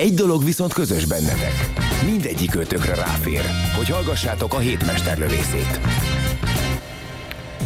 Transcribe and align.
Egy 0.00 0.14
dolog 0.14 0.44
viszont 0.44 0.72
közös 0.72 1.04
bennetek. 1.04 1.72
Mindegyik 2.04 2.54
ötökre 2.54 2.94
ráfér, 2.94 3.42
hogy 3.76 3.88
hallgassátok 3.88 4.54
a 4.54 4.58
hétmesterlövészét. 4.58 5.80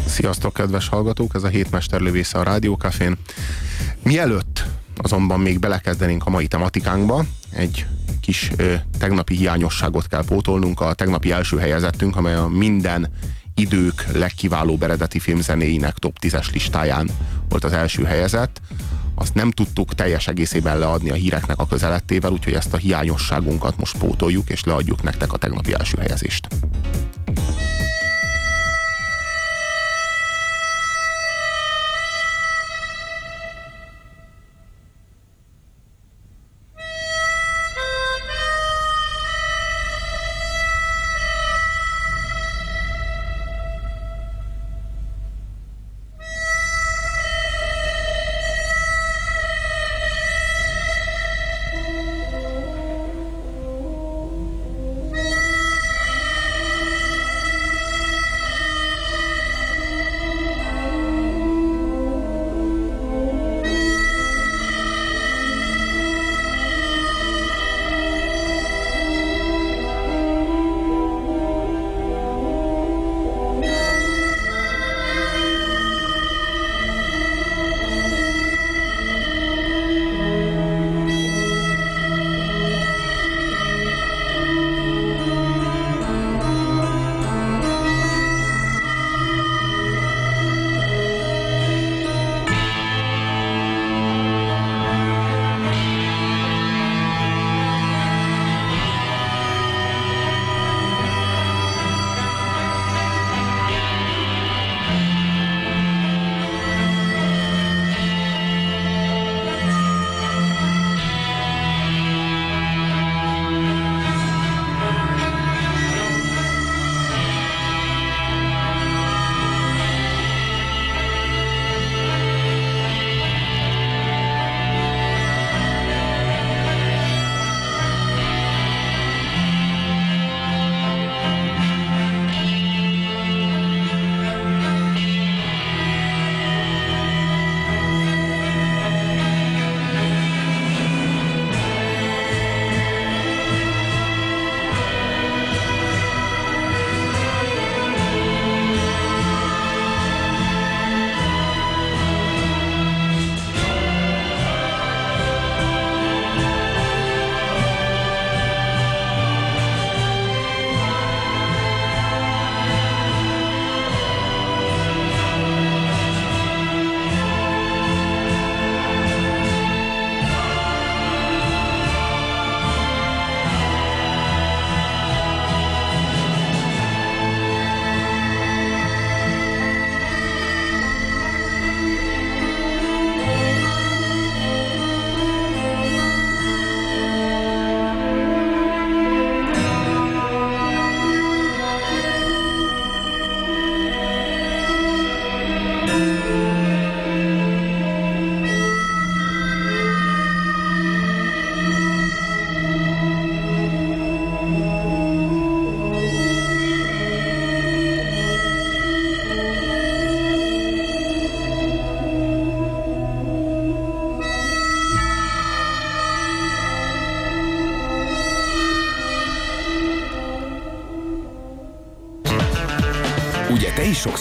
Sziasztok, 0.06 0.52
kedves 0.52 0.88
hallgatók! 0.88 1.34
Ez 1.34 1.42
a 1.42 1.48
hétmesterlövésze 1.48 2.38
a 2.38 2.42
Rádiókafén. 2.42 3.16
Mielőtt 4.02 4.64
azonban 4.96 5.40
még 5.40 5.59
belekezdenénk 5.59 6.26
a 6.26 6.30
mai 6.30 6.46
tematikánkba, 6.46 7.24
egy 7.50 7.86
kis 8.20 8.51
ö, 8.56 8.74
tegnapi 8.98 9.37
hiányosságot 9.37 10.06
kell 10.06 10.24
pótolnunk. 10.24 10.80
A 10.80 10.95
tegnapi 10.95 11.32
első 11.32 11.59
helyezettünk, 11.59 12.16
amely 12.16 12.34
a 12.34 12.48
minden 12.48 13.10
idők 13.54 14.04
legkiválóbb 14.12 14.82
eredeti 14.82 15.18
filmzenéinek 15.18 15.95
top 15.95 16.16
10-es 16.20 16.52
listáján 16.52 17.10
volt 17.48 17.64
az 17.64 17.73
első 17.73 18.04
helyezett. 18.04 18.60
Azt 19.14 19.34
nem 19.34 19.50
tudtuk 19.50 19.95
teljes 19.95 20.28
egészében 20.28 20.78
leadni 20.78 21.10
a 21.10 21.14
híreknek 21.14 21.59
a 21.59 21.66
közelettével, 21.66 22.32
úgyhogy 22.32 22.52
ezt 22.52 22.74
a 22.74 22.77
hiányosságunkat 22.77 23.78
most 23.78 23.98
pótoljuk, 23.98 24.50
és 24.50 24.64
leadjuk 24.64 25.02
nektek 25.02 25.32
a 25.32 25.37
tegnapi 25.37 25.73
első 25.73 25.96
helyezést. 25.98 26.48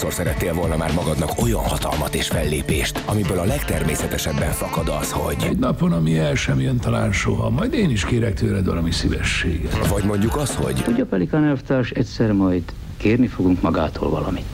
Sokszor 0.04 0.24
szerettél 0.24 0.54
volna 0.54 0.76
már 0.76 0.92
magadnak 0.92 1.42
olyan 1.42 1.60
hatalmat 1.60 2.14
és 2.14 2.28
fellépést, 2.28 3.02
amiből 3.06 3.38
a 3.38 3.44
legtermészetesebben 3.44 4.50
fakad 4.50 4.88
az, 4.88 5.12
hogy... 5.12 5.36
Egy 5.42 5.58
napon, 5.58 5.92
ami 5.92 6.18
el 6.18 6.34
sem 6.34 6.60
jön 6.60 6.78
talán 6.78 7.12
soha, 7.12 7.50
majd 7.50 7.74
én 7.74 7.90
is 7.90 8.04
kérek 8.04 8.34
tőled 8.34 8.66
valami 8.66 8.90
szívességet. 8.90 9.86
Vagy 9.86 10.04
mondjuk 10.04 10.36
az, 10.36 10.54
hogy... 10.54 10.84
Ugye 10.88 11.02
a 11.02 11.06
Pelikán 11.06 11.44
elvtárs 11.44 11.90
egyszer 11.90 12.32
majd 12.32 12.62
kérni 12.96 13.26
fogunk 13.26 13.62
magától 13.62 14.10
valamit. 14.10 14.44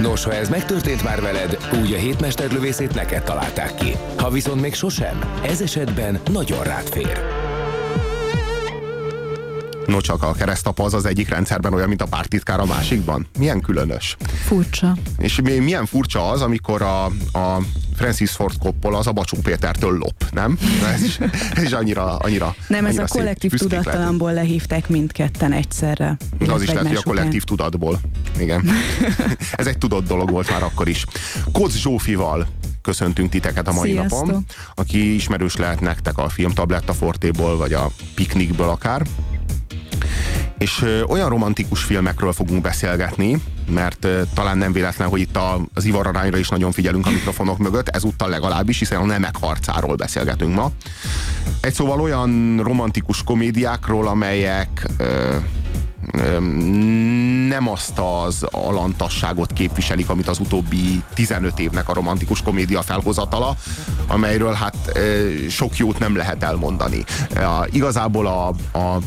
Nos, 0.00 0.24
ha 0.24 0.34
ez 0.34 0.48
megtörtént 0.48 1.04
már 1.04 1.20
veled, 1.20 1.58
úgy 1.82 1.92
a 1.92 1.96
hétmesterlövészét 1.96 2.94
neked 2.94 3.22
találták 3.22 3.74
ki. 3.74 3.92
Ha 4.18 4.30
viszont 4.30 4.60
még 4.60 4.74
sosem, 4.74 5.18
ez 5.46 5.60
esetben 5.60 6.20
nagyon 6.32 6.62
rád 6.62 6.88
fér. 6.88 7.33
No 9.86 10.00
csak 10.00 10.22
a 10.22 10.32
keresztapa 10.32 10.84
az 10.84 10.94
az 10.94 11.04
egyik 11.04 11.28
rendszerben 11.28 11.72
olyan, 11.74 11.88
mint 11.88 12.02
a 12.02 12.06
pártitkár 12.06 12.60
a 12.60 12.64
másikban. 12.64 13.26
Milyen 13.38 13.60
különös. 13.60 14.16
Furcsa. 14.44 14.96
És 15.18 15.40
mi- 15.40 15.58
milyen 15.58 15.86
furcsa 15.86 16.28
az, 16.30 16.42
amikor 16.42 16.82
a, 16.82 17.04
a 17.38 17.60
Francis 17.96 18.30
Ford 18.30 18.54
Coppola 18.58 18.98
az 18.98 19.06
a 19.06 19.12
Bacsó 19.12 19.36
Pétertől 19.42 19.98
lop, 19.98 20.24
nem? 20.30 20.58
Ez 20.94 21.02
is, 21.02 21.18
ez 21.54 21.62
is 21.62 21.72
annyira, 21.72 22.16
annyira 22.16 22.54
Nem, 22.68 22.78
ez 22.84 22.90
annyira 22.90 23.02
a 23.02 23.06
szép. 23.06 23.16
kollektív 23.20 23.50
lehetünk. 23.52 23.82
tudattalamból 23.82 24.32
lehívták 24.32 24.88
mindketten 24.88 25.52
egyszerre. 25.52 26.16
Az 26.18 26.36
illetve 26.40 26.62
is 26.62 26.68
lehet, 26.68 26.86
hogy 26.86 26.96
a 26.96 27.02
kollektív 27.02 27.42
után. 27.42 27.56
tudatból. 27.56 28.00
Igen. 28.38 28.68
Ez 29.52 29.66
egy 29.66 29.78
tudott 29.78 30.06
dolog 30.06 30.30
volt 30.30 30.50
már 30.50 30.62
akkor 30.62 30.88
is. 30.88 31.04
Koc 31.52 31.74
Zsófival 31.76 32.46
köszöntünk 32.82 33.30
titeket 33.30 33.68
a 33.68 33.72
mai 33.72 33.90
Sziasztok. 33.90 34.26
napon, 34.26 34.44
aki 34.74 35.14
ismerős 35.14 35.56
lehet 35.56 35.80
nektek 35.80 36.18
a 36.18 36.28
film 36.28 36.50
Tabletta 36.52 36.92
Fortéból, 36.92 37.56
vagy 37.56 37.72
a 37.72 37.90
Piknikből 38.14 38.68
akár. 38.68 39.02
És 40.58 40.84
olyan 41.06 41.28
romantikus 41.28 41.82
filmekről 41.82 42.32
fogunk 42.32 42.62
beszélgetni, 42.62 43.42
mert 43.70 44.06
talán 44.34 44.58
nem 44.58 44.72
véletlen, 44.72 45.08
hogy 45.08 45.20
itt 45.20 45.36
a, 45.36 45.60
az 45.74 45.84
ivararányra 45.84 46.36
is 46.36 46.48
nagyon 46.48 46.72
figyelünk 46.72 47.06
a 47.06 47.10
mikrofonok 47.10 47.58
mögött, 47.58 47.88
ezúttal 47.88 48.28
legalábbis, 48.28 48.78
hiszen 48.78 49.00
a 49.00 49.04
nemek 49.04 49.36
harcáról 49.40 49.94
beszélgetünk 49.94 50.54
ma. 50.54 50.70
Egy 51.60 51.74
szóval 51.74 52.00
olyan 52.00 52.60
romantikus 52.62 53.22
komédiákról, 53.22 54.08
amelyek 54.08 54.86
ö, 54.96 55.36
ö, 56.12 56.40
nem 57.48 57.68
azt 57.68 57.98
az 57.98 58.42
alantasságot 58.50 59.52
képviselik, 59.52 60.08
amit 60.08 60.28
az 60.28 60.38
utóbbi 60.38 61.02
15 61.14 61.58
évnek 61.58 61.88
a 61.88 61.94
romantikus 61.94 62.42
komédia 62.42 62.82
felhozatala, 62.82 63.56
amelyről 64.06 64.52
hát 64.52 64.76
ö, 64.94 65.28
sok 65.48 65.76
jót 65.76 65.98
nem 65.98 66.16
lehet 66.16 66.42
elmondani. 66.42 67.04
A, 67.34 67.66
igazából 67.70 68.26
a, 68.26 68.48
a 68.78 68.98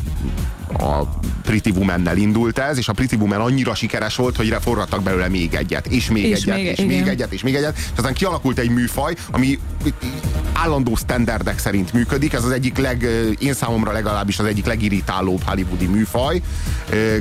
a 0.74 1.04
Pretty 1.44 1.70
Woman-nel 1.70 2.18
indult 2.18 2.58
ez, 2.58 2.78
és 2.78 2.88
a 2.88 2.94
Pretty 2.94 3.16
Woman 3.16 3.40
annyira 3.42 3.76
sikeres 3.76 4.16
volt, 4.16 4.36
hogy 4.36 4.56
forradtak 4.62 5.04
belőle 5.04 5.28
még 5.28 5.54
egyet, 5.54 5.88
és 5.88 6.10
még 6.12 6.24
És 6.24 6.42
egyet, 6.42 6.56
még- 6.56 6.66
és 6.66 6.78
még 6.78 6.92
igen. 6.92 7.08
egyet, 7.08 7.34
és 7.34 7.42
még 7.42 7.56
egyet, 7.56 7.78
és 7.78 7.84
aztán 7.96 8.14
kialakult 8.14 8.58
egy 8.60 8.70
műfaj, 8.70 9.14
ami 9.32 9.60
állandó 10.54 10.96
standardek 10.96 11.60
szerint 11.60 11.94
működik, 11.94 12.34
ez 12.34 12.44
az 12.44 12.52
egyik 12.52 12.78
leg, 12.78 13.08
én 13.40 13.54
számomra 13.54 13.92
legalábbis 13.92 14.40
az 14.40 14.46
egyik 14.46 14.66
legirritálóbb 14.66 15.42
hollywoodi 15.46 15.86
műfaj. 15.86 16.42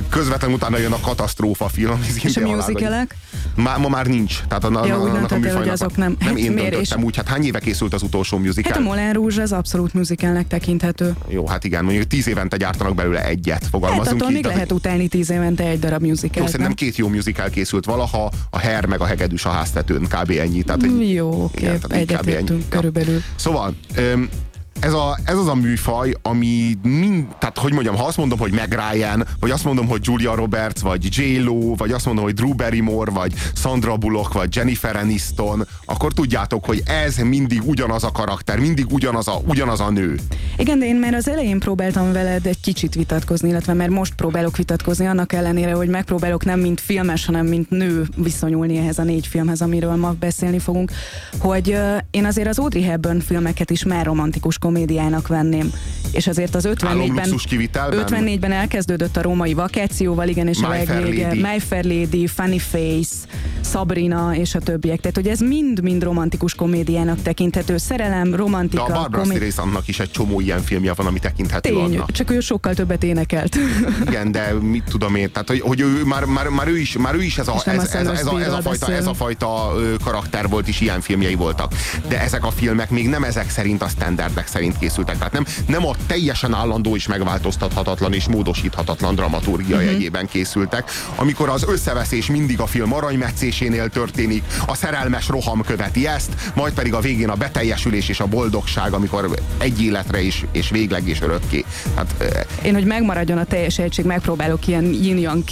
Közvetlenül 0.09 0.55
utána 0.55 0.77
jön 0.77 0.91
a 0.91 0.99
katasztrófa 0.99 1.67
film. 1.67 2.03
És 2.23 2.37
a 2.37 2.39
musicalek? 2.47 3.15
Má, 3.55 3.77
ma 3.77 3.87
már 3.87 4.05
nincs. 4.07 4.39
Tehát 4.47 4.63
a, 4.63 4.85
Ja, 4.85 4.99
úgy 5.01 5.09
annak 5.09 5.31
a 5.31 5.37
műfajnak 5.37 5.71
azok 5.71 5.97
nem- 5.97 6.15
nem 6.19 6.27
hát 6.29 6.37
én 6.45 6.51
miért 6.51 6.69
döntöttem 6.71 6.99
is? 6.99 7.05
úgy. 7.05 7.15
Hát 7.15 7.27
hány 7.27 7.45
éve 7.45 7.59
készült 7.59 7.93
az 7.93 8.01
utolsó 8.01 8.37
musical? 8.37 8.71
Hát 8.71 8.81
a 8.81 8.83
Moulin 8.83 9.13
Rouge 9.13 9.41
az 9.41 9.51
abszolút 9.51 9.93
musicalnek 9.93 10.47
tekinthető. 10.47 11.13
Jó, 11.27 11.47
hát 11.47 11.63
igen, 11.63 11.83
mondjuk 11.83 12.07
tíz 12.07 12.27
évente 12.27 12.57
gyártanak 12.57 12.95
belőle 12.95 13.21
egyet, 13.37 13.61
Hát 13.61 13.69
fogalmazunk 13.69 14.15
attól 14.15 14.27
így. 14.27 14.33
még 14.33 14.41
tehát, 14.41 14.57
lehet 14.57 14.71
utálni 14.71 15.07
tíz 15.07 15.29
évente 15.29 15.63
egy 15.67 15.79
darab 15.79 16.01
Jó, 16.03 16.07
musical. 16.09 16.47
szerintem 16.47 16.73
két 16.73 16.95
jó 16.95 17.07
musical 17.07 17.49
készült 17.49 17.85
valaha, 17.85 18.31
a 18.49 18.57
Her 18.59 18.85
meg 18.85 19.01
a 19.01 19.05
Hegedűs 19.05 19.45
a 19.45 19.49
háztetőn, 19.49 20.01
kb. 20.01 20.31
ennyi. 20.39 20.61
Tehát, 20.63 20.81
hogy- 20.81 21.13
Jó, 21.13 21.43
oké, 21.43 21.65
ennyi. 21.65 21.77
egyetértünk 21.89 22.69
körülbelül. 22.69 23.21
Szóval, 23.35 23.75
öm, 23.95 24.29
ez, 24.79 24.93
a, 24.93 25.17
ez 25.23 25.37
az 25.37 25.47
a 25.47 25.55
műfaj, 25.55 26.13
ami 26.21 26.77
mind, 26.81 27.25
tehát 27.39 27.57
hogy 27.57 27.73
mondjam, 27.73 27.95
ha 27.95 28.05
azt 28.05 28.17
mondom, 28.17 28.39
hogy 28.39 28.51
Meg 28.51 28.79
Ryan, 28.91 29.25
vagy 29.39 29.51
azt 29.51 29.63
mondom, 29.63 29.87
hogy 29.87 29.99
Julia 30.03 30.35
Roberts, 30.35 30.79
vagy 30.79 31.17
J. 31.17 31.37
Lo, 31.43 31.75
vagy 31.75 31.91
azt 31.91 32.05
mondom, 32.05 32.23
hogy 32.23 32.33
Drew 32.33 32.53
Barrymore, 32.53 33.11
vagy 33.11 33.33
Sandra 33.55 33.97
Bullock, 33.97 34.33
vagy 34.33 34.55
Jennifer 34.55 34.95
Aniston, 34.95 35.67
akkor 35.85 36.13
tudjátok, 36.13 36.65
hogy 36.65 36.81
ez 36.85 37.17
mindig 37.17 37.61
ugyanaz 37.65 38.03
a 38.03 38.11
karakter, 38.11 38.59
mindig 38.59 38.85
ugyanaz 38.91 39.27
a, 39.27 39.41
ugyanaz 39.47 39.79
a 39.79 39.89
nő. 39.89 40.19
Igen, 40.57 40.79
de 40.79 40.85
én 40.85 40.95
már 40.95 41.13
az 41.13 41.27
elején 41.27 41.59
próbáltam 41.59 42.11
veled 42.11 42.45
egy 42.45 42.59
kicsit 42.59 42.95
vitatkozni, 42.95 43.49
illetve 43.49 43.73
már 43.73 43.89
most 43.89 44.13
próbálok 44.13 44.57
vitatkozni, 44.57 45.05
annak 45.07 45.33
ellenére, 45.33 45.73
hogy 45.73 45.89
megpróbálok 45.89 46.45
nem 46.45 46.59
mint 46.59 46.81
filmes, 46.81 47.25
hanem 47.25 47.45
mint 47.45 47.69
nő 47.69 48.07
viszonyulni 48.15 48.77
ehhez 48.77 48.99
a 48.99 49.03
négy 49.03 49.27
filmhez, 49.27 49.61
amiről 49.61 49.95
ma 49.95 50.11
beszélni 50.19 50.59
fogunk, 50.59 50.91
hogy 51.39 51.69
uh, 51.69 51.97
én 52.11 52.25
azért 52.25 52.47
az 52.47 52.59
Audrey 52.59 52.83
Hepburn 52.83 53.19
filmeket 53.19 53.69
is 53.69 53.83
már 53.83 54.05
romantikus 54.05 54.57
komédiának 54.67 55.27
venném. 55.27 55.71
És 56.11 56.27
azért 56.27 56.55
az 56.55 56.67
54-ben, 56.67 56.89
Álomluxus 56.89 57.43
kivitelben? 57.43 58.05
54-ben 58.07 58.51
elkezdődött 58.51 59.17
a 59.17 59.21
római 59.21 59.53
vakációval, 59.53 60.27
igen, 60.27 60.47
és 60.47 60.57
My 60.57 60.65
a 60.65 60.69
legvége. 60.69 61.33
My 61.33 61.59
Fair 61.59 61.83
Lady, 61.85 62.27
Funny 62.27 62.59
Face, 62.59 63.15
Sabrina 63.63 64.35
és 64.35 64.55
a 64.55 64.59
többiek. 64.59 64.99
Tehát, 64.99 65.15
hogy 65.15 65.27
ez 65.27 65.39
mind-mind 65.39 66.03
romantikus 66.03 66.55
komédiának 66.55 67.21
tekinthető. 67.21 67.77
Szerelem, 67.77 68.29
De 68.29 68.35
romantika, 68.35 68.83
a 68.83 68.87
Barbara 68.87 69.21
komé- 69.21 69.35
Streisandnak 69.35 69.87
is 69.87 69.99
egy 69.99 70.11
csomó 70.11 70.39
ilyen 70.39 70.61
filmje 70.61 70.93
van, 70.93 71.05
ami 71.05 71.19
tekinthető 71.19 71.69
Tény, 71.69 71.79
annak. 71.83 72.11
csak 72.11 72.31
ő 72.31 72.39
sokkal 72.39 72.73
többet 72.73 73.03
énekelt. 73.03 73.57
Igen, 74.07 74.31
de 74.31 74.53
mit 74.61 74.83
tudom 74.89 75.15
én, 75.15 75.31
tehát 75.31 75.47
hogy, 75.47 75.59
hogy 75.59 75.79
ő, 75.79 76.03
már, 76.05 76.25
már, 76.25 76.47
már, 76.47 76.67
ő 76.67 76.77
is, 76.77 76.97
már 76.97 77.15
ő 77.15 77.23
is 77.23 77.37
ez 77.37 77.47
a, 77.47 77.61
ez, 77.65 77.93
ez, 77.93 77.93
ez, 77.93 78.25
a, 78.25 78.39
ez, 78.41 78.53
a 78.53 78.61
fajta, 78.61 78.91
ez 78.91 79.07
a 79.07 79.13
fajta 79.13 79.75
karakter 80.03 80.47
volt, 80.49 80.67
és 80.67 80.81
ilyen 80.81 81.01
filmjei 81.01 81.35
voltak. 81.35 81.73
De 82.07 82.21
ezek 82.21 82.45
a 82.45 82.51
filmek 82.51 82.89
még 82.89 83.07
nem 83.09 83.23
ezek 83.23 83.49
szerint 83.49 83.81
a 83.81 83.87
standardek 83.87 84.47
szerint 84.57 84.77
készültek. 84.77 85.17
Tehát 85.17 85.33
nem, 85.33 85.45
nem 85.67 85.85
a 85.85 85.95
teljesen 86.07 86.53
állandó 86.53 86.95
és 86.95 87.07
megváltoztathatatlan 87.07 88.13
és 88.13 88.27
módosíthatatlan 88.27 89.15
dramaturgia 89.15 89.75
uh-huh. 89.75 89.91
jegyében 89.91 90.25
készültek, 90.25 90.91
amikor 91.15 91.49
az 91.49 91.65
összeveszés 91.67 92.27
mindig 92.27 92.59
a 92.59 92.65
film 92.65 92.93
aranymetszésénél 92.93 93.89
történik, 93.89 94.43
a 94.65 94.75
szerelmes 94.75 95.27
roham 95.27 95.61
követi 95.61 96.07
ezt, 96.07 96.29
majd 96.55 96.73
pedig 96.73 96.93
a 96.93 96.99
végén 96.99 97.29
a 97.29 97.35
beteljesülés 97.35 98.09
és 98.09 98.19
a 98.19 98.25
boldogság, 98.25 98.93
amikor 98.93 99.29
egy 99.57 99.81
életre 99.81 100.21
is, 100.21 100.45
és 100.51 100.69
végleg 100.69 101.07
és 101.07 101.21
örökké. 101.21 101.65
Hát, 101.95 102.23
Én, 102.63 102.73
hogy 102.73 102.85
megmaradjon 102.85 103.37
a 103.37 103.43
teljes 103.43 103.79
egység, 103.79 104.05
megpróbálok 104.05 104.67
ilyen 104.67 104.83
yin 104.83 105.43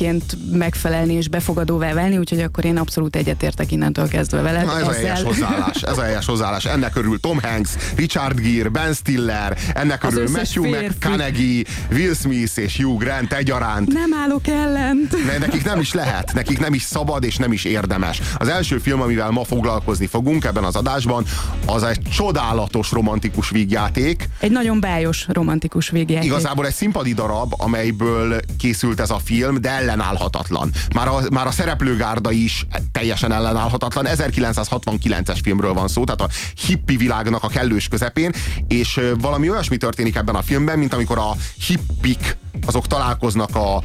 megfelelni 0.51 1.13
és 1.13 1.27
befogadóvá 1.27 1.93
válni, 1.93 2.17
úgyhogy 2.17 2.41
akkor 2.41 2.65
én 2.65 2.77
abszolút 2.77 3.15
egyetértek 3.15 3.71
innentől 3.71 4.07
kezdve 4.07 4.41
veled. 4.41 4.65
Na 4.65 4.79
ez 4.79 4.87
a 4.87 4.91
helyes 4.91 5.21
hozzáállás, 5.21 5.81
ez 5.81 5.97
a 5.97 6.03
helyes 6.03 6.25
hozzáállás. 6.25 6.65
Ennek 6.65 6.95
örül 6.95 7.19
Tom 7.19 7.39
Hanks, 7.41 7.69
Richard 7.95 8.39
Gere, 8.39 8.69
Ben 8.69 8.94
Stiller, 8.95 9.57
ennek 9.73 10.03
Az 10.03 10.13
örül 10.13 10.29
Matthew. 10.29 10.65
McConaughey, 10.65 11.65
Will 11.91 12.13
Smith 12.13 12.57
és 12.59 12.77
Hugh 12.77 13.03
Grant 13.03 13.33
egyaránt. 13.33 13.93
Nem 13.93 14.13
állok 14.13 14.47
ellent. 14.47 15.25
Ne, 15.25 15.37
nekik 15.37 15.63
nem 15.63 15.79
is 15.79 15.93
lehet, 15.93 16.33
nekik 16.33 16.59
nem 16.59 16.73
is 16.73 16.81
szabad 16.81 17.23
és 17.23 17.35
nem 17.35 17.51
is 17.51 17.63
érdemes. 17.63 18.21
Az 18.37 18.47
első 18.47 18.77
film, 18.77 19.01
amivel 19.01 19.29
ma 19.29 19.43
foglalkozni 19.43 20.07
fogunk 20.07 20.45
ebben 20.45 20.63
az 20.63 20.75
adásban, 20.75 21.25
az 21.65 21.83
egy 21.83 22.01
csodálatos 22.01 22.91
romantikus 22.91 23.49
vígjáték. 23.49 24.29
Egy 24.39 24.51
nagyon 24.51 24.79
bájos 24.79 25.25
romantikus 25.27 25.89
végjáték. 25.89 26.29
Igazából 26.29 26.65
egy 26.65 26.73
színpadi 26.73 27.13
darab, 27.13 27.53
amelyből 27.57 28.39
készült 28.57 28.99
ez 28.99 29.09
a 29.09 29.19
film, 29.23 29.61
de 29.61 29.69
ellenállhatatlan. 29.69 30.71
Már 30.93 31.07
a, 31.07 31.19
már 31.31 31.47
a 31.47 31.51
szereplőgárda 31.51 32.31
is 32.31 32.65
teljesen 32.91 33.31
ellenállhatatlan. 33.31 34.05
1969-es 34.07 35.39
filmről 35.43 35.73
van 35.73 35.87
szó, 35.87 36.03
tehát 36.03 36.21
a 36.21 36.29
hippi 36.65 36.97
világnak 36.97 37.43
a 37.43 37.47
kellős 37.47 37.87
közepén, 37.87 38.31
és 38.67 38.84
ö, 38.97 39.13
valami 39.19 39.49
olyasmi 39.49 39.77
történik 39.77 40.15
ebben 40.15 40.35
a 40.35 40.41
filmben, 40.41 40.79
mint 40.79 40.93
amikor 40.93 41.17
a 41.17 41.35
hippik 41.67 42.37
azok 42.65 42.87
találkoznak 42.87 43.55
a, 43.55 43.75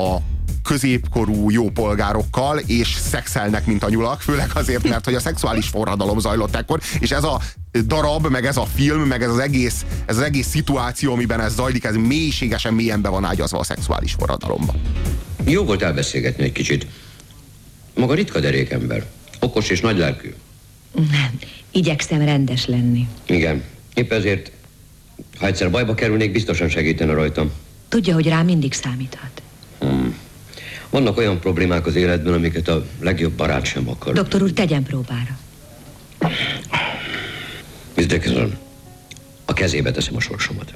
a 0.00 0.20
középkorú 0.66 1.50
jó 1.50 1.70
polgárokkal, 1.70 2.58
és 2.58 2.94
szexelnek, 2.94 3.66
mint 3.66 3.82
a 3.82 3.88
nyulak, 3.88 4.20
főleg 4.20 4.50
azért, 4.54 4.88
mert 4.88 5.04
hogy 5.04 5.14
a 5.14 5.20
szexuális 5.20 5.68
forradalom 5.68 6.18
zajlott 6.18 6.56
ekkor, 6.56 6.80
és 6.98 7.10
ez 7.10 7.24
a 7.24 7.40
darab, 7.84 8.26
meg 8.26 8.46
ez 8.46 8.56
a 8.56 8.66
film, 8.74 9.00
meg 9.00 9.22
ez 9.22 9.30
az 9.30 9.38
egész, 9.38 9.84
ez 10.06 10.16
az 10.16 10.22
egész 10.22 10.46
szituáció, 10.46 11.12
amiben 11.12 11.40
ez 11.40 11.54
zajlik, 11.54 11.84
ez 11.84 11.94
mélységesen 11.94 12.74
mélyen 12.74 13.00
be 13.00 13.08
van 13.08 13.24
ágyazva 13.24 13.58
a 13.58 13.64
szexuális 13.64 14.12
forradalomba. 14.12 14.74
Jó 15.44 15.64
volt 15.64 15.82
elbeszélgetni 15.82 16.44
egy 16.44 16.52
kicsit. 16.52 16.86
Maga 17.94 18.14
ritka 18.14 18.40
derékember. 18.40 19.06
Okos 19.40 19.68
és 19.68 19.80
nagylelkű. 19.80 20.34
Nem, 20.94 21.38
igyekszem 21.70 22.20
rendes 22.24 22.66
lenni. 22.66 23.08
Igen. 23.26 23.62
Épp 23.96 24.12
ezért, 24.12 24.50
ha 25.38 25.46
egyszer 25.46 25.70
bajba 25.70 25.94
kerülnék, 25.94 26.32
biztosan 26.32 26.68
segítene 26.68 27.12
rajtam. 27.12 27.50
Tudja, 27.88 28.14
hogy 28.14 28.28
rá 28.28 28.42
mindig 28.42 28.72
számíthat. 28.72 29.42
Vannak 30.90 31.16
olyan 31.16 31.40
problémák 31.40 31.86
az 31.86 31.94
életben, 31.94 32.32
amiket 32.32 32.68
a 32.68 32.86
legjobb 33.00 33.32
barát 33.32 33.64
sem 33.64 33.88
akar. 33.88 34.12
Doktor 34.14 34.42
úr, 34.42 34.52
tegyen 34.52 34.82
próbára. 34.82 35.38
Miss 37.94 38.06
Dickinson, 38.06 38.56
a 39.44 39.52
kezébe 39.52 39.90
teszem 39.90 40.16
a 40.16 40.20
sorsomat. 40.20 40.74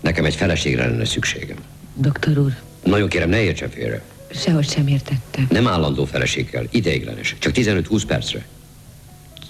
Nekem 0.00 0.24
egy 0.24 0.34
feleségre 0.34 0.86
lenne 0.86 1.04
szükségem. 1.04 1.56
Doktor 1.94 2.38
úr, 2.38 2.52
Nagyon 2.82 3.08
kérem, 3.08 3.28
ne 3.28 3.42
értsen 3.42 3.70
félre. 3.70 4.02
sehogy 4.34 4.68
sem 4.70 4.86
értettem. 4.86 5.46
Nem 5.50 5.66
állandó 5.66 6.04
feleség 6.04 6.50
kell, 6.50 6.66
ideiglenes. 6.70 7.36
Csak 7.38 7.52
15-20 7.56 8.02
percre. 8.06 8.46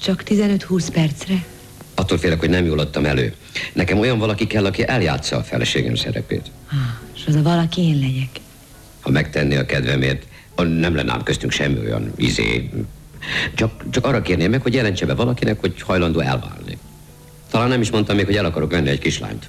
Csak 0.03 0.23
15-20 0.27 0.89
percre? 0.93 1.45
Attól 1.95 2.19
félek, 2.19 2.41
hogy 2.41 2.51
nem 2.51 2.65
jól 2.65 2.79
adtam 2.79 3.05
elő. 3.05 3.35
Nekem 3.73 3.99
olyan 3.99 4.19
valaki 4.19 4.47
kell, 4.47 4.65
aki 4.67 4.89
eljátsza 4.89 5.37
a 5.37 5.43
feleségem 5.43 5.95
szerepét. 5.95 6.51
Ah, 6.71 6.77
és 7.15 7.23
az 7.27 7.35
a 7.35 7.43
valaki 7.43 7.81
én 7.83 7.99
legyek. 7.99 8.29
Ha 9.01 9.11
megtenné 9.11 9.57
a 9.57 9.67
kedvemért, 9.67 10.27
nem 10.57 10.95
lenne 10.95 11.13
ám 11.13 11.23
köztünk 11.23 11.53
semmi 11.53 11.79
olyan 11.79 12.13
izé. 12.17 12.71
Csak, 13.55 13.85
csak 13.91 14.07
arra 14.07 14.23
kérném 14.23 14.51
meg, 14.51 14.63
hogy 14.63 14.75
jelentse 14.75 15.07
be 15.07 15.15
valakinek, 15.15 15.61
hogy 15.61 15.83
hajlandó 15.83 16.21
elválni. 16.21 16.79
Talán 17.51 17.69
nem 17.69 17.81
is 17.81 17.91
mondtam 17.91 18.17
még, 18.17 18.25
hogy 18.25 18.37
el 18.37 18.45
akarok 18.45 18.71
venni 18.71 18.89
egy 18.89 18.99
kislányt. 18.99 19.49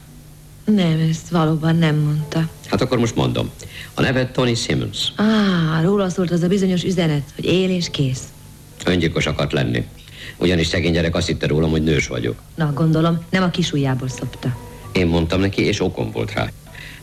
Nem, 0.66 1.08
ezt 1.10 1.30
valóban 1.30 1.76
nem 1.76 1.96
mondta. 1.96 2.50
Hát 2.70 2.82
akkor 2.82 2.98
most 2.98 3.16
mondom. 3.16 3.50
A 3.94 4.02
neve 4.02 4.32
Tony 4.32 4.56
Simmons. 4.56 5.12
Á, 5.16 5.82
róla 5.82 6.10
szólt 6.10 6.32
az 6.32 6.44
a 6.44 6.48
bizonyos 6.48 6.84
üzenet, 6.84 7.24
hogy 7.36 7.46
él 7.46 7.70
és 7.70 7.90
kész. 7.92 8.24
Öngyilkos 8.86 9.26
akart 9.26 9.52
lenni. 9.52 9.86
Ugyanis 10.38 10.68
szegény 10.68 10.92
gyerek 10.92 11.16
azt 11.16 11.28
hitte 11.28 11.48
rólam, 11.48 11.70
hogy 11.70 11.84
nős 11.84 12.08
vagyok. 12.08 12.42
Na, 12.56 12.74
gondolom, 12.74 13.24
nem 13.30 13.44
a 13.44 13.50
kisujjából 13.50 14.08
szopta. 14.08 14.58
Én 14.92 15.08
mondtam 15.08 15.40
neki, 15.40 15.62
és 15.62 15.82
okom 15.82 16.12
volt 16.12 16.34
rá. 16.34 16.50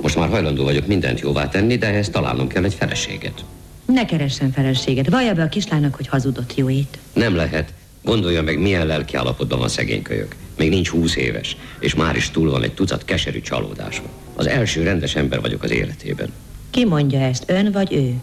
Most 0.00 0.16
már 0.16 0.28
hajlandó 0.28 0.64
vagyok 0.64 0.86
mindent 0.86 1.20
jóvá 1.20 1.48
tenni, 1.48 1.76
de 1.76 1.86
ehhez 1.86 2.08
találnom 2.08 2.48
kell 2.48 2.64
egy 2.64 2.74
feleséget. 2.74 3.44
Ne 3.86 4.04
keressen 4.04 4.52
feleséget. 4.52 5.10
Vallja 5.10 5.34
be 5.34 5.42
a 5.42 5.48
kislánynak, 5.48 5.94
hogy 5.94 6.06
hazudott 6.06 6.54
jóét. 6.54 6.98
Nem 7.12 7.34
lehet. 7.34 7.72
Gondolja 8.02 8.42
meg, 8.42 8.58
milyen 8.58 8.86
lelki 8.86 9.16
állapotban 9.16 9.58
van 9.58 9.68
szegény 9.68 10.02
kölyök. 10.02 10.34
Még 10.56 10.70
nincs 10.70 10.88
húsz 10.88 11.16
éves, 11.16 11.56
és 11.78 11.94
már 11.94 12.16
is 12.16 12.30
túl 12.30 12.50
van 12.50 12.62
egy 12.62 12.74
tucat 12.74 13.04
keserű 13.04 13.40
csalódáson. 13.40 14.06
Az 14.36 14.46
első 14.46 14.82
rendes 14.82 15.14
ember 15.14 15.40
vagyok 15.40 15.62
az 15.62 15.70
életében. 15.70 16.32
Ki 16.70 16.84
mondja 16.84 17.20
ezt, 17.20 17.44
ön 17.46 17.72
vagy 17.72 17.92
ő? 17.92 18.14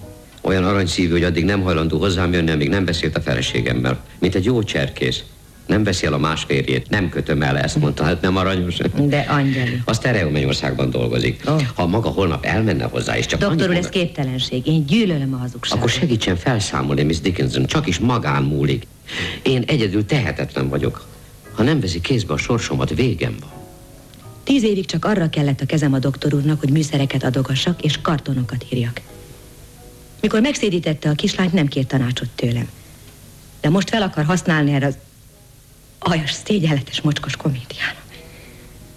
Olyan 0.41 0.63
aranyszívű, 0.63 1.11
hogy 1.11 1.23
addig 1.23 1.45
nem 1.45 1.61
hajlandó 1.61 1.97
hozzám 1.97 2.33
jönni, 2.33 2.51
amíg 2.51 2.69
nem 2.69 2.85
beszélt 2.85 3.17
a 3.17 3.21
feleségemmel. 3.21 3.99
Mint 4.19 4.35
egy 4.35 4.45
jó 4.45 4.63
cserkész. 4.63 5.23
Nem 5.65 5.83
veszi 5.83 6.05
el 6.05 6.13
a 6.13 6.17
más 6.17 6.43
férjét, 6.43 6.89
nem 6.89 7.09
kötöm 7.09 7.41
el, 7.41 7.57
ezt 7.57 7.75
mondta, 7.75 8.03
hát 8.03 8.21
nem 8.21 8.37
aranyos. 8.37 8.77
De 8.95 9.25
angyali. 9.29 9.81
A 9.85 9.93
Stereo 9.93 10.29
Mennyországban 10.29 10.89
dolgozik. 10.89 11.41
Oh. 11.45 11.61
Ha 11.73 11.87
maga 11.87 12.09
holnap 12.09 12.45
elmenne 12.45 12.83
hozzá, 12.83 13.17
és 13.17 13.25
csak 13.25 13.39
Doktor 13.39 13.69
úr, 13.69 13.75
ez 13.75 13.89
képtelenség. 13.89 14.67
Én 14.67 14.85
gyűlölöm 14.85 15.33
a 15.33 15.37
hazugságot. 15.37 15.77
Akkor 15.77 15.89
segítsen 15.89 16.35
felszámolni, 16.35 17.03
Miss 17.03 17.19
Dickinson, 17.19 17.65
csak 17.65 17.87
is 17.87 17.99
magán 17.99 18.43
múlik. 18.43 18.87
Én 19.41 19.63
egyedül 19.67 20.05
tehetetlen 20.05 20.69
vagyok. 20.69 21.07
Ha 21.51 21.63
nem 21.63 21.79
veszi 21.79 22.01
kézbe 22.01 22.33
a 22.33 22.37
sorsomat, 22.37 22.95
végem 22.95 23.35
van. 23.39 23.49
Tíz 24.43 24.63
évig 24.63 24.85
csak 24.85 25.05
arra 25.05 25.29
kellett 25.29 25.61
a 25.61 25.65
kezem 25.65 25.93
a 25.93 25.99
doktor 25.99 26.33
úrnak, 26.33 26.59
hogy 26.59 26.69
műszereket 26.71 27.23
adogassak 27.23 27.81
és 27.81 28.01
kartonokat 28.01 28.65
írjak. 28.69 29.01
Mikor 30.21 30.41
megszédítette 30.41 31.09
a 31.09 31.13
kislányt, 31.13 31.53
nem 31.53 31.67
kért 31.67 31.87
tanácsot 31.87 32.29
tőlem. 32.29 32.69
De 33.61 33.69
most 33.69 33.89
fel 33.89 34.01
akar 34.01 34.25
használni 34.25 34.73
erre 34.73 34.85
az 34.85 34.97
aljas, 35.99 36.31
szégyenletes, 36.31 37.01
mocskos 37.01 37.35
komédiára. 37.35 37.97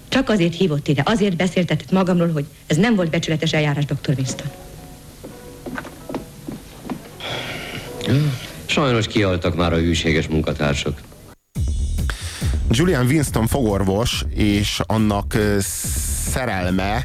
Csak 0.09 0.29
azért 0.29 0.55
hívott 0.55 0.89
ide, 0.89 1.03
azért 1.05 1.37
beszéltetett 1.37 1.91
magamról, 1.91 2.33
hogy 2.33 2.47
ez 2.67 2.77
nem 2.77 2.95
volt 2.95 3.11
becsületes 3.11 3.53
eljárás, 3.53 3.85
dr. 3.85 4.15
Winston. 4.17 4.47
Sajnos 8.67 9.07
kihaltak 9.07 9.57
már 9.57 9.73
a 9.73 9.77
hűséges 9.77 10.27
munkatársak. 10.27 11.01
Julian 12.71 13.07
Winston 13.07 13.47
fogorvos, 13.47 14.25
és 14.35 14.81
annak 14.87 15.37
szerelme 16.31 17.05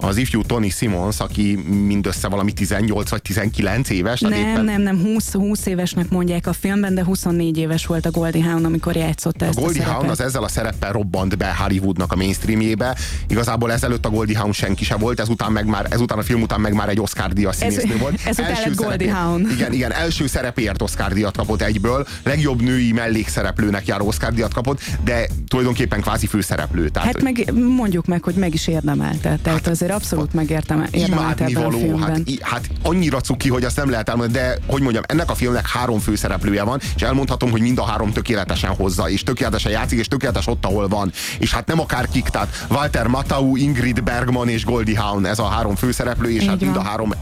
az 0.00 0.16
ifjú 0.16 0.42
Tony 0.42 0.70
Simmons, 0.70 1.20
aki 1.20 1.54
mindössze 1.86 2.28
valami 2.28 2.52
18 2.52 3.10
vagy 3.10 3.22
19 3.22 3.90
éves. 3.90 4.20
Nem, 4.20 4.32
éppen- 4.32 4.64
nem, 4.64 4.82
nem, 4.82 5.00
20, 5.02 5.32
20 5.32 5.66
évesnek 5.66 6.08
mondják 6.10 6.46
a 6.46 6.52
filmben, 6.52 6.94
de 6.94 7.04
24 7.04 7.56
éves 7.58 7.86
volt 7.86 8.06
a 8.06 8.10
Goldie 8.10 8.44
Hawn, 8.44 8.64
amikor 8.64 8.96
játszotta 8.96 9.44
A 9.44 9.48
ezt 9.48 9.58
a, 9.58 9.60
Goldie 9.60 9.82
Hawn 9.84 9.94
szerepet. 9.94 10.18
az 10.18 10.26
ezzel 10.26 10.42
a 10.42 10.48
szereppel 10.48 10.92
robbant 10.92 11.36
be 11.36 11.54
Hollywoodnak 11.58 12.12
a 12.12 12.16
mainstreamjébe. 12.16 12.96
Igazából 13.28 13.72
ezelőtt 13.72 14.06
a 14.06 14.10
Goldie 14.10 14.38
Hawn 14.38 14.52
senki 14.52 14.84
se 14.84 14.96
volt, 14.96 15.20
ezután, 15.20 15.52
meg 15.52 15.66
már, 15.66 15.86
ezután 15.90 16.18
a 16.18 16.22
film 16.22 16.42
után 16.42 16.60
meg 16.60 16.72
már 16.74 16.88
egy 16.88 17.00
Oscar 17.00 17.32
díjas 17.32 17.56
színésznő 17.56 17.96
volt. 17.96 18.20
ezután 18.26 18.50
lett 18.50 18.64
Goldie 18.74 18.84
szerepért- 18.84 19.12
Hawn. 19.16 19.50
Igen, 19.50 19.72
igen, 19.72 19.92
első 19.92 20.26
szerepéért 20.26 20.82
Oscar 20.82 21.12
díjat 21.12 21.36
kapott 21.36 21.62
egyből, 21.62 22.06
legjobb 22.22 22.62
női 22.62 22.92
mellékszereplőnek 22.92 23.86
járó 23.86 24.06
Oscar 24.06 24.32
díjat 24.32 24.52
kapott, 24.54 24.80
de 25.04 25.28
tulajdonképpen 25.48 26.00
kvázi 26.00 26.26
főszereplő. 26.26 26.88
Tehát, 26.88 27.08
Hát 27.08 27.22
meg 27.22 27.52
mondjuk 27.76 28.06
meg, 28.06 28.22
hogy 28.22 28.34
meg 28.34 28.54
is 28.54 28.66
érdemelte. 28.66 29.38
Tehát 29.42 29.66
azért 29.88 30.02
abszolút 30.02 30.32
megértem, 30.32 30.86
érdemelte 30.90 31.44
ebben 31.44 31.56
a 31.56 31.60
imádnivaló, 31.60 31.78
filmben. 31.78 32.24
hát, 32.40 32.50
hát 32.52 32.70
annyira 32.82 33.20
cuki, 33.20 33.48
hogy 33.48 33.64
azt 33.64 33.76
nem 33.76 33.90
lehet 33.90 34.08
elmondani, 34.08 34.44
de 34.44 34.58
hogy 34.66 34.82
mondjam, 34.82 35.02
ennek 35.06 35.30
a 35.30 35.34
filmnek 35.34 35.68
három 35.68 35.98
főszereplője 35.98 36.62
van, 36.62 36.80
és 36.96 37.02
elmondhatom, 37.02 37.50
hogy 37.50 37.60
mind 37.60 37.78
a 37.78 37.84
három 37.84 38.12
tökéletesen 38.12 38.70
hozza, 38.70 39.08
és 39.08 39.22
tökéletesen 39.22 39.72
játszik, 39.72 39.98
és 39.98 40.08
tökéletes 40.08 40.46
ott, 40.46 40.64
ahol 40.64 40.88
van. 40.88 41.12
És 41.38 41.52
hát 41.52 41.66
nem 41.66 41.80
akárkik, 41.80 42.28
tehát 42.28 42.66
Walter 42.70 43.06
Matthau, 43.06 43.56
Ingrid 43.56 44.02
Bergman 44.02 44.48
és 44.48 44.64
Goldie 44.64 44.98
Hawn, 44.98 45.26
ez 45.26 45.38
a 45.38 45.46
három 45.46 45.74
főszereplő, 45.74 46.30
és 46.30 46.42
Így 46.42 46.48
hát 46.48 46.60
mind 46.60 46.76
a 46.76 46.78
van. 46.78 46.86
három 46.86 47.14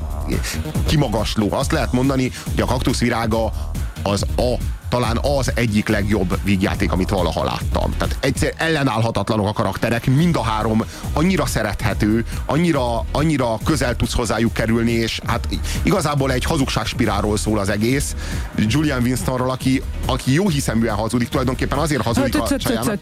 kimagasló. 0.87 1.53
Azt 1.53 1.73
lehet 1.73 1.93
mondani, 1.93 2.33
hogy 2.51 2.61
a 2.61 2.67
kaktuszvirága 2.67 3.53
az 4.03 4.23
a 4.37 4.55
talán 4.89 5.19
az 5.39 5.53
egyik 5.55 5.89
legjobb 5.89 6.39
vígjáték, 6.45 6.93
amit 6.93 7.09
valaha 7.09 7.45
láttam. 7.45 7.95
Tehát 7.99 8.17
egyszer 8.21 8.53
ellenállhatatlanok 8.57 9.49
a 9.49 9.53
karakterek, 9.53 10.07
mind 10.07 10.37
a 10.37 10.43
három 10.43 10.85
annyira 11.13 11.47
szerethető, 11.47 12.25
annyira, 12.47 13.05
annyira 13.13 13.59
közel 13.65 13.97
tudsz 13.97 14.15
hozzájuk 14.15 14.53
kerülni, 14.53 14.93
és 14.93 15.21
hát 15.27 15.49
igazából 15.83 16.33
egy 16.33 16.45
hazugságspirálról 16.45 17.37
szól 17.37 17.59
az 17.59 17.69
egész. 17.69 18.15
Julian 18.57 19.03
Winstonról, 19.03 19.51
aki, 19.51 19.83
aki 20.07 20.33
jó 20.33 20.49
hiszeműen 20.49 20.95
hazudik, 20.95 21.29
tulajdonképpen 21.29 21.79
azért 21.79 22.03
hazudik 22.03 22.41
a 22.41 22.57
csajának. 22.57 22.99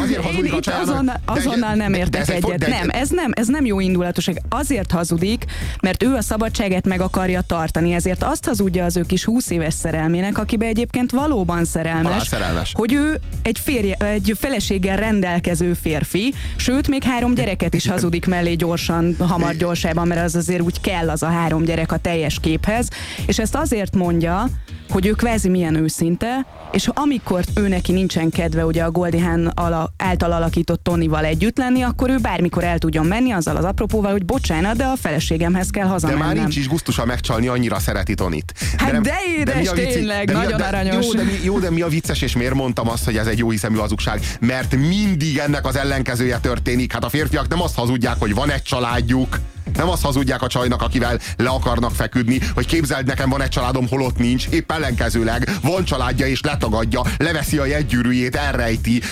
Azért 0.00 0.24
hazudik 0.24 0.52
a 0.52 0.60
csajának, 0.60 1.20
azonnal, 1.24 1.74
nem 1.74 1.94
értek 1.94 2.28
egyet. 2.28 2.68
Nem, 2.68 2.88
ez 2.88 3.08
nem, 3.08 3.32
ez 3.34 3.46
nem 3.46 3.64
jó 3.64 3.80
indulatosság. 3.80 4.42
Azért 4.48 4.90
hazudik, 4.90 5.44
mert 5.82 6.02
ő 6.02 6.14
a 6.14 6.22
szabadságát 6.22 6.86
meg 6.86 7.00
akarja 7.00 7.40
tartani, 7.40 7.92
ezért 7.92 8.22
azt 8.22 8.44
hazudja 8.44 8.84
az 8.84 8.96
ő 8.96 9.02
kis 9.02 9.24
20 9.24 9.50
éves 9.50 9.74
szerelmének, 9.74 10.38
akibe 10.38 10.66
egyébként 10.66 10.89
valóban 11.12 11.64
szerelmes, 11.64 12.04
Halál 12.04 12.24
szerelmes. 12.24 12.72
hogy 12.74 12.92
ő 12.92 13.20
egy, 13.42 13.58
férje, 13.58 13.96
egy 13.96 14.32
feleséggel 14.38 14.96
rendelkező 14.96 15.74
férfi, 15.74 16.34
sőt, 16.56 16.88
még 16.88 17.02
három 17.02 17.34
gyereket 17.34 17.74
is 17.74 17.88
hazudik 17.88 18.26
mellé 18.26 18.54
gyorsan, 18.54 19.16
hamar 19.18 19.54
gyorsában, 19.56 20.06
mert 20.06 20.24
az 20.24 20.34
azért 20.34 20.60
úgy 20.60 20.80
kell 20.80 21.10
az 21.10 21.22
a 21.22 21.28
három 21.28 21.64
gyerek 21.64 21.92
a 21.92 21.96
teljes 21.96 22.40
képhez, 22.40 22.88
és 23.26 23.38
ezt 23.38 23.54
azért 23.54 23.94
mondja, 23.94 24.48
hogy 24.90 25.06
ő 25.06 25.10
kvázi 25.10 25.48
milyen 25.48 25.74
őszinte, 25.74 26.46
és 26.72 26.88
amikor 26.94 27.44
ő 27.54 27.68
neki 27.68 27.92
nincsen 27.92 28.30
kedve 28.30 28.64
ugye 28.66 28.82
a 28.82 28.90
Goldie 28.90 29.22
Hawn 29.24 29.46
ala, 29.46 29.92
által 29.96 30.32
alakított 30.32 30.82
Tonyval 30.82 31.24
együtt 31.24 31.58
lenni, 31.58 31.82
akkor 31.82 32.10
ő 32.10 32.16
bármikor 32.18 32.64
el 32.64 32.78
tudjon 32.78 33.06
menni 33.06 33.30
azzal 33.30 33.56
az 33.56 33.64
apropóval, 33.64 34.10
hogy 34.12 34.24
bocsánat, 34.24 34.76
de 34.76 34.84
a 34.84 34.96
feleségemhez 35.00 35.70
kell 35.70 35.84
De 35.84 35.90
hazamennem. 35.90 36.26
már 36.26 36.36
nincs 36.36 36.56
is 36.56 36.68
gusztusa 36.68 37.04
megcsalni, 37.04 37.46
annyira 37.48 37.78
szereti 37.78 38.14
Tonit. 38.14 38.52
Hát 38.76 39.00
de 39.00 39.14
édes, 39.38 39.56
mi 39.60 39.66
a 39.66 39.72
vicc- 39.72 39.92
tényleg, 39.92 40.26
mi 40.28 40.34
a- 40.34 40.42
nagyon 40.42 40.60
aranyos. 40.60 41.06
Jó 41.06 41.12
de, 41.12 41.22
mi, 41.22 41.32
jó, 41.44 41.58
de 41.58 41.70
mi 41.70 41.80
a 41.80 41.88
vicces, 41.88 42.22
és 42.22 42.36
miért 42.36 42.54
mondtam 42.54 42.88
azt, 42.88 43.04
hogy 43.04 43.16
ez 43.16 43.26
egy 43.26 43.38
jó 43.38 43.50
hiszemű 43.50 43.76
hazugság? 43.76 44.20
Mert 44.40 44.76
mindig 44.76 45.36
ennek 45.38 45.66
az 45.66 45.76
ellenkezője 45.76 46.38
történik. 46.38 46.92
Hát 46.92 47.04
a 47.04 47.08
férfiak 47.08 47.48
nem 47.48 47.62
azt 47.62 47.74
hazudják, 47.74 48.16
hogy 48.18 48.34
van 48.34 48.50
egy 48.50 48.62
családjuk, 48.62 49.38
nem 49.76 49.88
azt 49.88 50.02
hazudják 50.02 50.42
a 50.42 50.46
csajnak, 50.46 50.82
akivel 50.82 51.18
le 51.36 51.48
akarnak 51.48 51.94
feküdni, 51.94 52.40
hogy 52.54 52.66
képzeld 52.66 53.06
nekem 53.06 53.28
van 53.30 53.42
egy 53.42 53.48
családom, 53.48 53.88
holott 53.88 54.18
nincs. 54.18 54.46
Épp 54.48 54.72
ellenkezőleg 54.72 55.50
van 55.62 55.84
családja 55.84 56.26
és 56.26 56.40
letagadja, 56.40 57.02
leveszi 57.18 57.58
a 57.58 57.64
jegygyűrűjét, 57.64 58.36
elrejti, 58.36 59.02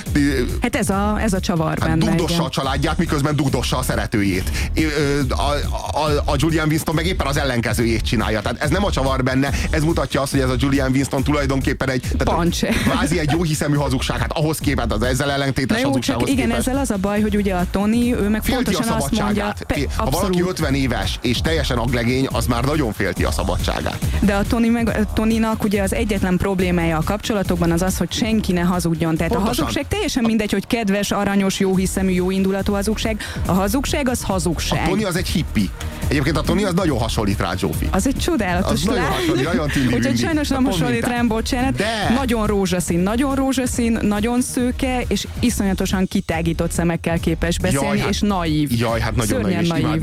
Hát 0.62 0.76
ez 0.76 0.90
a, 0.90 1.18
ez 1.20 1.32
a 1.32 1.40
csavar 1.40 1.68
Hát 1.68 1.88
benne. 1.88 2.04
dugdossa 2.04 2.32
igen. 2.34 2.44
a 2.46 2.48
családját, 2.48 2.98
miközben 2.98 3.36
dugdossa 3.36 3.76
a 3.78 3.82
szeretőjét. 3.82 4.50
A, 5.28 5.34
a, 5.98 6.10
a 6.24 6.34
Julian 6.36 6.68
Winston 6.68 6.94
meg 6.94 7.06
éppen 7.06 7.26
az 7.26 7.36
ellenkezőjét 7.36 8.02
csinálja. 8.02 8.40
Tehát 8.40 8.62
ez 8.62 8.70
nem 8.70 8.84
a 8.84 8.90
csavar 8.90 9.22
benne, 9.22 9.50
ez 9.70 9.82
mutatja 9.82 10.20
azt, 10.22 10.30
hogy 10.30 10.40
ez 10.40 10.48
a 10.50 10.54
Julian 10.58 10.90
Winston 10.92 11.22
tulajdonképpen 11.22 11.90
egy 11.90 12.06
Pancse. 12.24 12.66
kvázi 12.68 13.18
egy 13.18 13.30
jó 13.32 13.42
hiszemű 13.42 13.76
hazugság. 13.76 14.18
Hát 14.18 14.32
ahhoz 14.32 14.58
képest, 14.58 14.92
az 14.92 15.02
ezzel 15.02 15.26
Na 15.26 15.32
ellentétes 15.32 15.76
jó, 15.76 15.82
csak 15.82 15.86
hazugsághoz 15.92 16.28
igen, 16.28 16.46
képest. 16.46 16.66
ezzel 16.68 16.80
az 16.80 16.90
a 16.90 16.96
baj, 16.96 17.20
hogy 17.20 17.36
ugye 17.36 17.54
a 17.54 17.66
Tony, 17.70 18.10
ő 18.10 18.28
meg 18.28 18.42
Félti 18.44 18.70
a 18.70 18.72
pontosan 18.72 18.96
azt 19.02 19.20
mondja, 19.20 19.54
pe, 19.66 19.76
ha 19.96 20.10
valaki 20.10 20.37
abszolút, 20.40 20.58
50 20.58 20.74
éves 20.74 21.18
és 21.22 21.40
teljesen 21.40 21.78
aglegény, 21.78 22.26
az 22.32 22.46
már 22.46 22.64
nagyon 22.64 22.92
félti 22.92 23.24
a 23.24 23.30
szabadságát. 23.30 23.98
de 24.20 24.34
a 24.34 24.42
Tony 24.42 24.70
meg, 24.70 25.06
Tonynak 25.14 25.64
ugye 25.64 25.82
az 25.82 25.94
egyetlen 25.94 26.36
problémája 26.36 26.96
a 26.96 27.02
kapcsolatokban 27.02 27.70
az 27.70 27.82
az, 27.82 27.96
hogy 27.98 28.12
senki 28.12 28.52
ne 28.52 28.60
hazudjon. 28.60 29.16
Tehát 29.16 29.32
Pontosan. 29.32 29.54
a 29.54 29.66
hazugság 29.66 29.88
teljesen 29.88 30.24
mindegy, 30.24 30.52
hogy 30.52 30.66
kedves, 30.66 31.10
aranyos, 31.10 31.60
jó 31.60 31.76
hiszemű, 31.76 32.10
jó 32.10 32.30
indulatú 32.30 32.72
hazugság. 32.72 33.22
A 33.46 33.52
hazugság 33.52 34.08
az 34.08 34.22
hazugság. 34.22 34.86
A 34.86 34.88
Tony 34.88 35.04
az 35.04 35.16
egy 35.16 35.28
hippi. 35.28 35.70
Egyébként 36.08 36.36
a 36.36 36.40
Tony 36.40 36.64
az 36.64 36.74
nagyon 36.74 36.98
hasonlít 36.98 37.40
rá 37.40 37.54
Zsófi. 37.56 37.88
Az 37.90 38.06
egy 38.06 38.16
csodálatos 38.16 38.70
Az 38.72 38.82
nagyon 38.82 39.02
lány. 39.02 39.12
hasonlít, 39.12 39.44
nagyon 39.44 39.70
Úgyhogy 39.92 40.18
sajnos 40.18 40.48
nem 40.48 40.64
hasonlít 40.64 41.06
rám, 41.06 41.28
bocsánat. 41.28 41.74
De. 41.74 42.14
Nagyon 42.14 42.46
rózsaszín, 42.46 42.98
nagyon 42.98 43.34
rózsaszín, 43.34 43.98
nagyon 44.02 44.40
szőke, 44.42 45.02
és 45.08 45.26
iszonyatosan 45.40 46.06
kitágított 46.06 46.70
szemekkel 46.70 47.18
képes 47.18 47.58
beszélni, 47.58 48.02
és 48.08 48.20
naív. 48.20 48.70
Jaj, 48.78 49.00
hát 49.00 49.16
nagyon 49.16 49.40
Szörnyen 49.40 49.64
naív 49.64 49.82
naív. 49.82 50.00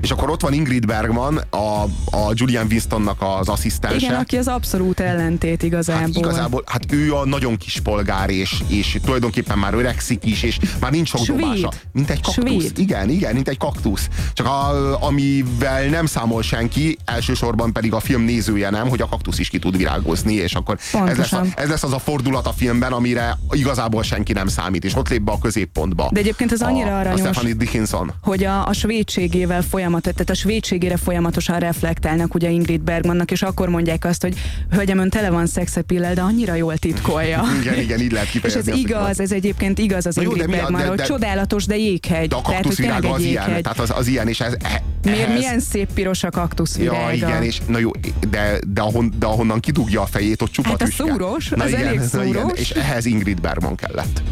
És 0.00 0.10
akkor 0.10 0.30
ott 0.30 0.40
van 0.40 0.52
Ingrid 0.52 0.86
Bergman, 0.86 1.36
a, 1.50 1.82
a 2.16 2.32
Julian 2.32 2.66
Winstonnak 2.70 3.22
az 3.38 3.48
asszisztense. 3.48 3.96
Igen, 4.06 4.14
aki 4.14 4.36
az 4.36 4.48
abszolút 4.48 5.00
ellentét 5.00 5.62
igazából. 5.62 6.00
Hát 6.02 6.16
igazából, 6.16 6.62
hát 6.66 6.92
ő 6.92 7.14
a 7.14 7.26
nagyon 7.26 7.56
kis 7.56 7.80
polgár, 7.80 8.30
és, 8.30 8.62
és 8.68 8.98
tulajdonképpen 9.04 9.58
már 9.58 9.74
öregszik 9.74 10.24
is, 10.24 10.42
és 10.42 10.58
már 10.80 10.90
nincs 10.90 11.08
sok 11.08 11.24
Svéd. 11.24 11.38
dobása. 11.38 11.72
Mint 11.92 12.10
egy 12.10 12.20
kaktusz. 12.20 12.44
Svéd. 12.44 12.78
Igen, 12.78 13.08
igen, 13.08 13.34
mint 13.34 13.48
egy 13.48 13.58
kaktusz. 13.58 14.08
Csak 14.32 14.46
a, 14.46 15.02
ami 15.02 15.22
amivel 15.22 15.88
nem 15.88 16.06
számol 16.06 16.42
senki, 16.42 16.98
elsősorban 17.04 17.72
pedig 17.72 17.92
a 17.92 18.00
film 18.00 18.22
nézője 18.22 18.70
nem, 18.70 18.88
hogy 18.88 19.00
a 19.00 19.08
kaktusz 19.08 19.38
is 19.38 19.48
ki 19.48 19.58
tud 19.58 19.76
virágozni, 19.76 20.34
és 20.34 20.54
akkor 20.54 20.78
ez 21.06 21.16
lesz, 21.16 21.32
a, 21.32 21.44
ez 21.56 21.68
lesz 21.68 21.82
az 21.82 21.92
a 21.92 21.98
fordulat 21.98 22.46
a 22.46 22.52
filmben, 22.52 22.92
amire 22.92 23.38
igazából 23.50 24.02
senki 24.02 24.32
nem 24.32 24.46
számít, 24.46 24.84
és 24.84 24.96
ott 24.96 25.08
lép 25.08 25.22
be 25.22 25.32
a 25.32 25.38
középpontba. 25.38 26.08
De 26.12 26.20
egyébként 26.20 26.52
az 26.52 26.62
annyira 26.62 26.96
a, 26.96 26.98
aranyos, 26.98 27.20
a 27.20 27.22
Stephanie 27.22 27.54
Dickinson. 27.54 28.12
hogy 28.22 28.44
a, 28.44 28.66
a 28.66 28.72
svédségével 28.72 29.61
folyamat, 29.62 30.02
tehát 30.02 30.30
a 30.30 30.34
svédségére 30.34 30.96
folyamatosan 30.96 31.58
reflektálnak 31.58 32.34
ugye 32.34 32.50
Ingrid 32.50 32.80
Bergmannak, 32.80 33.30
és 33.30 33.42
akkor 33.42 33.68
mondják 33.68 34.04
azt, 34.04 34.22
hogy 34.22 34.34
hölgyem, 34.70 34.98
ön 34.98 35.10
tele 35.10 35.30
van 35.30 35.46
szexepillel, 35.46 36.14
de 36.14 36.20
annyira 36.20 36.54
jól 36.54 36.76
titkolja. 36.76 37.42
igen, 37.60 37.78
igen, 37.78 38.00
így 38.00 38.12
lehet 38.12 38.34
És 38.44 38.54
ez 38.54 38.66
igaz, 38.66 39.20
ez 39.20 39.32
egyébként 39.32 39.78
igaz 39.78 40.06
az 40.06 40.16
Ingrid 40.16 40.50
Bergmanról, 40.50 40.96
hogy 40.96 41.02
csodálatos, 41.02 41.66
de 41.66 41.76
jéghegy. 41.76 42.28
De 42.28 42.36
a 42.36 42.42
kaktuszvirága 42.42 43.10
az 43.10 43.22
ilyen, 43.22 43.62
tehát 43.62 43.78
az, 43.78 43.90
az 43.90 44.06
ilyen, 44.06 44.28
és 44.28 44.40
ez, 44.40 44.56
Miért, 45.02 45.18
ehhez... 45.18 45.38
milyen 45.38 45.60
szép 45.60 45.92
piros 45.94 46.22
a 46.22 46.30
kaktuszvirága. 46.30 47.10
Ja, 47.10 47.12
igen, 47.12 47.42
és 47.42 47.60
na 47.66 47.78
jó, 47.78 47.90
de, 48.30 48.58
de, 48.66 48.80
ahon, 48.80 49.12
de 49.18 49.26
ahonnan 49.26 49.60
kidugja 49.60 50.00
a 50.02 50.06
fejét, 50.06 50.42
ott 50.42 50.50
csupa 50.50 50.68
Hát 50.68 50.82
a 50.82 50.86
szúros, 50.86 51.48
na 51.48 51.64
az 51.64 51.70
igen, 51.70 51.86
elég 51.86 52.00
szúros. 52.00 52.28
igen, 52.28 52.50
és 52.54 52.70
ehhez 52.70 53.06
Ingrid 53.06 53.40
Bergman 53.40 53.74
kellett. 53.74 54.22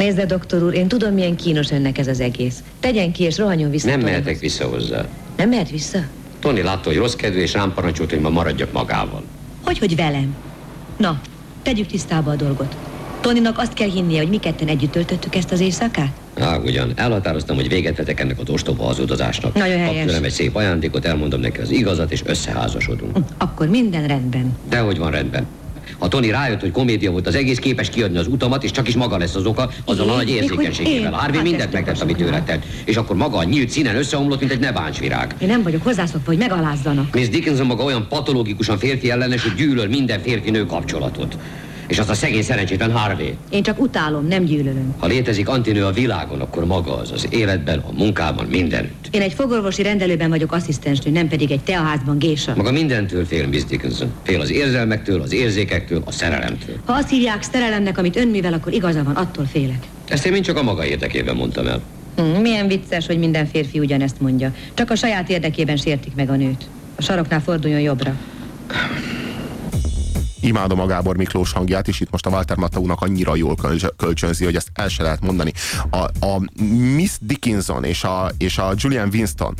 Nézd, 0.00 0.20
doktor 0.20 0.62
úr, 0.62 0.74
én 0.74 0.88
tudom, 0.88 1.14
milyen 1.14 1.36
kínos 1.36 1.70
önnek 1.70 1.98
ez 1.98 2.06
az 2.06 2.20
egész. 2.20 2.62
Tegyen 2.80 3.12
ki, 3.12 3.22
és 3.22 3.38
rohanjon 3.38 3.70
vissza. 3.70 3.86
Nem 3.86 4.00
mehetek 4.00 4.38
vissza 4.38 4.68
hozzá. 4.68 5.06
Nem 5.36 5.48
mehet 5.48 5.70
vissza? 5.70 5.98
Tony 6.38 6.64
látta, 6.64 6.88
hogy 6.88 6.96
rossz 6.98 7.14
kedvű, 7.14 7.40
és 7.40 7.52
rám 7.52 7.74
parancsolt, 7.74 8.10
hogy 8.10 8.20
ma 8.20 8.30
maradjak 8.30 8.72
magával. 8.72 9.22
Hogy, 9.64 9.78
hogy 9.78 9.96
velem? 9.96 10.34
Na, 10.96 11.20
tegyük 11.62 11.86
tisztába 11.86 12.30
a 12.30 12.34
dolgot. 12.34 12.76
Toninak 13.20 13.58
azt 13.58 13.72
kell 13.72 13.88
hinnie, 13.90 14.20
hogy 14.20 14.28
mi 14.28 14.38
ketten 14.38 14.68
együtt 14.68 14.90
töltöttük 14.90 15.34
ezt 15.34 15.52
az 15.52 15.60
éjszakát? 15.60 16.12
Á, 16.38 16.56
ugyan. 16.56 16.92
Elhatároztam, 16.96 17.56
hogy 17.56 17.68
véget 17.68 17.96
vetek 17.96 18.20
ennek 18.20 18.38
az 18.38 18.48
ostoba 18.48 18.84
hazudozásnak. 18.84 19.54
Nagyon 19.54 19.76
Kap 19.76 19.86
helyes. 19.86 20.06
tőlem 20.06 20.24
egy 20.24 20.30
szép 20.32 20.56
ajándékot, 20.56 21.04
elmondom 21.04 21.40
neki 21.40 21.60
az 21.60 21.70
igazat, 21.70 22.12
és 22.12 22.22
összeházasodunk. 22.24 23.18
Akkor 23.38 23.68
minden 23.68 24.06
rendben. 24.06 24.58
Dehogy 24.68 24.98
van 24.98 25.10
rendben. 25.10 25.46
Ha 25.98 26.08
Tony 26.08 26.30
rájött, 26.30 26.60
hogy 26.60 26.70
komédia 26.70 27.10
volt 27.10 27.26
az 27.26 27.34
egész, 27.34 27.58
képes 27.58 27.88
kiadni 27.88 28.18
az 28.18 28.26
utamat, 28.26 28.64
és 28.64 28.70
csak 28.70 28.88
is 28.88 28.94
maga 28.94 29.18
lesz 29.18 29.34
az 29.34 29.44
oka, 29.44 29.70
azzal 29.84 30.08
a 30.08 30.14
nagy 30.14 30.30
érzékenységével. 30.30 31.12
Harvey 31.12 31.42
mindent 31.42 31.72
megtett, 31.72 32.00
amit 32.00 32.16
tőle 32.16 32.42
tett. 32.42 32.64
És 32.84 32.96
akkor 32.96 33.16
maga 33.16 33.36
a 33.36 33.44
nyílt 33.44 33.70
színen 33.70 33.96
összeomlott, 33.96 34.40
mint 34.40 34.52
egy 34.52 34.60
nebáncsvirág. 34.60 35.34
Én 35.38 35.48
nem 35.48 35.62
vagyok 35.62 35.82
hozzászokva, 35.82 36.30
hogy 36.30 36.38
megalázzanak. 36.38 37.14
Miss 37.14 37.28
Dickinson 37.28 37.66
maga 37.66 37.84
olyan 37.84 38.06
patológikusan 38.08 38.78
férfi 38.78 39.10
ellenes, 39.10 39.42
hogy 39.42 39.54
gyűlöl 39.54 39.88
minden 39.88 40.20
férfi-nő 40.20 40.66
kapcsolatot. 40.66 41.36
És 41.90 41.98
azt 41.98 42.10
a 42.10 42.14
szegény 42.14 42.42
szerencsétlen 42.42 42.92
Harvey. 42.92 43.34
Én 43.50 43.62
csak 43.62 43.80
utálom, 43.80 44.26
nem 44.26 44.44
gyűlölöm. 44.44 44.94
Ha 44.98 45.06
létezik 45.06 45.48
antinő 45.48 45.84
a 45.84 45.90
világon, 45.90 46.40
akkor 46.40 46.64
maga 46.64 46.96
az 46.96 47.10
az 47.10 47.26
életben, 47.30 47.78
a 47.78 47.92
munkában, 47.92 48.46
mindenütt. 48.46 49.08
Én 49.10 49.20
egy 49.20 49.32
fogorvosi 49.32 49.82
rendelőben 49.82 50.28
vagyok 50.28 50.52
asszisztensnő, 50.52 51.10
nem 51.10 51.28
pedig 51.28 51.50
egy 51.50 51.60
teaházban 51.60 52.18
gésa. 52.18 52.52
Maga 52.56 52.70
mindentől 52.70 53.26
fél, 53.26 53.46
Miss 53.46 53.64
Dickinson. 53.64 54.12
Fél 54.22 54.40
az 54.40 54.50
érzelmektől, 54.50 55.20
az 55.20 55.32
érzékektől, 55.32 56.02
a 56.04 56.12
szerelemtől. 56.12 56.76
Ha 56.84 56.92
azt 56.92 57.10
hívják 57.10 57.42
szerelemnek, 57.42 57.98
amit 57.98 58.16
ön 58.16 58.28
művel, 58.28 58.52
akkor 58.52 58.72
igaza 58.72 59.02
van, 59.02 59.14
attól 59.14 59.44
félek. 59.44 59.84
Ezt 60.08 60.26
én 60.26 60.32
mind 60.32 60.44
csak 60.44 60.56
a 60.56 60.62
maga 60.62 60.84
érdekében 60.84 61.36
mondtam 61.36 61.66
el. 61.66 61.80
Hm, 62.16 62.40
milyen 62.40 62.68
vicces, 62.68 63.06
hogy 63.06 63.18
minden 63.18 63.46
férfi 63.46 63.78
ugyanezt 63.78 64.20
mondja. 64.20 64.54
Csak 64.74 64.90
a 64.90 64.96
saját 64.96 65.28
érdekében 65.28 65.76
sértik 65.76 66.14
meg 66.14 66.30
a 66.30 66.34
nőt. 66.34 66.68
A 66.96 67.02
saroknál 67.02 67.40
forduljon 67.40 67.80
jobbra. 67.80 68.14
Imádom 70.40 70.80
a 70.80 70.86
Gábor 70.86 71.16
Miklós 71.16 71.52
hangját, 71.52 71.88
és 71.88 72.00
itt 72.00 72.10
most 72.10 72.26
a 72.26 72.30
Walter 72.30 72.56
Matthaunak 72.56 73.00
annyira 73.00 73.36
jól 73.36 73.54
kölcs- 73.54 73.94
kölcsönzi, 73.96 74.44
hogy 74.44 74.56
ezt 74.56 74.70
el 74.74 74.88
se 74.88 75.02
lehet 75.02 75.20
mondani. 75.20 75.52
A, 75.90 76.26
a 76.26 76.62
Miss 76.96 77.12
Dickinson 77.20 77.84
és 77.84 78.04
a, 78.04 78.30
és 78.38 78.58
a 78.58 78.72
Julian 78.76 79.08
Winston 79.12 79.54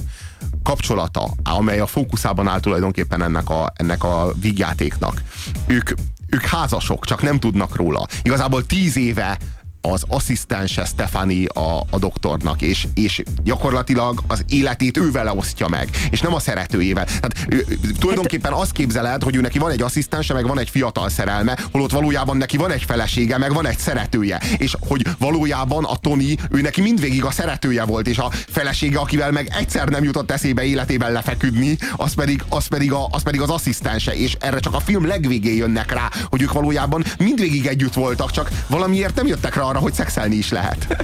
kapcsolata, 0.62 1.30
amely 1.42 1.80
a 1.80 1.86
fókuszában 1.86 2.48
áll 2.48 2.60
tulajdonképpen 2.60 3.22
ennek 3.22 3.50
a, 3.50 3.72
ennek 3.76 4.04
a 4.04 4.32
vígjátéknak. 4.40 5.22
Ők, 5.66 5.90
ők 6.26 6.42
házasok, 6.42 7.04
csak 7.06 7.22
nem 7.22 7.38
tudnak 7.38 7.76
róla. 7.76 8.06
Igazából 8.22 8.66
tíz 8.66 8.96
éve 8.96 9.38
az 9.80 10.04
asszisztense 10.08 10.84
Stefani 10.84 11.44
a, 11.44 11.80
a 11.90 11.98
doktornak, 11.98 12.62
és, 12.62 12.86
és 12.94 13.22
gyakorlatilag 13.42 14.22
az 14.26 14.44
életét 14.48 14.96
ő 14.96 15.10
vele 15.10 15.32
osztja 15.34 15.68
meg, 15.68 15.88
és 16.10 16.20
nem 16.20 16.34
a 16.34 16.40
szeretőjével. 16.40 17.04
Tehát 17.04 17.34
ő, 17.48 17.66
tulajdonképpen 17.98 18.52
azt 18.52 18.72
képzeled, 18.72 19.22
hogy 19.22 19.36
ő 19.36 19.40
neki 19.40 19.58
van 19.58 19.70
egy 19.70 19.82
asszisztense, 19.82 20.34
meg 20.34 20.46
van 20.46 20.58
egy 20.58 20.70
fiatal 20.70 21.08
szerelme, 21.08 21.58
holott 21.72 21.90
valójában 21.90 22.36
neki 22.36 22.56
van 22.56 22.70
egy 22.70 22.82
felesége, 22.82 23.38
meg 23.38 23.52
van 23.52 23.66
egy 23.66 23.78
szeretője, 23.78 24.40
és 24.58 24.76
hogy 24.88 25.06
valójában 25.18 25.84
a 25.84 25.96
Tony, 25.96 26.38
ő 26.50 26.60
neki 26.60 26.80
mindvégig 26.80 27.24
a 27.24 27.30
szeretője 27.30 27.84
volt, 27.84 28.06
és 28.06 28.18
a 28.18 28.30
felesége, 28.48 28.98
akivel 28.98 29.30
meg 29.30 29.52
egyszer 29.58 29.88
nem 29.88 30.04
jutott 30.04 30.30
eszébe 30.30 30.64
életében 30.64 31.12
lefeküdni, 31.12 31.78
az 31.96 32.14
pedig, 32.14 32.44
az 32.48 32.66
pedig, 32.66 32.92
a, 32.92 33.06
az 33.10 33.22
pedig 33.22 33.40
az 33.40 33.50
asszisztense, 33.50 34.14
és 34.14 34.36
erre 34.40 34.60
csak 34.60 34.74
a 34.74 34.80
film 34.80 35.06
legvégén 35.06 35.56
jönnek 35.56 35.92
rá, 35.92 36.10
hogy 36.24 36.42
ők 36.42 36.52
valójában 36.52 37.04
mindvégig 37.18 37.66
együtt 37.66 37.94
voltak, 37.94 38.30
csak 38.30 38.50
valamiért 38.66 39.14
nem 39.14 39.26
jöttek 39.26 39.54
rá 39.54 39.69
arra, 39.70 39.78
hogy 39.78 39.92
szexelni 39.92 40.36
is 40.36 40.50
lehet. 40.50 40.86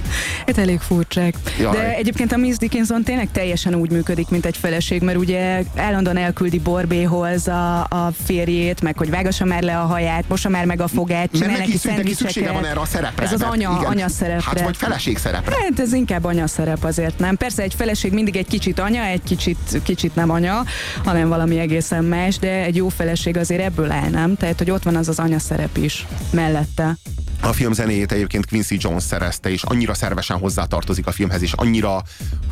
Hát 0.45 0.57
elég 0.57 0.79
furcsák. 0.79 1.35
Jaj. 1.59 1.71
De 1.71 1.95
egyébként 1.95 2.31
a 2.31 2.37
Miss 2.37 2.55
Dickinson 2.57 3.03
tényleg 3.03 3.31
teljesen 3.31 3.75
úgy 3.75 3.91
működik, 3.91 4.29
mint 4.29 4.45
egy 4.45 4.57
feleség, 4.57 5.01
mert 5.01 5.17
ugye 5.17 5.63
állandóan 5.75 6.17
elküldi 6.17 6.59
Borbéhoz 6.59 7.47
a, 7.47 7.79
a 7.79 8.11
férjét, 8.25 8.81
meg 8.81 8.97
hogy 8.97 9.09
vágassa 9.09 9.45
már 9.45 9.61
le 9.61 9.79
a 9.79 9.85
haját, 9.85 10.23
mossa 10.27 10.49
már 10.49 10.65
meg 10.65 10.81
a 10.81 10.87
fogát, 10.87 11.29
csinál 11.31 11.49
Mert 11.49 11.59
neki, 11.59 11.79
neki 11.95 12.13
szüksége 12.13 12.51
van 12.51 12.65
erre 12.65 12.79
a 12.79 12.85
szerepre. 12.85 13.23
Ez 13.23 13.33
az 13.33 13.41
anya, 13.41 13.77
igen, 13.79 13.91
anya 13.91 14.09
szerepre. 14.09 14.43
Hát 14.45 14.61
vagy 14.61 14.77
feleség 14.77 15.17
szerepre. 15.17 15.55
Hát 15.55 15.79
ez 15.79 15.93
inkább 15.93 16.23
anya 16.23 16.47
szerep 16.47 16.83
azért, 16.83 17.19
nem? 17.19 17.35
Persze 17.35 17.63
egy 17.63 17.73
feleség 17.73 18.11
mindig 18.11 18.35
egy 18.35 18.47
kicsit 18.47 18.79
anya, 18.79 19.03
egy 19.03 19.23
kicsit, 19.23 19.79
kicsit 19.83 20.15
nem 20.15 20.29
anya, 20.29 20.63
hanem 21.03 21.29
valami 21.29 21.59
egészen 21.59 22.03
más, 22.03 22.37
de 22.37 22.63
egy 22.63 22.75
jó 22.75 22.89
feleség 22.89 23.37
azért 23.37 23.61
ebből 23.61 23.91
áll, 23.91 24.09
nem? 24.09 24.35
Tehát, 24.35 24.57
hogy 24.57 24.71
ott 24.71 24.83
van 24.83 24.95
az 24.95 25.07
az 25.07 25.19
anya 25.19 25.39
szerep 25.39 25.77
is 25.77 26.05
mellette. 26.31 26.97
A 27.41 27.53
film 27.53 27.73
zenéjét 27.73 28.11
egyébként 28.11 28.45
Quincy 28.57 28.77
Jones 28.79 29.03
szerezte, 29.03 29.49
és 29.49 29.63
annyira 29.63 29.93
szervesen 29.93 30.37
hozzátartozik 30.37 31.07
a 31.07 31.11
filmhez, 31.11 31.41
és 31.41 31.53
annyira, 31.53 32.03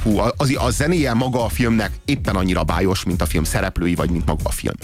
hú, 0.03 0.19
az, 0.37 0.55
a 0.57 0.69
zenéje 0.69 1.13
maga 1.13 1.43
a 1.43 1.49
filmnek 1.49 1.91
éppen 2.05 2.35
annyira 2.35 2.63
bájos, 2.63 3.03
mint 3.03 3.21
a 3.21 3.25
film 3.25 3.43
szereplői, 3.43 3.95
vagy 3.95 4.09
mint 4.09 4.25
maga 4.25 4.41
a 4.43 4.51
film. 4.51 4.75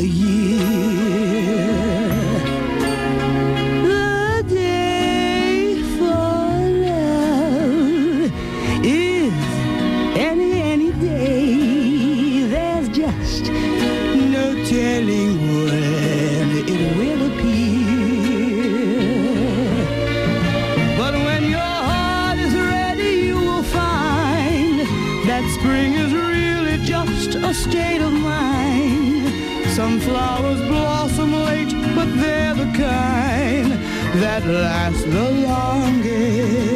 The 0.00 0.08
year. 0.08 0.58
The 3.88 4.44
day 4.48 5.82
for 5.98 6.56
love 6.88 8.32
is 8.82 9.34
any 10.16 10.52
any 10.74 10.90
day. 10.92 12.46
There's 12.54 12.88
just 12.88 13.44
no 14.36 14.46
telling 14.74 15.32
when 15.64 16.46
it 16.74 16.80
will 16.96 17.22
appear. 17.30 18.70
But 20.96 21.12
when 21.26 21.42
your 21.56 21.74
heart 21.90 22.38
is 22.38 22.54
ready, 22.54 23.12
you 23.28 23.36
will 23.36 23.66
find 23.80 24.80
that 25.28 25.44
spring 25.58 25.92
is 25.92 26.10
really 26.14 26.78
just 26.86 27.34
a 27.34 27.52
state 27.52 28.00
of 28.00 28.12
mind. 28.14 28.29
Some 29.76 30.00
flowers 30.00 30.60
blossom 30.62 31.32
late, 31.32 31.72
but 31.94 32.08
they're 32.16 32.54
the 32.54 32.70
kind 32.76 33.72
that 34.20 34.44
last 34.44 35.04
the 35.10 35.30
longest. 35.48 36.70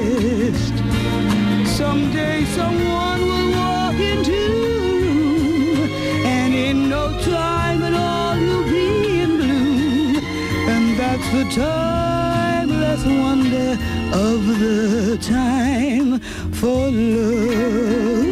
Someday 1.76 2.44
someone 2.44 3.20
will 3.20 3.50
walk 3.52 3.94
into 3.96 4.30
the 4.30 4.62
room, 5.02 5.90
and 6.24 6.54
in 6.54 6.88
no 6.88 7.12
time 7.22 7.82
at 7.82 7.94
all 7.94 8.38
you'll 8.38 8.64
be 8.64 9.20
in 9.20 9.36
bloom. 9.38 10.16
And 10.68 10.96
that's 10.96 11.28
the 11.32 11.44
timeless 11.60 13.04
wonder 13.04 13.76
of 14.12 14.40
the 14.60 15.18
time 15.20 16.20
for 16.52 16.90
love. 16.90 18.23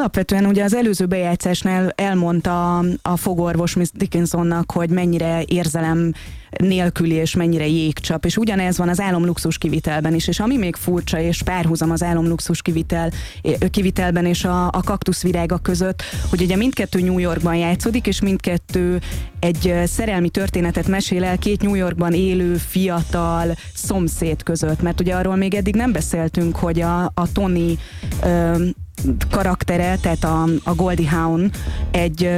Alapvetően 0.00 0.46
ugye 0.46 0.64
az 0.64 0.74
előző 0.74 1.06
bejátszásnál 1.06 1.92
elmondta 1.94 2.78
a 3.02 3.16
fogorvos 3.16 3.74
Miss 3.74 3.88
Dickinsonnak, 3.94 4.72
hogy 4.72 4.90
mennyire 4.90 5.42
érzelem 5.46 6.12
nélküli 6.50 7.14
és 7.14 7.34
mennyire 7.34 7.66
jégcsap, 7.66 8.24
és 8.24 8.36
ugyanez 8.36 8.78
van 8.78 8.88
az 8.88 9.00
álomluxus 9.00 9.58
kivitelben 9.58 10.14
is, 10.14 10.28
és 10.28 10.40
ami 10.40 10.56
még 10.56 10.76
furcsa, 10.76 11.18
és 11.18 11.42
párhuzam 11.42 11.90
az 11.90 12.02
álomluxus 12.02 12.62
kivitel, 12.62 13.10
kivitelben 13.70 14.26
és 14.26 14.44
a, 14.44 14.66
a 14.66 14.82
kaktuszvirága 14.84 15.58
között, 15.58 16.02
hogy 16.30 16.42
ugye 16.42 16.56
mindkettő 16.56 17.00
New 17.00 17.18
Yorkban 17.18 17.56
játszódik, 17.56 18.06
és 18.06 18.20
mindkettő 18.20 19.00
egy 19.40 19.74
szerelmi 19.84 20.28
történetet 20.28 20.88
mesél 20.88 21.24
el 21.24 21.38
két 21.38 21.62
New 21.62 21.74
Yorkban 21.74 22.12
élő 22.12 22.54
fiatal 22.54 23.54
szomszéd 23.74 24.42
között, 24.42 24.82
mert 24.82 25.00
ugye 25.00 25.14
arról 25.14 25.36
még 25.36 25.54
eddig 25.54 25.74
nem 25.74 25.92
beszéltünk, 25.92 26.56
hogy 26.56 26.80
a, 26.80 27.04
a 27.04 27.32
Tony 27.32 27.78
ö, 28.22 28.64
karaktere, 29.30 29.96
tehát 30.00 30.24
a, 30.24 30.44
a 30.64 30.74
Goldie 30.74 31.10
Hawn 31.10 31.50
egy, 31.90 32.30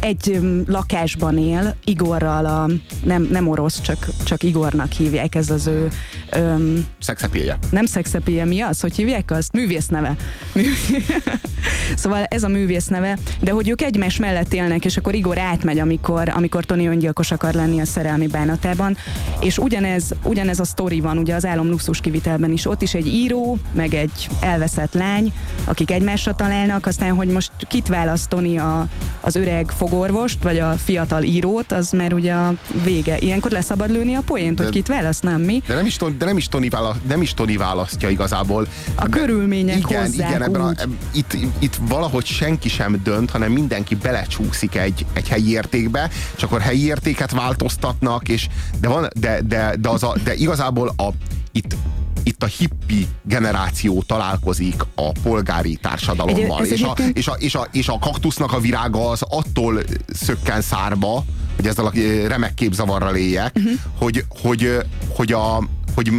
egy 0.00 0.40
lakásban 0.66 1.38
él, 1.38 1.74
Igorral, 1.84 2.46
a, 2.46 2.68
nem, 3.04 3.28
nem 3.30 3.48
orosz, 3.48 3.80
csak, 3.80 4.06
csak 4.24 4.42
Igornak 4.42 4.92
hívják, 4.92 5.34
ez 5.34 5.50
az 5.50 5.66
ő... 5.66 5.88
Öm, 6.30 6.86
szexepéje. 7.00 7.58
Nem 7.70 7.86
szexepéje, 7.86 8.44
mi 8.44 8.60
az? 8.60 8.80
Hogy 8.80 8.96
hívják 8.96 9.30
azt? 9.30 9.52
Művész 9.52 9.86
neve. 9.86 10.16
szóval 11.96 12.24
ez 12.24 12.42
a 12.42 12.48
művész 12.48 12.86
neve, 12.86 13.18
de 13.40 13.50
hogy 13.50 13.68
ők 13.68 13.82
egymás 13.82 14.16
mellett 14.16 14.54
élnek, 14.54 14.84
és 14.84 14.96
akkor 14.96 15.14
Igor 15.14 15.38
átmegy, 15.38 15.78
amikor, 15.78 16.28
amikor 16.28 16.64
Tony 16.64 16.86
öngyilkos 16.86 17.30
akar 17.30 17.54
lenni 17.54 17.80
a 17.80 17.84
szerelmi 17.84 18.26
bánatában, 18.26 18.96
és 19.40 19.58
ugyanez, 19.58 20.14
ugyanez 20.22 20.60
a 20.60 20.64
sztori 20.64 21.00
van 21.00 21.18
ugye 21.18 21.34
az 21.34 21.46
álom 21.46 21.68
luxus 21.68 22.00
kivitelben 22.00 22.52
is. 22.52 22.66
Ott 22.66 22.82
is 22.82 22.94
egy 22.94 23.06
író, 23.06 23.58
meg 23.72 23.94
egy 23.94 24.28
elveszett 24.40 24.94
lány, 24.94 25.32
akik 25.64 25.90
egymásra 25.98 26.34
találnak, 26.34 26.86
aztán, 26.86 27.14
hogy 27.14 27.28
most 27.28 27.50
kit 27.68 27.88
választani 27.88 28.58
a, 28.58 28.86
az 29.20 29.36
öreg 29.36 29.70
fogorvost, 29.70 30.42
vagy 30.42 30.58
a 30.58 30.72
fiatal 30.72 31.22
írót, 31.22 31.72
az 31.72 31.90
mert 31.90 32.12
ugye 32.12 32.32
a 32.32 32.54
vége. 32.84 33.18
Ilyenkor 33.18 33.50
leszabad 33.50 33.90
lőni 33.90 34.14
a 34.14 34.20
poént, 34.20 34.58
hogy 34.58 34.68
kit 34.68 34.86
választ, 34.86 35.22
nem 35.22 35.40
mi? 35.40 35.62
De 35.66 35.74
nem 35.74 35.86
is, 35.86 35.96
de 36.18 36.24
nem 36.24 36.36
is, 36.36 36.48
Tony, 36.48 36.68
választ, 36.70 36.98
nem 37.08 37.22
is 37.22 37.34
Tony 37.34 37.58
választja 37.58 38.08
igazából. 38.08 38.66
A 38.94 39.08
de, 39.08 39.18
körülmények 39.18 39.76
igen, 39.76 40.00
hozzák 40.00 40.28
igen, 40.28 40.42
ebben 40.42 40.60
a, 40.60 40.72
itt, 41.12 41.36
itt 41.58 41.78
valahogy 41.88 42.24
senki 42.24 42.68
sem 42.68 43.00
dönt, 43.02 43.30
hanem 43.30 43.52
mindenki 43.52 43.94
belecsúszik 43.94 44.76
egy, 44.76 45.06
egy 45.12 45.28
helyi 45.28 45.50
értékbe, 45.50 46.10
és 46.36 46.42
akkor 46.42 46.60
helyi 46.60 46.84
értéket 46.84 47.30
változtatnak, 47.30 48.28
és 48.28 48.48
de, 48.80 48.88
van, 48.88 49.08
de, 49.20 49.40
de, 49.46 49.74
de, 49.80 49.88
az 49.88 50.02
a, 50.02 50.16
de 50.24 50.34
igazából 50.34 50.92
a, 50.96 51.08
itt 51.52 51.76
itt 52.28 52.42
a 52.42 52.46
hippi 52.46 53.08
generáció 53.22 54.02
találkozik 54.02 54.82
a 54.94 55.12
polgári 55.22 55.78
társadalommal, 55.82 56.64
és, 56.64 56.82
a, 56.82 56.94
és, 57.12 57.26
a, 57.26 57.32
és, 57.32 57.54
a, 57.54 57.66
és 57.72 57.88
a 57.88 57.98
kaktusznak 57.98 58.52
a 58.52 58.60
virága 58.60 59.08
az 59.08 59.22
attól 59.22 59.82
szökken 60.12 60.60
szárba, 60.60 61.24
hogy 61.56 61.66
ezzel 61.66 61.86
a 61.86 61.92
remek 62.26 62.54
képzavarral 62.54 63.16
éljek, 63.16 63.56
uh-huh. 63.56 63.72
hogy, 63.98 64.24
hogy, 64.42 64.76
hogy, 65.08 65.32
a, 65.32 65.68
hogy 65.94 66.10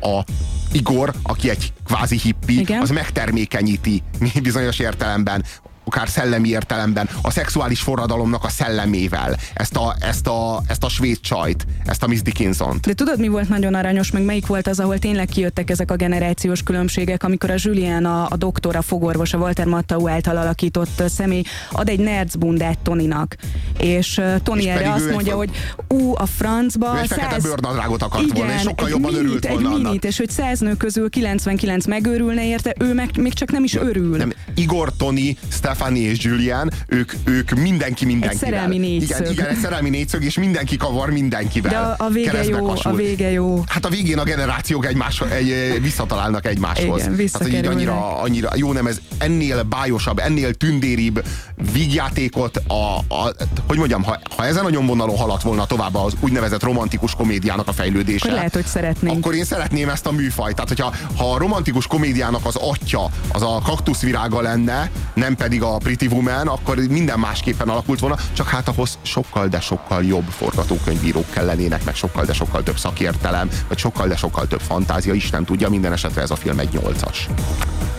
a 0.00 0.24
Igor, 0.72 1.12
aki 1.22 1.50
egy 1.50 1.72
kvázi 1.86 2.18
hippi, 2.18 2.58
Igen. 2.58 2.80
az 2.80 2.90
megtermékenyíti 2.90 4.02
bizonyos 4.42 4.78
értelemben 4.78 5.44
akár 5.90 6.08
szellemi 6.08 6.48
értelemben, 6.48 7.08
a 7.22 7.30
szexuális 7.30 7.80
forradalomnak 7.80 8.44
a 8.44 8.48
szellemével, 8.48 9.36
ezt 9.54 9.76
a, 9.76 9.96
ezt 10.00 10.26
a, 10.26 10.62
ezt 10.68 10.84
a 10.84 10.88
svéd 10.88 11.20
csajt, 11.20 11.66
ezt 11.84 12.02
a 12.02 12.06
Miss 12.06 12.22
Dickinson-t. 12.22 12.86
De 12.86 12.92
tudod, 12.92 13.18
mi 13.18 13.28
volt 13.28 13.48
nagyon 13.48 13.74
aranyos, 13.74 14.10
meg 14.10 14.22
melyik 14.22 14.46
volt 14.46 14.66
az, 14.66 14.80
ahol 14.80 14.98
tényleg 14.98 15.26
kijöttek 15.26 15.70
ezek 15.70 15.90
a 15.90 15.96
generációs 15.96 16.62
különbségek, 16.62 17.22
amikor 17.22 17.50
a 17.50 17.54
Julian, 17.56 18.04
a, 18.04 18.26
a 18.30 18.36
doktor, 18.36 18.76
a 18.76 18.82
fogorvos, 18.82 19.32
a 19.32 19.38
Walter 19.38 19.66
Mattau 19.66 20.08
által 20.08 20.36
alakított 20.36 21.02
személy 21.08 21.42
ad 21.70 21.88
egy 21.88 22.00
nercbundát 22.00 22.78
Toninak, 22.78 23.36
és 23.78 24.20
Tony 24.42 24.58
és 24.58 24.66
erre 24.66 24.92
azt 24.92 25.10
mondja, 25.10 25.36
hogy 25.36 25.50
ú, 25.88 26.12
a 26.14 26.26
francba... 26.26 26.96
Ő 26.96 26.98
egy 26.98 27.06
fekete 27.06 27.40
bőrnadrágot 27.42 28.02
akart 28.02 28.24
igen, 28.24 28.36
volna, 28.36 28.54
és 28.54 28.60
sokkal 28.60 28.88
jobban 28.88 29.12
minit, 29.12 29.26
örült 29.26 29.48
volna 29.48 29.70
egy 29.70 29.82
minit, 29.82 30.04
és 30.04 30.16
hogy 30.16 30.30
száz 30.30 30.60
nő 30.60 30.74
közül 30.74 31.10
99 31.10 31.86
megőrülne 31.86 32.46
érte, 32.46 32.74
ő 32.78 32.94
meg 32.94 33.10
még 33.18 33.32
csak 33.32 33.50
nem 33.50 33.64
is 33.64 33.74
örül. 33.74 34.16
Nem, 34.16 34.32
Igor, 34.54 34.92
Tony, 34.96 35.36
Steph 35.48 35.79
Fanny 35.80 35.96
és 35.96 36.24
Julian, 36.24 36.70
ők, 36.86 37.12
ők 37.24 37.50
mindenki 37.50 38.04
mindenkivel. 38.04 38.48
Egy 38.48 38.52
szerelmi 38.52 38.78
négyszög. 38.78 39.20
Igen, 39.20 39.32
igen, 39.32 39.46
egy 39.46 39.56
szerelmi 39.56 39.90
négyszög, 39.90 40.24
és 40.24 40.38
mindenki 40.38 40.76
kavar 40.76 41.10
mindenkivel. 41.10 41.70
De 41.70 41.78
a, 41.78 42.06
a 42.06 42.08
vége 42.08 42.44
jó, 42.44 42.72
a 42.82 42.94
vége 42.94 43.30
jó. 43.30 43.62
Hát 43.66 43.84
a 43.84 43.88
végén 43.88 44.18
a 44.18 44.24
generációk 44.24 44.86
egymás, 44.86 45.20
egy, 45.20 45.78
visszatalálnak 45.82 46.46
egymáshoz. 46.46 47.02
Igen, 47.02 47.28
hát, 47.32 47.42
hogy 47.42 47.54
így 47.54 47.66
annyira, 47.66 48.20
annyira, 48.20 48.50
jó 48.54 48.72
nem, 48.72 48.86
ez 48.86 49.00
ennél 49.18 49.62
bájosabb, 49.62 50.18
ennél 50.18 50.54
tündéribb 50.54 51.24
vígjátékot, 51.72 52.56
a, 52.56 52.98
a, 53.14 53.34
hogy 53.66 53.78
mondjam, 53.78 54.02
ha, 54.02 54.20
ha 54.36 54.46
ezen 54.46 54.64
a 54.64 54.70
nyomvonalon 54.70 55.16
haladt 55.16 55.42
volna 55.42 55.66
tovább 55.66 55.94
az 55.94 56.12
úgynevezett 56.20 56.62
romantikus 56.62 57.14
komédiának 57.14 57.68
a 57.68 57.72
fejlődése. 57.72 58.24
Akkor 58.24 58.36
lehet, 58.36 58.54
hogy 58.54 58.66
szeretném. 58.66 59.16
Akkor 59.16 59.34
én 59.34 59.44
szeretném 59.44 59.88
ezt 59.88 60.06
a 60.06 60.12
műfajt. 60.12 60.54
Tehát, 60.54 60.68
hogyha 60.68 60.94
ha 61.16 61.32
a 61.32 61.38
romantikus 61.38 61.86
komédiának 61.86 62.46
az 62.46 62.56
atya 62.56 63.10
az 63.32 63.42
a 63.42 63.60
kaktuszvirága 63.64 64.40
lenne, 64.40 64.90
nem 65.14 65.34
pedig 65.36 65.62
a 65.62 65.69
Pretty 65.78 66.06
Woman, 66.06 66.46
akkor 66.46 66.76
minden 66.76 67.18
másképpen 67.18 67.68
alakult 67.68 68.00
volna, 68.00 68.16
csak 68.32 68.48
hát 68.48 68.68
ahhoz 68.68 68.98
sokkal, 69.02 69.48
de 69.48 69.60
sokkal 69.60 70.04
jobb 70.04 70.28
forgatókönyvírók 70.28 71.30
kellenének, 71.30 71.84
meg 71.84 71.94
sokkal, 71.94 72.24
de 72.24 72.32
sokkal 72.32 72.62
több 72.62 72.76
szakértelem, 72.76 73.48
vagy 73.68 73.78
sokkal, 73.78 74.08
de 74.08 74.16
sokkal 74.16 74.46
több 74.46 74.60
fantázia, 74.60 75.14
Isten 75.14 75.44
tudja, 75.44 75.68
minden 75.68 75.92
esetre 75.92 76.22
ez 76.22 76.30
a 76.30 76.36
film 76.36 76.58
egy 76.58 76.72
nyolcas. 76.72 77.28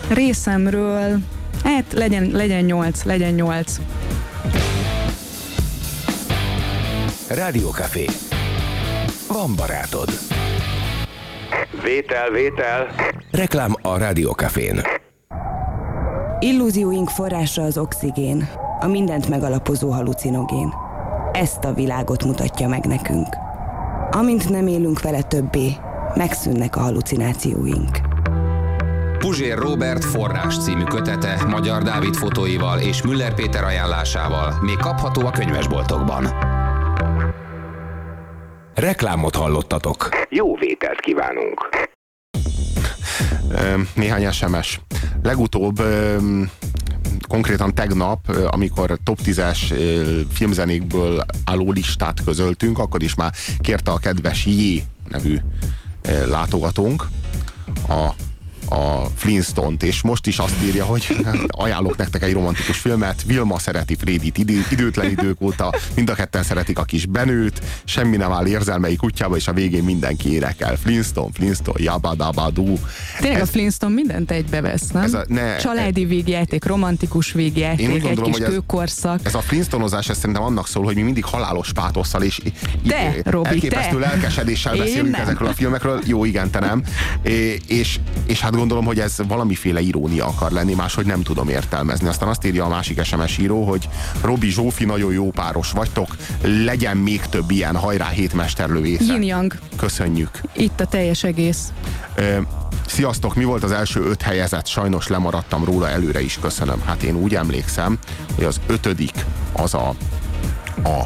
Részemről, 0.10 1.19
hát 1.63 1.93
legyen, 1.93 2.29
legyen 2.31 2.63
nyolc, 2.63 3.03
legyen 3.03 3.34
nyolc. 3.34 3.79
Rádiókafé. 7.27 8.05
Van 9.27 9.55
barátod. 9.55 10.10
Vétel, 11.84 12.29
vétel. 12.29 12.88
Reklám 13.31 13.75
a 13.81 13.97
Rádiókafén. 13.97 14.81
Illúzióink 16.43 17.10
forrása 17.10 17.62
az 17.62 17.77
oxigén, 17.77 18.49
a 18.80 18.88
mindent 18.88 19.30
megalapozó 19.30 19.89
halucinogén. 19.89 20.73
Ezt 21.32 21.63
a 21.63 21.73
világot 21.73 22.23
mutatja 22.23 22.67
meg 22.67 22.86
nekünk. 22.86 23.27
Amint 24.12 24.49
nem 24.49 24.67
élünk 24.67 25.01
vele 25.01 25.21
többé, 25.21 25.71
megszűnnek 26.15 26.75
a 26.75 26.80
halucinációink. 26.80 27.99
Puzsér 29.17 29.58
Robert 29.58 30.06
forrás 30.06 30.63
című 30.63 30.84
kötete 30.84 31.45
Magyar 31.49 31.84
Dávid 31.84 32.15
fotóival 32.15 32.80
és 32.80 33.01
Müller 33.01 33.34
Péter 33.34 33.63
ajánlásával 33.63 34.54
még 34.62 34.77
kapható 34.77 35.25
a 35.25 35.32
könyvesboltokban. 35.32 36.27
Reklámot 38.75 39.36
hallottatok. 39.36 40.10
Jó 40.30 40.56
vételt 40.56 40.99
kívánunk! 40.99 41.69
Néhány 43.93 44.31
SMS. 44.31 44.81
Legutóbb 45.23 45.81
konkrétan 47.27 47.73
tegnap, 47.73 48.29
amikor 48.29 48.99
top 49.03 49.19
10-es 49.25 49.57
filmzenékből 50.31 51.25
álló 51.45 51.71
listát 51.71 52.23
közöltünk, 52.23 52.79
akkor 52.79 53.03
is 53.03 53.15
már 53.15 53.34
kérte 53.60 53.91
a 53.91 53.97
kedves 53.97 54.45
J 54.45 54.84
nevű 55.10 55.38
látogatónk 56.25 57.07
a 57.88 58.10
a 58.71 59.07
Flintstone-t, 59.15 59.84
és 59.84 60.01
most 60.01 60.27
is 60.27 60.38
azt 60.38 60.63
írja, 60.63 60.86
hogy 60.86 61.07
ajánlok 61.47 61.97
nektek 61.97 62.23
egy 62.23 62.34
romantikus 62.34 62.77
filmet, 62.77 63.23
Vilma 63.25 63.60
szereti 63.60 63.95
Frédit 63.95 64.38
idő, 64.38 64.65
időtlen 64.71 65.10
idők 65.10 65.41
óta, 65.41 65.73
mind 65.95 66.10
a 66.10 66.13
ketten 66.13 66.43
szeretik 66.43 66.79
a 66.79 66.84
kis 66.84 67.05
Benőt, 67.05 67.62
semmi 67.84 68.17
nem 68.17 68.31
áll 68.31 68.45
érzelmei 68.45 68.95
kutyába, 68.95 69.36
és 69.36 69.47
a 69.47 69.53
végén 69.53 69.84
mindenki 69.84 70.34
énekel. 70.34 70.77
Flintstone, 70.77 71.29
Flintstone, 71.34 71.84
jabadabadú. 71.84 72.77
Tényleg 73.19 73.39
ez, 73.39 73.47
a 73.47 73.51
Flintstone 73.51 73.93
mindent 73.93 74.31
egybevesz, 74.31 74.88
nem? 74.88 75.03
Ez 75.03 75.13
a, 75.13 75.23
ne, 75.27 75.55
Családi 75.57 76.05
végjáték, 76.05 76.65
romantikus 76.65 77.31
végjáték, 77.31 77.89
egy 77.89 78.01
gondolom, 78.01 78.31
kis 78.31 78.43
kőkorszak. 78.43 79.19
Ez, 79.19 79.25
ez 79.25 79.36
a 79.36 79.41
Flintstoneozás, 79.41 80.10
ez 80.10 80.17
szerintem 80.17 80.43
annak 80.43 80.67
szól, 80.67 80.84
hogy 80.84 80.95
mi 80.95 81.01
mindig 81.01 81.25
halálos 81.25 81.71
pátosszal 81.73 82.21
és 82.21 82.41
te, 82.88 83.15
Robi, 83.23 83.47
elképesztő 83.47 83.99
te. 83.99 84.07
lelkesedéssel 84.07 84.77
beszélünk 84.77 85.17
ezekről 85.17 85.47
a 85.47 85.53
filmekről. 85.53 86.01
Jó, 86.05 86.25
igen, 86.25 86.49
te 86.49 86.60
nem. 86.60 86.84
É, 87.23 87.60
és, 87.67 87.99
és 88.25 88.39
hát 88.39 88.55
gondolom, 88.62 88.86
hogy 88.86 89.00
ez 89.00 89.15
valamiféle 89.28 89.82
irónia 89.82 90.26
akar 90.26 90.52
lenni, 90.52 90.74
máshogy 90.74 91.06
nem 91.06 91.21
tudom 91.21 91.50
értelmezni. 91.50 92.08
Aztán 92.08 92.30
azt 92.30 92.45
írja 92.45 92.65
a 92.65 92.67
másik 92.67 93.04
SMS 93.04 93.38
író, 93.38 93.63
hogy 93.63 93.89
Robi 94.21 94.50
Zsófi, 94.50 94.86
nagyon 94.86 95.13
jó 95.13 95.30
páros 95.30 95.71
vagytok, 95.71 96.15
legyen 96.43 96.97
még 96.97 97.21
több 97.21 97.52
ilyen, 97.52 97.76
hajrá 97.76 98.08
hétmesterlövésze. 98.08 99.13
Yin-yang. 99.13 99.54
Köszönjük. 99.76 100.41
Itt 100.54 100.80
a 100.80 100.86
teljes 100.86 101.24
egész. 101.24 101.71
Ö, 102.15 102.38
Sziasztok, 102.88 103.36
mi 103.36 103.43
volt 103.43 103.63
az 103.63 103.71
első 103.71 104.02
öt 104.02 104.21
helyezett? 104.21 104.67
Sajnos 104.67 105.08
lemaradtam 105.08 105.63
róla 105.63 105.89
előre 105.89 106.21
is, 106.21 106.38
köszönöm. 106.41 106.82
Hát 106.86 107.04
én 107.04 107.15
úgy 107.15 107.36
emlékszem, 107.36 107.97
hogy 108.36 108.43
az 108.43 108.60
ötödik 108.67 109.26
az 109.54 109.74
a, 109.74 109.93
a 110.84 111.06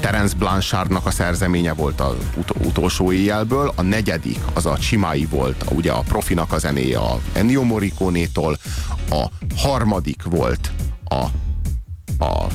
Terence 0.00 0.36
Blanchardnak 0.36 1.06
a 1.06 1.10
szerzeménye 1.10 1.72
volt 1.72 2.00
az 2.00 2.14
ut- 2.36 2.66
utolsó 2.66 3.12
éjjelből, 3.12 3.72
a 3.76 3.82
negyedik 3.82 4.38
az 4.54 4.66
a 4.66 4.78
Csimai 4.78 5.26
volt, 5.30 5.64
ugye 5.70 5.92
a 5.92 6.00
profinak 6.00 6.52
a 6.52 6.58
zenéje 6.58 6.98
a 6.98 7.20
Ennio 7.32 7.62
Morricone-tól, 7.62 8.58
A 9.10 9.26
harmadik 9.56 10.22
volt 10.22 10.70
a, 11.04 11.24
a 12.24 12.46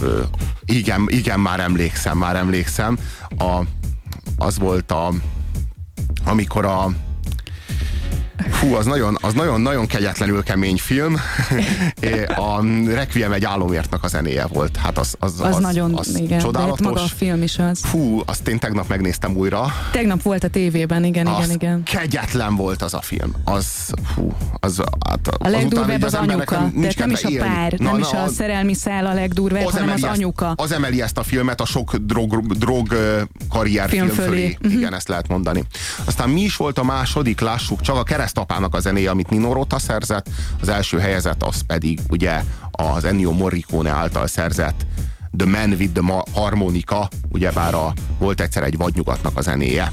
ö, 0.00 0.22
igen, 0.64 1.06
igen, 1.08 1.40
már 1.40 1.60
emlékszem, 1.60 2.18
már 2.18 2.36
emlékszem. 2.36 2.98
A, 3.38 3.60
az 4.36 4.58
volt 4.58 4.90
a 4.90 5.12
amikor 6.24 6.64
a 6.64 6.90
Hú, 8.60 8.74
az 8.74 8.86
nagyon, 8.86 9.18
az 9.20 9.32
nagyon, 9.34 9.60
nagyon 9.60 9.86
kegyetlenül 9.86 10.42
kemény 10.42 10.76
film. 10.78 11.16
a 12.36 12.62
Requiem 12.94 13.32
egy 13.32 13.44
álomértnek 13.44 14.02
a 14.02 14.08
zenéje 14.08 14.46
volt. 14.46 14.76
Hát 14.76 14.98
az, 14.98 15.14
az, 15.18 15.40
Az, 15.40 15.54
az 15.54 15.62
nagyon, 15.62 15.94
az 15.94 16.18
igen, 16.18 16.38
csodálatos. 16.38 16.80
maga 16.86 17.00
a 17.02 17.06
film 17.06 17.42
is 17.42 17.58
az. 17.58 17.80
Fú, 17.82 18.22
azt 18.26 18.48
én 18.48 18.58
tegnap 18.58 18.88
megnéztem 18.88 19.36
újra. 19.36 19.66
Tegnap 19.92 20.22
volt 20.22 20.44
a 20.44 20.48
tévében, 20.48 21.04
igen, 21.04 21.26
az 21.26 21.44
igen, 21.44 21.54
igen. 21.54 21.82
kegyetlen 21.82 22.56
volt 22.56 22.82
az 22.82 22.94
a 22.94 23.00
film. 23.00 23.34
Az, 23.44 23.66
hú, 24.14 24.32
az, 24.60 24.82
hát, 25.08 25.28
A 25.38 25.48
legdurvább 25.48 26.02
az, 26.02 26.14
anyuka, 26.14 26.60
nincs 26.74 26.94
tehát 26.94 26.98
nem 26.98 27.10
is 27.10 27.38
a 27.38 27.44
pár, 27.44 27.72
Na, 27.72 27.84
nem 27.84 27.92
na, 27.92 27.98
is 27.98 28.12
a 28.12 28.22
az- 28.22 28.34
szerelmi 28.34 28.74
szál 28.74 29.06
a 29.06 29.12
legdurvább, 29.14 29.62
hanem 29.62 29.88
az 29.88 30.02
emeli 30.04 30.16
anyuka. 30.18 30.46
Ezt, 30.46 30.60
az 30.60 30.72
emeli 30.72 31.02
ezt 31.02 31.18
a 31.18 31.22
filmet 31.22 31.60
a 31.60 31.64
sok 31.64 31.96
drog, 31.96 32.46
drog 32.56 32.86
karrier 33.48 33.88
Film 33.88 34.08
film, 34.08 34.16
fölé. 34.16 34.28
fölé. 34.28 34.56
Mhm. 34.62 34.78
Igen, 34.78 34.94
ezt 34.94 35.08
lehet 35.08 35.28
mondani. 35.28 35.64
Aztán 36.04 36.28
mi 36.28 36.40
is 36.40 36.56
volt 36.56 36.78
a 36.78 36.84
második, 36.84 37.40
lássuk, 37.40 37.80
csak 37.80 37.96
a 37.96 38.02
keresztapának 38.30 38.74
a 38.74 38.80
zenéje, 38.80 39.10
amit 39.10 39.30
Nino 39.30 39.52
Rota 39.52 39.78
szerzett, 39.78 40.28
az 40.60 40.68
első 40.68 40.98
helyezett, 40.98 41.42
az 41.42 41.60
pedig 41.66 42.00
ugye 42.08 42.42
az 42.70 43.04
Ennio 43.04 43.32
Morricone 43.32 43.90
által 43.90 44.26
szerzett 44.26 44.86
The 45.36 45.48
Man 45.48 45.70
with 45.70 45.92
the 45.92 46.24
Harmonica, 46.34 47.08
ugyebár 47.28 47.74
a, 47.74 47.92
volt 48.18 48.40
egyszer 48.40 48.62
egy 48.62 48.76
vadnyugatnak 48.76 49.36
a 49.36 49.40
zenéje. 49.40 49.92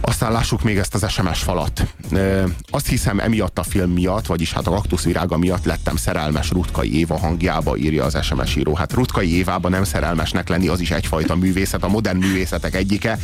Aztán 0.00 0.32
lássuk 0.32 0.62
még 0.62 0.76
ezt 0.76 0.94
az 0.94 1.10
SMS 1.10 1.42
falat. 1.42 1.86
Ö, 2.10 2.44
azt 2.70 2.86
hiszem 2.86 3.18
emiatt 3.18 3.58
a 3.58 3.62
film 3.62 3.90
miatt, 3.90 4.26
vagyis 4.26 4.52
hát 4.52 4.66
a 4.66 4.70
kaktuszvirága 4.70 5.36
miatt 5.38 5.64
lettem 5.64 5.96
szerelmes 5.96 6.50
Rutkai 6.50 6.98
Éva 6.98 7.18
hangjába, 7.18 7.76
írja 7.76 8.04
az 8.04 8.24
SMS 8.24 8.56
író. 8.56 8.74
Hát 8.74 8.92
Rutkai 8.92 9.36
Évában 9.36 9.70
nem 9.70 9.84
szerelmesnek 9.84 10.48
lenni, 10.48 10.68
az 10.68 10.80
is 10.80 10.90
egyfajta 10.90 11.36
művészet, 11.36 11.84
a 11.84 11.88
modern 11.88 12.18
művészetek 12.18 12.74
egyike. 12.74 13.18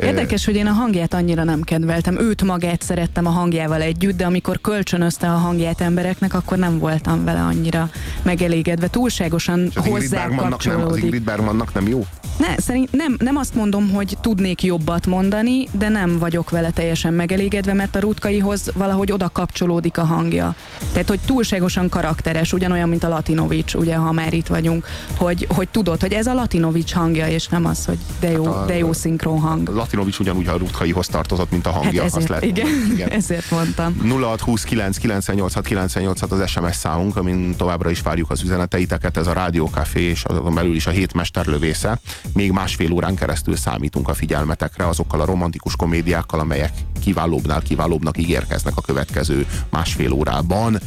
Érdekes, 0.00 0.44
hogy 0.44 0.56
én 0.56 0.66
a 0.66 0.72
hangját 0.72 1.14
annyira 1.14 1.44
nem 1.44 1.62
kedveltem. 1.62 2.20
Őt 2.20 2.42
magát 2.42 2.82
szerettem 2.82 3.26
a 3.26 3.30
hangjával 3.30 3.80
együtt, 3.80 4.16
de 4.16 4.26
amikor 4.26 4.60
kölcsönözte 4.60 5.30
a 5.30 5.36
hangját 5.36 5.80
embereknek, 5.80 6.34
akkor 6.34 6.58
nem 6.58 6.78
voltam 6.78 7.24
vele 7.24 7.40
annyira 7.40 7.90
megelégedve. 8.22 8.88
Túlságosan 8.88 9.70
hozzá 9.74 10.26
nem, 10.26 10.84
az. 10.86 10.96
Ingrid 10.96 11.22
Bergmannak 11.22 11.74
nem 11.74 11.88
jó? 11.88 12.06
Ne, 12.38 12.56
szerint 12.56 12.92
nem, 12.92 13.16
nem 13.18 13.36
azt 13.36 13.54
mondom, 13.54 13.90
hogy 13.90 14.16
tudnék 14.20 14.62
jobbat 14.62 15.06
mondani, 15.06 15.68
de 15.72 15.88
nem 15.96 16.18
vagyok 16.18 16.50
vele 16.50 16.70
teljesen 16.70 17.14
megelégedve, 17.14 17.72
mert 17.72 17.96
a 17.96 18.00
rutkaihoz 18.00 18.70
valahogy 18.74 19.12
oda 19.12 19.28
kapcsolódik 19.28 19.98
a 19.98 20.04
hangja. 20.04 20.54
Tehát, 20.92 21.08
hogy 21.08 21.20
túlságosan 21.26 21.88
karakteres, 21.88 22.52
ugyanolyan, 22.52 22.88
mint 22.88 23.04
a 23.04 23.08
Latinovics, 23.08 23.74
ugye, 23.74 23.94
ha 23.96 24.12
már 24.12 24.32
itt 24.32 24.46
vagyunk, 24.46 24.86
hogy, 25.16 25.46
hogy 25.54 25.68
tudod, 25.68 26.00
hogy 26.00 26.12
ez 26.12 26.26
a 26.26 26.34
Latinovics 26.34 26.92
hangja, 26.92 27.26
és 27.28 27.46
nem 27.48 27.64
az, 27.66 27.84
hogy 27.84 27.98
de 28.20 28.30
jó, 28.30 28.44
Hát 28.44 28.54
a- 28.54 28.64
de 28.66 28.76
jó 28.76 28.92
szinkron 28.92 29.40
hang. 29.40 29.68
Latinovics 29.68 30.18
ugyanúgy 30.18 30.46
a 30.48 30.56
Rutkaihoz 30.56 31.06
tartozott, 31.06 31.50
mint 31.50 31.66
a 31.66 31.70
hangja. 31.70 32.02
hát 32.02 32.04
azt 32.14 32.14
ezért, 32.16 32.28
lehet 32.30 32.44
igen, 32.44 32.66
igen. 32.94 33.10
ezért 33.10 33.50
mondtam. 33.50 33.96
0629 34.08 34.96
986 34.96 35.64
986 35.66 36.32
az 36.32 36.48
SMS 36.50 36.76
számunk, 36.76 37.16
amin 37.16 37.56
továbbra 37.56 37.90
is 37.90 38.00
várjuk 38.00 38.30
az 38.30 38.42
üzeneteiteket. 38.42 39.16
Ez 39.16 39.26
a 39.26 39.32
Rádiókafé 39.32 40.00
és 40.02 40.24
azon 40.24 40.54
belül 40.54 40.74
is 40.74 40.86
a 40.86 40.90
hét 40.90 41.12
mesterlövésze. 41.14 41.98
Még 42.34 42.50
másfél 42.52 42.92
órán 42.92 43.14
keresztül 43.14 43.56
számítunk 43.56 44.08
a 44.08 44.14
figyelmetekre 44.14 44.86
azokkal 44.88 45.20
a 45.20 45.24
romantikus 45.24 45.76
komédiákkal, 45.86 46.40
amelyek 46.40 46.72
kiválóbbnál 47.00 47.62
kiválóbbnak 47.62 48.18
ígérkeznek 48.18 48.72
a 48.76 48.80
következő 48.80 49.46
másfél 49.70 50.12
órában. 50.12 50.78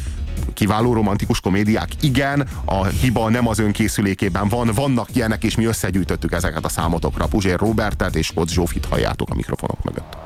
Kiváló 0.53 0.93
romantikus 0.93 1.39
komédiák? 1.39 1.89
Igen, 2.01 2.47
a 2.65 2.85
hiba 2.85 3.29
nem 3.29 3.47
az 3.47 3.59
önkészülékében 3.59 4.47
van, 4.47 4.71
vannak 4.75 5.15
ilyenek, 5.15 5.43
és 5.43 5.55
mi 5.55 5.65
összegyűjtöttük 5.65 6.31
ezeket 6.31 6.65
a 6.65 6.69
számotokra. 6.69 7.27
Puzsér 7.27 7.59
Robertet 7.59 8.15
és 8.15 8.31
Koc 8.35 8.51
Zsófit 8.51 8.85
halljátok 8.85 9.29
a 9.29 9.35
mikrofonok 9.35 9.83
mögött. 9.83 10.17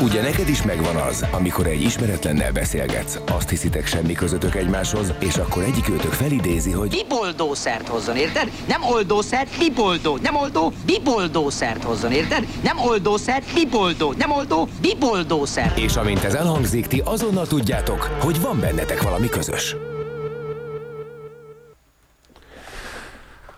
Ugye 0.00 0.22
neked 0.22 0.48
is 0.48 0.62
megvan 0.62 0.96
az, 0.96 1.24
amikor 1.30 1.66
egy 1.66 1.82
ismeretlennel 1.82 2.52
beszélgetsz, 2.52 3.18
azt 3.26 3.48
hiszitek 3.48 3.86
semmi 3.86 4.12
közöttök 4.12 4.54
egymáshoz, 4.54 5.12
és 5.18 5.36
akkor 5.36 5.62
egyik 5.62 5.88
őtök 5.88 6.12
felidézi, 6.12 6.70
hogy 6.70 6.88
Biboldószert 6.88 7.88
hozzon, 7.88 8.16
érted? 8.16 8.50
Nem 8.68 8.82
oldószert, 8.82 9.58
biboldó. 9.58 10.16
Nem 10.22 10.36
oldó, 10.36 10.72
biboldószert 10.86 11.82
hozzon, 11.84 12.12
érted? 12.12 12.46
Nem 12.62 12.78
oldószert, 12.78 13.54
biboldó. 13.54 14.12
Nem 14.18 14.30
oldó, 14.30 14.68
biboldószert. 14.80 15.78
és 15.78 15.96
amint 15.96 16.24
ez 16.24 16.34
elhangzik, 16.34 16.86
ti 16.86 17.02
azonnal 17.04 17.46
tudjátok, 17.46 18.00
hogy 18.20 18.40
van 18.40 18.60
bennetek 18.60 19.02
valami 19.02 19.28
közös. 19.28 19.76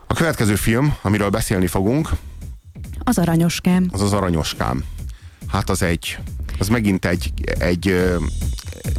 A 0.07 0.15
következő 0.15 0.55
film, 0.55 0.97
amiről 1.03 1.29
beszélni 1.31 1.67
fogunk, 1.67 2.09
Az 3.05 3.19
aranyoskám. 3.19 3.89
az 3.93 4.01
az 4.01 4.13
Aranyoskám. 4.13 4.85
Hát 5.55 5.71
az 5.71 5.83
egy, 5.83 6.19
az 6.59 6.69
megint 6.69 7.05
egy, 7.05 7.33
egy 7.59 8.05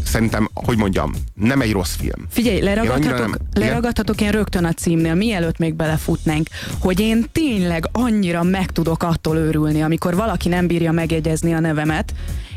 szerintem, 0.03 0.49
hogy 0.53 0.77
mondjam, 0.77 1.13
nem 1.33 1.61
egy 1.61 1.71
rossz 1.71 1.95
film. 1.95 2.25
Figyelj, 2.29 2.57
Én 2.57 2.63
leragadhatok, 2.63 3.19
nem- 3.19 3.35
igen? 3.53 3.67
leragadhatok 3.67 4.21
én 4.21 4.31
rögtön 4.31 4.65
a 4.65 4.71
címnél, 4.73 5.13
mielőtt 5.15 5.57
még 5.57 5.73
belefutnánk, 5.73 6.47
hogy 6.79 6.99
én 6.99 7.25
tényleg 7.31 7.89
annyira 7.91 8.43
meg 8.43 8.71
tudok 8.71 9.03
attól 9.03 9.37
őrülni, 9.37 9.81
amikor 9.83 10.15
valaki 10.15 10.49
nem 10.49 10.67
bírja 10.67 10.91
megjegyezni 10.91 11.53
a 11.53 11.59
nevemet, 11.59 12.13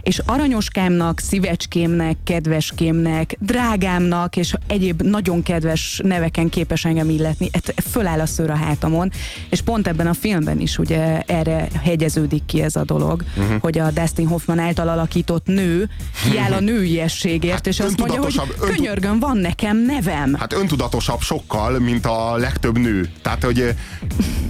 és 0.08 0.20
aranyoskámnak, 0.26 1.20
szívecskémnek, 1.20 2.16
kedveskémnek, 2.24 3.36
drágámnak, 3.40 4.36
és 4.36 4.54
egyéb 4.66 5.02
nagyon 5.02 5.42
kedves 5.42 6.00
neveken 6.04 6.48
képes 6.48 6.84
engem 6.84 7.10
illetni. 7.10 7.48
Ez 7.52 7.90
föláll 7.90 8.20
a 8.20 8.26
szőr 8.26 8.50
a 8.50 8.54
hátamon, 8.56 9.10
és 9.50 9.60
pont 9.60 9.86
ebben 9.86 10.06
a 10.06 10.14
filmben 10.14 10.60
is 10.60 10.78
ugye 10.78 11.20
erre 11.20 11.68
hegyeződik 11.82 12.44
ki 12.46 12.62
ez 12.62 12.76
a 12.76 12.84
dolog, 12.84 13.24
Mhm. 13.36 13.54
hogy 13.60 13.78
a 13.78 13.90
Dustin 13.90 14.26
Hoffman 14.26 14.58
által 14.58 14.88
alakított 14.88 15.46
nő 15.46 15.88
kiáll 16.30 16.52
a 16.52 16.60
nőiességért, 16.60 17.52
Hát 17.54 17.66
és 17.66 17.80
azt 17.80 17.98
mondja, 17.98 18.20
hogy 18.22 18.40
könyörgöm, 18.60 19.18
van 19.18 19.36
nekem 19.36 19.76
nevem. 19.84 20.34
Hát 20.34 20.52
öntudatosabb 20.52 21.20
sokkal, 21.20 21.78
mint 21.78 22.06
a 22.06 22.36
legtöbb 22.36 22.78
nő. 22.78 23.08
Tehát, 23.22 23.44
hogy 23.44 23.58
ö, 23.60 23.68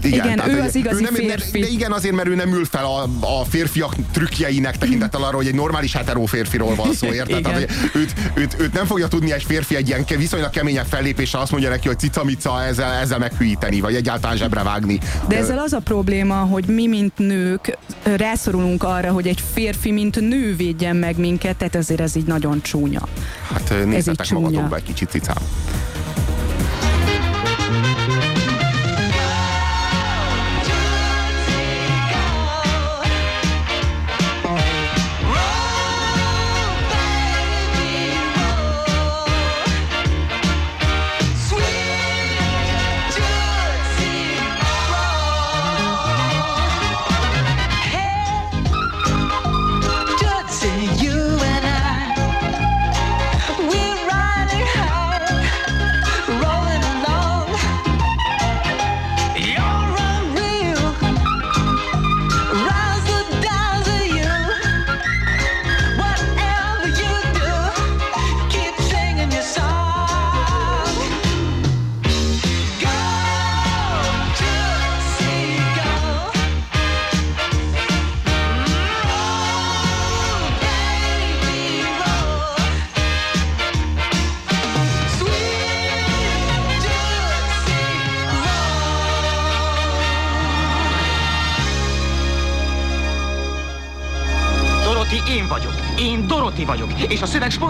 igen, 0.03 0.25
Igen, 0.25 0.37
tehát, 0.37 0.53
ő 0.53 0.61
az 0.61 0.75
igazi 0.75 1.03
nem, 1.03 1.14
férfi. 1.14 1.61
De 1.61 1.66
igen, 1.66 1.92
azért, 1.92 2.14
mert 2.14 2.29
ő 2.29 2.35
nem 2.35 2.53
ül 2.53 2.64
fel 2.64 2.85
a, 2.85 3.03
a 3.40 3.44
férfiak 3.44 3.94
trükkjeinek 4.12 4.79
tekintettel 4.79 5.23
arra, 5.23 5.37
hogy 5.37 5.47
egy 5.48 5.54
normális 5.54 5.92
hetero 5.92 6.24
férfiról 6.24 6.74
van 6.74 6.94
szó, 6.94 7.12
érted? 7.12 7.42
Tehát, 7.42 7.58
hogy 7.58 7.68
őt, 7.94 8.12
őt, 8.34 8.56
őt, 8.61 8.72
nem 8.72 8.87
fogja 8.87 9.08
tudni 9.08 9.32
egy 9.32 9.42
férfi 9.42 9.76
egy 9.76 9.88
ilyen 9.88 10.04
viszonylag 10.16 10.50
keményebb 10.50 10.87
fellépéssel 10.87 11.40
azt 11.40 11.50
mondja 11.50 11.70
neki, 11.70 11.87
hogy 11.87 11.98
cica-mica 11.98 12.62
ezzel, 12.62 12.92
ezzel 12.92 13.18
meghűíteni, 13.18 13.80
vagy 13.80 13.94
egyáltalán 13.94 14.37
zsebre 14.37 14.62
vágni. 14.62 14.98
De 15.28 15.37
ezzel 15.37 15.58
az 15.58 15.72
a 15.72 15.78
probléma, 15.78 16.34
hogy 16.34 16.64
mi, 16.66 16.87
mint 16.87 17.18
nők, 17.18 17.78
rászorulunk 18.02 18.82
arra, 18.82 19.12
hogy 19.12 19.26
egy 19.26 19.42
férfi, 19.52 19.92
mint 19.92 20.20
nő 20.20 20.56
védjen 20.56 20.96
meg 20.96 21.18
minket, 21.18 21.56
tehát 21.56 21.74
ezért 21.74 22.00
ez 22.00 22.16
így 22.16 22.26
nagyon 22.26 22.62
csúnya. 22.62 23.08
Hát 23.52 23.74
nézzetek 23.84 24.30
magatokba 24.30 24.76
egy 24.76 24.82
kicsit 24.82 25.11
cicám. 25.11 25.37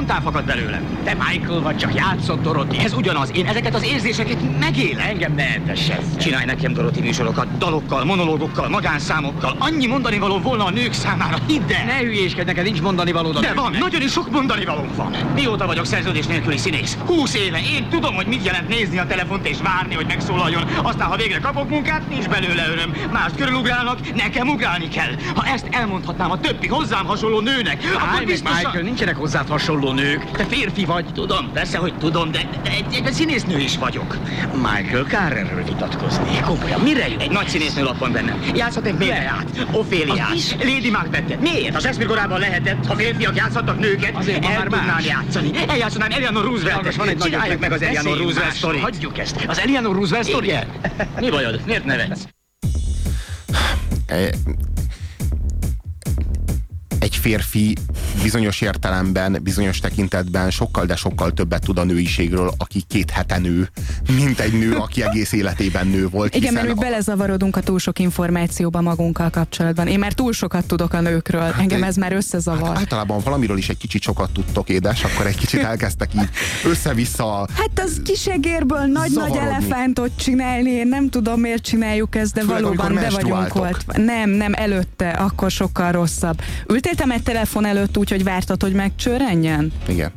Spontán 0.09 0.33
fakad 0.33 0.45
belőlem. 0.45 0.83
Te 1.05 1.17
Michael 1.29 1.61
vagy, 1.61 1.77
csak 1.77 1.95
játszott 1.95 2.43
Dorothy. 2.43 2.79
Ez 2.79 2.93
ugyanaz, 2.93 3.31
én 3.35 3.47
ezeket 3.47 3.75
az 3.75 3.85
érzéseket 3.85 4.59
megélem. 4.61 5.07
Engem 5.07 5.35
ne 5.35 5.55
entesse. 5.55 5.99
Csinálj 6.21 6.45
nekem 6.45 6.73
Dorothy 6.73 7.01
műsorokat, 7.01 7.59
dalokkal, 7.59 8.05
monológokkal, 8.05 8.69
magánszámokkal. 8.69 9.57
Annyi 9.59 9.87
mondani 9.87 10.19
való 10.19 10.39
volna 10.39 10.65
a 10.65 10.71
nők 10.71 10.93
számára, 10.93 11.37
hidd 11.47 11.73
el. 11.73 11.85
Ne 11.85 11.99
hülyéskedj, 11.99 12.47
neked 12.47 12.65
nincs 12.65 12.81
mondani 12.81 13.13
való. 13.13 13.31
De 13.31 13.53
van, 13.55 13.77
nagyon 13.79 14.03
is 14.03 14.13
sok 14.13 14.31
mondani 14.31 14.65
valónk 14.65 14.97
van. 14.97 15.15
Mióta 15.35 15.67
vagyok 15.67 15.87
szerződés 15.87 16.27
nélküli 16.27 16.57
színész? 16.59 16.97
Húsz 17.07 17.35
éve. 17.35 17.59
Én 17.59 17.89
tudom, 17.89 18.15
hogy 18.15 18.27
mit 18.27 18.45
jelent 18.45 18.69
nézni 18.69 18.99
a 18.99 19.07
telefont 19.07 19.49
és 19.49 19.57
várni, 19.63 19.95
hogy 19.95 20.07
megszólaljon. 20.07 20.63
Aztán, 20.83 21.09
ha 21.09 21.17
végre 21.17 21.39
kapok 21.39 21.69
munkát, 21.69 22.09
nincs 22.09 22.29
belőle 22.29 22.69
öröm. 22.69 22.93
Mást 23.13 23.37
körülugrálnak, 23.37 24.15
nekem 24.15 24.49
ugrálni 24.49 24.89
kell. 24.89 25.11
Ha 25.35 25.47
ezt 25.47 25.67
elmondhatnám 25.71 26.31
a 26.31 26.41
többi 26.41 26.67
hozzám 26.67 27.07
hasonló 27.07 27.41
nőnek, 27.41 27.83
akkor 27.95 28.09
Állj 28.09 28.19
meg, 28.19 28.27
biztosan... 28.27 28.57
Michael, 28.57 28.83
nincsenek 28.83 29.17
hozzád 29.17 29.49
hasonló 29.49 29.93
nők. 29.99 30.31
Te 30.31 30.45
férfi 30.45 30.85
vagy. 30.85 31.05
Tudom, 31.13 31.53
persze, 31.53 31.79
hogy 31.79 31.95
tudom, 31.95 32.31
de, 32.31 32.49
de 32.63 32.71
egy, 32.71 32.85
egy, 32.93 33.07
egy 33.07 33.13
színésznő 33.13 33.59
is 33.59 33.79
vagyok. 33.79 34.17
Michael, 34.55 35.05
kár 35.05 35.37
erről 35.37 35.65
vitatkozni. 35.65 36.41
Komolyan, 36.45 36.81
mire 36.81 37.09
jön? 37.09 37.19
Egy 37.19 37.31
nagy 37.31 37.49
színésznő 37.49 37.83
lap 37.83 37.99
van 37.99 38.13
bennem. 38.13 38.43
Játszhatok 38.55 38.99
Méleát, 38.99 39.67
Oféliát, 39.73 40.31
Az? 40.33 40.57
Lady 40.59 40.91
Macbethet. 40.91 41.41
Miért? 41.41 41.75
A 41.75 41.79
Shakespeare 41.79 42.11
korában 42.11 42.41
lehetett, 42.41 42.87
ha 42.87 42.95
férfiak 42.95 43.37
játszhattak 43.37 43.79
nőket, 43.79 44.17
Azért 44.17 44.45
el 44.45 44.51
már 44.51 44.67
tudnám 44.67 45.01
játszani. 45.05 45.51
Eljátszanám 45.69 46.11
Eleanor. 46.11 46.47
Hallgass, 46.73 46.97
van 46.97 47.09
egy 47.09 47.19
nagy 47.19 47.31
Csináljuk 47.31 47.61
meg 47.61 47.73
az 47.73 47.83
Eleanor 47.83 48.17
Roosevelt 48.19 48.55
sztorit. 48.55 48.81
Hagyjuk 48.81 49.19
ezt. 49.19 49.45
Az 49.47 49.59
Eleanor 49.59 49.95
Roosevelt 49.95 50.25
sztori? 50.25 50.47
Igen. 50.47 50.67
Mi 51.21 51.31
bajod? 51.31 51.61
Miért 51.67 51.85
nevetsz? 51.85 52.21
Egy 56.99 57.17
férfi 57.17 57.77
bizonyos 58.23 58.61
értelemben, 58.61 59.39
bizonyos 59.43 59.79
tekintetben 59.81 60.51
sokkal, 60.51 60.87
de 60.87 60.97
sokkal 60.97 61.33
többet 61.33 61.65
tud 61.65 61.79
a 61.79 61.85
nőiségről, 61.85 62.53
aki 62.57 62.83
két 62.89 63.11
hete 63.11 63.39
nő, 63.39 63.69
mint 64.17 64.41
egy 64.41 64.53
nő, 64.53 64.73
aki 64.73 65.03
egész 65.03 65.33
életében 65.33 65.87
nő 65.87 66.09
volt. 66.09 66.35
Igen, 66.35 66.53
mert 66.53 66.67
mi 66.67 66.75
belezavarodunk 66.75 67.57
a 67.57 67.61
túl 67.61 67.79
sok 67.79 67.99
információba 67.99 68.81
magunkkal 68.81 69.31
kapcsolatban. 69.31 69.87
Én 69.87 69.99
már 69.99 70.13
túl 70.13 70.33
sokat 70.33 70.67
tudok 70.67 70.93
a 70.93 71.01
nőkről. 71.01 71.55
Engem 71.59 71.83
ez 71.83 71.97
már 71.97 72.13
összezavar. 72.13 72.69
Hát 72.69 72.79
általában 72.79 73.21
valamiről 73.25 73.59
is 73.59 73.69
egy 73.69 73.77
kicsit 73.79 74.03
sokat 74.03 74.31
tudtok, 74.31 74.69
édes, 74.69 75.05
akkor 75.05 75.27
egy 75.27 75.37
kicsit 75.37 75.63
elkezdtek 75.63 76.15
így 76.15 76.29
össze-vissza 76.65 77.49
Hát 77.55 77.71
az 77.75 78.01
kisegérből 78.05 78.85
nagy-nagy 78.85 79.37
elefántot 79.37 80.11
csinálni, 80.17 80.71
én 80.71 80.89
nem 80.89 81.09
tudom 81.09 81.41
miért 81.41 81.63
csináljuk 81.63 82.17
ezt, 82.17 82.35
de 82.35 82.41
Főleg, 82.41 82.63
valóban 82.63 82.95
be 82.95 83.11
vagyunk 83.11 83.55
volt. 83.55 83.85
Nem, 83.97 84.31
nem, 84.31 84.53
előtte, 84.55 85.11
akkor 85.11 85.51
sokkal 85.51 85.93
rosszabb. 85.93 86.41
Ültél 86.67 86.95
te 86.95 87.05
egy 87.09 87.23
telefon 87.23 87.65
előtt 87.65 87.99
úgy, 87.99 88.08
hogy 88.09 88.25
vártad, 88.25 88.63
hogy 88.63 88.73
megcsörrenjen? 88.73 89.73
Igen. 89.89 90.13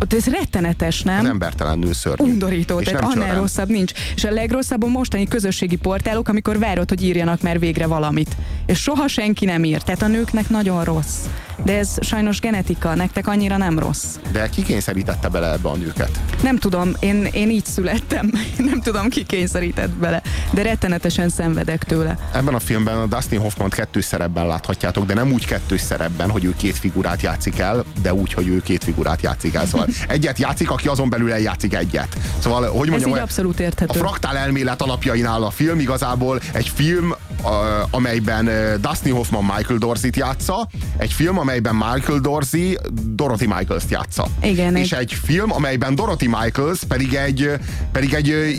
Ott 0.00 0.12
ez 0.12 0.26
rettenetes, 0.26 1.02
nem? 1.02 1.18
Az 1.18 1.24
embertelen 1.28 1.78
nő 1.78 1.92
szörnyű. 1.92 2.30
Undorító, 2.30 2.80
És 2.80 2.86
tehát 2.86 3.02
annál 3.02 3.14
csörren. 3.14 3.34
rosszabb 3.34 3.68
nincs. 3.68 3.92
És 4.14 4.24
a 4.24 4.30
legrosszabb 4.30 4.82
a 4.82 4.86
mostani 4.86 5.26
közösségi 5.28 5.76
portálok, 5.76 6.28
amikor 6.28 6.58
várod, 6.58 6.88
hogy 6.88 7.02
írjanak 7.02 7.42
már 7.42 7.58
végre 7.58 7.86
valamit. 7.86 8.36
És 8.66 8.78
soha 8.78 9.08
senki 9.08 9.44
nem 9.44 9.64
ír. 9.64 9.82
Tehát 9.82 10.02
a 10.02 10.06
nőknek 10.06 10.48
nagyon 10.48 10.84
rossz. 10.84 11.16
De 11.64 11.78
ez 11.78 11.94
sajnos 12.00 12.40
genetika, 12.40 12.94
nektek 12.94 13.26
annyira 13.26 13.56
nem 13.56 13.78
rossz. 13.78 14.04
De 14.32 14.48
ki 14.48 14.62
kényszerítette 14.62 15.28
bele 15.28 15.52
ebbe 15.52 15.68
a 15.68 15.76
nőket? 15.76 16.10
Nem 16.42 16.58
tudom, 16.58 16.92
én, 17.00 17.28
én 17.32 17.50
így 17.50 17.64
születtem. 17.64 18.32
nem 18.70 18.80
tudom, 18.80 19.08
ki 19.08 19.24
kényszerített 19.24 19.90
bele. 19.90 20.22
De 20.50 20.62
rettenetesen 20.62 21.28
szenvedek 21.28 21.84
tőle. 21.84 22.18
Ebben 22.34 22.54
a 22.54 22.58
filmben 22.58 22.96
a 22.96 23.06
Dustin 23.06 23.40
Hoffman 23.40 23.68
kettős 23.70 24.04
szerepben 24.04 24.46
láthatjátok, 24.46 25.06
de 25.06 25.14
nem 25.14 25.32
úgy 25.32 25.46
kettős 25.46 25.80
szerepben, 25.80 26.30
hogy 26.30 26.44
ő 26.44 26.54
két 26.56 26.76
figurát 26.76 27.22
játszik 27.22 27.58
el, 27.58 27.84
de 28.02 28.14
úgy, 28.14 28.32
hogy 28.32 28.48
ő 28.48 28.60
két 28.62 28.84
figurát 28.84 29.22
játszik 29.22 29.54
el. 29.54 29.66
Szóval 29.66 29.85
egyet 30.08 30.38
játszik, 30.38 30.70
aki 30.70 30.88
azon 30.88 31.10
belül 31.10 31.32
eljátszik 31.32 31.74
egyet. 31.74 32.16
Szóval, 32.38 32.60
hogy 32.62 32.70
Ez 32.70 32.72
mondjam, 32.88 32.98
így 32.98 33.04
olyan- 33.06 33.22
abszolút 33.24 33.58
a 33.58 33.62
érthető. 33.62 33.98
fraktál 33.98 34.36
elmélet 34.36 34.82
alapjain 34.82 35.26
áll 35.26 35.42
a 35.42 35.50
film, 35.50 35.80
igazából 35.80 36.40
egy 36.52 36.70
film, 36.74 37.14
a, 37.42 37.86
amelyben 37.90 38.50
Dustin 38.80 39.12
Hoffman 39.12 39.44
Michael 39.44 39.78
Dorsey-t 39.78 40.16
játsza, 40.16 40.68
egy 40.96 41.12
film, 41.12 41.38
amelyben 41.38 41.74
Michael 41.74 42.18
Dorsey 42.18 42.78
Dorothy 43.14 43.46
Michaels-t 43.46 43.90
játsza. 43.90 44.26
Igen, 44.42 44.76
És 44.76 44.92
egy 44.92 45.12
film, 45.24 45.52
amelyben 45.52 45.94
Dorothy 45.94 46.26
Michaels 46.26 46.78
pedig 46.88 47.14
egy, 47.14 47.50
pedig 47.92 48.12
egy, 48.14 48.30
egy, 48.30 48.58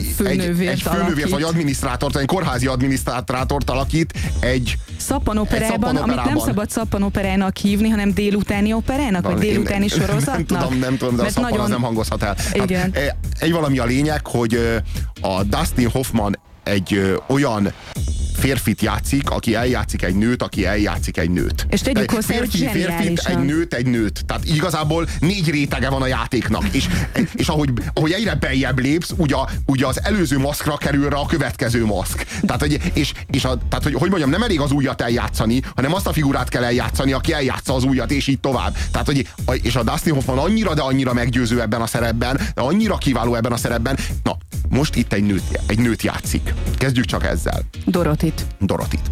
egy 0.68 0.82
főnővért 0.82 1.30
vagy 1.30 1.44
adminisztrátort, 1.44 2.14
vagy 2.14 2.22
egy 2.22 2.28
kórházi 2.28 2.68
adminisztrátort 2.68 3.70
alakít 3.70 4.14
egy 4.40 4.78
Szappanoperában, 4.98 5.96
Egy 5.96 6.02
amit 6.02 6.24
nem 6.24 6.38
szabad 6.38 6.70
szappanoperának 6.70 7.58
hívni, 7.58 7.90
hanem 7.90 8.14
délutáni 8.14 8.74
operának, 8.74 9.24
vagy 9.24 9.34
Van, 9.34 9.44
én 9.44 9.50
délutáni 9.52 9.86
nem- 9.90 10.00
sorozatnak. 10.00 10.50
Nem 10.50 10.60
tudom, 10.60 10.80
nem 10.80 10.98
tudom, 10.98 11.16
de 11.16 11.22
a 11.22 11.24
Mert 11.24 11.36
szappan 11.36 11.60
az 11.60 11.70
nem 11.70 11.82
hangozhat 11.82 12.24
el. 12.24 12.36
Igen. 12.54 12.92
Hát, 12.94 13.16
egy 13.40 13.52
valami 13.52 13.80
a 13.80 13.86
lényeg, 13.86 14.28
hogy 14.28 14.82
a 15.22 15.44
Dustin 15.44 15.90
Hoffman 15.90 16.40
egy 16.64 17.16
olyan 17.28 17.72
férfit 18.38 18.82
játszik, 18.82 19.30
aki 19.30 19.56
eljátszik 19.56 20.04
egy 20.04 20.16
nőt, 20.16 20.42
aki 20.42 20.66
eljátszik 20.66 21.18
egy 21.18 21.30
nőt. 21.30 21.66
És 21.70 21.82
tegyük 21.82 22.12
hozzá, 22.12 22.38
hogy 22.38 22.50
férfi, 22.50 22.58
férfit, 22.58 23.22
zseniálisan. 23.22 23.32
egy 23.32 23.46
nőt, 23.46 23.74
egy 23.74 23.86
nőt. 23.86 24.26
Tehát 24.26 24.46
igazából 24.46 25.08
négy 25.20 25.50
rétege 25.50 25.90
van 25.90 26.02
a 26.02 26.08
játéknak. 26.08 26.64
És, 26.72 26.88
és 27.34 27.48
ahogy, 27.48 27.70
ahogy 27.94 28.12
egyre 28.12 28.36
beljebb 28.36 28.80
lépsz, 28.80 29.14
ugye, 29.16 29.36
ugye 29.66 29.86
az 29.86 30.04
előző 30.04 30.38
maszkra 30.38 30.78
kerül 30.78 31.10
rá 31.10 31.18
a 31.18 31.26
következő 31.26 31.86
maszk. 31.86 32.26
Tehát, 32.42 32.62
hogy, 32.62 32.80
és, 32.94 33.14
és 33.32 33.46
a, 33.46 33.58
tehát 33.70 33.84
hogy, 33.84 33.94
hogy 33.94 34.10
mondjam, 34.10 34.30
nem 34.30 34.44
elég 34.44 34.60
az 34.60 34.72
újat 34.72 35.02
eljátszani, 35.02 35.62
hanem 35.76 35.94
azt 35.94 36.08
a 36.08 36.14
figurát 36.14 36.50
kell 36.50 36.64
eljátszani, 36.64 37.12
aki 37.12 37.34
eljátsza 37.34 37.74
az 37.74 37.84
újat, 37.84 38.12
és 38.12 38.28
így 38.28 38.40
tovább. 38.40 38.78
Tehát, 38.92 39.06
hogy, 39.06 39.28
és 39.62 39.76
a 39.76 39.84
Dustin 39.84 40.14
Hoffman 40.14 40.38
annyira, 40.38 40.74
de 40.74 40.82
annyira 40.82 41.14
meggyőző 41.14 41.62
ebben 41.62 41.82
a 41.82 41.88
szerepben, 41.88 42.36
de 42.56 42.62
annyira 42.62 42.98
kiváló 42.98 43.36
ebben 43.36 43.52
a 43.52 43.58
szerepben. 43.58 43.98
Na, 44.24 44.38
most 44.70 44.96
itt 44.96 45.14
egy 45.14 45.24
nőt, 45.24 45.60
egy 45.68 45.80
nőt 45.80 46.02
játszik. 46.02 46.54
Kezdjük 46.78 47.06
csak 47.06 47.26
ezzel. 47.26 47.62
Dorotit. 48.28 48.46
Dorotit. 48.60 49.12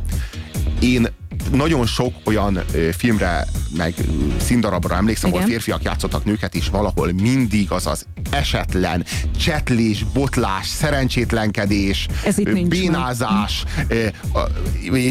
Én 0.80 1.08
nagyon 1.52 1.86
sok 1.86 2.14
olyan 2.24 2.64
filmre, 2.98 3.48
meg 3.78 3.94
színdarabra 4.38 4.96
emlékszem, 4.96 5.34
ahol 5.34 5.46
férfiak 5.46 5.84
játszottak 5.84 6.26
nőket, 6.26 6.56
és 6.56 6.70
valahol 6.70 7.12
mindig 7.12 7.72
az 7.72 7.88
az 7.88 8.06
esetlen, 8.30 9.06
csetlés, 9.38 10.06
botlás, 10.14 10.68
szerencsétlenkedés, 10.68 12.08
bénázás, 12.68 13.64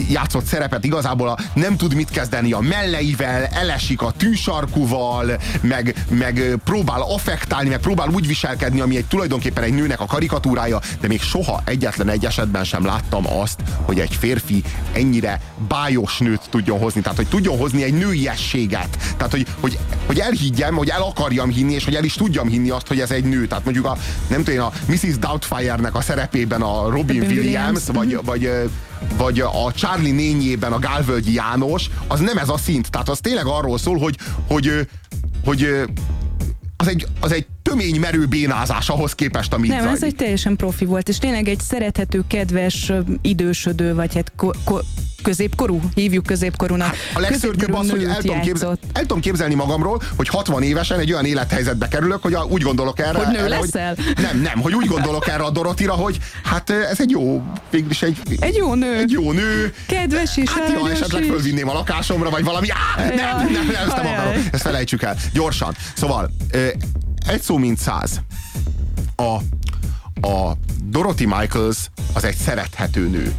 játszott 0.09 0.44
szerepet. 0.44 0.85
Igazából 0.85 1.29
a, 1.29 1.38
nem 1.55 1.77
tud 1.77 1.94
mit 1.94 2.11
kezdeni 2.11 2.53
a 2.53 2.61
melleivel, 2.61 3.44
elesik 3.44 4.03
a 4.03 4.12
tűsarkuval, 4.12 5.40
meg, 5.61 6.05
meg 6.09 6.59
próbál 6.64 7.03
affektálni, 7.03 7.68
meg 7.68 7.79
próbál 7.79 8.09
úgy 8.09 8.27
viselkedni, 8.27 8.81
ami 8.81 8.97
egy 8.97 9.07
tulajdonképpen 9.07 9.64
egy 9.64 9.75
nőnek 9.75 10.01
a 10.01 10.07
karikatúrája, 10.07 10.81
de 11.01 11.09
még 11.09 11.20
soha 11.20 11.62
egyetlen 11.64 12.09
egy 12.09 12.25
esetben 12.25 12.64
sem 12.64 12.85
láttam 12.85 13.27
azt, 13.27 13.61
hogy 13.83 14.01
egy 14.01 14.14
férfi 14.14 14.62
ennyire 14.92 15.40
bájos 15.68 16.18
nőt 16.25 16.41
tudjon 16.51 16.79
hozni, 16.79 17.01
tehát 17.01 17.17
hogy 17.17 17.29
tudjon 17.29 17.59
hozni 17.59 17.83
egy 17.83 17.95
nőiességet. 17.95 18.99
Tehát, 19.17 19.33
hogy, 19.33 19.47
hogy, 19.61 19.79
hogy 20.07 20.19
elhiggyem, 20.19 20.75
hogy 20.75 20.89
el 20.89 21.03
akarjam 21.03 21.51
hinni, 21.51 21.73
és 21.73 21.85
hogy 21.85 21.95
el 21.95 22.05
is 22.05 22.15
tudjam 22.15 22.49
hinni 22.49 22.71
azt, 22.71 22.87
hogy 22.87 23.01
ez 23.01 23.11
egy 23.11 23.25
nő. 23.25 23.47
Tehát 23.47 23.65
mondjuk 23.65 23.87
a, 23.87 23.97
nem 24.29 24.45
tudom, 24.45 24.55
én, 24.55 24.61
a 24.61 24.73
Mrs. 24.87 25.19
Doubtfire-nek 25.19 25.95
a 25.95 26.01
szerepében 26.01 26.63
a 26.63 26.91
Robin 26.91 27.21
Williams, 27.21 27.45
Williams. 27.45 27.83
vagy, 27.87 28.19
vagy, 28.25 28.45
ö, 28.45 28.65
vagy 29.17 29.41
a 29.41 29.73
Charlie 29.75 30.11
nényében 30.11 30.73
a 30.73 30.79
Gálvölgyi 30.79 31.35
János, 31.35 31.91
az 32.07 32.21
nem 32.21 32.39
ez 32.39 32.49
a 32.49 32.57
szint. 32.57 32.91
Tehát 32.91 33.09
az 33.09 33.19
tényleg 33.19 33.47
arról 33.47 33.79
szól, 33.79 33.99
hogy, 33.99 34.17
hogy, 34.49 34.89
hogy 35.45 35.63
ö, 35.63 35.85
az 36.77 36.89
egy, 36.89 37.07
az 37.21 37.33
egy 37.33 37.47
tömény 37.70 38.00
merő 38.00 38.27
bénázás 38.27 38.88
ahhoz 38.88 39.12
képest, 39.14 39.53
amit 39.53 39.70
Nem, 39.70 39.79
ez 39.79 39.85
zajlik. 39.85 40.03
egy 40.05 40.14
teljesen 40.14 40.57
profi 40.57 40.85
volt, 40.85 41.09
és 41.09 41.18
tényleg 41.18 41.48
egy 41.48 41.61
szerethető, 41.61 42.22
kedves, 42.29 42.92
idősödő, 43.22 43.94
vagy 43.94 44.14
hát 44.14 44.33
ko- 44.37 44.57
ko- 44.64 44.85
középkorú, 45.22 45.81
hívjuk 45.94 46.24
középkorúnak. 46.27 46.94
A 47.14 47.20
legszörnyűbb 47.20 47.74
az, 47.74 47.90
hogy 47.90 48.05
el 48.05 48.16
tudom, 48.16 48.40
képzel, 48.40 48.79
el 48.92 49.00
tudom 49.00 49.20
képzelni 49.20 49.55
magamról, 49.55 50.03
hogy 50.16 50.29
60 50.29 50.62
évesen 50.62 50.98
egy 50.98 51.12
olyan 51.12 51.24
élethelyzetbe 51.24 51.88
kerülök, 51.88 52.22
hogy 52.22 52.35
a, 52.35 52.44
úgy 52.44 52.62
gondolok 52.62 52.98
erre. 52.98 53.18
Hogy 53.18 53.27
nő 53.35 53.38
erre, 53.38 53.48
leszel? 53.48 53.94
Hogy, 53.94 54.14
nem, 54.22 54.40
nem, 54.40 54.61
hogy 54.61 54.74
úgy 54.74 54.87
gondolok 54.87 55.29
erre 55.29 55.42
a 55.42 55.50
Dorotira, 55.50 55.92
hogy 55.92 56.18
hát 56.44 56.70
ez 56.70 57.00
egy 57.00 57.11
jó, 57.11 57.42
végülis 57.70 58.03
egy, 58.03 58.16
Egy 58.40 58.57
jó 58.57 58.74
nő. 58.74 58.96
egy 58.96 59.11
jó 59.11 59.33
nő. 59.33 59.74
Kedves 59.87 60.37
is, 60.37 60.50
Hát 60.50 60.70
ja, 60.72 60.90
esetleg 60.90 61.22
is. 61.22 61.29
fölvinném 61.29 61.68
a 61.68 61.72
lakásomra, 61.72 62.31
vagy 62.31 62.44
valami. 62.44 62.66
Á, 62.70 63.05
nem, 63.05 63.16
nem, 63.16 63.53
nem, 63.53 63.87
ezt 63.87 63.96
nem 63.96 64.07
akarom. 64.07 64.33
Ezt 64.53 64.62
felejtsük 64.62 65.03
el. 65.03 65.16
Gyorsan. 65.33 65.74
Szóval, 65.94 66.31
egy 67.27 67.43
szó 67.43 67.57
mint 67.57 67.79
száz. 67.79 68.21
A, 69.17 69.37
a 70.29 70.57
Dorothy 70.85 71.27
Michaels 71.27 71.91
az 72.13 72.25
egy 72.25 72.37
szerethető 72.37 73.09
nő. 73.09 73.35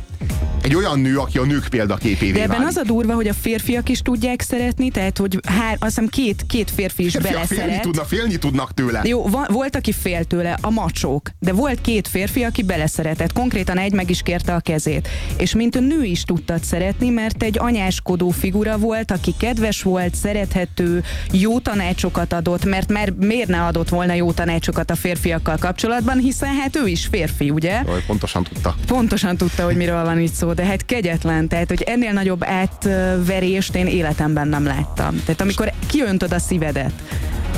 Egy 0.65 0.75
olyan 0.75 0.99
nő, 0.99 1.17
aki 1.17 1.37
a 1.37 1.45
nők 1.45 1.67
példaképévé 1.67 2.31
De 2.31 2.41
ebben 2.41 2.49
válik. 2.57 2.67
az 2.67 2.75
a 2.77 2.83
durva, 2.83 3.13
hogy 3.13 3.27
a 3.27 3.33
férfiak 3.33 3.89
is 3.89 3.99
tudják 4.01 4.41
szeretni, 4.41 4.89
tehát 4.89 5.17
hogy 5.17 5.39
hár, 5.47 5.71
azt 5.71 5.83
hiszem 5.83 6.07
két, 6.07 6.43
két 6.47 6.71
férfi 6.71 7.05
is 7.05 7.11
félni, 7.11 7.29
beleszeret. 7.29 7.81
tudna, 7.81 8.03
félni 8.03 8.37
tudnak 8.37 8.73
tőle. 8.73 9.01
Jó, 9.03 9.27
va- 9.29 9.51
volt, 9.51 9.75
aki 9.75 9.91
fél 9.91 10.23
tőle, 10.23 10.57
a 10.61 10.69
macsók, 10.69 11.29
de 11.39 11.53
volt 11.53 11.81
két 11.81 12.07
férfi, 12.07 12.43
aki 12.43 12.63
beleszeretett. 12.63 13.33
Konkrétan 13.33 13.77
egy 13.77 13.93
meg 13.93 14.09
is 14.09 14.21
kérte 14.21 14.53
a 14.53 14.59
kezét. 14.59 15.07
És 15.37 15.53
mint 15.55 15.75
a 15.75 15.79
nő 15.79 16.03
is 16.03 16.23
tudtad 16.23 16.63
szeretni, 16.63 17.09
mert 17.09 17.43
egy 17.43 17.57
anyáskodó 17.59 18.29
figura 18.29 18.77
volt, 18.77 19.11
aki 19.11 19.33
kedves 19.39 19.81
volt, 19.81 20.15
szerethető, 20.15 21.03
jó 21.31 21.59
tanácsokat 21.59 22.33
adott, 22.33 22.65
mert 22.65 22.91
már 22.91 23.09
miért 23.09 23.47
ne 23.49 23.61
adott 23.61 23.89
volna 23.89 24.13
jó 24.13 24.31
tanácsokat 24.31 24.91
a 24.91 24.95
férfiakkal 24.95 25.57
kapcsolatban, 25.57 26.17
hiszen 26.17 26.53
hát 26.55 26.75
ő 26.75 26.87
is 26.87 27.05
férfi, 27.05 27.49
ugye? 27.49 27.81
Jaj, 27.85 28.03
Pontosan 28.07 28.43
tudta. 28.43 28.75
Pontosan 28.87 29.37
tudta, 29.37 29.63
hogy 29.65 29.75
miről 29.75 30.03
van 30.03 30.19
itt 30.19 30.33
szó, 30.33 30.53
de 30.55 30.65
hát 30.65 30.85
kegyetlen, 30.85 31.47
tehát 31.47 31.67
hogy 31.67 31.81
ennél 31.81 32.11
nagyobb 32.11 32.43
átverést 32.43 33.75
én 33.75 33.87
életemben 33.87 34.47
nem 34.47 34.65
láttam. 34.65 35.21
Tehát 35.25 35.41
amikor 35.41 35.71
kiöntöd 35.87 36.33
a 36.33 36.39
szívedet, 36.39 36.91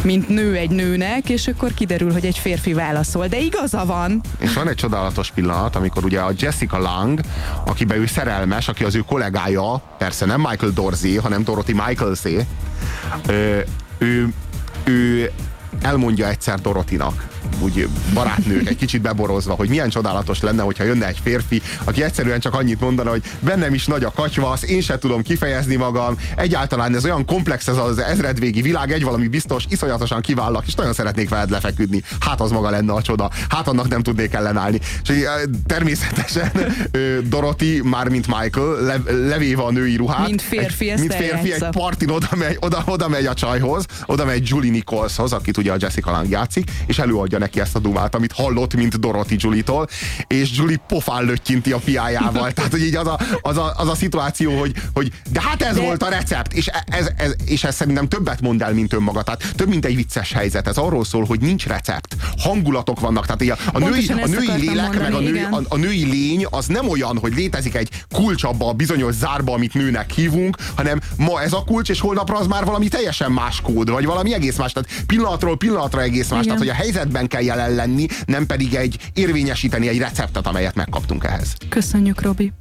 mint 0.02 0.30
nő 0.30 0.56
egy 0.56 0.70
nőnek, 0.70 1.30
és 1.30 1.48
akkor 1.48 1.74
kiderül, 1.74 2.12
hogy 2.12 2.26
egy 2.26 2.38
férfi 2.38 2.74
válaszol, 2.74 3.28
de 3.28 3.40
igaza 3.40 3.86
van. 3.86 4.22
És 4.40 4.54
van 4.54 4.70
egy 4.70 4.76
csodálatos 4.76 5.32
pillanat, 5.32 5.76
amikor 5.76 6.04
ugye 6.06 6.20
a 6.20 6.32
Jessica 6.38 6.80
Lang, 6.80 7.20
akibe 7.66 7.96
ő 7.96 8.06
szerelmes, 8.06 8.68
aki 8.68 8.84
az 8.84 8.96
ő 8.96 9.00
kollégája, 9.00 9.82
persze 9.98 10.26
nem 10.26 10.40
Michael 10.50 10.72
Dorsey, 10.72 11.16
hanem 11.16 11.44
Dorothy 11.44 11.74
Michaelsé, 11.74 12.46
ő, 13.28 13.66
ő, 13.98 14.34
ő 14.84 15.32
elmondja 15.82 16.28
egyszer 16.28 16.60
Dorotinak, 16.60 17.28
úgy 17.60 17.88
barátnők, 18.14 18.70
egy 18.70 18.76
kicsit 18.76 19.02
beborozva, 19.02 19.54
hogy 19.54 19.70
milyen 19.70 19.90
csodálatos 19.90 20.42
lenne, 20.42 20.62
hogyha 20.62 20.84
jönne 20.84 21.08
egy 21.08 21.20
férfi, 21.24 21.62
aki 21.84 22.04
egyszerűen 22.04 22.40
csak 22.40 22.54
annyit 22.54 22.80
mondana, 22.80 23.10
hogy 23.10 23.24
bennem 23.40 23.74
is 23.74 23.86
nagy 23.86 24.04
a 24.04 24.12
katyvasz, 24.12 24.64
én 24.64 24.82
se 24.82 24.98
tudom 24.98 25.22
kifejezni 25.22 25.76
magam, 25.76 26.18
egyáltalán 26.36 26.96
ez 26.96 27.06
olyan 27.06 27.26
komplex 27.26 27.68
ez 27.68 27.78
az 27.78 27.98
ezredvégi 27.98 28.62
világ, 28.62 28.92
egy 28.92 29.04
valami 29.04 29.28
biztos, 29.28 29.66
iszonyatosan 29.70 30.22
kivállak, 30.22 30.68
és 30.68 30.74
nagyon 30.74 30.94
szeretnék 30.94 31.30
veled 31.30 31.50
lefeküdni. 31.50 32.04
Hát 32.20 32.42
az 32.42 32.52
maga 32.52 32.70
lenne 32.70 32.94
a 32.94 33.02
csoda, 33.02 33.30
hát 33.50 33.68
annak 33.68 33.88
nem 33.88 34.02
tudnék 34.02 34.34
ellenállni. 34.34 34.80
És 35.04 35.24
természetesen 35.66 36.52
ö, 36.92 37.18
Dorothy, 37.24 37.82
már 37.84 38.10
mint 38.10 38.28
Michael, 38.28 38.82
le, 38.82 39.02
levéve 39.28 39.62
a 39.62 39.72
női 39.72 39.96
ruhát, 39.96 40.28
Mint 40.28 40.42
férfi, 40.42 40.90
egy, 40.90 41.00
mint 41.00 41.14
férfi 41.14 41.54
egy 41.54 41.66
partin 41.72 42.10
oda 42.10 42.30
megy, 42.36 42.58
oda, 42.60 42.84
oda 42.86 43.08
megy 43.08 43.26
a 43.26 43.34
csajhoz, 43.34 43.86
oda 44.06 44.26
megy 44.26 44.48
Julie 44.48 44.72
Nicholshoz, 44.72 45.34
akit 45.34 45.58
ugye 45.58 45.72
a 45.72 45.76
Jessica 45.80 46.12
Lang 46.12 46.30
játszik, 46.30 46.72
és 46.86 47.00
előadja 47.00 47.37
neki 47.38 47.60
ezt 47.60 47.76
a 47.76 47.80
dumát, 47.80 48.16
amit 48.16 48.32
hallott, 48.32 48.76
mint 48.76 49.00
Dorothy 49.00 49.36
Julie-tól, 49.40 49.88
és 50.28 50.52
Julie 50.58 50.78
pofán 50.88 51.26
löttyinti 51.26 51.72
a 51.72 51.78
piájával. 51.78 52.52
Tehát, 52.52 52.72
hogy 52.72 52.84
így 52.84 52.96
az 52.96 53.08
a, 53.08 53.20
az 53.42 53.58
a, 53.58 53.74
az 53.78 53.88
a 53.88 53.96
szituáció, 53.96 54.60
hogy, 54.60 54.74
hogy 54.94 55.12
de 55.32 55.42
hát 55.42 55.62
ez 55.62 55.76
De- 55.76 55.82
volt 55.82 56.04
a 56.04 56.10
recept, 56.10 56.54
és 56.54 56.70
ez, 56.86 57.10
ez, 57.18 57.36
és 57.46 57.64
ez 57.64 57.76
szerintem 57.76 58.08
többet 58.08 58.42
mond 58.42 58.62
el, 58.62 58.74
mint 58.74 58.94
önmaga. 58.94 59.22
Tehát 59.22 59.54
több, 59.56 59.68
mint 59.68 59.86
egy 59.86 59.96
vicces 59.96 60.34
helyzet. 60.34 60.68
Ez 60.68 60.78
arról 60.78 61.06
szól, 61.06 61.26
hogy 61.26 61.40
nincs 61.40 61.66
recept. 61.66 62.16
Hangulatok 62.38 63.00
vannak. 63.00 63.26
Tehát 63.26 63.42
így 63.42 63.50
a, 63.50 63.58
a 63.74 63.80
női, 63.80 64.08
a 64.08 64.28
női 64.28 64.60
lélek, 64.60 65.00
meg 65.00 65.08
a, 65.08 65.10
mondani, 65.10 65.30
női, 65.30 65.44
a, 65.52 65.62
a 65.68 65.78
női 65.78 66.06
lény 66.06 66.46
az 66.50 66.66
nem 66.66 66.90
olyan, 66.90 67.18
hogy 67.18 67.34
létezik 67.36 67.76
egy 67.76 67.90
kulcs 68.12 68.44
abba 68.44 68.68
a 68.68 68.74
bizonyos 68.74 69.14
zárba, 69.14 69.54
amit 69.54 69.74
nőnek 69.74 70.12
hívunk, 70.12 70.58
hanem 70.76 71.02
ma 71.18 71.42
ez 71.42 71.54
a 71.54 71.64
kulcs, 71.64 71.90
és 71.90 72.00
holnapra 72.00 72.38
az 72.38 72.48
már 72.48 72.66
valami 72.66 72.88
teljesen 72.88 73.32
más 73.32 73.62
kód, 73.62 73.90
vagy 73.90 74.06
valami 74.06 74.34
egész 74.34 74.58
más. 74.58 74.72
Tehát 74.72 74.90
pillanatról 75.06 75.58
pillanatra 75.58 76.02
egész 76.02 76.30
más. 76.30 76.44
Igen. 76.44 76.58
Tehát, 76.58 76.60
hogy 76.60 76.70
a 76.70 76.74
helyzetben 76.74 77.27
kell 77.28 77.44
jelen 77.44 77.76
lenni, 77.76 78.06
nem 78.26 78.46
pedig 78.46 78.74
egy 78.74 78.98
érvényesíteni 79.14 79.88
egy 79.88 79.98
receptet, 79.98 80.48
amelyet 80.48 80.76
megkaptunk 80.76 81.24
ehhez. 81.24 81.54
Köszönjük, 81.70 82.22
Robi. 82.22 82.52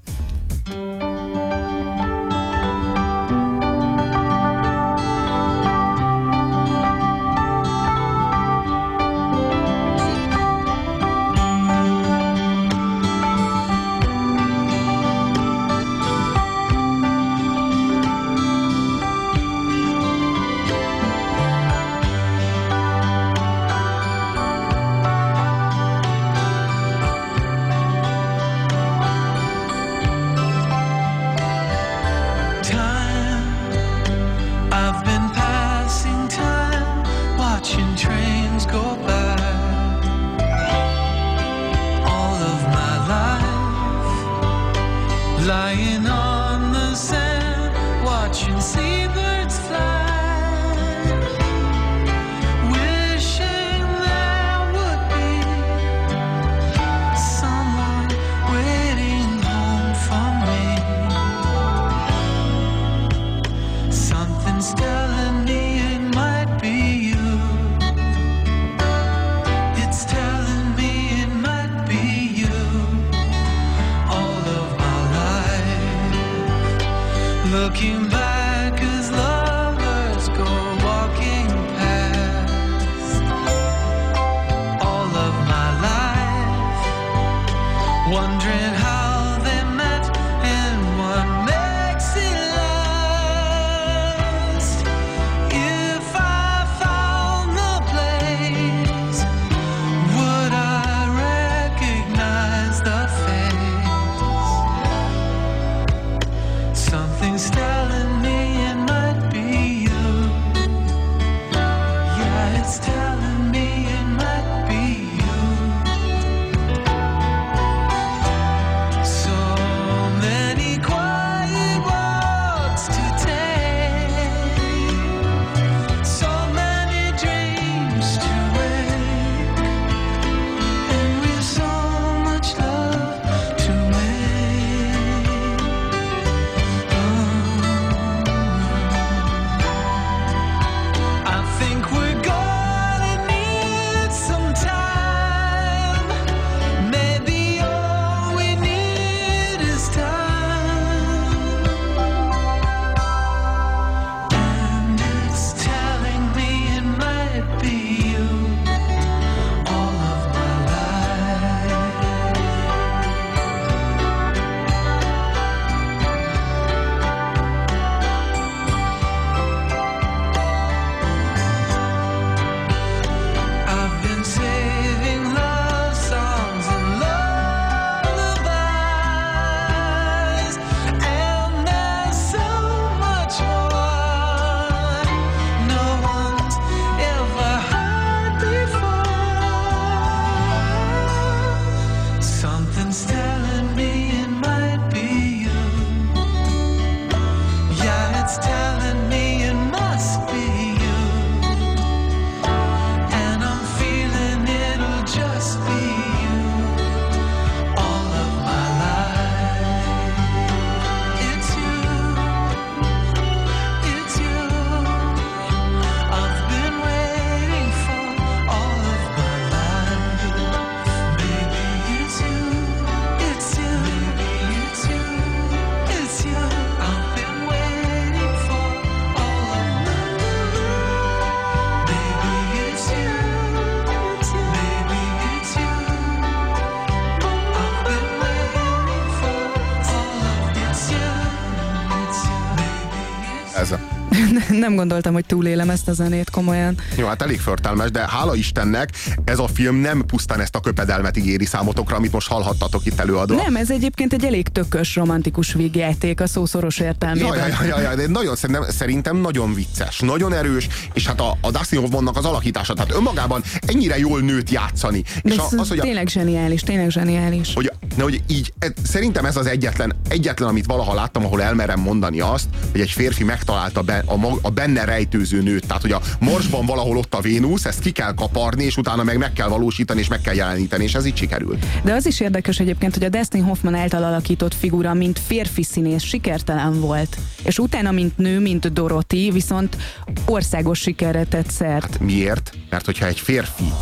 Nem 244.66 244.76
gondoltam, 244.76 245.12
hogy 245.12 245.26
túlélem 245.26 245.70
ezt 245.70 245.88
a 245.88 245.92
zenét 245.92 246.30
komolyan. 246.30 246.74
Jó, 246.96 247.06
hát 247.06 247.22
elég 247.22 247.40
förtelmes, 247.40 247.90
de 247.90 248.06
hála 248.08 248.34
Istennek 248.34 248.90
ez 249.24 249.38
a 249.38 249.48
film 249.48 249.76
nem 249.76 250.04
pusztán 250.06 250.40
ezt 250.40 250.54
a 250.54 250.60
köpedelmet 250.60 251.16
ígéri 251.16 251.44
számotokra, 251.44 251.96
amit 251.96 252.12
most 252.12 252.28
hallhattatok 252.28 252.86
itt 252.86 253.00
előadva. 253.00 253.34
Nem, 253.34 253.56
ez 253.56 253.70
egyébként 253.70 254.12
egy 254.12 254.24
elég 254.24 254.48
tökös 254.48 254.96
romantikus 254.96 255.52
vígjáték 255.52 256.20
a 256.20 256.26
szó 256.26 256.46
szoros 256.46 256.78
értelmében. 256.78 257.38
Ja, 257.38 257.46
ja, 257.46 257.64
ja, 257.64 257.80
ja, 257.80 257.94
de 257.94 258.06
nagyon, 258.06 258.36
szerintem, 258.36 258.70
szerintem 258.70 259.16
nagyon 259.16 259.54
vicces, 259.54 259.98
nagyon 259.98 260.32
erős, 260.32 260.68
és 260.92 261.06
hát 261.06 261.20
a, 261.20 261.36
a 261.40 261.50
Dustin 261.50 261.80
Hoffmannak 261.80 262.16
az 262.16 262.24
alakítása, 262.24 262.74
tehát 262.74 262.92
önmagában 262.92 263.42
ennyire 263.66 263.98
jól 263.98 264.20
nőtt 264.20 264.50
játszani. 264.50 265.02
De 265.02 265.32
és 265.32 265.36
ez 265.36 265.52
a, 265.52 265.60
az, 265.60 265.68
hogy 265.68 265.78
a, 265.78 265.82
tényleg 265.82 266.08
zseniális, 266.08 266.60
tényleg 266.60 266.90
zseniális. 266.90 267.54
hogy, 267.54 267.72
ne, 267.96 268.02
hogy 268.02 268.22
így, 268.26 268.52
e, 268.58 268.72
szerintem 268.84 269.24
ez 269.24 269.36
az 269.36 269.46
egyetlen, 269.46 269.96
egyetlen, 270.08 270.48
amit 270.48 270.66
valaha 270.66 270.94
láttam, 270.94 271.24
ahol 271.24 271.42
elmerem 271.42 271.80
mondani 271.80 272.20
azt, 272.20 272.48
hogy 272.72 272.80
egy 272.80 272.90
férfi 272.90 273.24
megtalálta 273.24 273.82
be, 273.82 274.02
a, 274.06 274.38
a 274.42 274.50
benne 274.56 274.84
rejtőző 274.84 275.42
nőt. 275.42 275.66
Tehát, 275.66 275.82
hogy 275.82 275.92
a 275.92 276.00
Marsban 276.20 276.66
valahol 276.66 276.96
ott 276.96 277.14
a 277.14 277.20
Vénusz, 277.20 277.64
ezt 277.64 277.80
ki 277.80 277.90
kell 277.90 278.14
kaparni, 278.14 278.64
és 278.64 278.76
utána 278.76 279.02
meg 279.02 279.18
meg 279.18 279.32
kell 279.32 279.48
valósítani, 279.48 280.00
és 280.00 280.08
meg 280.08 280.20
kell 280.20 280.34
jeleníteni, 280.34 280.84
és 280.84 280.94
ez 280.94 281.06
így 281.06 281.16
sikerült. 281.16 281.66
De 281.82 281.92
az 281.92 282.06
is 282.06 282.20
érdekes 282.20 282.58
egyébként, 282.58 282.94
hogy 282.94 283.04
a 283.04 283.08
Dustin 283.08 283.42
Hoffman 283.42 283.74
által 283.74 284.04
alakított 284.04 284.54
figura, 284.54 284.94
mint 284.94 285.20
férfi 285.26 285.62
színész 285.62 286.02
sikertelen 286.02 286.80
volt. 286.80 287.16
És 287.42 287.58
utána, 287.58 287.90
mint 287.90 288.18
nő, 288.18 288.40
mint 288.40 288.72
Dorothy, 288.72 289.30
viszont 289.30 289.76
országos 290.24 290.78
sikerre 290.78 291.24
tett 291.24 291.50
szert. 291.50 292.00
Miért? 292.00 292.52
Mert 292.70 292.84
hogyha 292.84 293.06
egy 293.06 293.18
férfi 293.20 293.72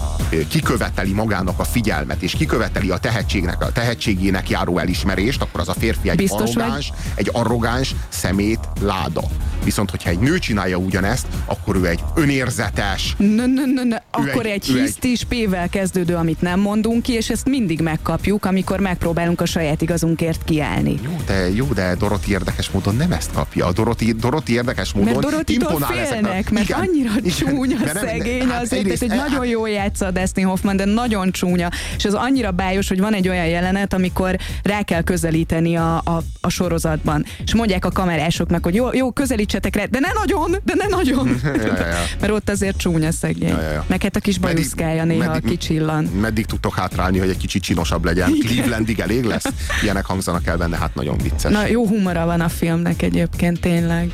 kiköveteli 0.49 1.13
magának 1.13 1.59
a 1.59 1.65
figyelmet, 1.65 2.23
és 2.23 2.33
kiköveteli 2.33 2.91
a 2.91 2.99
tehetségnek, 2.99 3.63
a 3.63 3.73
tehetségének 3.73 4.49
járó 4.51 4.79
elismerést, 4.79 5.43
akkor 5.43 5.61
az 5.61 5.69
a 5.69 5.75
férfi 5.79 6.09
egy 6.09 6.17
Biztos 6.17 6.55
vagy? 6.55 6.63
arrogáns, 6.63 6.93
egy 7.15 7.29
arrogáns 7.33 7.95
szemét 8.09 8.61
láda. 8.81 9.23
Viszont, 9.65 9.91
hogyha 9.91 10.11
egy 10.11 10.19
nő 10.19 10.39
csinálja 10.65 10.87
ugyanezt, 10.87 11.27
akkor 11.47 11.77
ő 11.77 11.87
egy 11.87 12.01
önérzetes, 12.15 13.15
nö, 13.19 13.47
nö, 13.47 13.65
nö. 13.85 13.97
Akkor 14.11 14.47
egy- 14.47 14.53
egy, 14.53 14.71
egy- 14.77 14.81
hisztis 14.81 15.25
P-vel 15.25 15.69
kezdődő, 15.69 16.15
amit 16.15 16.41
nem 16.41 16.61
mondunk 16.61 17.03
ki, 17.03 17.13
és 17.13 17.31
ezt 17.31 17.49
mindig 17.49 17.81
megkapjuk, 17.81 18.45
amikor 18.45 18.81
megpróbálunk 18.81 19.41
a 19.41 19.47
saját 19.47 19.83
igazunkért 19.83 20.45
kiállni. 20.45 20.99
Jó, 21.05 21.17
de, 21.27 21.49
jó, 21.55 21.67
de 21.67 21.95
Doroti 21.95 22.31
érdekes 22.31 22.71
módon 22.71 22.97
nem 22.97 23.13
ezt 23.13 23.33
kapja. 23.33 23.67
A 23.67 23.73
Doroti, 23.73 24.13
Doroti 24.13 24.53
érdekes 24.53 24.93
módon 24.93 25.13
Mert 25.13 25.27
Dorotitól 25.27 25.81
félnek, 25.81 26.51
mert 26.51 26.69
Igen, 26.69 26.79
annyira 26.81 27.11
igen, 27.23 27.33
csúnya 27.37 27.77
nem- 27.85 27.97
szegény 27.97 28.49
hát 28.49 28.63
azért, 28.63 28.81
egyrészt- 28.83 29.07
tehát, 29.07 29.21
hogy 29.23 29.31
nagyon 29.31 29.47
jól 29.47 29.69
játsza 29.69 30.07
a 30.07 30.11
Dustin 30.11 30.45
Hoffman, 30.47 30.77
de 30.77 30.85
nagyon 30.85 31.31
csúnya, 31.31 31.69
és 31.97 32.05
az 32.05 32.15
annyira 32.15 32.51
bájos, 32.51 32.89
hogy 32.89 33.01
van 33.01 33.15
egy 33.15 33.29
olyan 33.29 33.47
jelenet, 33.47 33.93
amikor 33.93 34.37
rá 34.63 34.83
kell 34.83 35.03
közelíteni 35.03 35.77
a, 35.77 35.97
a, 36.05 36.23
a 36.41 36.49
sorozatban, 36.49 37.25
és 37.45 37.55
mondják 37.55 37.85
a 37.85 37.91
kamerásoknak, 37.91 38.65
hogy 38.65 38.75
jó, 38.75 38.93
jó, 38.93 39.11
közelítsetek 39.13 39.77
rá, 39.77 39.85
de 39.85 39.99
ne 39.99 40.13
nagyon, 40.13 40.44
de 40.65 40.75
ne 40.77 40.87
nagyon. 40.87 41.29
Ja, 41.45 41.55
ja, 41.55 41.87
ja. 41.87 42.03
Mert 42.21 42.33
ott 42.33 42.51
azért 42.51 42.77
csúnya 42.77 43.13
szegény. 43.13 43.49
Ja, 43.49 43.61
ja, 43.61 43.71
ja. 43.71 43.85
Meg 43.87 44.03
hát 44.03 44.17
a 44.17 44.21
kis 44.21 44.39
Meddig- 44.39 44.57
bajuszkája 44.57 45.05
néha 45.05 45.31
meddig- 45.31 45.51
kicsillan. 45.51 46.05
Meddig 46.05 46.47
tudtok 46.47 46.75
hátrálni, 46.75 47.19
hogy 47.19 47.29
egy 47.29 47.37
kicsit 47.37 47.63
csinosabb 47.63 48.05
legyen? 48.05 48.35
Igen. 48.35 48.53
Clevelandig 48.53 49.01
elég 49.01 49.25
lesz? 49.25 49.45
Ilyenek 49.83 50.05
hangzanak 50.05 50.47
el 50.47 50.57
benne, 50.57 50.77
hát 50.77 50.95
nagyon 50.95 51.17
vicces. 51.19 51.53
Na, 51.53 51.67
jó 51.67 51.87
humora 51.87 52.27
van 52.27 52.41
a 52.41 52.49
filmnek 52.49 53.03
egyébként, 53.03 53.61
tényleg. 53.61 54.13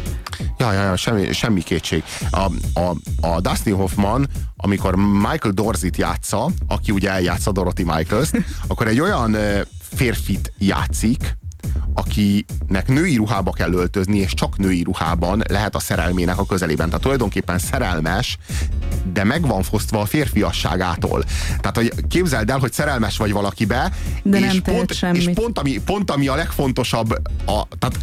Ja, 0.59 0.73
ja, 0.73 0.83
ja 0.83 0.97
semmi, 0.97 1.33
semmi 1.33 1.63
kétség. 1.63 2.03
A, 2.31 2.41
a, 2.81 2.97
a 3.21 3.41
Dustin 3.41 3.75
Hoffman, 3.75 4.29
amikor 4.57 4.97
Michael 4.97 5.53
Dorzit 5.55 5.97
játsza, 5.97 6.51
aki 6.69 6.93
ugye 6.93 7.11
eljátsza 7.11 7.53
Dorothy 7.53 7.83
Michaels, 7.85 8.31
akkor 8.67 8.87
egy 8.89 9.01
olyan 9.01 9.37
férfit 9.95 10.53
játszik, 10.59 11.37
akinek 11.95 12.89
női 12.89 13.17
ruhába 13.17 13.51
kell 13.51 13.73
öltözni, 13.73 14.19
és 14.19 14.35
csak 14.35 14.57
női 14.57 14.83
ruhában 14.83 15.43
lehet 15.49 15.75
a 15.75 15.79
szerelmének 15.79 16.39
a 16.39 16.47
közelében. 16.47 16.87
Tehát 16.87 17.03
tulajdonképpen 17.03 17.59
szerelmes, 17.59 18.39
de 19.13 19.25
meg 19.25 19.47
van 19.47 19.63
fosztva 19.63 20.01
a 20.01 20.07
férfiasságától. 20.07 21.25
Tehát, 21.61 21.77
hogy 21.77 21.93
képzeld 22.09 22.51
el, 22.51 22.59
hogy 22.59 22.73
szerelmes 22.73 23.17
vagy 23.17 23.33
valakibe, 23.33 23.93
De 24.23 24.39
és, 24.39 24.45
nem 24.45 24.63
pont, 24.63 24.91
és 25.13 25.31
pont, 25.35 25.59
ami, 25.59 25.81
pont 25.85 26.11
ami 26.11 26.29
a 26.29 26.35
legfontosabb, 26.35 27.11
a, 27.47 27.67
tehát 27.79 27.99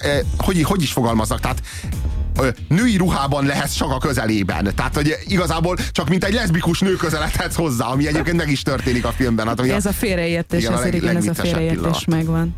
eh, 0.00 0.20
hogy, 0.38 0.62
hogy 0.62 0.82
is 0.82 0.92
fogalmaznak, 0.92 1.40
tehát 1.40 1.62
női 2.68 2.96
ruhában 2.96 3.46
lehetsz 3.46 3.74
csak 3.74 3.90
a 3.90 3.98
közelében. 3.98 4.72
Tehát, 4.74 4.94
hogy 4.94 5.16
igazából 5.26 5.76
csak 5.92 6.08
mint 6.08 6.24
egy 6.24 6.32
leszbikus 6.34 6.80
nő 6.80 6.96
közeledhetsz 6.96 7.54
hozzá, 7.54 7.86
ami 7.86 8.06
egyébként 8.06 8.36
meg 8.36 8.50
is 8.50 8.62
történik 8.62 9.04
a 9.04 9.10
filmben. 9.10 9.46
Hát, 9.46 9.60
Ez 9.60 9.86
a 9.86 9.92
félreértés, 9.92 10.60
igen, 10.60 10.72
a 10.72 10.80
leg- 10.80 10.94
igen, 10.94 11.08
ez 11.08 11.10
a 11.10 11.12
legviccesebb 11.18 11.44
félreértés 11.44 12.04
pillanat. 12.04 12.06
megvan. 12.06 12.54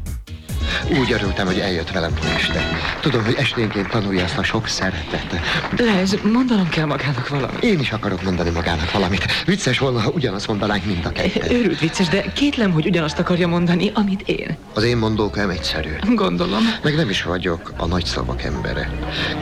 Úgy 0.98 1.12
örültem, 1.12 1.46
hogy 1.46 1.58
eljött 1.58 1.90
velem 1.90 2.12
este. 2.36 2.68
Tudom, 3.00 3.24
hogy 3.24 3.34
esténként 3.38 3.88
tanulja 3.88 4.22
ezt 4.22 4.38
a 4.38 4.42
sok 4.42 4.66
szeretet. 4.68 5.40
Lez, 5.76 6.16
mondanom 6.32 6.68
kell 6.68 6.84
magának 6.84 7.28
valamit. 7.28 7.62
Én 7.64 7.80
is 7.80 7.90
akarok 7.90 8.22
mondani 8.22 8.50
magának 8.50 8.92
valamit. 8.92 9.24
Vicces 9.44 9.78
volna, 9.78 10.00
ha 10.00 10.10
ugyanazt 10.10 10.46
mondanánk 10.46 10.84
mind 10.84 11.04
a 11.04 11.10
ketten. 11.10 11.50
Őrült 11.50 11.78
vicces, 11.78 12.08
de 12.08 12.32
kétlem, 12.34 12.70
hogy 12.70 12.86
ugyanazt 12.86 13.18
akarja 13.18 13.48
mondani, 13.48 13.90
amit 13.94 14.28
én. 14.28 14.56
Az 14.74 14.82
én 14.82 14.96
mondókám 14.96 15.50
egyszerű. 15.50 15.90
Gondolom. 16.14 16.62
Meg 16.82 16.94
nem 16.94 17.08
is 17.10 17.22
vagyok 17.22 17.72
a 17.76 17.86
nagy 17.86 18.04
szavak 18.04 18.42
embere. 18.42 18.90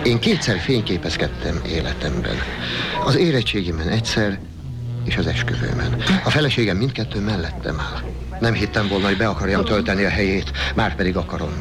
Én 0.02 0.18
kétszer 0.18 0.58
fényképezkedtem 0.58 1.60
életemben. 1.66 2.36
Az 3.04 3.16
érettségimen 3.16 3.88
egyszer, 3.88 4.38
és 5.04 5.16
az 5.16 5.26
esküvőmen. 5.26 6.02
A 6.24 6.30
feleségem 6.30 6.76
mindkettő 6.76 7.20
mellettem 7.20 7.80
áll. 7.80 8.02
Nem 8.40 8.54
hittem 8.54 8.88
volna, 8.88 9.06
hogy 9.06 9.16
be 9.16 9.28
akarjam 9.28 9.64
tölteni 9.64 10.04
a 10.04 10.08
helyét, 10.08 10.52
már 10.74 10.94
pedig 10.94 11.16
akarom. 11.16 11.52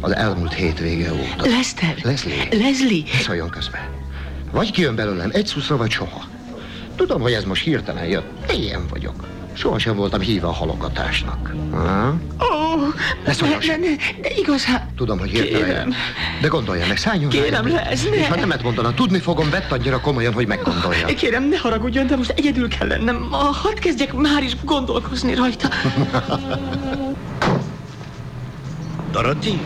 Az 0.00 0.14
elmúlt 0.14 0.52
hétvége 0.52 1.12
óta. 1.12 1.46
Lester! 1.48 1.94
Leslie! 2.02 2.48
Leslie! 2.50 3.02
Szóljon 3.22 3.48
közbe. 3.48 3.90
Vagy 4.52 4.70
kijön 4.70 4.94
belőlem 4.94 5.30
egy 5.32 5.46
szuszra, 5.46 5.76
vagy 5.76 5.90
soha. 5.90 6.24
Tudom, 6.96 7.20
hogy 7.20 7.32
ez 7.32 7.44
most 7.44 7.62
hirtelen 7.62 8.04
jött, 8.04 8.46
de 8.46 8.52
ilyen 8.52 8.86
vagyok. 8.90 9.26
Sohasem 9.52 9.96
voltam 9.96 10.20
híve 10.20 10.46
a 10.46 10.52
halogatásnak. 10.52 11.54
Ha? 11.72 12.14
Ó, 12.70 12.76
Ne 13.24 13.32
szóljon 13.32 13.60
ne, 13.66 13.76
ne, 13.76 13.96
de 14.20 14.28
igazán... 14.36 14.88
Tudom, 14.96 15.18
hogy 15.18 15.30
hirtelen 15.30 15.66
Kérem. 15.66 15.94
De 16.40 16.48
gondolja 16.48 16.86
meg, 16.86 16.96
szálljon 16.96 17.30
Kérem, 17.30 17.68
lesz, 17.68 18.04
ne. 18.04 18.16
És 18.16 18.26
ha 18.26 18.36
nemet 18.36 18.62
mondana, 18.62 18.94
tudni 18.94 19.18
fogom, 19.18 19.50
vett 19.50 19.72
annyira 19.72 20.00
komolyan, 20.00 20.32
hogy 20.32 20.46
meggondolja. 20.46 21.06
Kérem, 21.06 21.48
ne 21.48 21.56
haragudjon, 21.58 22.06
de 22.06 22.16
most 22.16 22.30
egyedül 22.30 22.68
kell 22.68 22.86
lennem. 22.88 23.28
Ah, 23.30 23.54
Hadd 23.54 23.78
kezdjek 23.80 24.12
már 24.12 24.42
is 24.42 24.52
gondolkozni 24.64 25.34
rajta. 25.34 25.68
Dorothy? 29.12 29.60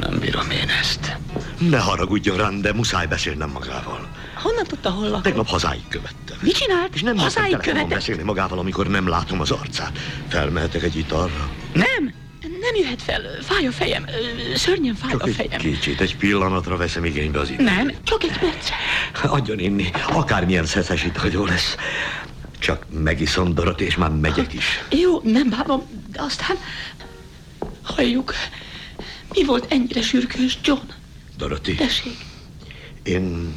Nem 0.00 0.18
bírom 0.20 0.50
én 0.50 0.68
ezt. 0.80 1.16
Ne 1.58 1.78
haragudjon 1.78 2.36
rám, 2.36 2.60
de 2.60 2.72
muszáj 2.72 3.06
beszélnem 3.06 3.50
magával. 3.50 4.08
Honnan 4.44 4.64
tudta, 4.64 4.90
hol 4.90 5.04
lakom? 5.04 5.22
Tegnap 5.22 5.48
hazáig 5.48 5.80
követtem. 5.88 6.36
Mit 6.40 6.56
csinált? 6.56 6.94
És 6.94 7.02
nem 7.02 7.16
Hazáig 7.16 7.56
követett? 7.56 7.88
beszélni 7.88 8.22
magával, 8.22 8.58
amikor 8.58 8.86
nem 8.86 9.08
látom 9.08 9.40
az 9.40 9.50
arcát. 9.50 9.98
Felmehetek 10.28 10.82
egy 10.82 10.96
italra? 10.96 11.50
Nem, 11.72 12.14
nem 12.40 12.74
jöhet 12.74 13.02
fel. 13.02 13.20
Fáj 13.42 13.66
a 13.66 13.72
fejem. 13.72 14.06
Szörnyen 14.54 14.94
fáj 14.94 15.10
Csak 15.10 15.22
a 15.22 15.26
egy 15.26 15.34
fejem. 15.34 15.60
kicsit, 15.60 16.00
egy 16.00 16.16
pillanatra 16.16 16.76
veszem 16.76 17.04
igénybe 17.04 17.38
az 17.38 17.50
időt. 17.50 17.64
Nem, 17.66 17.90
csak 18.02 18.22
egy 18.22 18.38
percre. 18.38 18.74
Adjon 19.22 19.58
inni, 19.58 19.90
akármilyen 20.12 20.66
szeszes 20.66 21.04
ital 21.04 21.46
lesz. 21.46 21.76
Csak 22.58 22.86
megiszom 22.90 23.54
Dorothy, 23.54 23.84
és 23.84 23.96
már 23.96 24.10
megyek 24.10 24.52
is. 24.52 24.82
Jó, 24.90 25.20
nem 25.22 25.50
bánom, 25.50 25.82
de 26.12 26.22
aztán... 26.22 26.56
Halljuk. 27.82 28.34
Mi 29.32 29.44
volt 29.44 29.72
ennyire 29.72 30.02
sürgős, 30.02 30.58
John? 30.64 30.86
Dorothy, 31.36 31.74
Tessék, 31.74 32.16
én... 33.02 33.54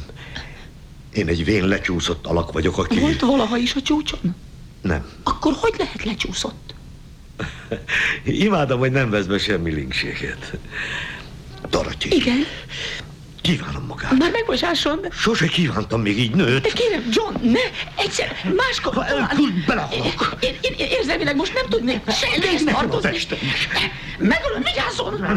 Én 1.18 1.28
egy 1.28 1.44
vén 1.44 1.66
lecsúszott 1.66 2.26
alak 2.26 2.52
vagyok, 2.52 2.78
aki... 2.78 2.98
volt 2.98 3.20
valaha 3.20 3.56
is 3.56 3.74
a 3.74 3.82
csúcson? 3.82 4.34
Nem. 4.82 5.06
Akkor 5.22 5.52
hogy 5.60 5.74
lehet 5.78 6.04
lecsúszott? 6.04 6.74
Imádom, 8.24 8.78
hogy 8.78 8.90
nem 8.90 9.10
vesz 9.10 9.24
be 9.24 9.38
semmi 9.38 9.72
linkséget. 9.72 10.52
Dorothy, 11.70 12.14
Igen, 12.16 12.44
kívánom 13.40 13.84
magát. 13.86 14.18
már 14.18 14.30
megbocsáson. 14.30 14.98
Sose 15.10 15.46
kívántam 15.46 16.00
még 16.00 16.18
így 16.18 16.34
nőt. 16.34 16.62
De 16.62 16.68
kérem, 16.74 17.02
John, 17.10 17.34
ne! 17.42 17.60
Egyszer, 18.02 18.36
máskor 18.56 18.94
Ha 18.94 19.06
elküld, 19.06 19.64
belehalok. 19.66 20.36
Én, 20.40 20.54
én, 20.60 20.72
én 20.78 20.86
érzelmileg 20.90 21.36
most 21.36 21.54
nem 21.54 21.66
tudnék 21.68 22.10
senkihez 22.10 22.64
Nekem 22.64 22.74
a 22.74 22.80
tartozni. 22.80 23.10
testem 23.10 23.38
is. 23.42 23.68
Megölöm, 24.18 24.62
vigyázzon! 24.62 25.36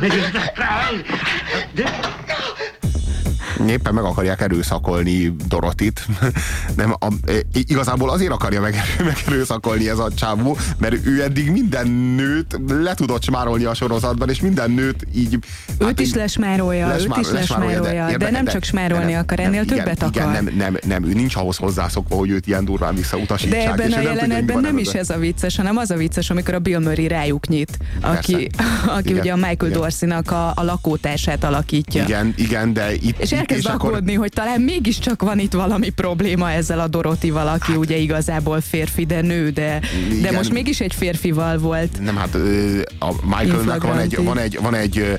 Éppen 3.69 3.93
meg 3.93 4.03
akarják 4.03 4.41
erőszakolni 4.41 5.35
Dorotit. 5.47 6.05
Nem, 6.75 6.93
a, 6.99 7.07
igazából 7.53 8.09
azért 8.09 8.31
akarja 8.31 8.61
meg, 8.61 8.75
megerőszakolni 9.25 9.89
ez 9.89 9.99
a 9.99 10.09
csávó, 10.13 10.57
mert 10.77 11.05
ő 11.05 11.23
eddig 11.23 11.51
minden 11.51 11.87
nőt 11.87 12.59
le 12.67 12.93
tudott 12.93 13.23
smárolni 13.23 13.63
a 13.63 13.73
sorozatban, 13.73 14.29
és 14.29 14.41
minden 14.41 14.71
nőt 14.71 15.07
így... 15.15 15.37
Őt 15.77 15.99
is 15.99 16.13
lesmárolja, 16.13 16.85
őt 16.87 16.93
lesmár- 16.93 17.19
is 17.19 17.31
lesmárolja, 17.31 17.81
de, 17.81 18.09
érde- 18.09 18.31
nem 18.31 18.45
csak 18.45 18.63
smárolni 18.63 19.13
akar, 19.13 19.39
ennél 19.39 19.61
igen, 19.61 19.77
többet 19.77 20.03
igen, 20.07 20.27
akar. 20.27 20.41
Nem, 20.41 20.53
nem, 20.57 20.77
nem, 20.85 21.03
ő 21.05 21.13
nincs 21.13 21.35
ahhoz 21.35 21.57
hozzászokva, 21.57 22.15
hogy 22.15 22.29
őt 22.29 22.47
ilyen 22.47 22.65
durván 22.65 22.95
visszautasítsák. 22.95 23.63
De 23.63 23.71
ebben 23.71 23.91
a 23.91 23.95
nem 23.95 24.01
jelenetben 24.01 24.55
nem 24.55 24.65
ebben. 24.65 24.77
is 24.77 24.93
ez 24.93 25.09
a 25.09 25.17
vicces, 25.17 25.55
hanem 25.55 25.77
az 25.77 25.91
a 25.91 25.95
vicces, 25.95 26.29
amikor 26.29 26.53
a 26.53 26.59
Bill 26.59 26.79
Murray 26.79 27.07
rájuk 27.07 27.47
nyit, 27.47 27.77
aki, 28.01 28.49
aki 28.97 29.09
Igen, 29.09 29.19
ugye 29.19 29.31
a 29.31 29.35
Michael 29.35 29.55
igen. 29.69 29.71
Dorsey-nak 29.71 30.31
a, 30.31 30.51
a 30.55 30.63
lakótársát 30.63 31.43
alakítja. 31.43 32.03
Igen, 32.03 32.33
igen, 32.37 32.73
de 32.73 32.93
itt... 32.93 33.19
És 33.19 33.31
itt- 33.31 33.37
elkezd 33.55 33.67
aggódni, 33.67 34.13
hogy 34.13 34.31
talán 34.31 34.61
mégiscsak 34.61 35.21
van 35.21 35.39
itt 35.39 35.53
valami 35.53 35.89
probléma 35.89 36.51
ezzel 36.51 36.79
a 36.79 36.87
Dorotival, 36.87 37.47
aki 37.47 37.73
ugye 37.75 37.97
igazából 37.97 38.61
férfi, 38.61 39.05
de 39.05 39.21
nő, 39.21 39.49
de, 39.49 39.61
de 39.61 39.69
Hát- 39.71 40.11
Igen. 40.11 40.33
most 40.33 40.51
mégis 40.51 40.79
egy 40.79 40.93
férfival 40.93 41.57
volt. 41.57 41.99
Nem, 42.01 42.15
hát 42.15 42.35
a 42.99 43.13
Michaelnek 43.25 43.83
van 43.83 43.97
egy, 43.99 44.23
van 44.23 44.37
egy, 44.37 44.57
van 44.61 44.75
egy 44.75 45.17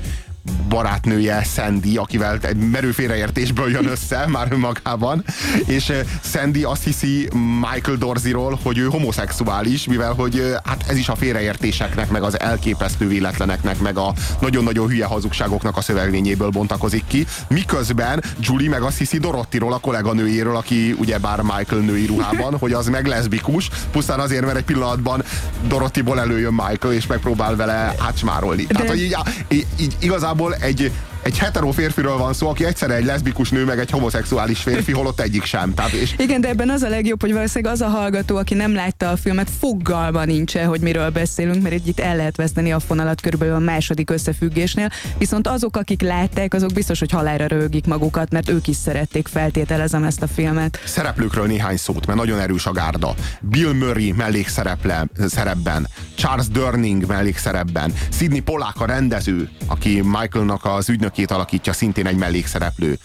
barátnője, 0.69 1.43
Sandy, 1.43 1.97
akivel 1.97 2.37
egy 2.41 2.57
merő 2.57 2.91
félreértésből 2.91 3.69
jön 3.69 3.85
össze 3.85 4.25
már 4.35 4.47
önmagában, 4.51 5.23
és 5.65 5.91
Sandy 6.23 6.63
azt 6.63 6.83
hiszi 6.83 7.29
Michael 7.71 7.97
Dorseyról, 7.97 8.59
hogy 8.63 8.77
ő 8.77 8.85
homoszexuális, 8.85 9.87
mivel 9.87 10.13
hogy 10.13 10.55
hát 10.63 10.83
ez 10.87 10.97
is 10.97 11.09
a 11.09 11.15
félreértéseknek, 11.15 12.09
meg 12.09 12.23
az 12.23 12.39
elképesztő 12.39 13.07
véletleneknek, 13.07 13.79
meg 13.79 13.97
a 13.97 14.13
nagyon-nagyon 14.39 14.87
hülye 14.87 15.05
hazugságoknak 15.05 15.77
a 15.77 15.81
szövegvényéből 15.81 16.49
bontakozik 16.49 17.03
ki, 17.07 17.25
miközben 17.47 18.23
Julie 18.39 18.69
meg 18.69 18.81
azt 18.81 18.97
hiszi 18.97 19.17
Dorottiról, 19.17 19.73
a 19.73 19.77
kolléganőjéről, 19.77 20.55
aki 20.55 20.95
ugye 20.97 21.17
bár 21.17 21.41
Michael 21.41 21.81
női 21.81 22.05
ruhában, 22.05 22.57
hogy 22.57 22.73
az 22.73 22.87
meg 22.87 23.05
leszbikus, 23.05 23.69
pusztán 23.91 24.19
azért, 24.19 24.45
mert 24.45 24.57
egy 24.57 24.63
pillanatban 24.63 25.23
Dorottiból 25.67 26.19
előjön 26.19 26.53
Michael, 26.53 26.93
és 26.93 27.07
megpróbál 27.07 27.55
vele 27.55 27.95
átsmárolni. 27.97 28.65
Tehát, 28.65 28.89
hogy 28.89 29.01
így, 29.01 29.17
így, 29.49 29.65
így 29.79 29.95
igazából 29.99 30.32
egy, 30.59 30.91
egy 31.23 31.37
hetero 31.37 31.71
férfiről 31.71 32.17
van 32.17 32.33
szó, 32.33 32.49
aki 32.49 32.65
egyszerre 32.65 32.93
egy 32.93 33.05
leszbikus 33.05 33.49
nő, 33.49 33.65
meg 33.65 33.79
egy 33.79 33.89
homoszexuális 33.89 34.59
férfi, 34.59 34.91
holott 35.03 35.19
egyik 35.19 35.43
sem. 35.43 35.73
Tehát, 35.73 35.91
és 35.91 36.13
Igen, 36.17 36.41
de 36.41 36.47
ebben 36.47 36.69
az 36.69 36.81
a 36.81 36.89
legjobb, 36.89 37.21
hogy 37.21 37.33
valószínűleg 37.33 37.73
az 37.73 37.81
a 37.81 37.87
hallgató, 37.87 38.35
aki 38.35 38.53
nem 38.53 38.73
látta 38.73 39.09
a 39.09 39.17
filmet, 39.17 39.49
foggalma 39.59 40.25
nincsen, 40.25 40.67
hogy 40.67 40.81
miről 40.81 41.09
beszélünk, 41.09 41.63
mert 41.63 41.87
itt 41.87 41.99
el 41.99 42.15
lehet 42.15 42.35
veszteni 42.35 42.71
a 42.71 42.79
fonalat 42.79 43.21
körülbelül 43.21 43.55
a 43.55 43.59
második 43.59 44.09
összefüggésnél, 44.09 44.89
viszont 45.17 45.47
azok, 45.47 45.77
akik 45.77 46.01
látták, 46.01 46.53
azok 46.53 46.73
biztos, 46.73 46.99
hogy 46.99 47.11
halára 47.11 47.47
rögik 47.47 47.85
magukat, 47.85 48.31
mert 48.31 48.49
ők 48.49 48.67
is 48.67 48.75
szerették, 48.75 49.27
feltételezem 49.27 50.03
ezt 50.03 50.21
a 50.21 50.27
filmet. 50.27 50.79
szereplőkről 50.85 51.45
néhány 51.45 51.77
szót, 51.77 52.05
mert 52.05 52.19
nagyon 52.19 52.39
erős 52.39 52.65
a 52.65 52.71
gárda. 52.71 53.13
Bill 53.41 53.73
Murray 53.73 54.11
mellékszereple, 54.11 55.05
szerepben, 55.27 55.87
Charles 56.15 56.47
Durning 56.47 57.05
mellékszerepben, 57.07 57.93
Sidney 58.17 58.39
Pollack 58.39 58.81
a 58.81 58.85
rendező, 58.85 59.49
aki 59.67 60.01
Michaelnak 60.01 60.65
az 60.65 60.89
ügynökét 61.13 61.31
alakítja, 61.31 61.73
szintén 61.73 62.07
egy 62.07 62.17
mellékszereplő. 62.17 62.97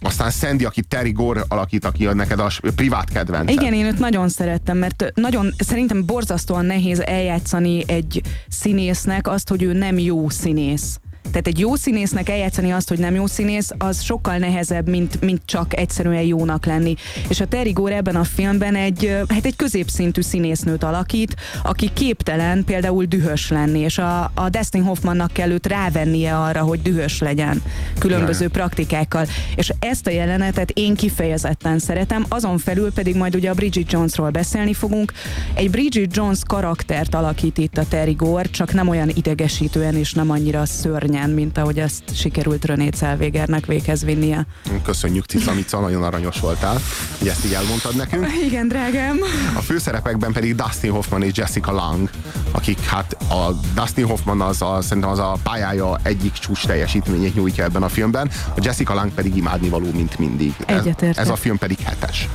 Aztán 0.00 0.30
Sandy, 0.30 0.64
aki 0.64 0.82
Terry 0.82 1.12
Gore 1.12 1.44
alakít, 1.48 1.84
aki 1.84 2.04
neked 2.04 2.38
a 2.38 2.50
privát 2.74 3.10
kedvence. 3.10 3.52
Igen, 3.52 3.72
én 3.72 3.84
őt 3.84 3.98
nagyon 3.98 4.28
szerettem, 4.28 4.76
mert 4.78 5.12
nagyon, 5.14 5.54
szerintem 5.58 6.06
borzasztóan 6.06 6.64
nehéz 6.64 7.00
eljátszani 7.00 7.84
egy 7.86 8.22
színésznek 8.48 9.28
azt, 9.28 9.48
hogy 9.48 9.62
ő 9.62 9.72
nem 9.72 9.98
jó 9.98 10.28
színész. 10.28 10.98
Tehát 11.34 11.48
egy 11.48 11.58
jó 11.58 11.74
színésznek 11.74 12.28
eljátszani 12.28 12.72
azt, 12.72 12.88
hogy 12.88 12.98
nem 12.98 13.14
jó 13.14 13.26
színész, 13.26 13.70
az 13.78 14.02
sokkal 14.02 14.36
nehezebb, 14.36 14.88
mint, 14.88 15.20
mint 15.20 15.42
csak 15.44 15.76
egyszerűen 15.76 16.22
jónak 16.22 16.66
lenni. 16.66 16.94
És 17.28 17.40
a 17.40 17.46
Terry 17.46 17.72
Gore 17.72 17.96
ebben 17.96 18.16
a 18.16 18.24
filmben 18.24 18.74
egy, 18.74 19.16
hát 19.28 19.44
egy 19.44 19.56
középszintű 19.56 20.20
színésznőt 20.20 20.82
alakít, 20.82 21.36
aki 21.62 21.90
képtelen 21.92 22.64
például 22.64 23.04
dühös 23.04 23.50
lenni, 23.50 23.78
és 23.78 23.98
a, 23.98 24.30
a 24.34 24.48
Dustin 24.48 24.82
Hoffmannak 24.82 25.32
kell 25.32 25.50
őt 25.50 25.66
rávennie 25.66 26.36
arra, 26.36 26.60
hogy 26.60 26.82
dühös 26.82 27.20
legyen 27.20 27.62
különböző 27.98 28.48
praktikákkal. 28.48 29.26
És 29.56 29.72
ezt 29.78 30.06
a 30.06 30.10
jelenetet 30.10 30.70
én 30.70 30.94
kifejezetten 30.94 31.78
szeretem, 31.78 32.24
azon 32.28 32.58
felül 32.58 32.92
pedig 32.92 33.16
majd 33.16 33.34
ugye 33.34 33.50
a 33.50 33.54
Bridget 33.54 33.92
Jonesról 33.92 34.30
beszélni 34.30 34.74
fogunk. 34.74 35.12
Egy 35.54 35.70
Bridget 35.70 36.16
Jones 36.16 36.38
karaktert 36.46 37.14
alakít 37.14 37.58
itt 37.58 37.78
a 37.78 37.88
Terry 37.88 38.12
Gore, 38.12 38.48
csak 38.50 38.72
nem 38.72 38.88
olyan 38.88 39.10
idegesítően 39.14 39.94
és 39.94 40.12
nem 40.12 40.30
annyira 40.30 40.66
szörnyen, 40.66 41.23
mint 41.30 41.58
ahogy 41.58 41.78
ezt 41.78 42.02
sikerült 42.16 42.64
René 42.64 42.88
Zellwegernek 42.94 43.66
véghez 43.66 44.04
vinnie. 44.04 44.46
Köszönjük, 44.82 45.24
Cica 45.24 45.54
Mica, 45.54 45.80
nagyon 45.80 46.02
aranyos 46.02 46.40
voltál, 46.40 46.78
hogy 47.18 47.28
ezt 47.28 47.44
így 47.44 47.52
elmondtad 47.52 47.96
nekünk. 47.96 48.26
Igen, 48.46 48.68
drágám. 48.68 49.18
A 49.56 49.60
főszerepekben 49.60 50.32
pedig 50.32 50.54
Dustin 50.54 50.90
Hoffman 50.90 51.22
és 51.22 51.36
Jessica 51.36 51.72
Lang, 51.72 52.10
akik 52.50 52.80
hát 52.80 53.12
a 53.12 53.50
Dustin 53.74 54.06
Hoffman 54.06 54.40
az 54.40 54.62
a, 54.62 54.78
szerintem 54.82 55.10
az 55.10 55.18
a 55.18 55.36
pályája 55.42 55.98
egyik 56.02 56.32
csúcs 56.32 56.66
teljesítményét 56.66 57.34
nyújtja 57.34 57.64
ebben 57.64 57.82
a 57.82 57.88
filmben, 57.88 58.30
a 58.56 58.58
Jessica 58.62 58.94
Lang 58.94 59.10
pedig 59.12 59.36
imádnivaló, 59.36 59.86
mint 59.92 60.18
mindig. 60.18 60.54
Ez, 60.66 60.76
Egyetértek. 60.76 61.24
ez 61.24 61.28
a 61.30 61.36
film 61.36 61.58
pedig 61.58 61.78
hetes. 61.78 62.28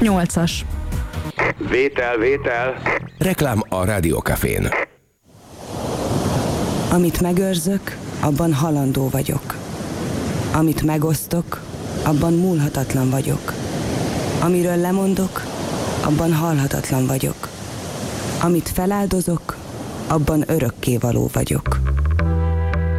Nyolcas. 0.00 0.64
Vétel, 1.70 2.16
vétel. 2.16 2.82
Reklám 3.18 3.62
a 3.68 3.84
Rádiókafén. 3.84 4.68
Amit 6.90 7.20
megőrzök, 7.20 7.96
abban 8.20 8.52
halandó 8.52 9.08
vagyok. 9.08 9.56
Amit 10.52 10.82
megosztok, 10.82 11.60
abban 12.02 12.32
múlhatatlan 12.32 13.10
vagyok. 13.10 13.52
Amiről 14.40 14.76
lemondok, 14.76 15.42
abban 16.04 16.34
halhatatlan 16.34 17.06
vagyok. 17.06 17.48
Amit 18.42 18.68
feláldozok, 18.68 19.56
abban 20.08 20.44
örökkévaló 20.46 21.30
vagyok. 21.32 21.78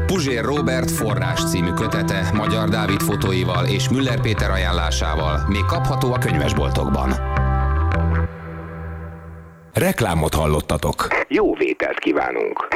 Puzsér 0.06 0.44
Robert 0.44 0.92
forrás 0.92 1.50
című 1.50 1.72
kötete 1.72 2.32
Magyar 2.34 2.70
Dávid 2.70 3.02
fotóival 3.02 3.66
és 3.66 3.90
Müller 3.90 4.22
Péter 4.22 4.52
ajánlásával 4.52 5.46
még 5.48 5.66
kapható 5.66 6.14
a 6.14 6.18
könyvesboltokban. 6.18 7.14
Reklámot 9.74 10.34
hallottatok. 10.34 11.08
Jó 11.28 11.54
vételt 11.54 12.00
kívánunk. 12.00 12.68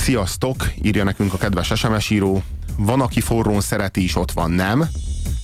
Sziasztok, 0.00 0.56
írja 0.82 1.04
nekünk 1.04 1.32
a 1.32 1.36
kedves 1.36 1.72
SMS 1.74 2.10
író. 2.10 2.42
Van, 2.76 3.00
aki 3.00 3.20
forrón 3.20 3.60
szereti 3.60 4.02
is, 4.02 4.16
ott 4.16 4.30
van, 4.32 4.50
nem? 4.50 4.88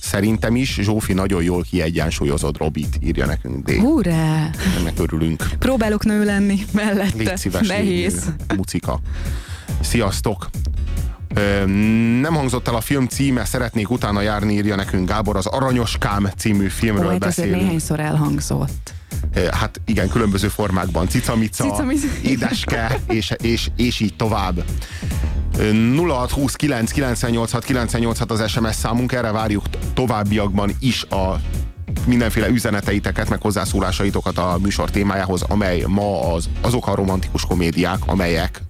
Szerintem 0.01 0.55
is 0.55 0.77
Zsófi 0.81 1.13
nagyon 1.13 1.43
jól 1.43 1.63
kiegyensúlyozott 1.69 2.57
Robit, 2.57 2.97
írja 2.99 3.25
nekünk 3.25 3.65
D. 3.65 3.71
Hurrá! 3.71 4.49
Ennek 4.79 4.99
örülünk. 4.99 5.43
Próbálok 5.59 6.05
nő 6.05 6.23
lenni 6.25 6.65
mellette. 6.71 7.17
Légy 7.17 7.37
szíves, 7.37 7.67
Nehéz. 7.67 8.13
légy, 8.25 8.57
Mucika. 8.57 8.99
Sziasztok! 9.81 10.49
Ö, 11.33 11.65
nem 12.21 12.33
hangzott 12.33 12.67
el 12.67 12.75
a 12.75 12.81
film 12.81 13.07
címe, 13.07 13.45
szeretnék 13.45 13.89
utána 13.89 14.21
járni, 14.21 14.53
írja 14.53 14.75
nekünk 14.75 15.07
Gábor, 15.09 15.35
az 15.35 15.45
Aranyos 15.45 15.95
Kám 15.99 16.29
című 16.37 16.67
filmről 16.67 17.05
Ó, 17.05 17.09
hát 17.09 17.19
beszélünk. 17.19 17.61
néhányszor 17.61 17.99
elhangzott. 17.99 18.93
Hát 19.51 19.81
igen, 19.85 20.09
különböző 20.09 20.47
formákban. 20.47 21.07
Cicamica, 21.07 21.63
Cicamica. 21.63 22.07
édeske, 22.23 22.99
és, 23.07 23.33
és, 23.41 23.69
és 23.75 23.99
így 23.99 24.15
tovább. 24.15 24.63
Ö, 25.57 25.71
0629 25.95 26.91
986 26.91 27.65
986 27.65 28.31
az 28.31 28.49
SMS 28.49 28.75
számunk, 28.75 29.11
erre 29.11 29.31
várjuk 29.31 29.63
továbbiakban 29.93 30.71
is 30.79 31.03
a 31.03 31.39
mindenféle 32.05 32.47
üzeneteiteket, 32.47 33.29
meg 33.29 33.41
hozzászólásaitokat 33.41 34.37
a 34.37 34.57
műsor 34.61 34.89
témájához, 34.89 35.41
amely 35.41 35.83
ma 35.87 36.33
az, 36.33 36.49
azok 36.61 36.87
a 36.87 36.95
romantikus 36.95 37.45
komédiák, 37.45 37.99
amelyek 38.05 38.61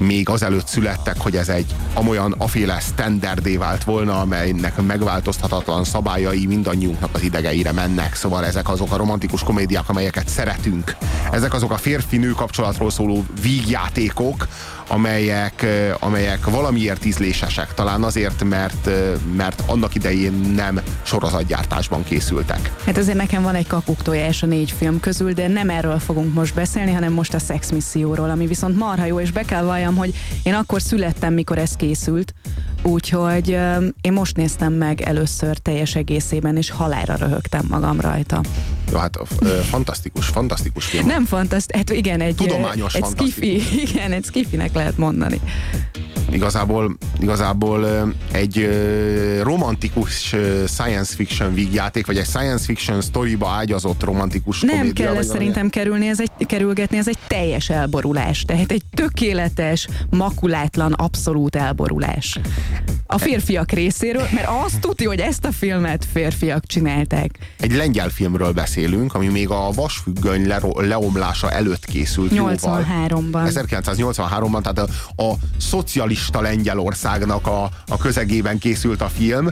még 0.00 0.28
azelőtt 0.28 0.66
születtek, 0.66 1.20
hogy 1.20 1.36
ez 1.36 1.48
egy 1.48 1.74
amolyan 1.94 2.34
aféle 2.38 2.78
standardé 2.80 3.56
vált 3.56 3.84
volna, 3.84 4.20
amelynek 4.20 4.82
megváltoztathatatlan 4.82 5.84
szabályai 5.84 6.46
mindannyiunknak 6.46 7.10
az 7.12 7.22
idegeire 7.22 7.72
mennek. 7.72 8.14
Szóval 8.14 8.44
ezek 8.44 8.68
azok 8.68 8.92
a 8.92 8.96
romantikus 8.96 9.42
komédiák, 9.42 9.88
amelyeket 9.88 10.28
szeretünk. 10.28 10.96
Ezek 11.30 11.54
azok 11.54 11.70
a 11.70 11.76
férfi-nő 11.76 12.30
kapcsolatról 12.30 12.90
szóló 12.90 13.24
vígjátékok, 13.42 14.48
amelyek, 14.90 15.66
amelyek 15.98 16.44
valamiért 16.44 17.04
ízlésesek. 17.04 17.74
Talán 17.74 18.02
azért, 18.02 18.44
mert, 18.44 18.90
mert 19.36 19.62
annak 19.66 19.94
idején 19.94 20.32
nem 20.32 20.80
sorozatgyártásban 21.02 22.04
készültek. 22.04 22.72
Hát 22.84 22.96
azért 22.96 23.16
nekem 23.16 23.42
van 23.42 23.54
egy 23.54 23.66
kakuktojás 23.66 24.42
a 24.42 24.46
négy 24.46 24.70
film 24.70 25.00
közül, 25.00 25.32
de 25.32 25.48
nem 25.48 25.70
erről 25.70 25.98
fogunk 25.98 26.34
most 26.34 26.54
beszélni, 26.54 26.92
hanem 26.92 27.12
most 27.12 27.34
a 27.34 27.38
Sex 27.38 27.70
Misszióról, 27.70 28.30
ami 28.30 28.46
viszont 28.46 28.76
marha 28.76 29.04
jó, 29.04 29.20
és 29.20 29.30
be 29.30 29.42
kell 29.42 29.62
valljam, 29.62 29.96
hogy 29.96 30.14
én 30.42 30.54
akkor 30.54 30.82
születtem, 30.82 31.34
mikor 31.34 31.58
ez 31.58 31.72
készült, 31.76 32.34
úgyhogy 32.82 33.48
én 34.00 34.12
most 34.12 34.36
néztem 34.36 34.72
meg 34.72 35.00
először 35.00 35.56
teljes 35.56 35.94
egészében, 35.94 36.56
és 36.56 36.70
halára 36.70 37.14
röhögtem 37.14 37.66
magam 37.68 38.00
rajta. 38.00 38.40
Ja, 38.90 38.98
hát 38.98 39.18
fantasztikus, 39.62 40.26
fantasztikus 40.26 40.84
film. 40.84 41.06
Nem 41.06 41.24
fantasztikus, 41.24 41.80
hát 41.80 41.90
igen, 41.98 42.20
egy, 42.20 42.34
Tudományos 42.34 42.94
egy 42.94 43.04
skifi, 43.04 43.62
igen, 43.90 44.12
egy 44.12 44.24
skifinek 44.24 44.72
lehet 44.72 44.96
mondani. 44.96 45.40
Igazából, 46.32 46.96
igazából 47.20 48.12
egy 48.32 48.68
romantikus 49.42 50.34
science 50.66 51.14
fiction 51.14 51.54
vígjáték, 51.54 52.06
vagy 52.06 52.16
egy 52.16 52.24
science 52.26 52.64
fiction 52.64 53.00
sztoriba 53.00 53.48
ágyazott 53.48 54.02
romantikus 54.04 54.60
Nem 54.60 54.76
komédia. 54.76 55.04
kell 55.04 55.16
ezt 55.16 55.28
szerintem 55.28 55.68
kerülni, 55.70 56.08
ez 56.08 56.20
egy, 56.20 56.46
kerülgetni, 56.46 56.96
ez 56.98 57.08
egy 57.08 57.18
teljes 57.26 57.70
elborulás. 57.70 58.42
Tehát 58.42 58.72
egy 58.72 58.82
tökéletes, 58.94 59.88
makulátlan, 60.10 60.92
abszolút 60.92 61.56
elborulás. 61.56 62.38
A 63.12 63.18
férfiak 63.18 63.70
részéről, 63.72 64.26
mert 64.34 64.48
azt 64.64 64.80
tudja, 64.80 65.08
hogy 65.08 65.20
ezt 65.20 65.44
a 65.44 65.52
filmet 65.52 66.06
férfiak 66.12 66.66
csinálták. 66.66 67.30
Egy 67.60 67.72
lengyel 67.72 68.08
filmről 68.08 68.52
beszélünk, 68.52 69.14
ami 69.14 69.26
még 69.26 69.48
a 69.48 69.70
vasfüggöny 69.70 70.46
lero- 70.46 70.86
leomlása 70.86 71.50
előtt 71.50 71.84
készült 71.84 72.34
jóval. 72.34 72.54
83-ban. 72.56 73.22
1983-ban, 73.32 74.62
tehát 74.62 74.78
a, 74.78 75.22
a 75.22 75.34
szocialista 75.58 76.40
Lengyelországnak 76.40 77.46
a, 77.46 77.70
a 77.88 77.96
közegében 77.96 78.58
készült 78.58 79.00
a 79.00 79.08
film, 79.08 79.48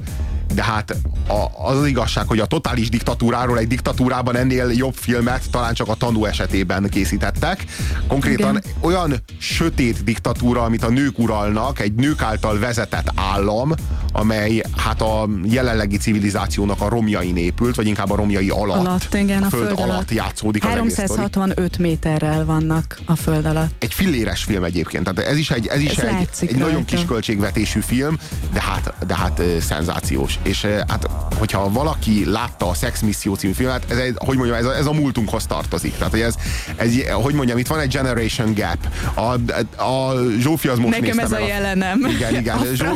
de 0.55 0.63
hát 0.63 0.97
a, 1.29 1.69
az 1.69 1.77
az 1.79 1.87
igazság, 1.87 2.27
hogy 2.27 2.39
a 2.39 2.47
totális 2.47 2.89
diktatúráról 2.89 3.59
egy 3.59 3.67
diktatúrában 3.67 4.37
ennél 4.37 4.71
jobb 4.71 4.95
filmet 4.95 5.51
talán 5.51 5.75
csak 5.75 5.89
a 5.89 5.95
tanú 5.95 6.25
esetében 6.25 6.89
készítettek. 6.89 7.65
Konkrétan 8.07 8.57
Igen. 8.57 8.63
olyan 8.81 9.15
sötét 9.39 10.05
diktatúra, 10.05 10.63
amit 10.63 10.85
a 10.85 10.89
nők 10.89 11.19
uralnak, 11.19 11.81
egy 11.81 11.93
nők 11.93 12.23
által 12.23 12.59
vezetett 12.59 13.13
állam, 13.15 13.73
amely 14.13 14.63
hát 14.77 15.03
a 15.03 15.29
jelenlegi 15.45 15.97
civilizációnak 15.97 16.81
a 16.81 16.89
romjain 16.89 17.37
épült, 17.37 17.77
vagy 17.77 17.87
inkább 17.87 18.11
a 18.11 18.17
romjai 18.17 18.51
alatt. 18.51 18.87
Alatt, 18.87 19.15
igen, 19.15 19.43
a 19.43 19.49
föld, 19.49 19.67
föld 19.67 19.79
alatt 19.79 19.91
alatt. 19.91 20.11
játszódik 20.11 20.65
az 20.65 20.71
egész 20.71 20.93
sztori. 20.93 21.09
365 21.09 21.79
méterrel 21.79 22.45
vannak 22.45 22.99
a 23.05 23.17
föld 23.17 23.47
alatt. 23.47 23.71
Egy 23.79 23.95
filléres 23.95 24.45
film 24.45 24.65
egyébként, 24.65 25.05
tehát 25.05 25.31
ez 25.31 25.37
is 25.37 25.51
egy, 25.51 25.67
ez 25.67 25.81
is 25.81 25.97
Ez 25.97 26.05
egy, 26.05 26.49
egy 26.49 26.57
nagyon 26.57 26.85
kis 26.85 27.05
költségvetésű 27.05 27.81
film, 27.81 28.19
de 28.53 28.61
hát, 28.61 28.95
de 29.07 29.17
hát 29.17 29.43
szenzációs. 29.61 30.38
És 30.43 30.65
ö, 30.65 30.79
hát, 30.89 31.09
hogyha 31.39 31.71
valaki 31.71 32.31
látta 32.31 32.69
a 32.69 32.75
Sex 32.75 33.01
Misszió 33.01 33.35
című 33.35 33.53
filmet, 33.53 33.85
ez, 33.91 33.97
egy, 33.97 34.15
hogy 34.19 34.37
mondjam, 34.37 34.59
ez 34.59 34.65
a, 34.65 34.77
ez 34.77 34.87
a 34.87 34.93
múltunkhoz 34.93 35.47
tartozik. 35.47 35.97
Tehát, 35.97 36.13
hogy 36.13 36.21
ez, 36.21 36.35
ez, 36.77 36.91
hogy 37.13 37.35
mondjam, 37.35 37.59
itt 37.59 37.67
van 37.67 37.81
egy 37.81 37.93
generation 37.93 38.55
gap. 38.55 38.79
A, 39.15 39.53
a 39.83 40.15
Zsófi 40.39 40.69
az 40.69 40.79
most 40.79 41.01
Nekem 41.01 41.17
nézte 41.17 41.23
ez 41.23 41.31
meg 41.31 41.43
a 41.43 41.47
jelenem. 41.47 42.07
Igen, 42.09 42.35
igen. 42.35 42.57
A 42.57 42.65
Zsó. 42.75 42.87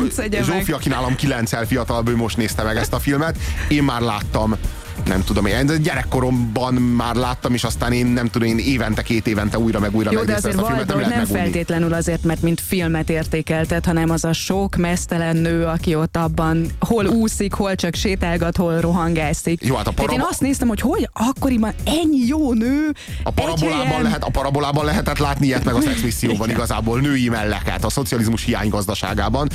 Zsófi, 0.42 0.72
aki 0.72 0.88
nálam 0.88 1.14
kilencszer 1.14 1.66
fiatalabb, 1.66 2.08
ő 2.08 2.16
most 2.16 2.36
nézte 2.36 2.62
meg 2.62 2.76
ezt 2.76 2.92
a 2.92 2.98
filmet. 2.98 3.38
Én 3.68 3.82
már 3.82 4.00
láttam 4.00 4.56
nem 5.04 5.24
tudom, 5.24 5.46
én 5.46 5.66
de 5.66 5.76
gyerekkoromban 5.76 6.74
már 6.74 7.14
láttam, 7.14 7.54
és 7.54 7.64
aztán 7.64 7.92
én 7.92 8.06
nem 8.06 8.28
tudom, 8.28 8.48
én 8.48 8.58
évente, 8.58 9.02
két 9.02 9.26
évente 9.26 9.58
újra 9.58 9.80
meg 9.80 9.94
újra 9.94 10.12
Jó, 10.12 10.22
de 10.22 10.34
azért 10.34 10.54
ezt 10.54 10.62
a 10.62 10.66
filmet, 10.66 10.86
nem 10.86 10.98
nem 10.98 11.08
lehet 11.08 11.28
feltétlenül 11.28 11.92
azért, 11.92 12.24
mert 12.24 12.42
mint 12.42 12.60
filmet 12.60 13.10
értékelted, 13.10 13.84
hanem 13.84 14.10
az 14.10 14.24
a 14.24 14.32
sok 14.32 14.76
mesztelen 14.76 15.36
nő, 15.36 15.64
aki 15.64 15.94
ott 15.94 16.16
abban 16.16 16.66
hol 16.80 17.06
úszik, 17.06 17.52
hol 17.52 17.74
csak 17.74 17.94
sétálgat, 17.94 18.56
hol 18.56 18.80
rohangászik. 18.80 19.64
Jó, 19.64 19.76
hát 19.76 19.86
a 19.86 19.92
Tehát 19.92 20.12
én 20.12 20.24
azt 20.30 20.40
néztem, 20.40 20.68
hogy 20.68 20.80
hogy 20.80 21.08
akkoriban 21.12 21.74
ennyi 21.84 22.26
jó 22.26 22.52
nő 22.52 22.92
A 23.22 23.30
parabolában, 23.30 23.86
helyen- 23.86 24.02
lehet, 24.02 24.24
a 24.24 24.30
parabolában 24.30 24.84
lehetett 24.84 25.18
látni 25.18 25.46
ilyet 25.46 25.64
meg 25.64 25.74
a 25.74 25.80
szexmisszióban 25.80 26.50
igazából 26.50 27.00
női 27.00 27.28
melleket, 27.28 27.84
a 27.84 27.90
szocializmus 27.90 28.44
hiány 28.44 28.68
gazdaságában. 28.68 29.48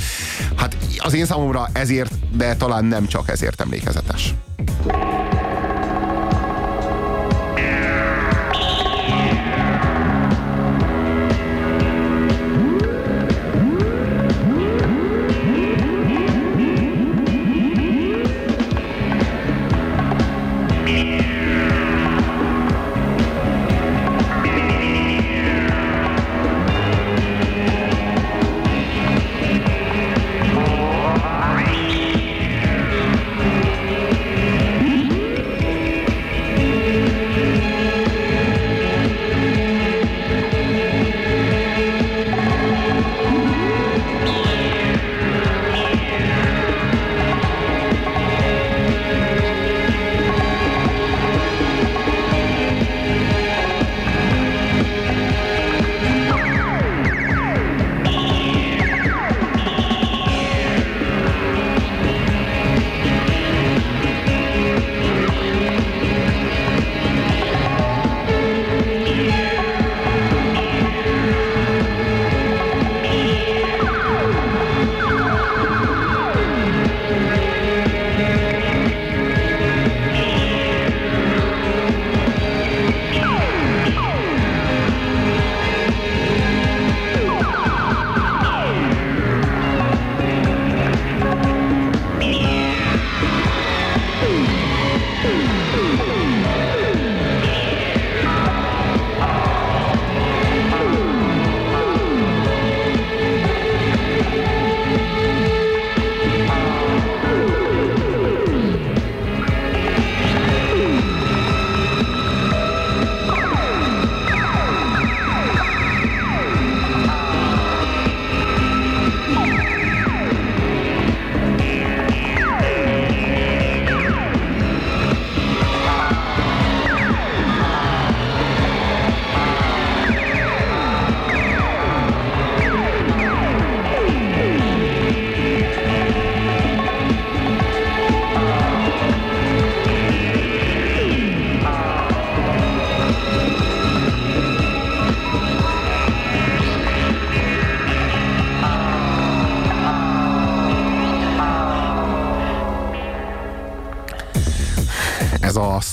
Hát 0.56 0.76
az 0.98 1.14
én 1.14 1.26
számomra 1.26 1.68
ezért, 1.72 2.12
de 2.36 2.56
talán 2.56 2.84
nem 2.84 3.06
csak 3.06 3.30
ezért 3.30 3.60
emlékezetes. 3.60 4.34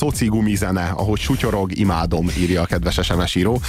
Szoci 0.05 0.25
gumizene, 0.25 0.93
ahogy 0.95 1.19
sutyorog, 1.19 1.77
imádom, 1.77 2.27
írja 2.37 2.61
a 2.61 2.65
kedves 2.65 2.99
SMS 3.03 3.35
író. 3.35 3.61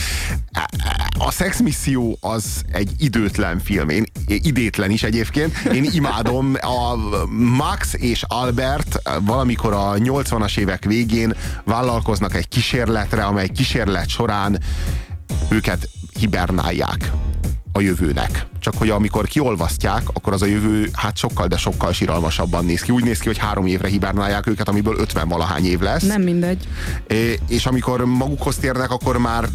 A 1.18 1.30
Sex 1.30 1.60
Misszió 1.60 2.18
az 2.20 2.62
egy 2.72 2.90
időtlen 2.98 3.58
film, 3.58 3.88
én 3.88 4.04
idétlen 4.26 4.90
is 4.90 5.02
egyébként. 5.02 5.56
Én 5.72 5.84
imádom. 5.92 6.54
A 6.60 6.96
Max 7.56 7.94
és 7.94 8.24
Albert 8.26 9.02
valamikor 9.20 9.72
a 9.72 9.94
80-as 9.94 10.58
évek 10.58 10.84
végén 10.84 11.34
vállalkoznak 11.64 12.34
egy 12.34 12.48
kísérletre, 12.48 13.24
amely 13.24 13.48
kísérlet 13.48 14.08
során 14.08 14.60
őket 15.50 15.88
hibernálják 16.18 17.10
a 17.72 17.80
jövőnek. 17.80 18.45
Csak 18.66 18.78
hogy 18.78 18.90
amikor 18.90 19.26
kiolvasztják, 19.26 20.02
akkor 20.12 20.32
az 20.32 20.42
a 20.42 20.46
jövő 20.46 20.88
hát 20.92 21.16
sokkal, 21.16 21.46
de 21.46 21.56
sokkal 21.56 21.92
siralmasabban 21.92 22.64
néz 22.64 22.80
ki. 22.80 22.92
Úgy 22.92 23.04
néz 23.04 23.18
ki, 23.18 23.26
hogy 23.26 23.38
három 23.38 23.66
évre 23.66 23.88
hibernálják 23.88 24.46
őket, 24.46 24.68
amiből 24.68 24.98
50 24.98 25.28
valahány 25.28 25.64
év 25.64 25.80
lesz. 25.80 26.02
Nem 26.02 26.22
mindegy. 26.22 26.68
É, 27.06 27.38
és 27.48 27.66
amikor 27.66 28.04
magukhoz 28.04 28.56
térnek, 28.56 28.90
akkor 28.90 29.18
már 29.18 29.48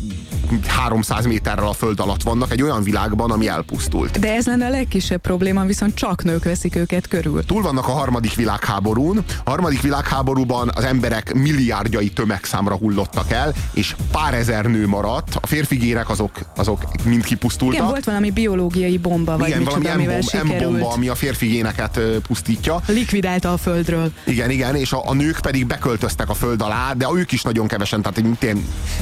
300 0.68 1.26
méterrel 1.26 1.68
a 1.68 1.74
föld 1.74 2.00
alatt 2.00 2.24
vannak 2.24 2.52
egy 2.52 2.62
olyan 2.62 2.84
világban, 2.84 3.32
ami 3.32 3.48
elpusztult. 3.48 4.20
De 4.20 4.34
ez 4.34 4.46
lenne 4.46 4.66
a 4.66 4.70
legkisebb 4.70 5.22
probléma, 5.22 5.64
viszont 5.64 5.96
csak 5.96 6.24
nők 6.24 6.44
veszik 6.44 6.76
őket 6.76 7.08
körül. 7.08 7.46
Túl 7.46 7.62
vannak 7.62 7.88
a 7.88 7.92
harmadik 7.92 8.36
világháborún. 8.36 9.24
A 9.44 9.50
harmadik 9.50 9.82
világháborúban 9.82 10.72
az 10.76 10.84
emberek 10.84 11.34
milliárdjai 11.34 12.10
tömegszámra 12.10 12.76
hullottak 12.76 13.32
el, 13.32 13.54
és 13.74 13.96
pár 14.12 14.34
ezer 14.34 14.66
nő 14.66 14.88
maradt. 14.88 15.36
A 15.42 15.48
férfigérek 15.48 16.10
azok, 16.10 16.32
azok 16.56 16.82
mind 17.04 17.24
kipusztultak. 17.24 17.76
Igen, 17.76 17.88
volt 17.88 18.06
valami 18.06 18.32
biológiai 18.32 18.98
bomba, 18.98 19.38
vagy 19.38 19.48
igen, 19.48 19.60
micsoda, 19.60 19.82
valami 19.82 20.04
amivel 20.04 20.22
sikerült. 20.22 20.60
M-bomba, 20.60 20.92
ami 20.92 21.08
a 21.08 21.16
férfi 21.16 21.48
géneket 21.48 22.00
pusztítja. 22.28 22.82
Likvidálta 22.88 23.54
a 23.54 23.58
földről. 23.58 24.12
Igen, 24.26 24.50
igen, 24.50 24.76
és 24.76 24.92
a, 24.92 25.10
a 25.10 25.14
nők 25.14 25.40
pedig 25.40 25.68
beköltöztek 25.68 26.30
a 26.30 26.34
föld 26.34 26.62
alá, 26.62 26.94
de 26.94 27.08
ők 27.16 27.32
is 27.32 27.42
nagyon 27.42 27.68
kevesen, 27.68 28.02
tehát 28.02 28.22
mint, 28.22 28.56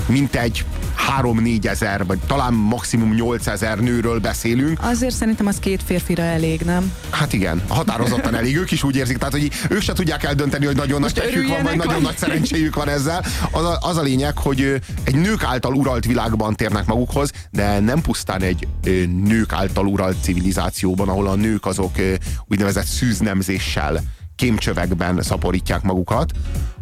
mint 0.07 0.35
egy 0.35 0.65
3-4 1.39 1.65
ezer, 1.65 2.05
vagy 2.05 2.19
talán 2.27 2.53
maximum 2.53 3.13
8 3.13 3.47
ezer 3.47 3.79
nőről 3.79 4.19
beszélünk. 4.19 4.79
Azért 4.81 5.15
szerintem 5.15 5.47
az 5.47 5.59
két 5.59 5.83
férfira 5.83 6.23
elég, 6.23 6.61
nem? 6.61 6.93
Hát 7.09 7.33
igen, 7.33 7.61
határozottan 7.67 8.35
elég. 8.35 8.57
Ők 8.57 8.71
is 8.71 8.83
úgy 8.83 8.95
érzik, 8.95 9.17
tehát 9.17 9.33
hogy 9.33 9.51
ők 9.69 9.81
se 9.81 9.93
tudják 9.93 10.23
eldönteni, 10.23 10.65
hogy 10.65 10.75
nagyon 10.75 10.99
nagy 10.99 11.15
Most 11.15 11.25
tekjük 11.25 11.47
van, 11.47 11.63
vagy 11.63 11.77
nagyon 11.77 12.01
nagy 12.01 12.17
szerencséjük 12.17 12.75
van 12.75 12.89
ezzel. 12.89 13.25
Az 13.51 13.63
a, 13.63 13.77
az 13.81 13.97
a 13.97 14.01
lényeg, 14.01 14.37
hogy 14.37 14.81
egy 15.03 15.15
nők 15.15 15.43
által 15.43 15.73
uralt 15.73 16.05
világban 16.05 16.55
térnek 16.55 16.85
magukhoz, 16.85 17.31
de 17.51 17.79
nem 17.79 18.01
pusztán 18.01 18.41
egy 18.41 18.67
nők 19.23 19.53
által 19.53 19.85
uralt 19.85 20.17
civilizációban, 20.21 21.09
ahol 21.09 21.27
a 21.27 21.35
nők 21.35 21.65
azok 21.65 21.95
úgynevezett 22.47 22.85
szűznemzéssel, 22.85 24.01
kémcsövekben 24.35 25.21
szaporítják 25.21 25.81
magukat, 25.81 26.31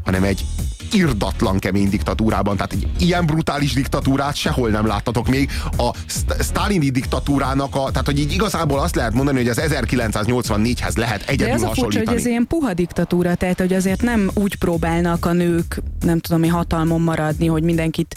hanem 0.05 0.23
egy 0.23 0.45
irdatlan 0.93 1.59
kemény 1.59 1.89
diktatúrában, 1.89 2.55
tehát 2.55 2.71
egy 2.71 2.87
ilyen 2.97 3.25
brutális 3.25 3.73
diktatúrát 3.73 4.35
sehol 4.35 4.69
nem 4.69 4.85
láttatok 4.85 5.27
még. 5.27 5.49
A 5.77 5.89
Sztálini 6.39 6.89
diktatúrának, 6.89 7.75
a, 7.75 7.89
tehát 7.89 8.05
hogy 8.05 8.19
így 8.19 8.33
igazából 8.33 8.79
azt 8.79 8.95
lehet 8.95 9.13
mondani, 9.13 9.37
hogy 9.37 9.47
az 9.47 9.61
1984-hez 9.61 10.97
lehet 10.97 11.19
De 11.19 11.31
egyedül 11.31 11.53
ez 11.53 11.61
a 11.61 11.73
furcsa, 11.73 11.99
hogy 11.99 12.17
ez 12.17 12.25
ilyen 12.25 12.47
puha 12.47 12.73
diktatúra, 12.73 13.35
tehát 13.35 13.59
hogy 13.59 13.73
azért 13.73 14.01
nem 14.01 14.29
úgy 14.33 14.55
próbálnak 14.55 15.25
a 15.25 15.33
nők, 15.33 15.81
nem 15.99 16.19
tudom, 16.19 16.39
mi 16.39 16.47
hatalmon 16.47 17.01
maradni, 17.01 17.47
hogy 17.47 17.63
mindenkit 17.63 18.15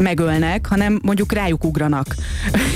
megölnek, 0.00 0.66
hanem 0.66 0.98
mondjuk 1.02 1.32
rájuk 1.32 1.64
ugranak. 1.64 2.14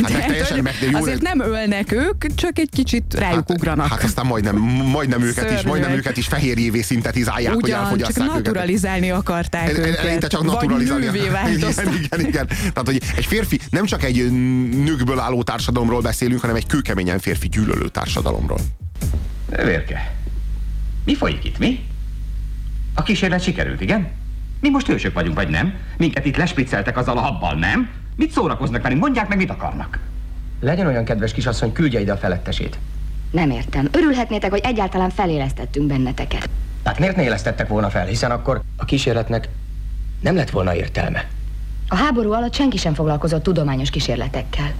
Tehát, 0.06 0.26
teljesen 0.26 0.52
hogy 0.54 0.62
meg- 0.62 0.78
de 0.80 0.86
jó, 0.90 0.98
azért 0.98 1.18
de- 1.22 1.34
nem 1.34 1.48
ölnek 1.48 1.92
ők, 1.92 2.34
csak 2.34 2.58
egy 2.58 2.68
kicsit 2.72 3.14
rájuk 3.18 3.50
ugranak. 3.50 3.88
Hát 3.88 4.02
aztán 4.02 4.26
majdnem, 4.26 4.56
majdnem 4.92 5.22
őket 5.22 5.50
is, 5.50 5.62
majdnem 5.62 5.90
őket 5.90 6.16
is 6.16 6.26
fehérjévé 6.26 6.80
szintetizálják, 6.80 7.52
hogy 7.54 7.62
Ugyan, 7.62 7.74
csak 7.76 7.84
elfogyasszák 7.84 8.22
őket. 8.24 8.34
naturalizálni 8.34 9.10
akarták 9.10 9.68
El- 9.68 9.76
el- 9.76 9.86
őket. 9.88 9.98
Eleinte 9.98 10.26
csak 10.26 10.44
naturalizálni. 10.44 11.06
Vagy. 11.06 11.18
Igen, 11.58 11.92
igen, 12.02 12.20
igen. 12.20 12.46
Tehát, 12.46 12.82
hogy 12.84 13.00
egy 13.16 13.26
férfi, 13.26 13.60
nem 13.70 13.84
csak 13.84 14.04
egy 14.04 14.30
nőkből 14.84 15.18
álló 15.18 15.42
társadalomról 15.42 16.00
beszélünk, 16.00 16.40
hanem 16.40 16.56
egy 16.56 16.66
kőkeményen 16.66 17.18
férfi 17.18 17.48
gyűlölő 17.48 17.88
társadalomról. 17.88 18.58
Vérke, 19.64 20.14
mi 21.04 21.14
folyik 21.14 21.44
itt, 21.44 21.58
mi? 21.58 21.84
A 22.94 23.02
kísérlet 23.02 23.42
sikerült, 23.42 23.80
igen? 23.80 24.10
Mi 24.64 24.70
most 24.70 24.86
hősök 24.86 25.14
vagyunk, 25.14 25.36
vagy 25.36 25.48
nem? 25.48 25.74
Minket 25.96 26.24
itt 26.24 26.36
lespricceltek 26.36 26.96
azzal 26.96 27.18
a 27.18 27.20
habbal, 27.20 27.54
nem? 27.54 27.88
Mit 28.16 28.30
szórakoznak 28.30 28.82
velünk? 28.82 29.00
Mondják 29.00 29.28
meg, 29.28 29.38
mit 29.38 29.50
akarnak. 29.50 29.98
Legyen 30.60 30.86
olyan 30.86 31.04
kedves 31.04 31.32
kisasszony, 31.32 31.72
küldje 31.72 32.00
ide 32.00 32.12
a 32.12 32.16
felettesét. 32.16 32.78
Nem 33.30 33.50
értem. 33.50 33.88
Örülhetnétek, 33.92 34.50
hogy 34.50 34.60
egyáltalán 34.62 35.10
felélesztettünk 35.10 35.86
benneteket. 35.86 36.48
Hát 36.84 36.98
miért 36.98 37.16
ne 37.16 37.22
élesztettek 37.22 37.68
volna 37.68 37.90
fel, 37.90 38.06
hiszen 38.06 38.30
akkor 38.30 38.60
a 38.76 38.84
kísérletnek 38.84 39.48
nem 40.20 40.34
lett 40.34 40.50
volna 40.50 40.74
értelme. 40.74 41.28
A 41.88 41.96
háború 41.96 42.32
alatt 42.32 42.54
senki 42.54 42.76
sem 42.76 42.94
foglalkozott 42.94 43.42
tudományos 43.42 43.90
kísérletekkel. 43.90 44.72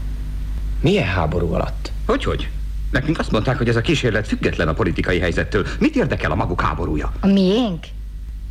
Milyen 0.81 1.09
háború 1.09 1.53
alatt? 1.53 1.93
Hogyhogy? 2.07 2.49
Nekünk 2.91 3.19
azt 3.19 3.31
mondták, 3.31 3.57
hogy 3.57 3.69
ez 3.69 3.77
a 3.77 3.81
kísérlet 3.81 4.29
független 4.29 4.69
a 4.69 4.73
politikai 4.73 5.19
helyzettől. 5.19 5.67
Mit 5.79 5.97
érdekel 5.97 6.31
a 6.31 6.35
maguk 6.35 6.61
háborúja? 6.61 7.13
A 7.21 7.27
miénk? 7.27 7.85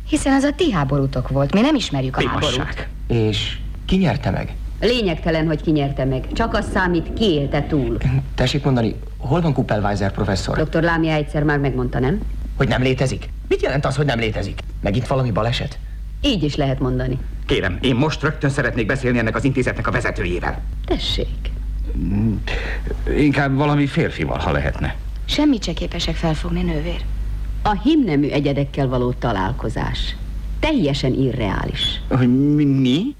Hiszen 0.08 0.32
az 0.32 0.42
a 0.42 0.52
ti 0.52 0.72
háborútok 0.72 1.28
volt. 1.28 1.54
Mi 1.54 1.60
nem 1.60 1.74
ismerjük 1.74 2.16
a 2.16 2.28
háborút. 2.28 2.50
Témasság. 2.50 2.88
És 3.08 3.56
ki 3.86 3.96
nyerte 3.96 4.30
meg? 4.30 4.54
Lényegtelen, 4.80 5.46
hogy 5.46 5.62
ki 5.62 5.70
nyerte 5.70 6.04
meg. 6.04 6.32
Csak 6.32 6.54
az 6.54 6.66
számít, 6.72 7.12
ki 7.12 7.24
élte 7.24 7.62
túl. 7.62 7.96
Tessék 8.34 8.64
mondani, 8.64 8.94
hol 9.18 9.40
van 9.40 9.52
Kuppelweiser 9.52 10.12
professzor? 10.12 10.62
Dr. 10.62 10.82
Lámia 10.82 11.12
egyszer 11.12 11.42
már 11.42 11.58
megmondta, 11.58 11.98
nem? 11.98 12.20
Hogy 12.56 12.68
nem 12.68 12.82
létezik? 12.82 13.28
Mit 13.48 13.62
jelent 13.62 13.84
az, 13.84 13.96
hogy 13.96 14.06
nem 14.06 14.18
létezik? 14.18 14.58
Megint 14.80 15.06
valami 15.06 15.30
baleset? 15.30 15.78
Így 16.22 16.42
is 16.42 16.56
lehet 16.56 16.78
mondani. 16.78 17.18
Kérem, 17.46 17.78
én 17.80 17.94
most 17.94 18.22
rögtön 18.22 18.50
szeretnék 18.50 18.86
beszélni 18.86 19.18
ennek 19.18 19.36
az 19.36 19.44
intézetnek 19.44 19.86
a 19.86 19.90
vezetőjével. 19.90 20.60
Tessék. 20.86 21.28
Inkább 23.18 23.56
valami 23.56 23.86
férfival, 23.86 24.38
ha 24.38 24.52
lehetne. 24.52 24.94
Semmit 25.24 25.64
se 25.64 25.72
képesek 25.72 26.14
felfogni, 26.14 26.62
nővér. 26.62 27.00
A 27.66 27.72
himnemű 27.82 28.28
egyedekkel 28.28 28.88
való 28.88 29.12
találkozás 29.12 30.16
teljesen 30.60 31.12
irreális. 31.12 32.00
Mi? 32.18 32.64
mi? 32.64 33.14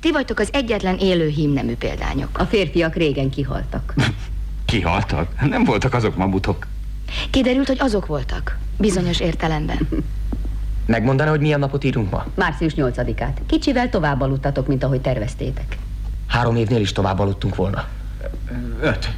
Ti 0.00 0.12
vagytok 0.12 0.38
az 0.38 0.48
egyetlen 0.52 0.96
élő 0.98 1.28
hímnemű 1.28 1.74
példányok. 1.74 2.38
A 2.38 2.44
férfiak 2.44 2.94
régen 2.94 3.30
kihaltak. 3.30 3.94
Kihaltak? 4.64 5.48
Nem 5.48 5.64
voltak 5.64 5.94
azok 5.94 6.16
mamutok. 6.16 6.66
Kiderült, 7.30 7.66
hogy 7.66 7.76
azok 7.80 8.06
voltak. 8.06 8.58
Bizonyos 8.78 9.20
értelemben. 9.20 9.88
Megmondaná, 10.86 11.30
hogy 11.30 11.40
milyen 11.40 11.58
napot 11.58 11.84
írunk 11.84 12.10
ma? 12.10 12.26
Március 12.34 12.72
8-át. 12.76 13.40
Kicsivel 13.46 13.88
tovább 13.88 14.20
aludtatok, 14.20 14.66
mint 14.66 14.82
ahogy 14.84 15.00
terveztétek. 15.00 15.78
Három 16.26 16.56
évnél 16.56 16.80
is 16.80 16.92
tovább 16.92 17.18
aludtunk 17.18 17.56
volna. 17.56 17.88
Öt. 18.80 19.10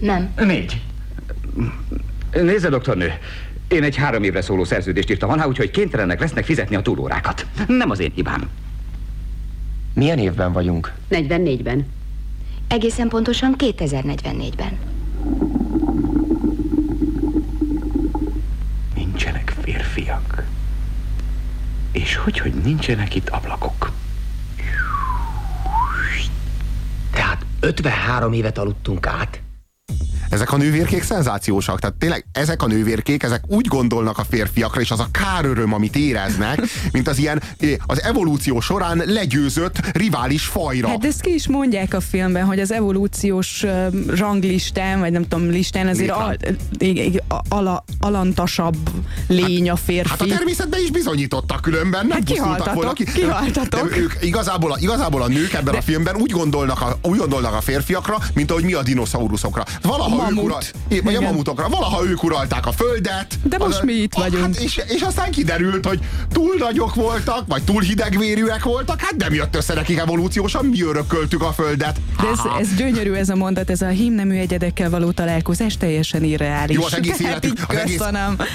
Nem. 0.00 0.32
Négy. 0.36 0.82
Nézze, 2.32 2.68
doktornő, 2.68 3.12
én 3.72 3.82
egy 3.82 3.96
három 3.96 4.22
évre 4.22 4.42
szóló 4.42 4.64
szerződést 4.64 5.10
írtam 5.10 5.30
alá, 5.30 5.44
úgyhogy 5.44 5.70
kénytelenek 5.70 6.20
lesznek 6.20 6.44
fizetni 6.44 6.76
a 6.76 6.82
túlórákat. 6.82 7.46
Nem 7.66 7.90
az 7.90 7.98
én 7.98 8.12
hibám. 8.14 8.48
Milyen 9.94 10.18
évben 10.18 10.52
vagyunk? 10.52 10.92
44-ben. 11.10 11.86
Egészen 12.68 13.08
pontosan 13.08 13.54
2044-ben. 13.58 14.78
Nincsenek 18.94 19.54
férfiak. 19.60 20.44
És 21.92 22.16
hogy, 22.16 22.38
hogy 22.38 22.54
nincsenek 22.54 23.14
itt 23.14 23.28
ablakok? 23.28 23.92
Tehát 27.12 27.44
53 27.60 28.32
évet 28.32 28.58
aludtunk 28.58 29.06
át. 29.06 29.40
Ezek 30.30 30.52
a 30.52 30.56
nővérkék 30.56 31.02
szenzációsak. 31.02 31.80
Tehát 31.80 31.96
tényleg 31.96 32.24
ezek 32.32 32.62
a 32.62 32.66
nővérkék, 32.66 33.22
ezek 33.22 33.42
úgy 33.46 33.66
gondolnak 33.66 34.18
a 34.18 34.24
férfiakra, 34.30 34.80
és 34.80 34.90
az 34.90 35.00
a 35.00 35.08
káröröm, 35.10 35.72
amit 35.72 35.96
éreznek, 35.96 36.60
mint 36.92 37.08
az 37.08 37.18
ilyen 37.18 37.42
az 37.86 38.02
evolúció 38.02 38.60
során 38.60 39.02
legyőzött 39.06 39.96
rivális 39.96 40.44
fajra. 40.44 40.88
Hát 40.88 41.04
ezt 41.04 41.20
ki 41.20 41.34
is 41.34 41.48
mondják 41.48 41.94
a 41.94 42.00
filmben, 42.00 42.44
hogy 42.44 42.60
az 42.60 42.72
evolúciós 42.72 43.64
ranglistán, 44.06 45.00
vagy 45.00 45.12
nem 45.12 45.28
tudom, 45.28 45.50
listán 45.50 45.88
azért 45.88 46.10
al, 46.10 46.36
ala, 47.48 47.84
alantasabb 48.00 48.76
lény 49.26 49.70
a 49.70 49.76
férfi. 49.76 50.10
Hát 50.10 50.20
a 50.20 50.26
természetben 50.26 50.80
is 50.80 50.90
bizonyítottak 50.90 51.60
különben, 51.60 52.06
nem 52.06 52.10
Hát 52.10 52.24
kihaltatok, 52.24 52.74
volna 52.74 52.92
ki. 52.92 53.04
kihaltatok. 53.04 53.90
De 53.90 53.96
ők 53.96 54.12
igazából 54.20 54.72
a, 54.72 54.76
igazából 54.80 55.22
a 55.22 55.28
nők 55.28 55.52
ebben 55.52 55.74
a 55.74 55.80
filmben 55.82 56.16
úgy 56.16 56.30
gondolnak 56.30 56.80
a, 56.80 56.98
úgy 57.02 57.18
gondolnak 57.18 57.54
a 57.54 57.60
férfiakra, 57.60 58.18
mint 58.34 58.50
ahogy 58.50 58.64
mi 58.64 58.72
a 58.72 58.82
dinoszauruszokra. 58.82 59.64
Valaha 59.82 60.19
mamut. 60.24 60.44
ura, 60.44 60.58
é, 60.88 61.00
vagy 61.00 61.14
a 61.14 61.18
Igen. 61.18 61.30
mamutokra, 61.30 61.68
valaha 61.68 62.04
ők 62.06 62.22
uralták 62.22 62.66
a 62.66 62.72
földet. 62.72 63.38
De 63.42 63.58
most 63.58 63.78
Az- 63.78 63.84
mi 63.84 63.92
itt 63.92 64.14
vagyunk. 64.14 64.42
Hát 64.44 64.56
és, 64.56 64.80
és 64.88 65.00
aztán 65.00 65.30
kiderült, 65.30 65.86
hogy 65.86 65.98
túl 66.32 66.54
nagyok 66.58 66.94
voltak, 66.94 67.44
vagy 67.48 67.62
túl 67.62 67.82
hidegvérűek 67.82 68.62
voltak, 68.64 69.00
hát 69.00 69.14
nem 69.16 69.34
jött 69.34 69.56
össze 69.56 69.74
nekik 69.74 69.98
evolúciósan, 69.98 70.64
mi 70.64 70.82
örököltük 70.82 71.42
a 71.42 71.52
földet. 71.52 72.00
De 72.22 72.28
ez, 72.32 72.38
Ha-ha. 72.38 72.58
ez 72.60 72.74
gyönyörű 72.76 73.12
ez 73.12 73.28
a 73.28 73.34
mondat, 73.34 73.70
ez 73.70 73.80
a 73.82 73.88
hímnemű 73.88 74.36
egyedekkel 74.38 74.90
való 74.90 75.10
találkozás 75.10 75.76
teljesen 75.76 76.24
irreális. 76.24 76.76
Jó, 76.76 76.84
az 76.84 76.94
egész, 76.94 77.16
Tehát 77.16 77.44
életük, 77.44 77.64
az, 77.68 77.76
egész, 77.76 78.00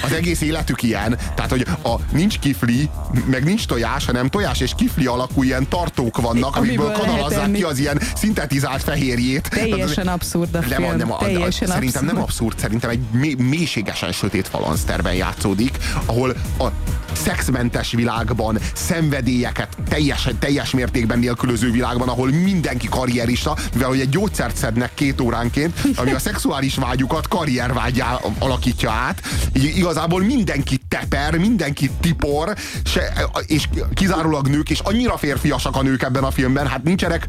az 0.04 0.12
egész 0.12 0.40
életük 0.40 0.82
ilyen. 0.82 1.18
Tehát, 1.34 1.50
hogy 1.50 1.66
a, 1.82 1.94
nincs 2.12 2.38
kifli, 2.38 2.88
meg 3.30 3.44
nincs 3.44 3.66
tojás, 3.66 4.04
hanem 4.06 4.28
tojás 4.28 4.60
és 4.60 4.72
kifli 4.76 5.06
alakú 5.06 5.42
ilyen 5.42 5.68
tartók 5.68 6.20
vannak, 6.20 6.56
amikből 6.56 6.90
kanalazzák 6.92 7.52
ki 7.52 7.62
az 7.62 7.78
ilyen 7.78 8.00
szintetizált 8.14 8.82
fehérjét. 8.82 9.48
Teljesen 9.50 10.06
abszurd 10.08 10.54
a 10.54 10.58
nem, 10.68 10.82
film. 10.82 10.96
nem, 10.96 11.12
a- 11.12 11.16
teljesen 11.58 11.90
szerintem 11.90 12.04
nem 12.04 12.22
abszurd. 12.22 12.52
abszurd, 12.52 12.58
szerintem 12.58 12.90
egy 12.90 13.00
mé- 13.20 13.38
mélységesen 13.38 14.12
sötét 14.12 14.48
falanszterben 14.48 15.14
játszódik, 15.14 15.78
ahol 16.06 16.36
a 16.58 16.66
szexmentes 17.12 17.92
világban, 17.92 18.58
szenvedélyeket 18.74 19.76
teljesen, 19.88 20.38
teljes 20.38 20.70
mértékben 20.70 21.18
nélkülöző 21.18 21.70
világban, 21.70 22.08
ahol 22.08 22.30
mindenki 22.30 22.88
karrierista, 22.88 23.56
mivel 23.72 23.88
hogy 23.88 24.00
egy 24.00 24.08
gyógyszert 24.08 24.56
szednek 24.56 24.94
két 24.94 25.20
óránként, 25.20 25.80
ami 25.96 26.12
a 26.12 26.18
szexuális 26.18 26.74
vágyukat 26.74 27.28
karriervágyá 27.28 28.20
alakítja 28.38 28.90
át. 28.90 29.22
Így 29.52 29.76
igazából 29.76 30.22
mindenki 30.22 30.80
teper, 30.88 31.36
mindenki 31.36 31.90
tipor, 32.00 32.54
se, 32.84 33.28
és 33.46 33.68
kizárólag 33.94 34.48
nők, 34.48 34.70
és 34.70 34.78
annyira 34.78 35.16
férfiasak 35.16 35.76
a 35.76 35.82
nők 35.82 36.02
ebben 36.02 36.24
a 36.24 36.30
filmben, 36.30 36.66
hát 36.66 36.82
nincsenek 36.82 37.28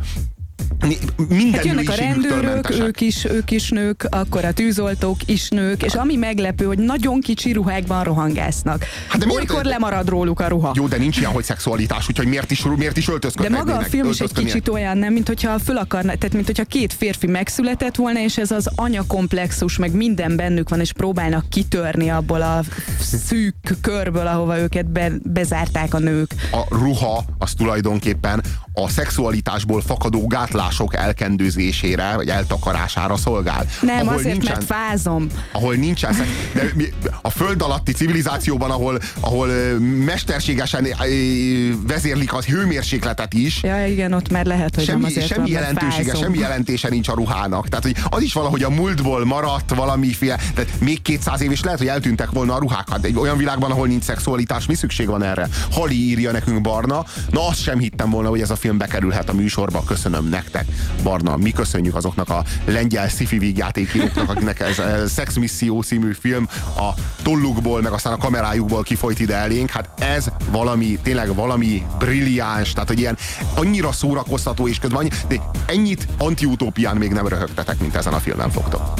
minden 1.29 1.51
Hát 1.53 1.65
jönnek 1.65 1.89
a 1.89 1.93
rendőrök, 1.93 2.69
ők 2.69 3.01
is, 3.01 3.25
ők 3.25 3.51
is 3.51 3.69
nők, 3.69 4.07
akkor 4.09 4.45
a 4.45 4.53
tűzoltók 4.53 5.17
is 5.25 5.49
nők, 5.49 5.83
és 5.83 5.93
ami 5.93 6.15
meglepő, 6.15 6.65
hogy 6.65 6.77
nagyon 6.77 7.21
kicsi 7.21 7.51
ruhákban 7.51 8.03
rohangásznak. 8.03 8.85
Hát 9.07 9.19
de 9.19 9.25
miért- 9.25 9.41
Olykor 9.49 9.63
lemarad 9.65 10.09
róluk 10.09 10.39
a 10.39 10.47
ruha. 10.47 10.71
Jó, 10.75 10.87
de 10.87 10.97
nincs 10.97 11.17
ilyen, 11.17 11.31
hogy 11.31 11.43
szexualitás, 11.43 12.09
úgyhogy 12.09 12.27
miért 12.27 12.51
is, 12.51 12.65
miért 12.77 12.97
is 12.97 13.05
De 13.05 13.11
öltözködnek? 13.11 13.63
maga 13.65 13.77
a 13.77 13.81
film 13.83 14.09
is 14.09 14.19
egy 14.19 14.33
kicsit 14.33 14.67
olyan, 14.67 14.97
nem, 14.97 15.13
mint 15.13 15.27
hogyha 15.27 15.59
föl 15.59 15.77
akarna, 15.77 16.15
tehát 16.15 16.33
mint 16.33 16.45
hogyha 16.45 16.63
két 16.63 16.93
férfi 16.93 17.27
megszületett 17.27 17.95
volna, 17.95 18.19
és 18.19 18.37
ez 18.37 18.51
az 18.51 18.69
anyakomplexus, 18.75 19.77
meg 19.77 19.91
minden 19.95 20.35
bennük 20.35 20.69
van, 20.69 20.79
és 20.79 20.93
próbálnak 20.93 21.49
kitörni 21.49 22.09
abból 22.09 22.41
a 22.41 22.61
szűk 23.27 23.55
körből, 23.81 24.27
ahova 24.27 24.59
őket 24.59 24.89
be, 24.91 25.11
bezárták 25.23 25.93
a 25.93 25.99
nők. 25.99 26.31
A 26.51 26.75
ruha 26.75 27.23
az 27.37 27.53
tulajdonképpen 27.53 28.43
a 28.73 28.89
szexualitásból 28.89 29.81
fakadó 29.81 30.27
gátlások 30.57 30.95
elkendőzésére, 30.95 32.15
vagy 32.15 32.29
eltakarására 32.29 33.17
szolgál. 33.17 33.65
Nem, 33.81 34.07
azért, 34.07 34.43
mert 34.43 34.63
fázom. 34.63 35.27
ahol 35.51 35.75
nincsen 35.75 36.15
de 36.53 36.85
a 37.21 37.29
föld 37.29 37.61
alatti 37.61 37.91
civilizációban, 37.91 38.71
ahol, 38.71 38.99
ahol 39.19 39.47
mesterségesen 40.05 40.87
vezérlik 41.87 42.33
az 42.33 42.45
hőmérsékletet 42.45 43.33
is, 43.33 43.63
Ja, 43.63 43.87
igen, 43.87 44.13
ott 44.13 44.29
már 44.29 44.45
lehet, 44.45 44.75
hogy 44.75 44.87
nem 44.87 44.95
semmi, 44.95 45.11
azért 45.11 45.27
semmi 45.27 45.51
van, 45.51 45.61
jelentősége, 45.61 46.11
fázom. 46.11 46.21
semmi 46.21 46.37
jelentése 46.37 46.89
nincs 46.89 47.07
a 47.07 47.13
ruhának. 47.13 47.67
Tehát, 47.67 47.83
hogy 47.83 47.95
az 48.09 48.21
is 48.21 48.33
valahogy 48.33 48.63
a 48.63 48.69
múltból 48.69 49.25
maradt 49.25 49.75
valamiféle, 49.75 50.35
tehát 50.55 50.69
még 50.79 51.01
200 51.01 51.41
év 51.41 51.51
is 51.51 51.63
lehet, 51.63 51.79
hogy 51.79 51.87
eltűntek 51.87 52.29
volna 52.31 52.53
a 52.53 52.59
ruhák. 52.59 52.89
Hát 52.89 53.05
egy 53.05 53.17
olyan 53.17 53.37
világban, 53.37 53.71
ahol 53.71 53.87
nincs 53.87 54.03
szexualitás, 54.03 54.65
mi 54.65 54.75
szükség 54.75 55.07
van 55.07 55.23
erre? 55.23 55.47
Hali 55.71 56.09
írja 56.09 56.31
nekünk 56.31 56.61
Barna. 56.61 57.05
Na 57.29 57.47
azt 57.47 57.61
sem 57.61 57.79
hittem 57.79 58.09
volna, 58.09 58.29
hogy 58.29 58.41
ez 58.41 58.49
a 58.49 58.55
film 58.55 58.77
bekerülhet 58.77 59.29
a 59.29 59.33
műsorba. 59.33 59.83
Köszönöm 59.83 60.29
nektek, 60.29 60.46
Barna. 61.03 61.37
Mi 61.37 61.51
köszönjük 61.51 61.95
azoknak 61.95 62.29
a 62.29 62.43
lengyel 62.65 63.07
sci-fi 63.07 63.37
vígjátékíróknak, 63.37 64.29
akiknek 64.29 64.59
ez 64.59 64.79
a 64.79 65.07
Sex 65.07 65.35
Misszió 65.35 65.81
című 65.81 66.13
film 66.13 66.47
a 66.77 66.89
tollukból, 67.23 67.81
meg 67.81 67.91
aztán 67.91 68.13
a 68.13 68.17
kamerájukból 68.17 68.83
kifolyt 68.83 69.19
ide 69.19 69.35
elénk. 69.35 69.69
Hát 69.69 69.89
ez 70.01 70.27
valami, 70.51 70.99
tényleg 71.03 71.35
valami 71.35 71.85
brilliáns, 71.99 72.73
tehát 72.73 72.87
hogy 72.87 72.99
ilyen 72.99 73.17
annyira 73.55 73.91
szórakoztató 73.91 74.67
és 74.67 74.79
közben 74.79 74.99
annyi, 74.99 75.09
de 75.27 75.35
ennyit 75.65 76.07
antiutópián 76.17 76.97
még 76.97 77.11
nem 77.11 77.27
röhögtetek, 77.27 77.79
mint 77.79 77.95
ezen 77.95 78.13
a 78.13 78.19
filmen 78.19 78.49
fogtok. 78.49 78.93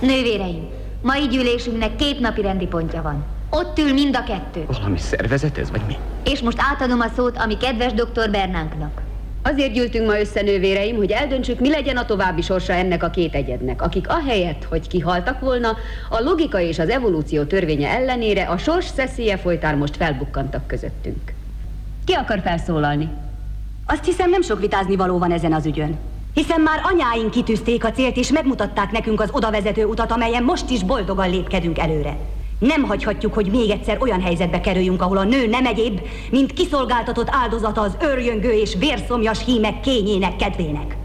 Nővéreim, 0.00 0.68
mai 1.02 1.28
gyűlésünknek 1.28 1.96
két 1.96 2.20
napi 2.20 2.42
rendi 2.42 2.66
pontja 2.66 3.02
van. 3.02 3.24
Ott 3.50 3.78
ül 3.78 3.92
mind 3.92 4.16
a 4.16 4.24
kettő. 4.24 4.64
Valami 4.66 4.98
szervezet 4.98 5.58
ez, 5.58 5.70
vagy 5.70 5.82
mi? 5.86 5.96
És 6.24 6.40
most 6.40 6.56
átadom 6.60 7.00
a 7.00 7.06
szót 7.16 7.36
a 7.36 7.46
mi 7.46 7.56
kedves 7.56 7.92
dr. 7.92 8.30
Bernánknak. 8.30 9.02
Azért 9.42 9.72
gyűltünk 9.72 10.06
ma 10.06 10.18
össze, 10.18 10.42
nővéreim, 10.42 10.96
hogy 10.96 11.10
eldöntsük, 11.10 11.60
mi 11.60 11.68
legyen 11.68 11.96
a 11.96 12.04
további 12.04 12.42
sorsa 12.42 12.72
ennek 12.72 13.02
a 13.02 13.10
két 13.10 13.34
egyednek, 13.34 13.82
akik 13.82 14.08
ahelyett, 14.08 14.64
hogy 14.64 14.88
kihaltak 14.88 15.40
volna, 15.40 15.76
a 16.10 16.20
logika 16.20 16.60
és 16.60 16.78
az 16.78 16.88
evolúció 16.88 17.42
törvénye 17.42 17.88
ellenére 17.88 18.42
a 18.42 18.58
sors 18.58 18.86
szeszélye 18.86 19.36
folytán 19.36 19.78
most 19.78 19.96
felbukkantak 19.96 20.66
közöttünk. 20.66 21.32
Ki 22.04 22.12
akar 22.12 22.40
felszólalni? 22.40 23.08
Azt 23.86 24.04
hiszem 24.04 24.30
nem 24.30 24.42
sok 24.42 24.60
vitázni 24.60 24.96
való 24.96 25.18
van 25.18 25.32
ezen 25.32 25.52
az 25.52 25.66
ügyön. 25.66 25.98
Hiszen 26.34 26.60
már 26.60 26.80
anyáink 26.82 27.30
kitűzték 27.30 27.84
a 27.84 27.90
célt, 27.90 28.16
és 28.16 28.30
megmutatták 28.30 28.90
nekünk 28.90 29.20
az 29.20 29.28
odavezető 29.32 29.84
utat, 29.84 30.10
amelyen 30.10 30.42
most 30.42 30.70
is 30.70 30.82
boldogan 30.82 31.30
lépkedünk 31.30 31.78
előre. 31.78 32.16
Nem 32.62 32.82
hagyhatjuk, 32.82 33.34
hogy 33.34 33.46
még 33.46 33.70
egyszer 33.70 33.96
olyan 34.00 34.20
helyzetbe 34.20 34.60
kerüljünk, 34.60 35.02
ahol 35.02 35.16
a 35.16 35.24
nő 35.24 35.46
nem 35.46 35.66
egyéb, 35.66 36.00
mint 36.30 36.52
kiszolgáltatott 36.52 37.28
áldozata 37.30 37.80
az 37.80 37.96
örjöngő 38.00 38.50
és 38.52 38.74
vérszomjas 38.78 39.44
hímek 39.44 39.80
kényének 39.80 40.36
kedvének. 40.36 40.96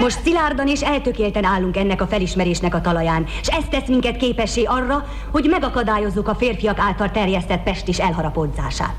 Most 0.00 0.20
szilárdan 0.22 0.68
és 0.68 0.82
eltökélten 0.82 1.44
állunk 1.44 1.76
ennek 1.76 2.00
a 2.00 2.06
felismerésnek 2.06 2.74
a 2.74 2.80
talaján, 2.80 3.24
és 3.40 3.48
ez 3.48 3.64
tesz 3.70 3.88
minket 3.88 4.16
képessé 4.16 4.62
arra, 4.62 5.08
hogy 5.30 5.46
megakadályozzuk 5.50 6.28
a 6.28 6.34
férfiak 6.34 6.78
által 6.78 7.10
terjesztett 7.10 7.62
pestis 7.62 7.98
elharapódzását, 7.98 8.94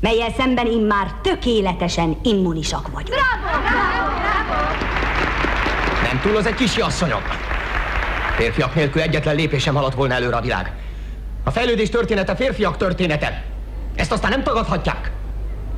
melyel 0.00 0.30
szemben 0.36 0.66
immár 0.66 1.14
tökéletesen 1.22 2.16
immunisak 2.22 2.90
vagyunk. 2.92 3.18
Nem 6.22 6.28
túl 6.28 6.38
az 6.38 6.46
egy 6.46 6.54
kis 6.54 6.76
asszonyok. 6.76 7.22
Férfiak 8.36 8.74
nélkül 8.74 9.00
egyetlen 9.00 9.34
lépésem 9.34 9.74
haladt 9.74 9.94
volna 9.94 10.14
előre 10.14 10.36
a 10.36 10.40
világ. 10.40 10.72
A 11.44 11.50
fejlődés 11.50 11.88
története 11.88 12.36
férfiak 12.36 12.76
története. 12.76 13.44
Ezt 13.94 14.12
aztán 14.12 14.30
nem 14.30 14.42
tagadhatják. 14.42 15.10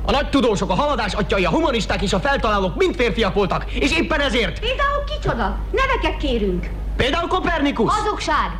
A 0.05 0.11
nagy 0.11 0.29
tudósok, 0.29 0.69
a 0.69 0.73
haladás 0.73 1.13
atyai, 1.13 1.45
a 1.45 1.49
humanisták 1.49 2.01
és 2.01 2.13
a 2.13 2.19
feltalálók 2.19 2.75
mind 2.75 2.95
férfiak 2.95 3.33
voltak, 3.33 3.71
és 3.71 3.91
éppen 3.91 4.19
ezért. 4.19 4.59
Például 4.59 5.03
kicsoda? 5.05 5.57
Neveket 5.71 6.17
kérünk. 6.17 6.69
Például 6.97 7.27
Kopernikus. 7.27 7.93
Hazugság. 7.93 8.51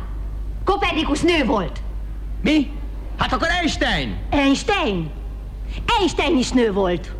Kopernikus 0.64 1.20
nő 1.20 1.44
volt. 1.44 1.80
Mi? 2.42 2.70
Hát 3.18 3.32
akkor 3.32 3.48
Einstein. 3.60 4.18
Einstein? 4.30 5.10
Einstein 5.98 6.38
is 6.38 6.50
nő 6.50 6.72
volt. 6.72 7.12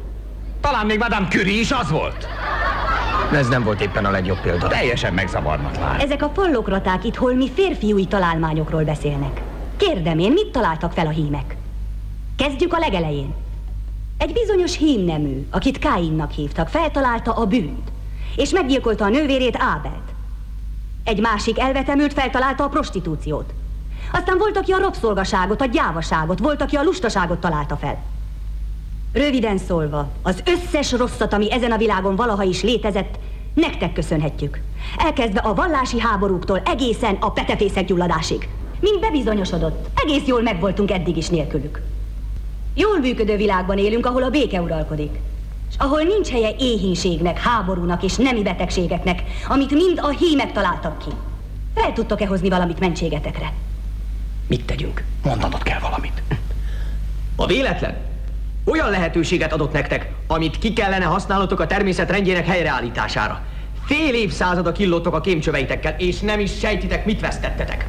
Talán 0.61 0.87
még 0.87 0.99
Madame 0.99 1.29
Curie 1.29 1.61
is 1.61 1.71
az 1.71 1.91
volt. 1.91 2.29
Ez 3.33 3.49
nem 3.49 3.63
volt 3.63 3.81
éppen 3.81 4.05
a 4.05 4.11
legjobb 4.11 4.41
példa. 4.41 4.69
Teljesen 4.69 5.15
megzavarnak 5.15 5.81
már. 5.81 6.01
Ezek 6.01 6.23
a 6.23 6.29
pallokraták 6.29 7.05
itt 7.05 7.17
holmi 7.17 7.51
férfiúi 7.51 8.07
találmányokról 8.07 8.85
beszélnek. 8.85 9.41
Kérdem 9.77 10.19
én, 10.19 10.33
mit 10.33 10.51
találtak 10.51 10.93
fel 10.93 11.07
a 11.07 11.11
hímek? 11.11 11.57
Kezdjük 12.37 12.73
a 12.73 12.79
legelején. 12.79 13.35
Egy 14.19 14.33
bizonyos 14.33 14.77
hímnemű, 14.77 15.47
akit 15.51 15.79
Káinnak 15.79 16.31
hívtak, 16.31 16.69
feltalálta 16.69 17.33
a 17.33 17.47
bűnt, 17.47 17.93
és 18.37 18.51
meggyilkolta 18.51 19.05
a 19.05 19.09
nővérét 19.09 19.57
Ábelt. 19.59 20.13
Egy 21.05 21.21
másik 21.21 21.59
elvetemült 21.59 22.13
feltalálta 22.13 22.65
a 22.65 22.69
prostitúciót. 22.69 23.55
Aztán 24.13 24.39
volt, 24.39 24.57
aki 24.57 24.73
a 24.73 24.79
rabszolgaságot, 24.79 25.61
a 25.61 25.67
gyávaságot, 25.67 26.39
volt, 26.39 26.63
aki 26.63 26.77
a 26.77 26.83
lustaságot 26.83 27.39
találta 27.39 27.77
fel. 27.77 28.03
Röviden 29.15 29.59
szólva, 29.59 30.09
az 30.23 30.43
összes 30.47 30.93
rosszat, 30.93 31.33
ami 31.33 31.53
ezen 31.53 31.73
a 31.73 31.77
világon 31.77 32.17
valaha 32.17 32.43
is 32.43 32.63
létezett, 32.63 33.19
nektek 33.55 33.93
köszönhetjük. 33.93 34.61
Elkezdve 34.97 35.41
a 35.41 35.55
vallási 35.55 36.01
háborúktól 36.01 36.63
egészen 36.65 37.17
a 37.21 37.31
petefészek 37.31 37.85
gyulladásig. 37.85 38.49
Mint 38.81 39.01
bebizonyosodott, 39.01 39.89
egész 40.05 40.27
jól 40.27 40.43
megvoltunk 40.43 40.91
eddig 40.91 41.17
is 41.17 41.29
nélkülük. 41.29 41.83
Jól 42.75 42.99
működő 42.99 43.37
világban 43.37 43.79
élünk, 43.79 44.07
ahol 44.07 44.23
a 44.23 44.31
béke 44.31 44.61
uralkodik. 44.61 45.19
És 45.69 45.75
ahol 45.79 46.03
nincs 46.03 46.29
helye 46.29 46.55
éhínségnek, 46.59 47.39
háborúnak 47.39 48.03
és 48.03 48.17
nemi 48.17 48.43
betegségeknek, 48.43 49.23
amit 49.49 49.71
mind 49.71 49.99
a 50.03 50.09
hímek 50.09 50.53
találtak 50.53 50.99
ki. 50.99 51.11
Fel 51.75 51.93
tudtok-e 51.93 52.27
hozni 52.27 52.49
valamit 52.49 52.81
mentségetekre? 52.81 53.53
Mit 54.47 54.65
tegyünk? 54.65 55.05
Mondanod 55.25 55.63
kell 55.63 55.81
valamit. 55.81 56.23
A 57.37 57.47
véletlen 57.47 58.13
olyan 58.65 58.91
lehetőséget 58.91 59.53
adott 59.53 59.73
nektek, 59.73 60.11
amit 60.27 60.59
ki 60.59 60.73
kellene 60.73 61.05
használnotok 61.05 61.61
a 61.61 61.67
természet 61.67 62.11
rendjének 62.11 62.47
helyreállítására. 62.47 63.41
Fél 63.85 64.15
évszázada 64.15 64.73
killottok 64.73 65.15
a 65.15 65.21
kémcsöveitekkel, 65.21 65.95
és 65.99 66.21
nem 66.21 66.41
is 66.41 66.59
sejtitek, 66.59 67.05
mit 67.05 67.21
vesztettetek. 67.21 67.87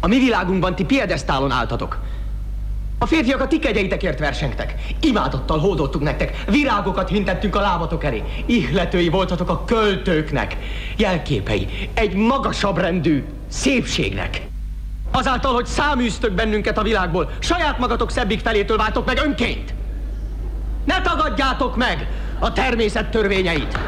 A 0.00 0.06
mi 0.06 0.18
világunkban 0.18 0.74
ti 0.74 0.84
piedesztálon 0.84 1.50
álltatok. 1.50 1.98
A 2.98 3.06
férfiak 3.06 3.40
a 3.40 3.46
ti 3.46 3.58
kegyeitekért 3.58 4.18
versengtek. 4.18 4.74
Imádottal 5.00 5.58
hódoltuk 5.58 6.02
nektek, 6.02 6.44
virágokat 6.50 7.08
hintettünk 7.08 7.56
a 7.56 7.60
lábatok 7.60 8.04
elé. 8.04 8.22
Ihletői 8.46 9.08
voltatok 9.08 9.48
a 9.48 9.64
költőknek. 9.64 10.56
Jelképei 10.96 11.90
egy 11.94 12.14
magasabb 12.14 12.78
rendű 12.78 13.24
szépségnek. 13.48 14.46
Azáltal, 15.10 15.54
hogy 15.54 15.66
száműztök 15.66 16.32
bennünket 16.32 16.78
a 16.78 16.82
világból, 16.82 17.30
saját 17.38 17.78
magatok 17.78 18.10
szebbik 18.10 18.40
felétől 18.40 18.76
váltok 18.76 19.06
meg 19.06 19.20
önként. 19.24 19.74
Ne 20.86 21.00
tagadjátok 21.00 21.76
meg 21.76 22.08
a 22.38 22.52
természet 22.52 23.10
törvényeit. 23.10 23.78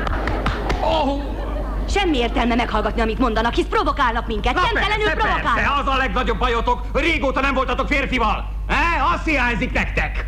Oh, 0.81 1.23
Semmi 1.89 2.17
értelme 2.19 2.55
meghallgatni, 2.55 3.01
amit 3.01 3.19
mondanak, 3.19 3.55
hisz 3.55 3.67
provokálnak 3.67 4.27
minket. 4.27 4.55
Na 4.55 4.61
Nyomtelenül 4.61 5.05
persze, 5.05 5.17
persze, 5.23 5.41
provokálnak. 5.43 5.87
az 5.87 5.95
a 5.95 5.97
legnagyobb 5.97 6.39
bajotok, 6.39 6.81
régóta 6.95 7.41
nem 7.41 7.55
voltatok 7.55 7.87
férfival. 7.87 8.49
E? 8.69 8.75
Azt 9.15 9.25
hiányzik 9.25 9.73
nektek. 9.73 10.27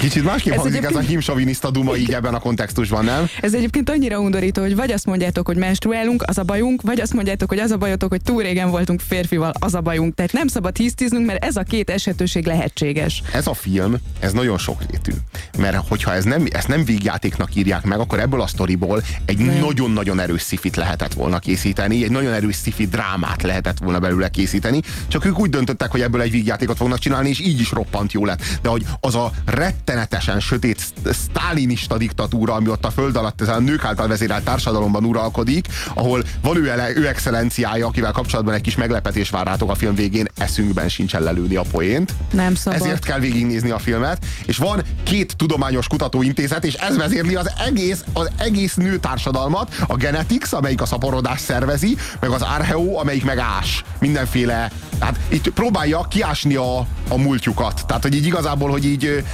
Kicsit 0.00 0.24
másképp 0.24 0.52
Ez 0.52 0.60
hangzik 0.60 0.82
ez 0.82 0.94
a 0.94 0.98
himsoviniszta 1.00 1.70
duma 1.70 1.96
így 1.96 2.12
ebben 2.12 2.34
a 2.34 2.38
kontextusban, 2.38 3.04
nem? 3.04 3.28
Ez 3.40 3.54
egyébként 3.54 3.90
annyira 3.90 4.18
undorító, 4.18 4.62
hogy 4.62 4.76
vagy 4.76 4.92
azt 4.92 5.06
mondjátok, 5.06 5.46
hogy 5.46 5.56
menstruálunk, 5.56 6.22
az 6.26 6.38
a 6.38 6.42
bajunk, 6.42 6.82
vagy 6.82 7.00
azt 7.00 7.14
mondjátok, 7.14 7.48
hogy 7.48 7.58
az 7.58 7.70
a 7.70 7.76
bajotok, 7.76 8.10
hogy 8.10 8.22
túl 8.22 8.42
régen 8.42 8.70
voltunk 8.70 9.00
férfival, 9.00 9.52
az 9.58 9.74
a 9.74 9.80
bajunk. 9.80 10.14
Tehát 10.14 10.32
nem 10.32 10.46
szabad 10.46 10.76
hisztiznünk, 10.76 11.26
mert 11.26 11.44
ez 11.44 11.56
a 11.56 11.62
két 11.62 11.90
esetőség 11.90 12.46
lehetséges. 12.46 13.22
Ez 13.32 13.46
a 13.46 13.54
film, 13.54 13.96
ez 14.18 14.32
nagyon 14.32 14.58
sokrétű. 14.58 15.12
Mert 15.58 15.88
hogyha 15.88 16.14
ez 16.14 16.24
nem, 16.24 16.46
ezt 16.50 16.68
nem 16.68 16.84
végjátéknak 16.84 17.54
írják 17.54 17.84
meg, 17.84 17.98
akkor 17.98 18.20
ebből 18.20 18.40
a 18.40 18.46
sztoriból 18.46 19.02
egy 19.24 19.38
nagyon-nagyon 19.38 20.20
erős 20.20 20.42
szifit 20.42 20.76
lehetett 20.76 21.12
volna 21.12 21.38
készíteni, 21.38 22.04
egy 22.04 22.10
nagyon 22.10 22.32
erős 22.32 22.54
szifi 22.54 22.86
drámát 22.86 23.42
lehetett 23.42 23.78
volna 23.78 23.98
belőle 23.98 24.28
készíteni, 24.28 24.80
csak 25.08 25.24
ők 25.24 25.38
úgy 25.38 25.50
döntöttek, 25.50 25.90
hogy 25.90 26.00
ebből 26.00 26.20
egy 26.20 26.30
vígjátékot 26.30 26.76
fognak 26.76 26.98
csinálni, 26.98 27.28
és 27.28 27.40
így 27.40 27.60
is 27.60 27.70
roppant 27.70 28.12
jó 28.12 28.24
lett. 28.24 28.42
De 28.62 28.68
hogy 28.68 28.86
az 29.00 29.14
a 29.14 29.32
rettenetesen 29.70 30.40
sötét 30.40 30.78
sz- 30.78 31.14
sztálinista 31.14 31.96
diktatúra, 31.96 32.54
ami 32.54 32.68
ott 32.68 32.84
a 32.84 32.90
föld 32.90 33.16
alatt 33.16 33.40
ezen 33.40 33.54
a 33.54 33.58
nők 33.58 33.84
által 33.84 34.08
vezérelt 34.08 34.44
társadalomban 34.44 35.04
uralkodik, 35.04 35.66
ahol 35.94 36.22
van 36.42 36.56
ő, 36.56 36.70
ele, 36.70 36.96
ő 36.96 37.06
excellenciája, 37.06 37.86
akivel 37.86 38.12
kapcsolatban 38.12 38.54
egy 38.54 38.60
kis 38.60 38.76
meglepetés 38.76 39.30
vár 39.30 39.46
rátok 39.46 39.70
a 39.70 39.74
film 39.74 39.94
végén, 39.94 40.28
eszünkben 40.36 40.88
sincsen 40.88 41.22
lelőni 41.22 41.56
a 41.56 41.62
poént. 41.70 42.14
Nem 42.32 42.54
szabad. 42.54 42.80
Ezért 42.80 43.04
kell 43.04 43.18
végignézni 43.18 43.70
a 43.70 43.78
filmet, 43.78 44.24
és 44.46 44.56
van 44.56 44.82
két 45.02 45.36
tudományos 45.36 45.86
kutatóintézet, 45.86 46.64
és 46.64 46.74
ez 46.74 46.96
vezérli 46.96 47.34
az 47.34 47.50
egész, 47.66 48.04
az 48.12 48.30
egész 48.38 48.74
nőtársadalmat, 48.74 49.74
a 49.86 49.96
Genetics, 49.96 50.52
amelyik 50.52 50.80
a 50.80 50.86
szaporodást 50.86 51.44
szervezi, 51.44 51.96
meg 52.20 52.30
az 52.30 52.42
Archeo, 52.42 52.98
amelyik 52.98 53.24
meg 53.24 53.38
ás. 53.38 53.84
Mindenféle, 53.98 54.70
hát 55.00 55.18
itt 55.28 55.48
próbálja 55.48 56.06
kiásni 56.08 56.54
a, 56.54 56.78
a 57.08 57.16
múltjukat. 57.16 57.86
Tehát, 57.86 58.02
hogy 58.02 58.14
így 58.14 58.26
igazából, 58.26 58.70
hogy 58.70 58.84
így 58.84 59.24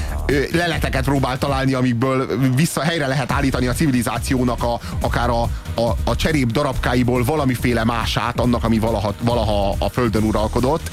leleteket 0.53 1.05
próbál 1.05 1.39
találni, 1.39 1.74
amikből 1.74 2.27
vissza 2.55 2.81
helyre 2.81 3.07
lehet 3.07 3.33
állítani 3.33 3.66
a 3.66 3.72
civilizációnak 3.72 4.62
a, 4.62 4.81
akár 5.01 5.31
a, 5.31 5.43
a, 5.74 5.97
a 6.05 6.16
cserép 6.16 6.51
darabkáiból 6.51 7.24
valamiféle 7.24 7.85
mását, 7.85 8.41
annak, 8.41 8.64
ami 8.64 8.79
valaha, 8.79 9.14
valaha 9.20 9.74
a 9.79 9.89
földön 9.89 10.22
uralkodott. 10.22 10.91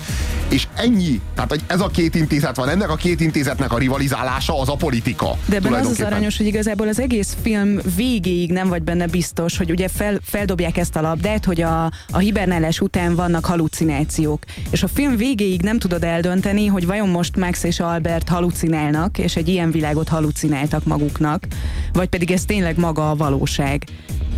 És 0.50 0.68
ennyi. 0.76 1.22
Tehát, 1.36 1.50
hogy 1.50 1.62
ez 1.68 1.80
a 1.80 1.88
két 1.88 2.16
intézet 2.16 2.56
van, 2.56 2.70
ennek 2.70 2.90
a 2.90 2.96
két 2.96 3.20
intézetnek 3.20 3.74
a 3.74 3.78
rivalizálása 3.78 4.60
az 4.60 4.70
a 4.70 4.76
politika. 4.76 5.38
De 5.46 5.56
ebben 5.56 5.74
az 5.74 5.88
az 5.88 6.02
aranyos, 6.02 6.38
hogy 6.38 6.46
igazából 6.46 6.88
az 6.88 7.00
egész 7.00 7.38
film 7.42 7.80
végéig 7.96 8.52
nem 8.52 8.68
vagy 8.68 8.84
benne 8.84 9.08
biztos, 9.08 9.58
hogy 9.58 9.72
ugye 9.72 9.88
fel, 9.88 10.20
feldobják 10.24 10.78
ezt 10.78 10.96
a 10.96 11.02
labdát, 11.02 11.46
hogy 11.46 11.62
a, 11.62 11.92
a 12.12 12.18
hibernálás 12.18 12.80
után 12.80 13.16
vannak 13.16 13.46
halucinációk. 13.46 14.44
És 14.70 14.84
a 14.84 14.88
film 14.88 15.16
végéig 15.16 15.62
nem 15.62 15.80
tudod 15.80 16.04
eldönteni, 16.04 16.66
hogy 16.66 16.86
vajon 16.86 17.10
most 17.10 17.38
Max 17.38 17.64
és 17.64 17.80
Albert 17.80 18.30
halucinálnak, 18.30 19.18
és 19.18 19.36
egy 19.36 19.48
ilyen 19.48 19.72
világot 19.72 20.08
halucináltak 20.08 20.84
maguknak, 20.84 21.48
vagy 21.94 22.08
pedig 22.08 22.32
ez 22.32 22.46
tényleg 22.46 22.78
maga 22.78 23.10
a 23.10 23.16
valóság. 23.16 23.84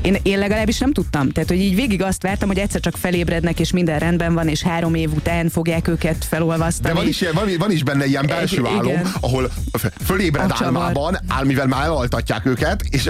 Én, 0.02 0.18
én 0.24 0.39
legalábbis 0.39 0.78
nem 0.78 0.91
tudtam. 0.93 1.30
Tehát, 1.32 1.50
hogy 1.50 1.60
így 1.60 1.76
végig 1.76 2.02
azt 2.02 2.22
vártam, 2.22 2.48
hogy 2.48 2.58
egyszer 2.58 2.82
csak 2.82 2.98
felébrednek, 2.98 3.60
és 3.60 3.72
minden 3.72 4.00
rendben 4.00 4.34
van, 4.34 4.48
és 4.48 4.62
három 4.62 4.96
év 4.96 5.14
után 5.14 5.50
fogják 5.50 5.88
őket 5.88 6.26
felolvasztani. 6.30 6.93
De 6.93 7.00
van 7.00 7.08
is, 7.08 7.24
van, 7.34 7.50
van 7.58 7.72
is 7.72 7.84
benne 7.84 8.06
ilyen 8.06 8.26
belső 8.28 8.60
Igen. 8.60 8.72
álom, 8.78 9.02
ahol 9.20 9.52
f- 9.72 9.91
fölébred 10.06 10.52
A 10.52 10.64
álmában, 10.64 11.18
áll, 11.28 11.46
mivel 11.46 11.68
már 11.68 11.84
elaltatják 11.84 12.46
őket, 12.46 12.82
és 12.89 13.10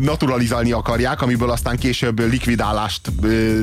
naturalizálni 0.00 0.72
akarják, 0.72 1.22
amiből 1.22 1.50
aztán 1.50 1.76
később 1.76 2.30
likvidálást 2.30 3.00
ö, 3.22 3.60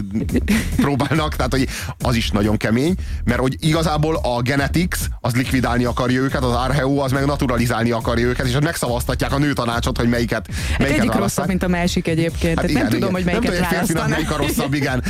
próbálnak, 0.76 1.36
tehát 1.36 1.52
hogy 1.52 1.68
az 2.00 2.16
is 2.16 2.30
nagyon 2.32 2.58
kemény, 2.58 2.96
mert 3.24 3.40
hogy 3.40 3.56
igazából 3.60 4.16
a 4.16 4.42
Genetics 4.42 4.98
az 5.22 5.36
likvidálni 5.36 5.84
akarja 5.84 6.22
őket, 6.22 6.44
az 6.44 6.54
Archeo 6.56 6.98
az 6.98 7.12
meg 7.12 7.26
naturalizálni 7.26 7.92
akarja 7.92 8.26
őket, 8.26 8.46
és 8.48 8.58
megszavaztatják 8.62 9.34
a 9.34 9.38
nőtanácsot, 9.38 9.98
hogy 9.98 10.10
melyiket, 10.10 10.48
Hát 10.70 10.78
melyiket 10.80 11.02
egyik 11.02 11.14
rosszabb, 11.14 11.48
mint 11.48 11.64
a 11.64 11.68
másik 11.68 12.08
egyébként. 12.08 12.53
Hát 12.56 12.66
Tehát 12.66 12.82
nem 12.82 12.92
tudom, 12.92 13.14
hogy 13.14 13.24
melyiket 13.24 13.52
nem 13.52 13.60
tudom, 13.60 13.68
hogy 13.68 13.78
férfinak 13.78 14.10
melyik 14.10 14.32
a 14.32 14.38
rosszabb, 14.38 14.74
igen. 14.74 15.04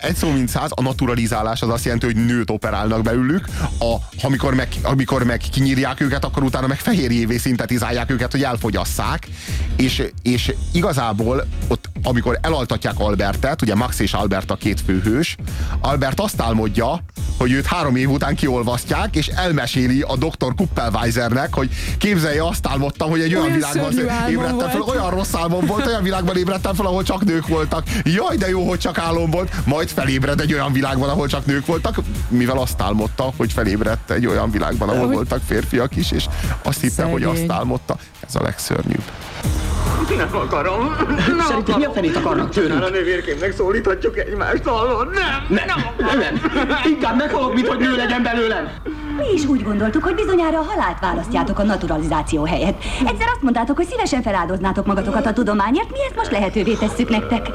Egy 0.00 0.16
szó 0.16 0.30
mint 0.30 0.48
száz, 0.48 0.70
a 0.74 0.82
naturalizálás 0.82 1.62
az 1.62 1.68
azt 1.68 1.84
jelenti, 1.84 2.06
hogy 2.06 2.16
nőt 2.16 2.50
operálnak 2.50 3.02
belőlük, 3.02 3.44
a, 3.78 3.96
amikor, 4.22 4.54
meg, 4.54 4.68
amikor 4.82 5.24
meg 5.24 5.42
kinyírják 5.52 6.00
őket, 6.00 6.24
akkor 6.24 6.42
utána 6.42 6.66
meg 6.66 6.78
fehérjévé 6.78 7.36
szintetizálják 7.36 8.10
őket, 8.10 8.32
hogy 8.32 8.42
elfogyasszák, 8.42 9.28
és, 9.76 10.02
és 10.22 10.52
igazából 10.72 11.46
ott, 11.68 11.88
amikor 12.02 12.38
elaltatják 12.42 12.94
Albertet, 12.98 13.62
ugye 13.62 13.74
Max 13.74 13.98
és 13.98 14.12
Albert 14.12 14.50
a 14.50 14.56
két 14.56 14.80
főhős, 14.80 15.36
Albert 15.80 16.20
azt 16.20 16.40
álmodja, 16.40 17.02
hogy 17.38 17.52
őt 17.52 17.66
három 17.66 17.96
év 17.96 18.10
után 18.10 18.34
kiolvasztják, 18.34 19.16
és 19.16 19.26
elmeséli 19.26 20.00
a 20.00 20.16
doktor 20.16 20.54
Kuppelweisernek, 20.54 21.54
hogy 21.54 21.70
képzelje, 21.98 22.46
azt 22.46 22.66
álmodtam, 22.66 23.10
hogy 23.10 23.20
egy 23.20 23.34
olyan, 23.34 23.44
Olyan 23.46 23.56
világban 23.56 24.28
ébredtem 24.30 24.68
fel, 24.68 24.80
olyan 24.80 25.10
rossz 25.10 25.34
álmom 25.34 25.66
volt, 25.66 25.86
olyan 25.86 26.02
világban 26.02 26.36
ébredtem 26.36 26.65
fel, 26.74 26.86
ahol 26.86 27.02
csak 27.02 27.24
nők 27.24 27.46
voltak. 27.46 27.82
Jaj, 28.02 28.36
de 28.36 28.48
jó, 28.48 28.68
hogy 28.68 28.78
csak 28.78 28.98
álom 28.98 29.30
volt. 29.30 29.52
Majd 29.64 29.88
felébred 29.88 30.40
egy 30.40 30.52
olyan 30.52 30.72
világban, 30.72 31.08
ahol 31.08 31.26
csak 31.26 31.46
nők 31.46 31.66
voltak, 31.66 31.96
mivel 32.28 32.58
azt 32.58 32.82
álmodta, 32.82 33.32
hogy 33.36 33.52
felébredt 33.52 34.10
egy 34.10 34.26
olyan 34.26 34.50
világban, 34.50 34.88
ahol 34.88 35.06
Hogy- 35.06 35.14
voltak 35.14 35.40
férfiak 35.46 35.96
is, 35.96 36.10
és 36.10 36.26
azt 36.62 36.80
hitte, 36.80 37.04
hogy 37.04 37.22
azt 37.22 37.44
álmodta. 37.48 37.96
Ez 38.26 38.34
a 38.34 38.42
legszörnyűbb. 38.42 39.02
Nem 40.16 40.36
akarom. 40.36 40.96
Nem 41.26 41.40
Szerinted 41.46 41.76
mi 41.78 41.84
a 41.84 41.90
fenét 41.90 42.16
akarnak 42.16 42.50
tőlünk? 42.50 42.82
A 42.82 42.88
nővérkémnek 42.88 43.52
szólíthatjuk 43.52 44.18
egymást, 44.18 44.64
hallod? 44.64 45.08
Nem, 45.14 45.46
Nem, 45.48 45.66
nem, 45.98 46.18
nem. 46.18 46.40
Inkább 46.84 47.16
meghalok, 47.16 47.54
mint 47.54 47.66
hogy 47.66 47.78
nő 47.78 47.96
legyen 47.96 48.22
belőlem. 48.22 48.68
Mi 49.16 49.32
is 49.34 49.44
úgy 49.44 49.62
gondoltuk, 49.62 50.02
hogy 50.02 50.14
bizonyára 50.14 50.58
a 50.58 50.62
halált 50.62 51.00
választjátok 51.00 51.58
a 51.58 51.62
naturalizáció 51.62 52.44
helyett. 52.44 52.82
Egyszer 52.98 53.28
azt 53.32 53.42
mondtátok, 53.42 53.76
hogy 53.76 53.86
szívesen 53.88 54.22
feláldoznátok 54.22 54.86
magatokat 54.86 55.26
a 55.26 55.32
tudományért, 55.32 55.90
mi 55.90 55.98
ezt 56.06 56.16
most 56.16 56.30
lehetővé 56.56 56.86
tesszük 56.86 57.08
nektek. 57.08 57.46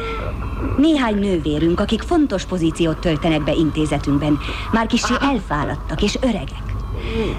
Néhány 0.77 1.15
nővérünk, 1.15 1.79
akik 1.79 2.01
fontos 2.01 2.45
pozíciót 2.45 2.97
töltenek 2.97 3.43
be 3.43 3.53
intézetünkben, 3.53 4.39
már 4.71 4.85
kicsi 4.85 5.13
elfáradtak 5.21 6.01
és 6.01 6.17
öregek. 6.21 6.63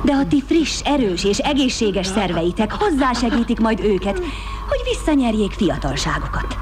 De 0.04 0.12
a 0.12 0.26
ti 0.26 0.42
friss, 0.46 0.80
erős 0.84 1.24
és 1.24 1.38
egészséges 1.38 2.06
szerveitek 2.06 2.72
hozzásegítik 2.72 3.60
majd 3.60 3.80
őket, 3.80 4.18
hogy 4.68 4.80
visszanyerjék 4.84 5.52
fiatalságukat. 5.52 6.56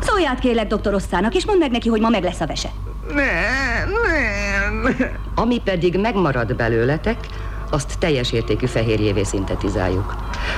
Szólját 0.00 0.38
kérlek 0.38 0.66
doktor 0.66 0.94
Osszának, 0.94 1.34
és 1.34 1.46
mondd 1.46 1.58
meg 1.58 1.70
neki, 1.70 1.88
hogy 1.88 2.00
ma 2.00 2.08
meg 2.08 2.22
lesz 2.22 2.40
a 2.40 2.46
vese. 2.46 2.68
Nem, 3.14 3.90
nem. 4.06 4.94
Ami 5.34 5.60
pedig 5.64 5.98
megmarad 5.98 6.56
belőletek, 6.56 7.26
azt 7.70 7.98
teljes 7.98 8.32
értékű 8.32 8.66
fehérjévé 8.66 9.22
szintetizáljuk. 9.22 10.14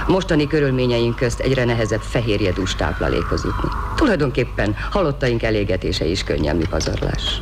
Mostani 0.07 0.47
körülményeink 0.47 1.17
közt 1.17 1.41
egyre 1.41 1.65
nehezebb 1.65 2.01
fehérjedús 2.01 2.75
táplálékhoz 2.75 3.45
jutni. 3.45 3.69
Tulajdonképpen 3.97 4.77
halottaink 4.91 5.43
elégetése 5.43 6.05
is 6.05 6.25
könnyelmű 6.25 6.65
pazarlás. 6.71 7.39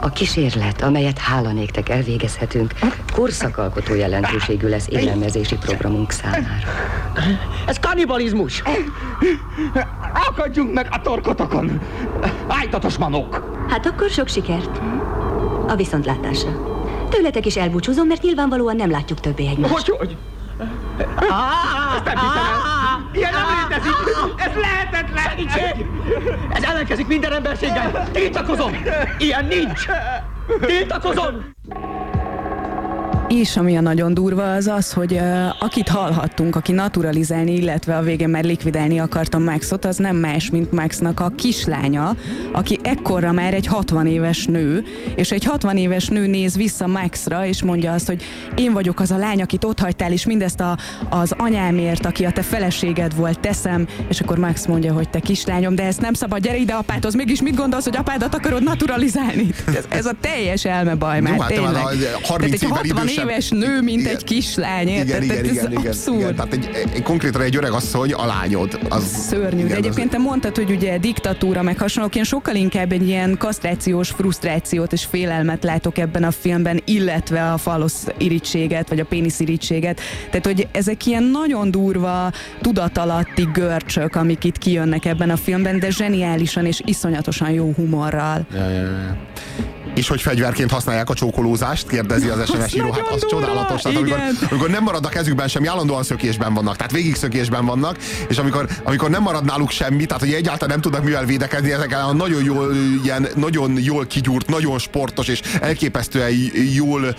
A 0.00 0.08
kísérlet, 0.08 0.82
amelyet 0.82 1.18
hála 1.18 1.52
néktek 1.52 1.88
elvégezhetünk, 1.88 2.72
korszakalkotó 3.12 3.94
jelentőségű 3.94 4.68
lesz 4.68 4.86
élelmezési 4.88 5.56
programunk 5.56 6.10
számára. 6.10 6.68
Ez 7.66 7.78
kannibalizmus! 7.78 8.62
Akadjunk 10.28 10.72
meg 10.72 10.86
a 10.90 11.00
torkotokon! 11.00 11.80
Ájtatos 12.48 12.96
manok! 12.96 13.52
Hát 13.68 13.86
akkor 13.86 14.10
sok 14.10 14.28
sikert. 14.28 14.80
A 15.66 15.74
viszontlátásra. 15.76 16.73
Tőletek 17.08 17.46
is 17.46 17.56
elbúcsúzom, 17.56 18.06
mert 18.06 18.22
nyilvánvalóan 18.22 18.76
nem 18.76 18.90
látjuk 18.90 19.20
többé 19.20 19.46
egymást. 19.46 19.72
Hogy, 19.72 19.96
hogy? 19.98 20.16
Ezt 21.94 22.04
nem 22.04 22.16
hiszem 22.16 22.36
el. 22.36 23.10
Ilyen 23.12 23.32
nem 23.32 23.68
létezik. 23.68 23.92
Ez 24.36 24.52
lehetetlen. 24.60 25.22
Segítség! 25.28 25.86
Ez 26.52 26.62
ellenkezik 26.62 27.06
minden 27.06 27.32
emberséggel! 27.32 28.08
Tiltakozom! 28.12 28.72
Ilyen 29.18 29.44
nincs! 29.44 29.84
Tiltakozom! 30.66 31.53
És 33.40 33.56
ami 33.56 33.76
a 33.76 33.80
nagyon 33.80 34.14
durva 34.14 34.52
az 34.52 34.66
az, 34.66 34.92
hogy 34.92 35.12
uh, 35.12 35.46
akit 35.58 35.88
hallhattunk, 35.88 36.56
aki 36.56 36.72
naturalizálni, 36.72 37.54
illetve 37.54 37.96
a 37.96 38.02
végén 38.02 38.28
már 38.28 38.44
likvidálni 38.44 38.98
akarta 38.98 39.38
Maxot, 39.38 39.84
az 39.84 39.96
nem 39.96 40.16
más, 40.16 40.50
mint 40.50 40.72
Maxnak 40.72 41.20
a 41.20 41.32
kislánya, 41.36 42.16
aki 42.52 42.78
ekkorra 42.82 43.32
már 43.32 43.54
egy 43.54 43.66
60 43.66 44.06
éves 44.06 44.46
nő, 44.46 44.84
és 45.16 45.30
egy 45.30 45.44
60 45.44 45.76
éves 45.76 46.08
nő 46.08 46.26
néz 46.26 46.56
vissza 46.56 46.86
Maxra, 46.86 47.46
és 47.46 47.62
mondja 47.62 47.92
azt, 47.92 48.06
hogy 48.06 48.22
én 48.56 48.72
vagyok 48.72 49.00
az 49.00 49.10
a 49.10 49.16
lány, 49.16 49.42
akit 49.42 49.64
ott 49.64 49.80
hagytál, 49.80 50.12
és 50.12 50.26
mindezt 50.26 50.60
a, 50.60 50.78
az 51.08 51.34
anyámért, 51.38 52.06
aki 52.06 52.24
a 52.24 52.30
te 52.30 52.42
feleséged 52.42 53.16
volt, 53.16 53.40
teszem, 53.40 53.86
és 54.08 54.20
akkor 54.20 54.38
Max 54.38 54.66
mondja, 54.66 54.92
hogy 54.92 55.08
te 55.08 55.20
kislányom, 55.20 55.74
de 55.74 55.82
ezt 55.82 56.00
nem 56.00 56.14
szabad, 56.14 56.42
gyere 56.42 56.56
ide 56.56 56.72
apádhoz, 56.72 57.14
mégis 57.14 57.42
mit 57.42 57.54
gondolsz, 57.54 57.84
hogy 57.84 57.96
apádat 57.96 58.34
akarod 58.34 58.62
naturalizálni? 58.62 59.46
Ez, 59.76 59.84
ez 59.88 60.06
a 60.06 60.12
teljes 60.20 60.64
elmebaj 60.64 61.20
már, 61.20 61.34
Jó, 61.34 61.40
hát 61.40 61.48
tényleg. 61.50 61.72
már 61.72 61.84
a 61.84 61.88
Tehát 61.88 62.26
30 62.26 62.52
egy 62.52 62.62
évvel 62.62 62.76
60 62.76 63.02
idősebb- 63.02 63.23
éves 63.28 63.48
nő, 63.48 63.80
mint 63.80 64.00
Igen. 64.00 64.14
egy 64.16 64.24
kislány, 64.24 64.88
érted? 64.88 65.06
Igen, 65.06 65.22
igen, 65.22 65.36
Tehát 65.36 65.50
ez 65.50 65.56
igen, 65.56 65.70
igen, 65.70 65.86
abszurd. 65.86 66.18
igen. 66.18 66.34
Tehát 66.34 66.52
egy, 66.52 66.68
egy, 66.94 67.02
konkrétan 67.02 67.40
egy 67.40 67.56
öreg 67.56 67.72
asszony, 67.72 68.12
a 68.12 68.26
lányod. 68.26 68.78
Az, 68.88 69.04
Szörnyű, 69.04 69.56
de 69.60 69.64
igen, 69.64 69.76
egyébként 69.76 70.10
te 70.10 70.18
mondtad, 70.18 70.56
hogy 70.56 70.70
ugye 70.70 70.98
diktatúra 70.98 71.62
meg 71.62 71.78
hasonlók, 71.78 72.14
én 72.14 72.24
sokkal 72.24 72.54
inkább 72.54 72.92
egy 72.92 73.08
ilyen 73.08 73.36
kasztrációs 73.38 74.10
frusztrációt 74.10 74.92
és 74.92 75.04
félelmet 75.04 75.64
látok 75.64 75.98
ebben 75.98 76.24
a 76.24 76.30
filmben, 76.30 76.82
illetve 76.84 77.52
a 77.52 77.58
falosz 77.58 78.06
irítséget, 78.18 78.88
vagy 78.88 79.00
a 79.00 79.04
pénisz 79.04 79.40
irítséget. 79.40 80.00
Tehát, 80.30 80.46
hogy 80.46 80.68
ezek 80.72 81.06
ilyen 81.06 81.22
nagyon 81.22 81.70
durva, 81.70 82.32
tudatalatti 82.60 83.48
görcsök, 83.52 84.16
amik 84.16 84.44
itt 84.44 84.58
kijönnek 84.58 85.04
ebben 85.04 85.30
a 85.30 85.36
filmben, 85.36 85.78
de 85.78 85.90
zseniálisan 85.90 86.66
és 86.66 86.82
iszonyatosan 86.84 87.50
jó 87.50 87.72
humorral. 87.76 88.46
Ja, 88.54 88.68
ja, 88.68 88.80
ja. 88.80 89.16
És 89.94 90.08
hogy 90.08 90.22
fegyverként 90.22 90.70
használják 90.70 91.10
a 91.10 91.14
csókolózást, 91.14 91.88
kérdezi 91.88 92.28
az 92.28 92.46
SMS 92.46 92.74
író. 92.74 92.92
Hát 92.92 93.10
az 93.10 93.26
csodálatos. 93.28 93.82
Tehát 93.82 93.98
amikor, 93.98 94.18
amikor 94.50 94.70
nem 94.70 94.82
marad 94.82 95.04
a 95.04 95.08
kezükben 95.08 95.48
semmi, 95.48 95.66
állandóan 95.66 96.02
szökésben 96.02 96.54
vannak. 96.54 96.76
Tehát 96.76 96.92
végig 96.92 97.14
szökésben 97.14 97.64
vannak, 97.64 97.96
és 98.28 98.38
amikor, 98.38 98.68
amikor 98.84 99.10
nem 99.10 99.22
marad 99.22 99.44
náluk 99.44 99.70
semmi, 99.70 100.04
tehát 100.04 100.22
hogy 100.22 100.32
egyáltalán 100.32 100.68
nem 100.68 100.80
tudnak 100.80 101.04
mivel 101.04 101.24
védekezni, 101.24 101.72
ezek 101.72 101.96
a 102.08 102.12
nagyon 102.12 102.44
jól, 102.44 102.74
ilyen, 103.04 103.28
nagyon 103.36 103.78
jól 103.78 104.06
kigyúrt, 104.06 104.48
nagyon 104.48 104.78
sportos 104.78 105.28
és 105.28 105.40
elképesztően 105.60 106.32
jól 106.74 107.14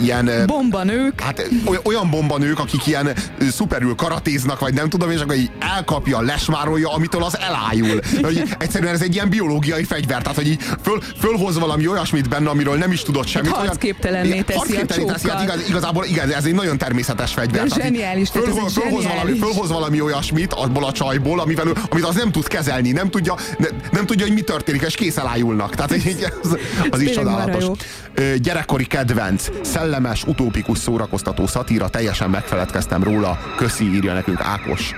ilyen... 0.00 0.30
Bombanők. 0.46 1.20
Hát 1.20 1.48
oly- 1.64 1.80
olyan 1.84 2.10
bombanők, 2.10 2.58
akik 2.58 2.86
ilyen 2.86 3.08
szuperül 3.50 3.94
karatéznak, 3.94 4.60
vagy 4.60 4.74
nem 4.74 4.88
tudom, 4.88 5.10
és 5.10 5.20
akkor 5.20 5.34
így 5.34 5.50
elkapja, 5.76 6.20
lesmárolja, 6.20 6.92
amitől 6.92 7.22
az 7.22 7.38
elájul. 7.38 8.00
Hogy 8.22 8.42
egyszerűen 8.58 8.94
ez 8.94 9.00
egy 9.02 9.14
ilyen 9.14 9.28
biológiai 9.28 9.84
fegyver, 9.84 10.22
tehát 10.22 10.36
hogy 10.36 10.48
így 10.48 10.62
föl, 10.82 11.00
fölhoz 11.20 11.58
valami 11.58 11.88
olyasmit 11.88 12.28
benne, 12.28 12.48
amiről 12.50 12.76
nem 12.76 12.92
is 12.92 13.02
tudott 13.02 13.26
semmit. 13.26 13.52
olyan- 13.52 13.66
harcképtelenné 13.66 14.40
teszi 14.40 14.52
a 14.52 14.56
harcképtelenné 14.58 15.12
teszi, 15.12 15.28
hát 15.28 15.42
igaz, 15.42 15.68
igazából 15.68 16.04
igen, 16.04 16.32
ez 16.32 16.44
egy 16.44 16.54
nagyon 16.54 16.78
természetes 16.78 17.32
fegyver. 17.32 17.66
De 17.66 17.74
zseniális, 17.82 18.30
tehát 18.30 18.48
fölhoz, 18.48 18.72
fölhoz, 18.72 19.04
valami, 19.04 19.38
fölhoz 19.38 19.70
valami 19.70 20.00
olyasmit 20.00 20.52
abból 20.52 20.84
a 20.84 20.92
csajból, 20.92 21.40
amivel, 21.40 21.66
amit 21.90 22.04
az 22.04 22.14
nem 22.14 22.30
tud 22.30 22.46
kezelni, 22.48 22.90
nem 22.90 23.10
tudja, 23.10 23.34
ne, 23.58 23.66
nem 23.92 24.06
tudja, 24.06 24.24
hogy 24.26 24.34
mi 24.34 24.40
történik, 24.40 24.82
és 24.82 24.94
kész 24.94 25.16
elájulnak. 25.16 25.74
Tehát 25.74 25.92
ez, 25.92 26.00
az 26.90 27.00
is 27.00 27.06
tényleg 27.10 27.24
marha 27.24 27.44
csodálatos. 27.44 27.86
Gyerekkori 28.38 28.86
kedvenc, 28.86 29.48
szellemes, 29.62 30.24
utópikus, 30.24 30.78
szórakoztató 30.78 31.46
szatíra, 31.46 31.88
teljesen 31.88 32.30
megfeledkeztem 32.30 33.02
róla. 33.02 33.38
Köszi, 33.56 33.84
írja 33.94 34.12
nekünk 34.12 34.40
Ákos. 34.40 34.94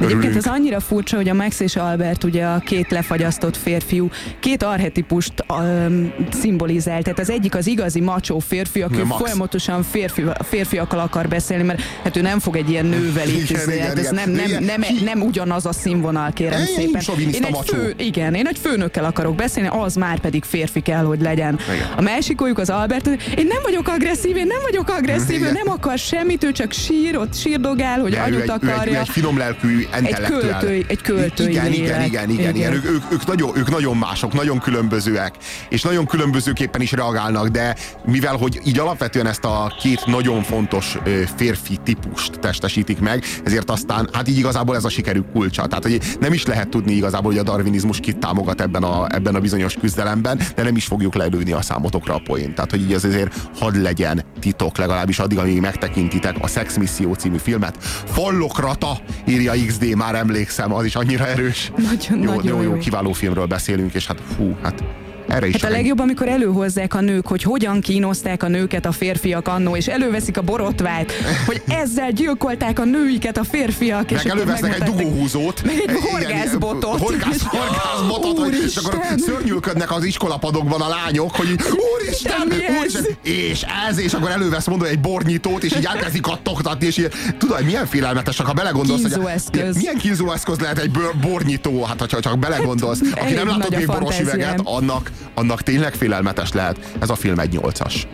Egyébként 0.00 0.24
Örülünk. 0.24 0.46
ez 0.46 0.52
annyira 0.52 0.80
furcsa, 0.80 1.16
hogy 1.16 1.28
a 1.28 1.34
Max 1.34 1.60
és 1.60 1.76
Albert 1.76 2.24
ugye 2.24 2.44
a 2.44 2.58
két 2.58 2.90
lefagyasztott 2.90 3.56
férfiú 3.56 4.08
két 4.40 4.62
arhetipust 4.62 5.32
um, 5.48 6.12
szimbolizál. 6.30 7.02
Tehát 7.02 7.18
az 7.18 7.30
egyik 7.30 7.54
az 7.54 7.66
igazi 7.66 8.00
macsó 8.00 8.38
férfi, 8.38 8.82
aki 8.82 9.02
Max. 9.02 9.20
folyamatosan 9.20 9.82
férfi, 9.82 10.22
férfiakkal 10.48 10.98
akar 10.98 11.28
beszélni, 11.28 11.62
mert 11.62 11.82
hát 12.02 12.16
ő 12.16 12.20
nem 12.20 12.38
fog 12.38 12.56
egy 12.56 12.70
ilyen 12.70 12.86
nővel 12.86 13.28
Igen, 13.28 13.70
igen, 13.70 13.86
hát 13.86 13.98
ez 13.98 14.10
nem, 14.10 14.30
nem, 14.30 14.44
Igen. 14.46 14.62
nem, 14.62 14.80
nem, 15.04 15.22
ugyanaz 15.22 15.66
a 15.66 15.72
színvonal, 15.72 16.32
kérem 16.32 16.60
Ej, 16.60 16.66
szépen. 16.66 17.00
soviniszta 17.00 17.46
egy 17.46 17.56
fő, 17.66 17.94
igen, 17.98 18.34
én 18.34 18.46
egy 18.46 18.58
főnökkel 18.58 19.04
akarok 19.04 19.34
beszélni, 19.34 19.68
az 19.72 19.94
már 19.94 20.18
pedig 20.20 20.44
férfi 20.44 20.80
kell, 20.80 21.04
hogy 21.04 21.20
legyen. 21.20 21.58
Igen. 21.74 21.86
A 21.96 22.00
másikójuk 22.00 22.58
az 22.58 22.70
Albert, 22.70 23.06
én 23.36 23.46
nem 23.46 23.62
vagyok 23.62 23.88
agresszív, 23.88 24.36
én 24.36 24.46
nem 24.46 24.60
vagyok 24.62 24.88
agresszív, 24.88 25.42
ő 25.42 25.52
nem 25.52 25.68
akar 25.68 25.98
semmit, 25.98 26.44
ő 26.44 26.52
csak 26.52 26.72
sír, 26.72 27.16
ott 27.16 27.34
sírdogál, 27.34 28.00
hogy 28.00 28.10
De 28.10 28.18
ő 28.18 28.22
anyut 28.22 28.40
egy, 28.42 28.48
ő, 28.48 28.52
egy, 28.52 28.62
ő 28.62 28.70
akarja. 28.72 29.00
egy 29.00 29.08
finom 29.08 29.36
lelkű, 29.38 29.59
intellektuál. 29.62 30.40
költői- 30.40 30.84
egy 30.88 31.00
költői 31.00 31.50
igen, 31.50 31.72
igen, 31.72 32.02
igen, 32.02 32.02
igen, 32.04 32.30
igen. 32.30 32.56
Igen. 32.56 32.72
Ők, 32.72 32.84
ők, 32.84 33.02
ők, 33.12 33.26
nagyon, 33.26 33.56
ők 33.56 33.70
nagyon 33.70 33.96
mások, 33.96 34.32
nagyon 34.32 34.58
különbözőek, 34.58 35.34
és 35.68 35.82
nagyon 35.82 36.06
különbözőképpen 36.06 36.80
is 36.80 36.92
reagálnak, 36.92 37.48
de 37.48 37.76
mivel, 38.04 38.36
hogy 38.36 38.60
így 38.64 38.78
alapvetően 38.78 39.26
ezt 39.26 39.44
a 39.44 39.74
két 39.80 40.06
nagyon 40.06 40.42
fontos 40.42 40.98
férfi 41.36 41.76
típust 41.84 42.38
testesítik 42.38 43.00
meg, 43.00 43.24
ezért 43.44 43.70
aztán, 43.70 44.08
hát 44.12 44.28
így 44.28 44.38
igazából 44.38 44.76
ez 44.76 44.84
a 44.84 44.88
sikerük 44.88 45.32
kulcsa. 45.32 45.66
Tehát, 45.66 45.82
hogy 45.82 46.00
nem 46.20 46.32
is 46.32 46.46
lehet 46.46 46.68
tudni 46.68 46.92
igazából, 46.92 47.30
hogy 47.30 47.40
a 47.40 47.42
darwinizmus 47.42 48.00
kit 48.00 48.18
támogat 48.18 48.60
ebben 48.60 48.82
a, 48.82 49.06
ebben 49.14 49.34
a 49.34 49.40
bizonyos 49.40 49.74
küzdelemben, 49.80 50.40
de 50.54 50.62
nem 50.62 50.76
is 50.76 50.84
fogjuk 50.84 51.14
lelőni 51.14 51.52
a 51.52 51.62
számotokra 51.62 52.14
a 52.14 52.22
poént. 52.24 52.54
Tehát, 52.54 52.70
hogy 52.70 52.80
így 52.80 52.92
ez 52.92 53.04
azért 53.04 53.34
hadd 53.58 53.82
legyen 53.82 54.24
titok, 54.40 54.78
legalábbis 54.78 55.18
addig, 55.18 55.38
amíg 55.38 55.60
megtekintitek 55.60 56.34
a 56.40 56.46
Sex 56.46 56.76
Misszió 56.76 57.14
című 57.14 57.38
filmet. 57.38 57.76
Fallokrata, 58.04 59.00
írja 59.28 59.49
XD, 59.66 59.94
már 59.96 60.14
emlékszem, 60.14 60.74
az 60.74 60.84
is 60.84 60.94
annyira 60.94 61.26
erős. 61.26 61.72
Nagyon, 61.76 62.22
jó, 62.22 62.34
nagyon 62.34 62.56
jó, 62.56 62.62
jó, 62.62 62.74
jó. 62.74 62.78
kiváló 62.78 63.12
filmről 63.12 63.46
beszélünk, 63.46 63.94
és 63.94 64.06
hát 64.06 64.20
fú, 64.36 64.56
hát 64.62 64.84
erre 65.30 65.46
is 65.46 65.52
Hát 65.60 65.70
a 65.70 65.74
legjobb, 65.74 65.98
amikor 65.98 66.28
előhozzák 66.28 66.94
a 66.94 67.00
nők, 67.00 67.26
hogy 67.26 67.42
hogyan 67.42 67.80
kínozták 67.80 68.42
a 68.42 68.48
nőket 68.48 68.86
a 68.86 68.92
férfiak 68.92 69.48
annó, 69.48 69.76
és 69.76 69.86
előveszik 69.86 70.36
a 70.36 70.42
borotvát, 70.42 71.12
hogy 71.46 71.62
ezzel 71.82 72.10
gyilkolták 72.10 72.78
a 72.78 72.84
nőiket 72.84 73.36
a 73.38 73.44
férfiak. 73.44 74.10
és 74.10 74.16
meg 74.16 74.26
akkor 74.26 74.40
elővesznek 74.40 74.74
egy 74.74 74.82
dugóhúzót. 74.82 75.62
Meg 75.64 75.74
egy 75.86 75.98
horgászbotot. 76.10 76.98
Horgász, 77.00 77.42
horgászbotot, 77.42 78.38
hogy, 78.38 78.62
és 78.66 78.76
akkor 78.76 78.94
Úristen! 78.94 79.18
szörnyűködnek 79.18 79.92
az 79.92 80.04
iskolapadokban 80.04 80.80
a 80.80 80.88
lányok, 80.88 81.34
hogy 81.36 81.48
úristen, 81.50 82.50
ez? 82.52 82.76
úristen, 82.78 83.04
és 83.22 83.64
ez, 83.88 83.98
és 83.98 84.12
akkor 84.12 84.30
elővesz 84.30 84.66
mondom 84.66 84.88
egy 84.88 85.00
bornyitót, 85.00 85.62
és 85.64 85.76
így 85.76 85.84
elkezdik 85.84 86.22
kattogtatni, 86.22 86.86
és 86.86 86.96
így, 86.98 87.08
tudod, 87.38 87.64
milyen 87.64 87.86
félelmetesek, 87.86 88.46
ha 88.46 88.52
belegondolsz, 88.52 89.02
hogy 89.02 89.12
Kínzóeszköz. 89.12 89.76
milyen 89.76 89.96
kínzóeszköz 89.96 90.58
lehet 90.58 90.78
egy 90.78 90.90
bor- 90.90 91.16
bornyitó, 91.16 91.84
hát 91.84 92.00
ha 92.00 92.20
csak 92.20 92.38
belegondolsz, 92.38 93.00
aki 93.00 93.20
elég 93.20 93.34
nem 93.34 93.46
látott 93.46 93.76
még 93.76 93.86
boros 93.86 94.20
üveget, 94.20 94.60
annak, 94.64 95.10
annak 95.34 95.62
tényleg 95.62 95.94
félelmetes 95.94 96.52
lehet. 96.52 96.92
Ez 97.00 97.10
a 97.10 97.14
film 97.14 97.38
egy 97.38 97.52
nyolcas. 97.52 98.06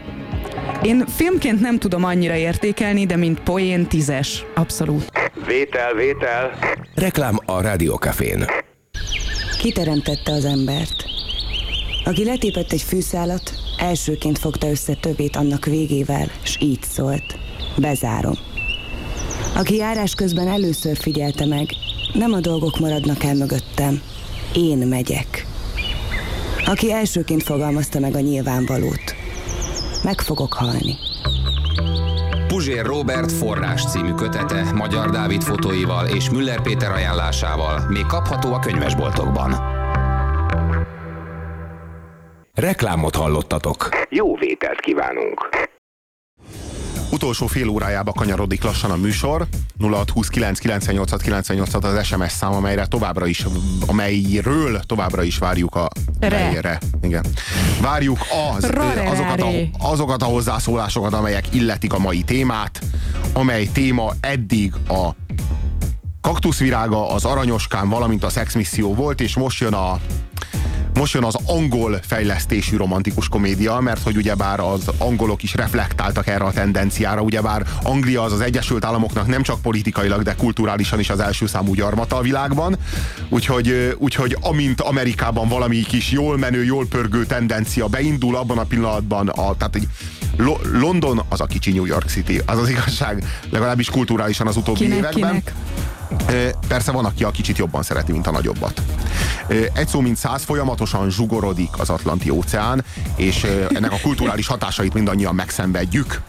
Én 0.83 1.05
filmként 1.07 1.61
nem 1.61 1.78
tudom 1.78 2.05
annyira 2.05 2.35
értékelni, 2.35 3.07
de 3.07 3.16
mint 3.16 3.41
poén 3.41 3.87
tízes. 3.87 4.45
Abszolút. 4.55 5.11
Vétel, 5.47 5.95
vétel. 5.95 6.59
Reklám 6.95 7.39
a 7.45 7.61
Rádiókafén. 7.61 8.45
Kiteremtette 9.59 10.33
az 10.33 10.45
embert. 10.45 11.05
Aki 12.05 12.24
letépett 12.24 12.73
egy 12.73 12.83
fűszálat, 12.83 13.53
elsőként 13.78 14.39
fogta 14.39 14.69
össze 14.70 14.95
többét 14.95 15.37
annak 15.37 15.65
végével, 15.65 16.31
s 16.43 16.57
így 16.61 16.83
szólt. 16.83 17.39
Bezárom. 17.77 18.35
Aki 19.57 19.77
járás 19.77 20.15
közben 20.15 20.49
először 20.49 20.97
figyelte 20.97 21.47
meg, 21.47 21.69
nem 22.12 22.33
a 22.33 22.41
dolgok 22.41 22.78
maradnak 22.78 23.24
el 23.24 23.35
mögöttem, 23.35 24.01
én 24.55 24.78
megyek. 24.78 25.47
Aki 26.66 26.93
elsőként 26.93 27.43
fogalmazta 27.43 28.01
meg 28.01 28.14
a 28.14 28.20
nyilvánvalót, 28.20 29.14
meg 30.05 30.20
fogok 30.20 30.52
halni. 30.52 30.94
Puzsér 32.47 32.84
Robert 32.84 33.32
forrás 33.32 33.90
című 33.90 34.12
kötete 34.12 34.72
Magyar 34.74 35.10
Dávid 35.10 35.43
fotóival 35.43 36.06
és 36.06 36.30
Müller 36.30 36.62
Péter 36.62 36.90
ajánlásával 36.90 37.86
még 37.88 38.06
kapható 38.06 38.52
a 38.52 38.59
könyvesboltokban. 38.59 39.55
Reklámot 42.55 43.16
hallottatok. 43.16 43.88
Jó 44.09 44.36
vételt 44.36 44.80
kívánunk. 44.80 45.48
Utolsó 47.16 47.47
fél 47.47 47.68
órájába 47.68 48.12
kanyarodik 48.12 48.62
lassan 48.62 48.90
a 48.90 48.97
műsor. 48.97 49.47
0629 49.78 50.59
98 50.59 51.22
98 51.22 51.74
az 51.74 52.06
SMS 52.06 52.32
szám, 52.32 52.52
amelyre 52.52 52.86
továbbra 52.86 53.26
is, 53.26 53.47
amelyről 53.86 54.80
továbbra 54.86 55.22
is 55.22 55.38
várjuk 55.38 55.74
a 55.74 55.88
Re. 56.20 56.28
melyre. 56.28 56.78
Igen. 57.02 57.26
Várjuk 57.80 58.18
az, 58.56 58.64
azokat, 59.10 59.40
a, 59.40 59.51
azokat 59.78 60.22
a 60.22 60.24
hozzászólásokat, 60.24 61.12
amelyek 61.12 61.55
illetik 61.55 61.93
a 61.93 61.98
mai 61.98 62.22
témát, 62.22 62.80
amely 63.32 63.66
téma 63.66 64.12
eddig 64.20 64.74
a 64.88 65.09
kaktuszvirága, 66.20 67.10
az 67.10 67.24
aranyoskán, 67.24 67.88
valamint 67.88 68.24
a 68.24 68.28
szexmisszió 68.28 68.94
volt, 68.94 69.20
és 69.20 69.36
most 69.36 69.60
jön 69.60 69.74
a 69.74 70.01
most 70.97 71.14
jön 71.14 71.24
az 71.24 71.36
angol 71.47 72.01
fejlesztésű 72.02 72.77
romantikus 72.77 73.28
komédia, 73.28 73.81
mert 73.81 74.02
hogy 74.02 74.16
ugyebár 74.16 74.60
az 74.60 74.90
angolok 74.98 75.43
is 75.43 75.55
reflektáltak 75.55 76.27
erre 76.27 76.44
a 76.44 76.52
tendenciára, 76.52 77.20
ugyebár 77.20 77.66
Anglia 77.82 78.23
az 78.23 78.32
az 78.32 78.40
Egyesült 78.40 78.85
Államoknak 78.85 79.27
nem 79.27 79.43
csak 79.43 79.60
politikailag, 79.60 80.23
de 80.23 80.35
kulturálisan 80.35 80.98
is 80.98 81.10
az 81.10 81.20
első 81.20 81.47
számú 81.47 81.74
gyarmata 81.74 82.16
a 82.16 82.20
világban, 82.20 82.77
úgyhogy, 83.28 83.97
úgyhogy 83.98 84.36
amint 84.40 84.81
Amerikában 84.81 85.48
valami 85.48 85.77
kis 85.77 86.10
jól 86.10 86.39
menő, 86.39 86.64
jól 86.64 86.86
pörgő 86.86 87.24
tendencia 87.24 87.86
beindul, 87.86 88.36
abban 88.36 88.59
a 88.59 88.64
pillanatban 88.64 89.28
a, 89.28 89.56
tehát 89.56 89.74
egy 89.77 89.89
Lo- 90.36 90.66
London 90.73 91.23
az 91.28 91.40
a 91.40 91.47
kicsi 91.47 91.73
New 91.73 91.85
York 91.85 92.09
City, 92.09 92.40
az 92.47 92.59
az 92.59 92.68
igazság, 92.68 93.24
legalábbis 93.51 93.90
kulturálisan 93.90 94.47
az 94.47 94.56
utóbbi 94.56 94.78
Kinek, 94.78 94.98
években. 94.98 95.12
kinek? 95.31 95.55
Persze 96.69 96.93
van, 96.93 97.05
aki 97.05 97.24
a 97.24 97.31
kicsit 97.31 97.59
jobban 97.59 97.83
szereti, 97.83 98.12
mint 98.12 98.27
a 98.27 98.31
nagyobbat. 98.31 98.83
Egy 99.73 99.89
szó 99.89 100.01
mint 100.01 100.16
száz, 100.16 100.45
folyamatosan 100.45 101.11
zsugorodik 101.11 101.78
az 101.78 101.91
Atlanti 101.91 102.31
óceán, 102.31 102.85
és 103.16 103.47
ennek 103.74 103.93
a 103.93 103.99
kulturális 104.03 104.47
hatásait 104.47 104.95
mindannyian 104.95 105.35
megszenvedjük. 105.35 106.23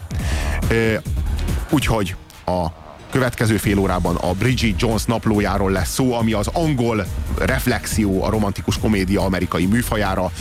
Úgyhogy 1.69 2.15
a 2.45 2.67
következő 3.11 3.57
fél 3.57 3.77
órában 3.77 4.15
a 4.15 4.33
Bridget 4.33 4.81
Jones 4.81 5.03
naplójáról 5.03 5.71
lesz 5.71 5.93
szó, 5.93 6.13
ami 6.13 6.33
az 6.33 6.47
angol 6.47 7.05
reflexió 7.37 8.23
a 8.23 8.29
romantikus 8.29 8.79
komédia 8.79 9.21
amerikai 9.21 9.65
műfajára. 9.65 10.31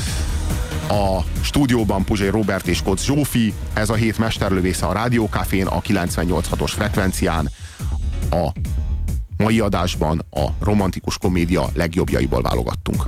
A 0.89 1.21
stúdióban 1.41 2.05
Puzsé 2.05 2.29
Robert 2.29 2.67
és 2.67 2.83
Kocz 2.83 3.05
Zsófi, 3.05 3.55
ez 3.75 3.91
a 3.91 3.95
hét 3.95 4.19
mesterlövésze 4.19 4.87
a 4.87 4.93
Rádiókafén 4.93 5.67
a 5.67 5.81
98.6-os 5.81 6.73
frekvencián. 6.75 7.51
A 8.31 8.53
mai 9.37 9.61
adásban 9.61 10.25
a 10.31 10.47
romantikus 10.61 11.19
komédia 11.19 11.65
legjobbjaiból 11.75 12.43
válogattunk. 12.43 13.07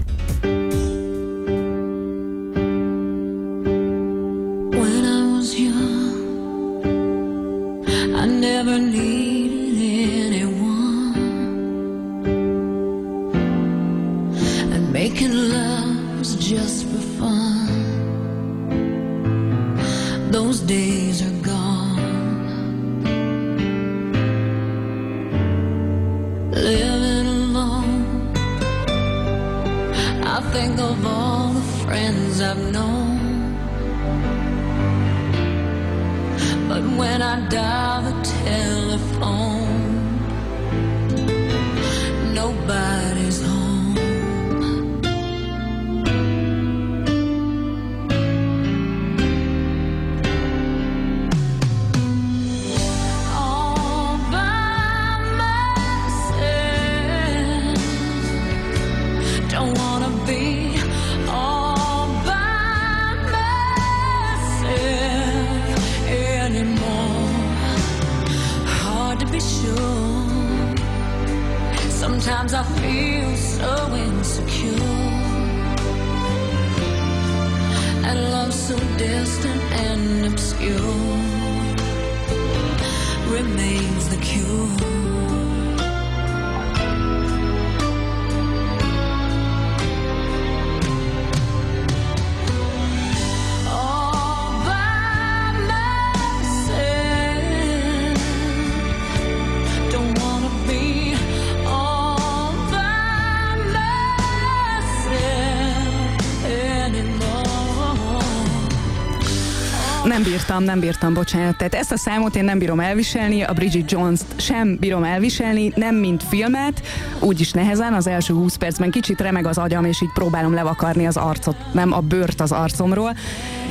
Bírtam, 110.58 110.64
nem 110.64 110.80
bírtam, 110.80 111.14
bocsánat. 111.14 111.56
Tehát 111.56 111.74
ezt 111.74 111.92
a 111.92 111.96
számot 111.96 112.36
én 112.36 112.44
nem 112.44 112.58
bírom 112.58 112.80
elviselni, 112.80 113.42
a 113.42 113.52
Bridget 113.52 113.90
Jones-t 113.90 114.24
sem 114.36 114.76
bírom 114.80 115.04
elviselni, 115.04 115.72
nem 115.74 115.94
mint 115.94 116.22
filmet, 116.22 116.82
úgyis 117.20 117.50
nehezen, 117.52 117.94
az 117.94 118.06
első 118.06 118.34
20 118.34 118.56
percben 118.56 118.90
kicsit 118.90 119.20
remeg 119.20 119.46
az 119.46 119.58
agyam, 119.58 119.84
és 119.84 120.02
így 120.02 120.12
próbálom 120.14 120.54
levakarni 120.54 121.06
az 121.06 121.16
arcot, 121.16 121.56
nem 121.72 121.92
a 121.92 122.00
bőrt 122.00 122.40
az 122.40 122.52
arcomról. 122.52 123.16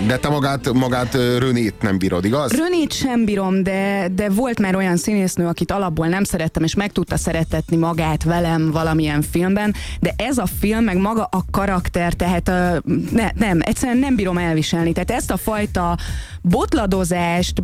De 0.07 0.17
te 0.17 0.29
magát, 0.29 0.73
magát 0.73 1.13
Rönét 1.13 1.81
nem 1.81 1.97
bírod, 1.97 2.25
igaz? 2.25 2.51
Rönét 2.51 2.93
sem 2.93 3.25
bírom, 3.25 3.63
de, 3.63 4.07
de 4.15 4.29
volt 4.29 4.59
már 4.59 4.75
olyan 4.75 4.97
színésznő, 4.97 5.47
akit 5.47 5.71
alapból 5.71 6.07
nem 6.07 6.23
szerettem, 6.23 6.63
és 6.63 6.75
meg 6.75 6.91
tudta 6.91 7.17
szeretetni 7.17 7.75
magát 7.75 8.23
velem 8.23 8.71
valamilyen 8.71 9.21
filmben, 9.21 9.73
de 9.99 10.13
ez 10.17 10.37
a 10.37 10.45
film, 10.59 10.83
meg 10.83 10.97
maga 10.97 11.27
a 11.31 11.45
karakter, 11.51 12.13
tehát 12.13 12.51
ne, 13.11 13.29
nem, 13.33 13.59
egyszerűen 13.61 13.97
nem 13.97 14.15
bírom 14.15 14.37
elviselni. 14.37 14.91
Tehát 14.91 15.11
ezt 15.11 15.31
a 15.31 15.37
fajta 15.37 15.97
botladozást, 16.49 17.63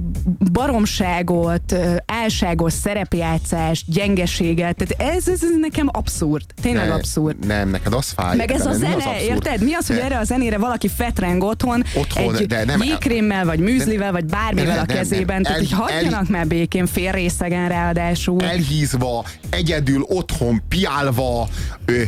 baromságot, 0.51 1.76
álságos 2.05 2.73
szerepjátszást, 2.73 3.84
gyengeséget, 3.91 4.76
tehát 4.76 5.15
ez, 5.15 5.27
ez, 5.27 5.43
ez 5.43 5.49
nekem 5.60 5.88
abszurd. 5.91 6.45
Tényleg 6.61 6.88
Ne- 6.88 6.93
abszurd. 6.93 7.45
Nem, 7.45 7.69
neked 7.69 7.93
az 7.93 8.10
fáj. 8.11 8.35
Meg 8.35 8.51
ez 8.51 8.57
de 8.64 8.69
a 8.69 8.72
nem, 8.72 8.73
az 8.73 8.80
zene, 8.80 8.93
abszurd? 9.11 9.30
érted? 9.30 9.64
Mi 9.64 9.73
az, 9.73 9.88
hogy 9.88 9.95
De- 9.95 10.03
erre 10.03 10.18
a 10.18 10.23
zenére 10.23 10.57
valaki 10.57 10.88
fetreng 10.88 11.43
otthon, 11.43 11.84
Otthon, 11.95 12.35
egy 12.35 12.45
de 12.47 12.65
nem- 12.65 12.81
jégkrémmel, 12.84 13.45
vagy 13.45 13.60
műzlivel, 13.60 14.11
vagy 14.11 14.26
bármivel 14.26 14.65
Nem, 14.65 14.73
a 14.73 14.85
nem, 14.85 14.95
nem. 14.95 14.95
kezében, 14.95 15.43
tehát 15.43 15.57
El- 15.57 15.64
így 15.64 15.72
hagyjanak 15.72 16.30
már 16.30 16.47
békén 16.47 16.85
félrészegen 16.85 17.68
ráadásul. 17.68 18.41
elhízva, 18.43 19.26
egyedül 19.49 20.01
otthon 20.07 20.61
piálva, 20.69 21.47
ö, 21.85 22.01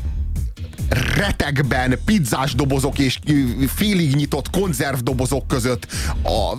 retekben, 1.15 1.99
pizzás 2.05 2.55
dobozok 2.55 2.99
és 2.99 3.19
félig 3.75 4.15
nyitott 4.15 4.49
konzervdobozok 4.49 5.47
között 5.47 5.87
a, 6.23 6.51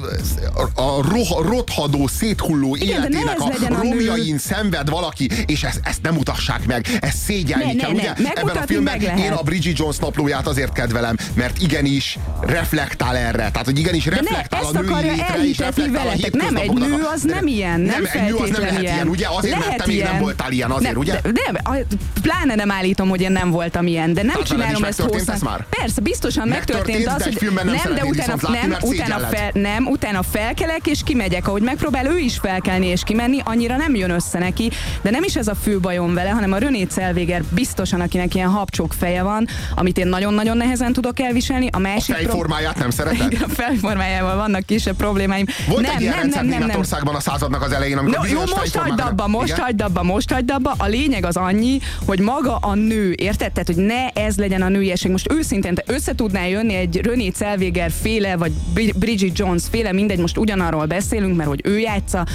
a 0.83 1.03
roh, 1.03 1.47
rothadó, 1.47 2.07
széthulló 2.07 2.77
Igen, 2.77 3.01
ne 3.01 3.07
életének 3.07 3.41
a 3.41 3.49
legyen 3.49 3.73
a 3.73 3.83
romjain 3.83 4.39
szenved 4.39 4.89
valaki, 4.89 5.31
és 5.47 5.63
ezt, 5.63 5.81
ezt 5.83 6.03
nem 6.03 6.15
mutassák 6.15 6.67
meg, 6.67 6.87
ezt 7.01 7.17
szégyelni 7.17 7.65
Ne, 7.65 7.73
ne, 7.73 7.79
kell. 7.79 7.91
ne, 7.91 7.97
Ugye 7.97 8.33
ebben 8.35 8.57
a 8.57 8.67
filmben 8.67 9.01
én 9.01 9.33
a 9.33 9.43
Bridget 9.43 9.79
Jones 9.79 9.97
naplóját 9.97 10.47
azért 10.47 10.73
kedvelem, 10.73 11.17
mert 11.35 11.63
igenis 11.63 12.19
reflektál 12.41 13.17
erre. 13.17 13.51
Tehát, 13.51 13.65
hogy 13.65 13.79
igenis 13.79 14.05
ne, 14.05 14.11
reflektál 14.11 14.61
ezt 14.61 14.75
a 14.75 14.81
női 14.81 15.03
létre, 15.03 15.49
és 15.49 15.59
reflektál 15.59 16.07
a. 16.07 16.13
Nem, 16.33 16.57
egy 16.57 16.73
nő 16.73 17.03
az 17.15 17.23
nem 17.23 17.47
ilyen, 17.47 17.81
nem, 17.81 18.03
nem, 18.03 18.23
egy 18.23 18.31
nő 18.31 18.37
az 18.37 18.51
nem 18.51 18.61
lehet 18.61 18.83
ilyen, 18.83 19.09
ugye? 19.09 19.27
Azért, 19.29 19.55
mert 19.55 19.65
lehet 19.65 19.79
te 19.79 19.87
még 19.87 19.99
nem 19.99 20.07
ilyen. 20.09 20.23
voltál 20.23 20.53
ilyen, 20.53 20.71
azért, 20.71 20.93
nem, 20.93 21.01
ugye? 21.01 21.21
De, 21.21 21.31
nem, 21.45 21.85
pláne 22.23 22.55
nem 22.55 22.71
állítom, 22.71 23.09
hogy 23.09 23.21
én 23.21 23.33
nem 23.33 23.51
voltam 23.51 23.87
ilyen, 23.87 24.13
de 24.17 24.23
nem 24.23 24.33
veled 24.33 24.47
csinálom 24.47 24.85
ezt 24.85 25.01
hosszan. 25.01 25.35
ez 25.35 25.41
már? 25.41 25.67
Persze, 25.81 26.01
biztosan 26.01 26.49
Megtörtént, 26.49 27.05
megtörtént 27.05 27.37
az, 27.37 27.39
hogy 27.39 27.55
nem 27.55 27.75
nem, 27.85 27.95
de 27.95 28.05
utána, 28.05 28.37
látni, 28.41 28.69
nem, 28.69 28.79
utána, 28.83 29.19
fel, 29.27 29.51
nem, 29.53 29.87
utána 29.87 30.23
felkelek 30.23 30.87
és 30.87 31.01
kimegyek, 31.05 31.49
ahogy 31.49 31.63
megpróbál 31.63 32.07
ő 32.07 32.19
is 32.19 32.39
felkelni 32.39 32.87
és 32.87 33.03
kimenni, 33.05 33.39
annyira 33.45 33.77
nem 33.77 33.95
jön 33.95 34.11
össze 34.11 34.39
neki, 34.39 34.71
de 35.03 35.11
nem 35.11 35.23
is 35.23 35.37
ez 35.37 35.49
a 35.49 35.55
fő 35.55 35.81
bajom 35.81 36.15
vele, 36.15 36.31
hanem 36.31 36.53
a 36.53 36.59
René 36.59 36.87
Zellweger 36.91 37.43
biztosan, 37.51 38.01
akinek 38.01 38.35
ilyen 38.35 38.49
habcsók 38.49 38.93
feje 38.93 39.23
van, 39.23 39.47
amit 39.75 39.99
én 39.99 40.07
nagyon-nagyon 40.07 40.57
nehezen 40.57 40.93
tudok 40.93 41.21
elviselni. 41.21 41.67
A 41.67 41.77
A 41.77 41.79
másik 41.79 42.15
pro- 42.15 42.27
fejformáját 42.27 42.79
nem 42.79 42.91
szereted? 42.91 43.33
igen, 43.33 43.43
a 43.51 43.53
fejformájával 43.53 44.37
vannak 44.37 44.67
kisebb 44.67 44.97
problémáim. 44.97 45.47
Volt 45.69 45.83
nem, 45.87 45.95
egy 45.95 46.01
ilyen 46.01 46.15
nem, 46.19 46.29
nem, 46.29 46.59
nem, 46.59 46.67
nem. 46.69 46.81
A 47.15 47.21
századnak 47.21 47.63
az 47.63 47.73
elején, 47.73 47.97
amikor 47.99 48.19
No, 48.19 48.33
jó, 48.33 48.41
most 48.41 48.77
hagyd 48.77 49.01
abba, 49.01 49.27
most 49.27 49.59
hagyd 49.59 49.83
abba, 49.83 50.03
most 50.03 50.33
hagyd 50.33 50.51
abba. 50.51 50.75
A 50.79 50.87
lényeg 50.87 51.25
az 51.25 51.37
annyi, 51.37 51.79
hogy 52.07 52.19
maga 52.21 52.57
a 52.57 52.75
nő, 52.75 53.13
érted? 53.17 53.53
Tehát, 53.53 53.67
hogy 53.67 53.77
ne 53.77 54.06
ez 54.15 54.37
legyen 54.37 54.63
a 54.63 54.69
nőiesség. 54.69 55.11
Most 55.11 55.33
őszintén, 55.33 55.75
te 55.75 55.83
össze 55.87 56.15
tudnál 56.15 56.49
jönni 56.49 56.75
egy 56.75 56.97
René 56.97 57.33
Zellweger 57.37 57.91
féle, 58.03 58.37
vagy 58.37 58.53
Bri- 58.75 58.93
Bridget 58.97 59.39
Jones 59.39 59.63
féle, 59.71 59.93
mindegy, 59.93 60.19
most 60.19 60.39
ugyanarról 60.39 60.87
beszélünk, 60.87 61.37
mert 61.37 61.49
hogy 61.49 61.61
ő 61.65 61.79
játsza, 61.79 62.27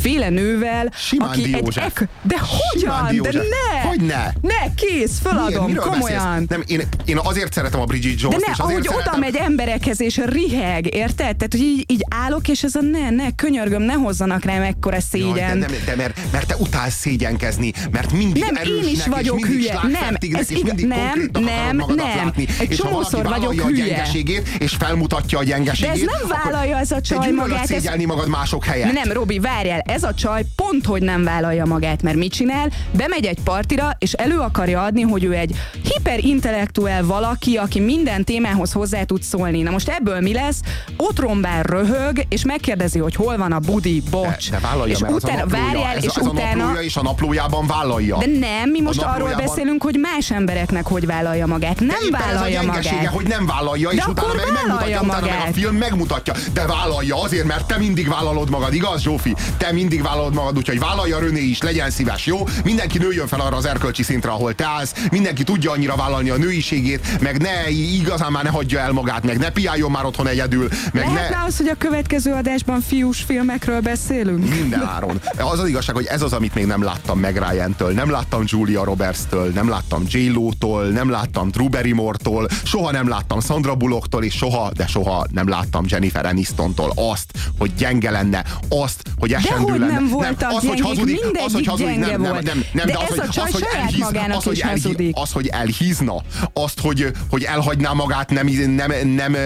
féle 0.00 0.28
nővel, 0.28 0.92
Simándi 0.96 1.42
aki 1.42 1.54
egy 1.54 1.78
ek... 1.78 2.08
De 2.22 2.36
hogyan? 2.40 3.20
De 3.22 3.30
ne! 3.32 3.80
Hogy 3.80 4.00
ne? 4.00 4.24
Ne, 4.40 4.74
kész, 4.74 4.88
Miért? 4.96 5.12
feladom, 5.22 5.66
Miről 5.66 5.82
komolyan. 5.82 6.24
beszélsz? 6.34 6.48
Nem, 6.48 6.62
én, 6.66 6.82
én 7.04 7.18
azért 7.22 7.52
szeretem 7.52 7.80
a 7.80 7.84
Bridget 7.84 8.14
De 8.14 8.18
Jones-t, 8.20 8.46
ne, 8.46 8.52
és 8.52 8.58
azért 8.58 8.70
ahogy 8.70 8.84
szeretem... 8.88 9.12
oda 9.12 9.18
megy 9.18 9.36
emberekhez 9.36 10.00
és 10.00 10.20
riheg, 10.24 10.94
érted? 10.94 11.16
Tehát, 11.36 11.48
hogy 11.50 11.60
így, 11.60 11.84
így 11.86 12.04
állok, 12.24 12.48
és 12.48 12.62
ez 12.62 12.74
a 12.74 12.80
ne, 12.80 13.10
ne, 13.10 13.30
könyörgöm, 13.34 13.82
ne 13.82 13.92
hozzanak 13.92 14.44
rám 14.44 14.62
ekkora 14.62 14.96
Jaj, 14.96 15.04
szégyen. 15.10 15.60
de, 15.60 15.66
de, 15.66 15.76
de 15.86 15.96
mert, 15.96 16.18
mert 16.32 16.46
te 16.46 16.56
utálsz 16.56 16.94
szégyenkezni, 16.98 17.72
mert 17.90 18.12
mindig 18.12 18.42
Nem, 18.42 18.56
erősnek, 18.56 18.84
én 18.86 18.92
is 18.92 19.06
vagyok 19.06 19.38
és 19.38 19.44
mindig 19.46 19.68
hülye. 19.70 19.80
Nem, 20.00 20.14
ez 20.40 20.50
ig- 20.50 20.62
mindig 20.64 20.86
nem, 21.32 21.76
nem, 21.76 21.76
nem. 21.76 21.96
látni. 21.96 22.46
Egy 22.60 22.70
és 22.70 22.76
csomószor 22.76 23.24
vagyok 23.28 23.52
hülye. 23.52 23.84
a 23.84 23.86
gyengeségét, 23.86 24.48
és 24.58 24.74
felmutatja 24.78 25.38
a 25.38 25.42
De 25.42 25.48
gyengeségét, 25.48 25.92
ez 25.94 26.00
nem 26.20 26.38
vállalja 26.42 26.78
ez 26.78 26.90
a 26.90 27.00
csaj 27.00 27.30
magát. 27.30 27.60
ez- 27.62 27.66
szégyelni 27.68 28.04
magad 28.04 28.28
mások 28.28 28.64
helyett. 28.64 28.92
Nem, 28.92 29.12
Robi, 29.12 29.38
várjál, 29.38 29.80
ez 29.80 30.02
a 30.02 30.14
csaj 30.14 30.42
pont, 30.56 30.86
hogy 30.86 31.02
nem 31.02 31.24
vállalja 31.24 31.64
magát, 31.64 32.02
mert 32.02 32.16
mit 32.16 32.32
csinál? 32.32 32.70
Bemegy 32.92 33.24
egy 33.24 33.38
partira, 33.44 33.96
és 33.98 34.12
elő 34.12 34.38
akarja 34.38 34.82
adni, 34.82 35.02
hogy 35.02 35.24
ő 35.24 35.32
egy 35.32 35.54
hiperintellektuel 35.82 37.04
valaki, 37.04 37.56
aki 37.56 37.80
minden 37.80 38.24
témához 38.24 38.72
hozzá 38.72 39.02
tud 39.02 39.22
szólni. 39.22 39.62
Na 39.62 39.70
most 39.70 39.88
ebből 39.88 40.20
mi 40.20 40.32
lesz? 40.32 40.60
Ott 40.96 41.18
rombál 41.18 41.62
röhög, 41.62 42.22
és 42.28 42.44
megkérdezi, 42.44 42.98
hogy 42.98 43.14
hol 43.14 43.36
van 43.36 43.52
a 43.52 43.58
budi, 43.58 44.02
bocs. 44.10 44.50
De, 44.50 44.56
de 44.60 44.66
vállalja, 44.66 44.92
és 44.94 44.98
mert 45.00 45.14
utána, 45.14 45.42
az 45.42 45.52
a 45.52 45.56
várjál, 45.56 45.96
ez, 45.96 46.04
és 46.04 46.14
ez 46.16 46.26
a 46.26 46.30
utána... 46.30 46.56
naplója, 46.64 46.80
és 46.82 46.96
a 46.96 47.02
naplójában 47.02 47.66
vállalja. 47.66 48.16
De 48.16 48.26
nem, 48.26 48.70
mi 48.70 48.80
most 48.80 49.02
A 49.02 49.12
arról 49.14 49.34
beszélünk, 49.36 49.82
hogy 49.82 49.96
más 50.00 50.30
embereknek 50.30 50.86
hogy 50.86 51.06
vállalja 51.08 51.46
magát. 51.46 51.80
Nem 51.80 51.96
Éppen 52.06 52.20
vállalja 52.20 52.58
ez 52.60 52.64
a 52.64 52.66
magát. 52.66 53.06
hogy 53.06 53.26
nem 53.26 53.46
vállalja, 53.46 53.88
De 53.88 53.94
és 53.94 54.06
utána 54.06 54.34
meg 54.34 54.46
megmutatja, 54.52 54.74
vállalja 54.76 55.00
utána 55.00 55.20
meg 55.26 55.30
a 55.34 55.38
magát. 55.38 55.54
film 55.54 55.76
megmutatja. 55.76 56.34
De 56.52 56.66
vállalja 56.66 57.22
azért, 57.22 57.44
mert 57.44 57.66
te 57.66 57.78
mindig 57.78 58.08
vállalod 58.08 58.50
magad, 58.50 58.74
igaz, 58.74 59.00
Zsófi? 59.02 59.34
Te 59.56 59.72
mindig 59.72 60.02
vállalod 60.02 60.34
magad, 60.34 60.56
úgyhogy 60.56 60.78
vállalja 60.78 61.18
René 61.18 61.40
is, 61.40 61.62
legyen 61.62 61.90
szíves, 61.90 62.26
jó? 62.26 62.46
Mindenki 62.64 62.98
nőjön 62.98 63.26
fel 63.26 63.40
arra 63.40 63.56
az 63.56 63.64
erkölcsi 63.64 64.02
szintre, 64.02 64.30
ahol 64.30 64.54
te 64.54 64.66
állsz, 64.66 64.92
mindenki 65.10 65.42
tudja 65.42 65.70
annyira 65.70 65.96
vállalni 65.96 66.30
a 66.30 66.36
nőiségét, 66.36 67.20
meg 67.20 67.40
ne 67.42 67.68
igazán 67.70 68.32
már 68.32 68.44
ne 68.44 68.50
hagyja 68.50 68.78
el 68.80 68.92
magát, 68.92 69.24
meg 69.24 69.38
ne 69.38 69.50
piáljon 69.50 69.90
már 69.90 70.04
otthon 70.04 70.26
egyedül, 70.26 70.68
meg 70.92 71.04
Lehetne 71.04 71.36
ne... 71.36 71.44
az, 71.44 71.56
hogy 71.56 71.68
a 71.68 71.74
következő 71.78 72.32
adásban 72.32 72.80
fiús 72.80 73.20
filmekről 73.26 73.80
beszélünk? 73.80 74.48
Minden 74.48 74.82
áron. 74.82 75.20
Az 75.52 75.58
az 75.58 75.68
igazság, 75.68 75.94
hogy 75.94 76.06
ez 76.06 76.22
az, 76.22 76.32
amit 76.32 76.54
még 76.54 76.66
nem 76.66 76.82
láttam 76.82 77.18
meg 77.18 77.36
Ryan-től, 77.50 77.92
nem 77.92 78.10
láttam 78.10 78.42
Julia 78.46 78.84
Roberts-től, 78.84 79.50
nem 79.50 79.68
láttam 79.68 80.02
j 80.08 80.30
tól 80.58 80.84
nem 80.98 81.10
láttam 81.10 81.50
Drew 81.50 81.68
Barrymore-tól, 81.68 82.48
soha 82.64 82.90
nem 82.90 83.08
láttam 83.08 83.40
Sandra 83.40 83.74
Bullock-tól, 83.74 84.24
és 84.24 84.34
soha, 84.34 84.70
de 84.76 84.86
soha 84.86 85.26
nem 85.32 85.48
láttam 85.48 85.84
Jennifer 85.88 86.26
Aniston-tól 86.26 86.92
azt, 86.94 87.30
hogy 87.58 87.74
gyenge 87.74 88.10
lenne, 88.10 88.44
azt, 88.68 89.02
hogy 89.18 89.32
esendő 89.32 89.78
lenne. 89.78 89.92
nem 89.92 90.08
voltak 90.08 90.52
az, 90.52 90.66
hogy 90.66 90.80
hazudik, 90.80 91.20
az, 91.46 91.52
hogy 91.52 91.66
hazudik, 91.66 91.98
nem, 91.98 92.20
nem, 92.20 92.30
volt. 92.32 92.42
nem, 92.42 92.64
nem, 92.72 92.86
De 92.86 92.98
az, 92.98 93.18
ez 93.18 93.26
hogy, 93.26 93.38
az, 93.38 93.52
hogy 93.52 93.66
elhíz, 93.76 93.98
magának 93.98 94.36
az, 94.36 94.44
hogy 94.44 94.52
is 94.56 94.60
elhí, 94.62 94.80
hazudik. 94.80 95.16
az, 95.18 95.32
hogy 95.32 95.46
elhízna, 95.46 96.14
azt, 96.52 96.80
hogy, 96.80 97.12
hogy 97.30 97.42
elhagyná 97.42 97.92
magát, 97.92 98.30
nem, 98.30 98.46
nem, 98.46 99.08
nem 99.08 99.36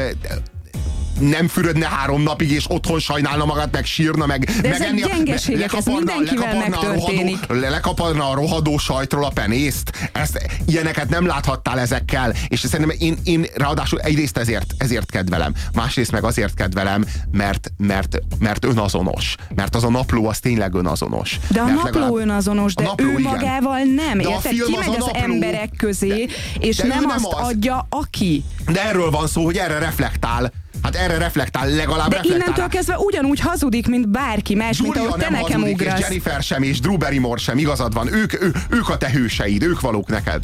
nem 1.21 1.49
fürödne 1.49 1.87
három 1.87 2.23
napig, 2.23 2.51
és 2.51 2.65
otthon 2.69 2.99
sajnálna 2.99 3.45
magát, 3.45 3.73
meg 3.73 3.85
sírna, 3.85 4.27
meg 4.27 4.45
De 4.45 4.73
ez 4.73 4.79
meg 4.79 4.89
egy 4.89 5.05
gyengeségek, 5.09 5.73
ez 5.73 5.85
mindenkivel 5.87 6.57
megtörténik. 6.57 7.39
A 7.43 7.47
rohadó, 7.49 7.69
lekaparna 7.71 8.31
a 8.31 8.35
rohadó 8.35 8.79
sajtról 8.79 9.25
a 9.25 9.29
penészt. 9.31 10.11
Ezt, 10.13 10.47
ilyeneket 10.67 11.09
nem 11.09 11.27
láthattál 11.27 11.79
ezekkel. 11.81 12.35
És 12.49 12.61
szerintem 12.61 12.97
én, 12.99 13.19
én 13.25 13.47
ráadásul 13.55 14.01
egyrészt 14.01 14.37
ezért, 14.37 14.75
ezért 14.79 15.11
kedvelem, 15.11 15.53
másrészt 15.75 16.11
meg 16.11 16.25
azért 16.25 16.55
kedvelem, 16.55 17.05
mert, 17.31 17.73
mert, 17.77 18.19
mert 18.39 18.65
önazonos. 18.65 19.35
Mert 19.55 19.75
az 19.75 19.85
a 19.85 19.91
napló 19.91 20.27
az 20.29 20.39
tényleg 20.39 20.75
önazonos. 20.75 21.39
De 21.49 21.61
a 21.61 21.65
mert 21.65 21.77
napló 21.77 21.91
legalább- 22.01 22.17
önazonos, 22.17 22.75
de 22.75 22.83
napló, 22.83 23.07
ő 23.07 23.11
igen. 23.19 23.23
magával 23.23 23.79
nem, 23.79 24.19
De 24.19 24.29
érted? 24.29 24.53
Kimegy 24.53 24.89
az 24.89 24.89
az, 24.89 24.97
napló. 24.99 25.21
emberek 25.23 25.71
közé, 25.77 26.27
és 26.59 26.77
de 26.77 26.87
nem 26.87 27.01
nem 27.01 27.11
azt 27.11 27.27
az. 27.33 27.49
adja, 27.49 27.87
aki. 27.89 28.45
De 28.73 28.85
erről 28.85 29.11
van 29.11 29.27
szó, 29.27 29.45
hogy 29.45 29.57
erre 29.57 29.79
reflektál. 29.79 30.53
Hát 30.83 30.95
erre 30.97 31.19
reflektál, 31.19 31.69
legalább 31.69 32.09
De 32.09 32.17
reflektál. 32.17 32.41
innentől 32.41 32.69
kezdve 32.69 32.99
ugyanúgy 32.99 33.41
hazudik, 33.41 33.89
mint 33.89 34.09
bárki 34.09 34.55
más, 34.55 34.81
mint 34.81 34.95
Julia 34.95 35.09
ahogy 35.09 35.21
te 35.21 35.31
nem 35.31 35.41
nekem 35.41 35.61
hazudik, 35.61 35.81
és 35.81 35.87
ugrasz. 35.87 36.01
Jennifer 36.01 36.43
sem, 36.43 36.63
és 36.63 36.81
Drew 36.81 36.97
Barrymore 36.97 37.41
sem, 37.41 37.59
igazad 37.59 37.95
van. 37.95 38.13
Ők, 38.15 38.43
ő, 38.43 38.53
ők 38.71 38.89
a 38.89 38.97
te 38.97 39.11
hőseid, 39.11 39.63
ők 39.63 39.81
valók 39.81 40.09
neked. 40.09 40.43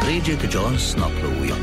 Bridget 0.00 0.52
Jones 0.52 0.92
naplója. 0.92 1.56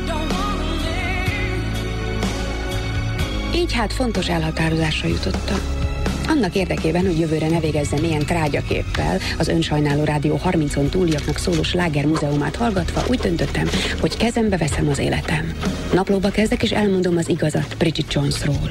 Így 3.56 3.74
hát 3.74 3.94
fontos 3.94 4.28
elhatározásra 4.30 5.08
jutottam. 5.08 5.81
Annak 6.28 6.56
érdekében, 6.56 7.06
hogy 7.06 7.20
jövőre 7.20 7.48
ne 7.48 7.60
végezzem 7.60 8.04
ilyen 8.04 8.26
trágyaképpel, 8.26 9.20
az 9.38 9.48
önsajnáló 9.48 10.04
rádió 10.04 10.40
30-on 10.46 10.90
túliaknak 10.90 11.38
szóló 11.38 11.64
sláger 11.64 12.06
múzeumát 12.06 12.56
hallgatva, 12.56 13.04
úgy 13.10 13.20
döntöttem, 13.20 13.68
hogy 14.00 14.18
kezembe 14.18 14.58
veszem 14.58 14.88
az 14.90 15.00
életem. 15.00 15.54
Naplóba 15.94 16.30
kezdek 16.30 16.64
és 16.64 16.72
elmondom 16.72 17.18
az 17.18 17.30
igazat 17.30 17.76
Bridget 17.78 18.14
Jonesról. 18.14 18.70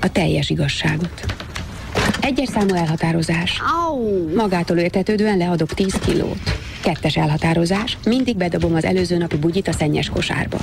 A 0.00 0.12
teljes 0.12 0.50
igazságot. 0.50 1.24
Egyes 2.20 2.48
számú 2.48 2.74
elhatározás. 2.74 3.62
Magától 4.34 4.76
értetődően 4.76 5.36
leadok 5.36 5.74
10 5.74 5.92
kilót. 5.92 6.65
Kettes 6.86 7.16
elhatározás, 7.16 7.98
mindig 8.04 8.36
bedobom 8.36 8.74
az 8.74 8.84
előző 8.84 9.16
napi 9.16 9.36
bugyit 9.36 9.68
a 9.68 9.72
szennyes 9.72 10.08
kosárba. 10.08 10.56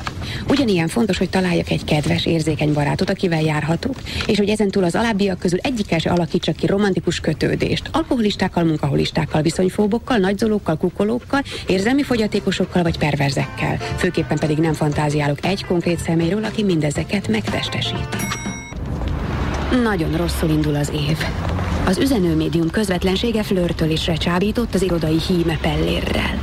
Ugyanilyen 0.49 0.87
fontos, 0.87 1.17
hogy 1.17 1.29
találjak 1.29 1.69
egy 1.69 1.83
kedves, 1.83 2.25
érzékeny 2.25 2.73
barátot, 2.73 3.09
akivel 3.09 3.41
járhatok, 3.41 3.95
és 4.27 4.37
hogy 4.37 4.49
ezentúl 4.49 4.83
az 4.83 4.95
alábbiak 4.95 5.39
közül 5.39 5.59
egyikkel 5.61 5.99
se 5.99 6.09
alakítsak 6.09 6.55
ki 6.55 6.65
romantikus 6.65 7.19
kötődést. 7.19 7.89
Alkoholistákkal, 7.91 8.63
munkaholistákkal, 8.63 9.41
viszonyfóbokkal, 9.41 10.17
nagyzolókkal, 10.17 10.77
kukolókkal, 10.77 11.43
érzelmi 11.67 12.03
fogyatékosokkal 12.03 12.83
vagy 12.83 12.97
perverzekkel. 12.97 13.77
Főképpen 13.97 14.37
pedig 14.37 14.57
nem 14.57 14.73
fantáziálok 14.73 15.45
egy 15.45 15.65
konkrét 15.65 15.99
személyről, 15.99 16.43
aki 16.43 16.63
mindezeket 16.63 17.27
megtestesíti. 17.27 18.17
Nagyon 19.83 20.17
rosszul 20.17 20.49
indul 20.49 20.75
az 20.75 20.91
év. 21.09 21.17
Az 21.85 21.97
üzenőmédium 21.97 22.69
közvetlensége 22.69 23.43
flörtölésre 23.43 24.13
csábított 24.13 24.73
az 24.73 24.81
irodai 24.81 25.19
híme 25.27 25.57
pellérrel. 25.61 26.41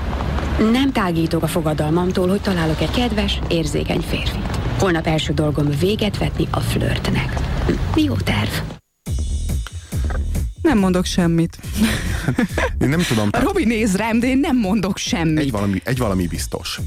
Nem 0.72 0.92
tágítok 0.92 1.42
a 1.42 1.46
fogadalmamtól, 1.46 2.28
hogy 2.28 2.40
találok 2.40 2.80
egy 2.80 2.90
kedves, 2.90 3.40
érzékeny 3.48 4.00
férfit. 4.00 4.58
Holnap 4.78 5.06
első 5.06 5.32
dolgom 5.32 5.70
véget 5.80 6.18
vetni 6.18 6.46
a 6.50 6.60
flörtnek. 6.60 7.40
Hm, 7.66 8.00
Jó 8.00 8.14
terv. 8.14 8.50
Nem 10.62 10.78
mondok 10.78 11.04
semmit. 11.04 11.58
Én 12.80 12.88
nem 12.88 13.02
tudom. 13.08 13.28
A 13.32 13.40
Robi 13.40 13.64
néz 13.64 13.96
rám, 13.96 14.20
de 14.20 14.26
én 14.26 14.38
nem 14.38 14.56
mondok 14.56 14.96
semmit. 14.98 15.38
Egy 15.38 15.50
valami, 15.50 15.80
egy 15.84 15.98
valami 15.98 16.26
biztos, 16.26 16.80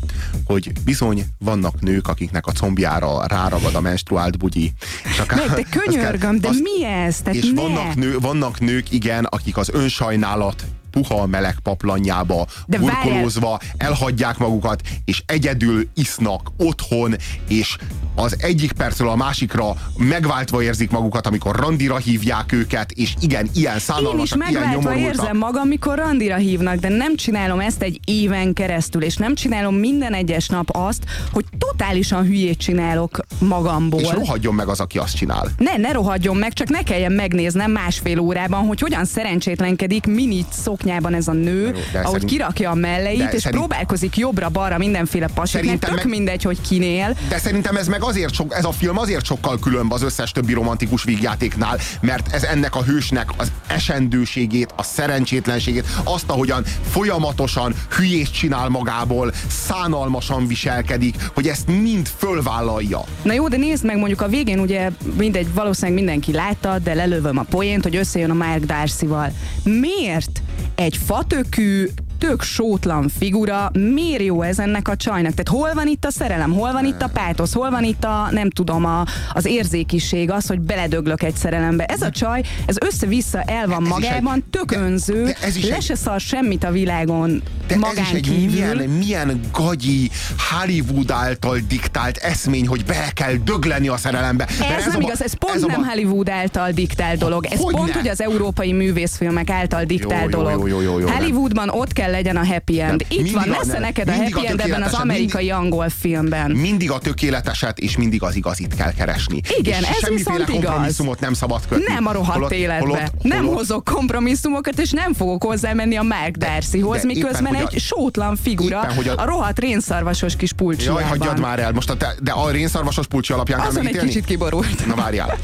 hogy 0.46 0.72
bizony 0.86 1.26
vannak 1.40 1.82
nők, 1.82 2.08
akiknek 2.08 2.46
a 2.46 2.52
combjára 2.52 3.26
ráragad 3.28 3.76
a 3.76 3.82
menstruált 3.82 4.38
bugyi. 4.38 4.72
És 5.12 5.20
akár, 5.20 5.38
Meg, 5.40 5.48
de 5.48 5.54
azt 5.62 5.70
kell- 5.70 5.84
könyörgöm, 5.84 6.40
de 6.40 6.48
azt- 6.48 6.60
mi 6.62 6.86
ez? 6.86 7.22
Tehát 7.22 7.40
és 7.44 7.52
ne. 7.54 7.62
vannak, 7.62 7.96
nő, 7.96 8.20
vannak 8.20 8.60
nők, 8.60 8.92
igen, 8.92 9.24
akik 9.26 9.58
az 9.58 9.70
önsajnálat 9.74 10.66
puha 10.94 11.26
meleg 11.26 11.56
paplanjába 11.64 12.48
De 12.66 12.78
burkolózva 12.78 13.60
elhagyják 13.78 14.38
magukat, 14.38 14.82
és 15.06 15.24
egyedül 15.26 15.88
isznak 15.94 16.52
otthon, 16.58 17.16
és 17.48 17.78
az 18.16 18.36
egyik 18.40 18.72
percről 18.72 19.10
a 19.10 19.16
másikra 19.16 19.76
megváltva 19.98 20.64
érzik 20.64 20.92
magukat, 20.92 21.28
amikor 21.28 21.56
randira 21.56 21.98
hívják 21.98 22.52
őket, 22.52 22.92
és 22.92 23.14
igen, 23.20 23.50
ilyen 23.54 23.72
Én 23.72 23.78
is 23.78 23.84
szánalmasak, 23.84 24.50
ilyen 24.50 24.70
nyomorultak. 24.70 24.98
érzem 24.98 25.38
magam, 25.38 25.68
mikor 25.68 25.98
randira 25.98 26.36
hívnak, 26.36 26.76
de 26.76 26.90
nem 26.90 27.16
csinálom 27.16 27.60
ezt 27.60 27.82
egy 27.82 28.00
éven 28.06 28.54
keresztül, 28.54 29.04
és 29.04 29.16
nem 29.16 29.36
csinálom 29.36 29.76
minden 29.76 30.14
egyes 30.14 30.48
nap 30.48 30.70
azt, 30.72 31.04
hogy 31.32 31.46
totálisan 31.58 32.24
hülyét 32.26 32.58
csinálok 32.58 33.20
magamból. 33.40 34.02
És 34.02 34.10
rohadjon 34.10 34.54
meg 34.54 34.68
az, 34.68 34.80
aki 34.80 34.98
azt 34.98 35.16
csinál. 35.16 35.50
Ne, 35.58 35.78
ne 35.78 35.92
rohadjon 35.92 36.36
meg, 36.36 36.54
csak 36.54 36.70
ne 36.70 36.84
kelljen 36.84 37.12
megnéznem 37.12 37.72
másfél 37.72 38.20
órában, 38.20 38.66
hogy 38.66 38.80
hogyan 38.80 39.06
szerencsétlenkedik 39.06 40.06
minit 40.06 40.52
szoknyában 40.84 41.14
ez 41.14 41.28
a 41.28 41.32
nő, 41.34 41.72
de 41.92 42.00
ahogy 42.00 42.12
szerint- 42.12 42.30
kirakja 42.32 42.70
a 42.70 42.74
melleit, 42.74 43.18
de 43.18 43.32
és 43.32 43.42
szerint- 43.42 43.60
próbálkozik 43.66 44.18
jobbra-balra 44.18 44.78
mindenféle 44.78 45.28
pasiknek, 45.34 45.80
tök 45.80 45.96
meg- 45.96 46.08
mindegy, 46.08 46.44
hogy 46.44 46.62
kinél. 46.62 47.18
De 47.30 47.38
szerintem 47.38 47.76
ez 47.76 47.88
meg 47.88 48.04
azért 48.04 48.34
sok, 48.34 48.54
ez 48.56 48.66
a 48.66 48.72
film 48.72 48.98
azért 48.98 49.26
sokkal 49.26 49.60
különb 49.60 49.94
az 49.94 50.02
összes 50.04 50.32
többi 50.32 50.54
romantikus 50.54 51.04
vígjátéknál, 51.04 51.78
mert 52.02 52.34
ez 52.34 52.44
ennek 52.44 52.76
a 52.76 52.84
hősnek 52.84 53.30
az 53.38 53.52
esendőségét, 53.68 54.74
a 54.76 54.84
szerencsétlenségét, 54.84 55.86
azt, 56.04 56.30
ahogyan 56.30 56.64
folyamatosan 56.90 57.74
hülyést 57.98 58.34
csinál 58.34 58.70
magából, 58.70 59.34
szánalmasan 59.48 60.48
viselkedik, 60.48 61.16
hogy 61.34 61.48
ezt 61.48 61.68
mind 61.68 62.08
fölvállalja. 62.18 63.04
Na 63.22 63.34
jó, 63.34 63.48
de 63.48 63.58
nézd 63.58 63.86
meg, 63.86 63.98
mondjuk 63.98 64.22
a 64.22 64.28
végén 64.28 64.60
ugye 64.60 64.90
mindegy, 65.18 65.54
valószínűleg 65.54 65.96
mindenki 65.98 66.32
látta, 66.32 66.80
de 66.80 66.94
lelövöm 66.94 67.38
a 67.38 67.44
poént, 67.50 67.84
hogy 67.84 67.96
összejön 67.96 68.30
a 68.30 68.34
Mark 68.34 68.64
Darcy-val. 68.66 69.32
Miért 69.64 70.42
egy 70.76 70.98
fatökű, 70.98 71.90
tök 72.18 72.42
sótlan 72.42 73.10
figura, 73.20 73.72
miért 73.94 74.22
jó 74.24 74.42
ez 74.42 74.60
ennek 74.60 74.88
a 74.88 74.96
csajnak? 74.96 75.34
Tehát 75.34 75.62
hol 75.64 75.74
van 75.74 75.88
itt 75.88 76.06
a 76.06 76.12
szerelem, 76.12 76.52
hol 76.54 76.72
van 76.72 76.86
itt 76.86 77.02
a 77.02 77.08
pátosz, 77.08 77.54
hol 77.54 77.70
van 77.70 77.84
itt 77.84 78.04
a, 78.04 78.28
nem 78.32 78.50
tudom, 78.50 78.86
a, 78.86 79.06
az 79.34 79.46
érzékiség, 79.46 80.32
az, 80.32 80.48
hogy 80.48 80.60
beledöglök 80.60 81.24
egy 81.24 81.36
szerelembe. 81.36 81.86
Ez 81.86 82.02
a 82.02 82.10
csaj, 82.10 82.42
ez 82.66 82.76
össze-vissza 82.86 83.42
el 83.42 83.68
van 83.68 83.84
magában, 83.84 84.44
tök 84.50 84.72
önző, 84.72 85.24
de 85.24 85.36
ez 85.42 85.56
is 85.56 85.68
le 85.68 85.76
egy- 85.76 85.82
se 85.82 85.96
szar 85.96 86.20
semmit 86.20 86.64
a 86.64 86.72
világon 86.72 87.42
De 87.68 87.74
ez 87.74 87.80
magán 87.80 88.04
is 88.04 88.12
egy 88.12 88.22
kívül. 88.22 88.50
milyen, 88.52 88.78
milyen 88.90 89.40
gagyi, 89.52 90.10
Hollywood 90.52 91.12
által 91.12 91.58
diktált 91.68 92.18
eszmény, 92.18 92.68
hogy 92.68 92.86
be 92.86 93.12
kell 93.14 93.34
dögleni 93.44 93.88
a 93.88 93.98
szerelembe. 93.98 94.44
Ez, 94.46 94.60
a 94.60 94.90
nem 94.90 95.00
ma- 95.00 95.08
igaz, 95.08 95.24
ez 95.24 95.34
pont 95.34 95.64
a 95.64 95.68
nem 95.68 95.82
ma- 95.82 95.88
Hollywood 95.88 96.30
által 96.30 96.72
diktált 96.72 97.18
dolog. 97.20 97.46
Ez 97.46 97.60
Hogyne? 97.60 97.78
pont, 97.80 97.92
hogy 97.92 98.08
az 98.08 98.22
európai 98.22 98.72
művészfilmek 98.74 99.50
által 99.50 99.84
diktált 99.84 100.32
Jó, 100.34 100.40
jó, 100.40 100.44
dolog. 100.44 100.68
jó, 100.70 100.82
jó, 100.82 101.00
jó, 101.00 101.08
nem. 101.08 101.16
Hollywoodban 101.16 101.70
ott 101.70 101.94
kell 101.94 102.03
legyen 102.12 102.36
a 102.38 102.46
happy 102.46 102.82
end. 102.82 102.90
Nem, 102.90 103.00
Itt 103.10 103.16
mindig 103.18 103.34
van, 103.34 103.44
a- 103.44 103.48
messze 103.58 103.72
nem, 103.72 103.82
neked 103.82 104.08
a 104.08 104.12
mindig 104.12 104.34
happy 104.34 104.48
a 104.48 104.50
end 104.50 104.60
ebben 104.60 104.82
az 104.84 104.94
amerikai 104.94 105.50
angol 105.52 105.90
filmben. 105.90 106.52
Mindig 106.52 106.92
a 106.92 106.98
tökéleteset 107.00 107.80
és 107.80 107.98
mindig 107.98 108.24
az 108.24 108.36
igazit 108.36 108.76
kell 108.76 108.94
keresni. 108.94 109.42
Igen, 109.58 109.82
és 109.82 109.88
ez 110.02 110.10
viszont 110.10 110.40
igaz. 110.50 110.64
kompromisszumot 110.64 111.20
nem 111.20 111.34
szabad 111.34 111.62
kötni. 111.68 111.94
Nem 111.94 112.06
a 112.08 112.12
rohadt 112.12 112.34
Holott- 112.34 112.52
életbe. 112.52 112.80
holott- 112.80 113.12
nem 113.22 113.38
holott- 113.38 113.56
hozok 113.58 113.84
kompromisszumokat, 113.84 114.80
és 114.80 114.92
nem 114.92 115.14
fogok 115.14 115.44
hozzámenni 115.44 115.96
a 115.96 116.02
Mark 116.02 116.36
Darcyhoz, 116.36 117.04
miközben 117.04 117.54
éppen, 117.54 117.68
egy 117.72 117.80
sótlan 117.80 118.36
figura 118.36 118.80
éppen, 118.84 118.96
hogy 118.96 119.08
a- 119.08 119.22
a, 119.22 119.26
rohadt 119.26 119.60
rénszarvasos 119.60 120.36
kis 120.36 120.54
pulcsiában. 120.54 121.02
Jaj, 121.02 121.10
hagyjad 121.10 121.40
már 121.40 121.60
el. 121.60 121.72
Most 121.72 121.90
a 121.90 121.98
te, 121.98 122.16
de 122.22 122.32
a 122.32 122.50
rénszarvasos 122.52 123.08
pulcsi 123.08 123.34
alapján 123.34 123.60
kell 123.60 123.68
Azon 123.68 123.80
egy 123.80 123.84
megítélni? 123.86 124.10
kicsit 124.14 124.26
kiborult. 124.26 124.86
Na 124.86 124.96
várjál. 124.96 125.38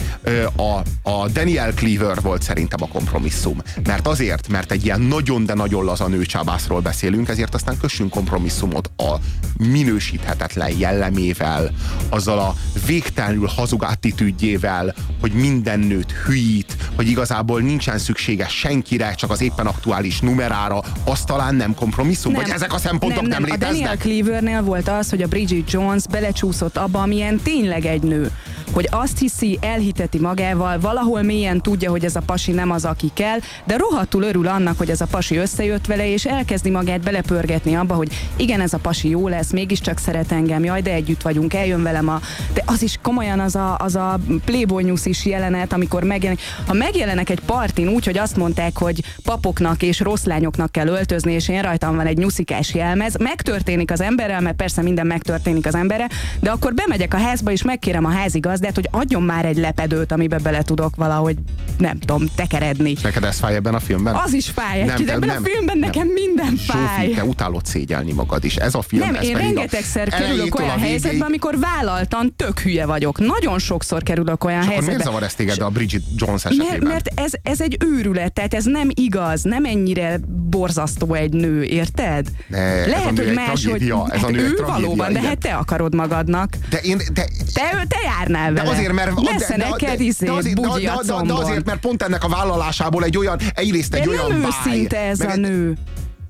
A, 0.56 1.10
a 1.10 1.28
Daniel 1.34 1.74
Cleaver 1.74 2.22
volt 2.22 2.42
szerintem 2.42 2.80
a 2.84 2.88
kompromisszum. 2.88 3.58
Mert 3.86 4.08
azért, 4.08 4.48
mert 4.48 4.72
egy 4.72 4.86
ilyen 4.86 5.02
nagyon, 5.02 5.46
de 5.46 5.54
nagyon 5.54 5.84
laza 5.84 6.08
nőcsábászról 6.50 6.80
beszélünk, 6.80 7.30
ezért 7.30 7.54
aztán 7.54 7.78
kössünk 7.78 8.10
kompromisszumot 8.10 8.90
a 8.98 9.16
minősíthetetlen 9.58 10.78
jellemével, 10.78 11.72
azzal 12.10 12.40
a 12.40 12.56
végtelenül 12.86 13.48
hazug 13.48 13.84
attitűdjével, 13.84 14.96
hogy 15.22 15.32
minden 15.32 15.80
nőt 15.80 16.12
hülyít, 16.12 16.76
hogy 16.96 17.08
igazából 17.08 17.62
nincsen 17.62 17.98
szüksége 17.98 18.48
senkire, 18.48 19.14
csak 19.14 19.32
az 19.32 19.42
éppen 19.42 19.66
aktuális 19.66 20.20
numerára, 20.20 20.82
az 21.04 21.24
talán 21.24 21.56
nem 21.56 21.74
kompromisszum? 21.74 22.34
Vagy 22.34 22.50
ezek 22.50 22.74
a 22.74 22.78
szempontok 22.78 23.28
nem, 23.28 23.42
nem, 23.42 23.52
A 23.52 23.58
Daniel 23.58 23.72
léteznek? 23.72 24.00
Cleavernél 24.00 24.62
volt 24.62 24.88
az, 24.88 25.10
hogy 25.10 25.22
a 25.22 25.28
Bridget 25.28 25.72
Jones 25.72 26.04
belecsúszott 26.08 26.78
abba, 26.78 27.02
amilyen 27.02 27.40
tényleg 27.44 27.86
egy 27.86 28.02
nő. 28.02 28.32
Hogy 28.72 28.88
azt 28.92 29.18
hiszi, 29.18 29.58
elhiteti 29.62 30.20
magával, 30.20 30.80
valahol 30.80 31.22
mélyen 31.22 31.62
tudja, 31.62 31.90
hogy 31.90 32.06
ez 32.06 32.16
a 32.16 32.22
pasi 32.26 32.52
nem 32.52 32.72
az, 32.72 32.86
aki 32.86 33.12
kell, 33.14 33.40
de 33.66 33.78
rohadtul 33.78 34.24
örül 34.24 34.48
annak, 34.48 34.78
hogy 34.78 34.90
ez 34.90 35.02
a 35.02 35.06
pasi 35.06 35.36
összejött 35.36 35.86
vele, 35.86 36.12
és 36.12 36.26
elkezdi 36.40 36.70
magát 36.70 37.02
belepörgetni 37.02 37.76
abba, 37.76 37.94
hogy 37.94 38.10
igen, 38.36 38.62
ez 38.62 38.74
a 38.74 38.78
pasi 38.78 39.10
jó 39.10 39.28
lesz, 39.28 39.52
mégiscsak 39.52 39.98
szeret 39.98 40.32
engem, 40.32 40.64
jaj, 40.64 40.82
de 40.82 40.92
együtt 40.92 41.22
vagyunk, 41.22 41.54
eljön 41.54 41.84
velem 41.84 42.10
a... 42.10 42.22
De 42.54 42.64
az 42.66 42.82
is 42.82 42.98
komolyan 43.02 43.40
az 43.40 43.56
a, 43.56 43.78
az 43.78 43.96
a 43.96 44.20
Playboy 44.46 44.84
News 44.84 45.06
is 45.06 45.26
jelenet, 45.26 45.74
amikor 45.74 46.04
megjelenik. 46.04 46.44
Ha 46.68 46.74
megjelenek 46.74 47.30
egy 47.30 47.40
partin 47.40 47.88
úgy, 47.88 48.06
hogy 48.06 48.18
azt 48.18 48.36
mondták, 48.36 48.78
hogy 48.78 49.04
papoknak 49.24 49.82
és 49.82 50.00
rossz 50.00 50.24
lányoknak 50.24 50.72
kell 50.72 50.88
öltözni, 50.88 51.34
és 51.34 51.50
én 51.50 51.62
rajtam 51.62 51.96
van 51.96 52.06
egy 52.06 52.18
nyuszikás 52.18 52.74
jelmez, 52.74 53.16
megtörténik 53.18 53.92
az 53.92 54.02
emberrel, 54.02 54.42
mert 54.42 54.56
persze 54.56 54.82
minden 54.82 55.08
megtörténik 55.08 55.66
az 55.66 55.76
emberre, 55.76 56.08
de 56.40 56.50
akkor 56.50 56.74
bemegyek 56.74 57.14
a 57.14 57.18
házba, 57.18 57.52
és 57.52 57.64
megkérem 57.64 58.06
a 58.06 58.10
házigazdát, 58.10 58.76
hogy 58.76 58.88
adjon 58.92 59.22
már 59.22 59.46
egy 59.46 59.58
lepedőt, 59.58 60.12
amibe 60.12 60.38
bele 60.38 60.62
tudok 60.62 60.96
valahogy, 60.96 61.38
nem 61.78 62.00
tudom, 62.00 62.26
tekeredni. 62.36 62.96
Neked 63.04 63.24
ez 63.24 63.40
fáj 63.40 63.56
ebben 63.56 63.74
a 63.74 63.80
filmben? 63.80 64.16
Az 64.16 64.34
is 64.34 64.50
fáj 64.50 64.84
Nem, 64.84 65.06
te- 65.06 65.14
ebben 65.14 65.30
nem, 65.30 65.44
a 65.44 65.48
filmben 65.48 65.78
nekem 65.78 66.08
minden 66.36 66.56
fáj. 66.58 67.06
Zsófi, 67.06 67.14
te 67.16 67.24
utálod 67.24 67.66
szégyelni 67.66 68.12
magad 68.14 68.44
is. 68.44 68.56
Ez 68.56 68.76
a 68.76 68.82
film, 68.82 69.02
Nem, 69.06 69.16
ez 69.16 69.24
én 69.24 69.36
a 69.36 69.38
rengetegszer 69.38 70.10
kerülök 70.10 70.60
olyan 70.60 70.70
a 70.70 70.76
végéig- 70.76 71.02
helyzetbe, 71.02 71.26
amikor 71.26 71.60
vállaltan 71.60 72.34
tök 72.36 72.60
hülye 72.60 72.86
vagyok. 72.86 73.20
Nagyon 73.20 73.60
sokszor 73.60 74.04
kerülök 74.04 74.44
olyan 74.44 74.60
És 74.62 74.66
akkor 74.68 74.78
miért 74.78 74.86
helyzetbe. 74.90 75.12
zavar 75.12 75.24
ez 75.28 75.34
téged 75.34 75.62
a 75.62 75.70
Bridget 75.70 76.02
Jones 76.16 76.46
esetében? 76.46 76.68
Mert, 76.70 76.82
mert 76.84 77.12
ez, 77.20 77.32
ez 77.44 77.62
egy 77.62 77.78
őrület, 77.86 78.34
tehát 78.34 78.54
ez 78.54 78.64
nem 78.66 78.90
igaz, 78.94 79.42
nem 79.44 79.66
ennyire 79.66 80.20
borzasztó 80.50 81.14
egy 81.14 81.34
nő, 81.34 81.64
érted? 81.64 82.28
De 82.48 82.58
a 82.58 82.90
Lehet, 82.90 83.12
nő 83.12 83.26
hogy 83.26 83.34
más, 83.34 83.66
hogy 83.66 83.82
ez 83.84 83.90
a 83.90 84.08
hát 84.12 84.32
nő 84.32 84.46
egy 84.46 84.52
ő 84.60 84.64
valóban, 84.66 85.06
de 85.14 85.20
igen. 85.20 85.24
hát 85.30 85.38
te 85.40 85.54
akarod 85.54 85.96
magadnak. 85.96 86.54
De 86.70 86.78
én, 86.78 86.98
de, 87.14 87.28
Te, 87.54 87.86
te 87.88 87.98
járnál 88.04 88.54
de 88.54 88.62
vele. 88.62 88.76
azért, 88.76 88.92
mert, 88.94 89.20
Nesze 89.22 89.58
neked 89.58 90.00
izé, 90.02 90.26
de, 90.26 90.32
azért, 90.32 90.56
de, 90.56 90.62
de, 90.62 90.92
a 90.92 91.04
de, 91.04 91.28
de, 91.28 91.34
azért, 91.34 91.66
mert 91.66 91.80
pont 91.80 92.04
ennek 92.04 92.24
a 92.24 92.28
vállalásából 92.30 93.04
egy 93.04 93.18
olyan, 93.18 93.40
egyrészt 93.54 93.94
egy 93.94 94.04
De 94.04 94.10
olyan 94.10 94.28
nem 94.32 94.46
őszinte 94.46 94.98
ez 95.00 95.20
a 95.20 95.36
nő. 95.36 95.78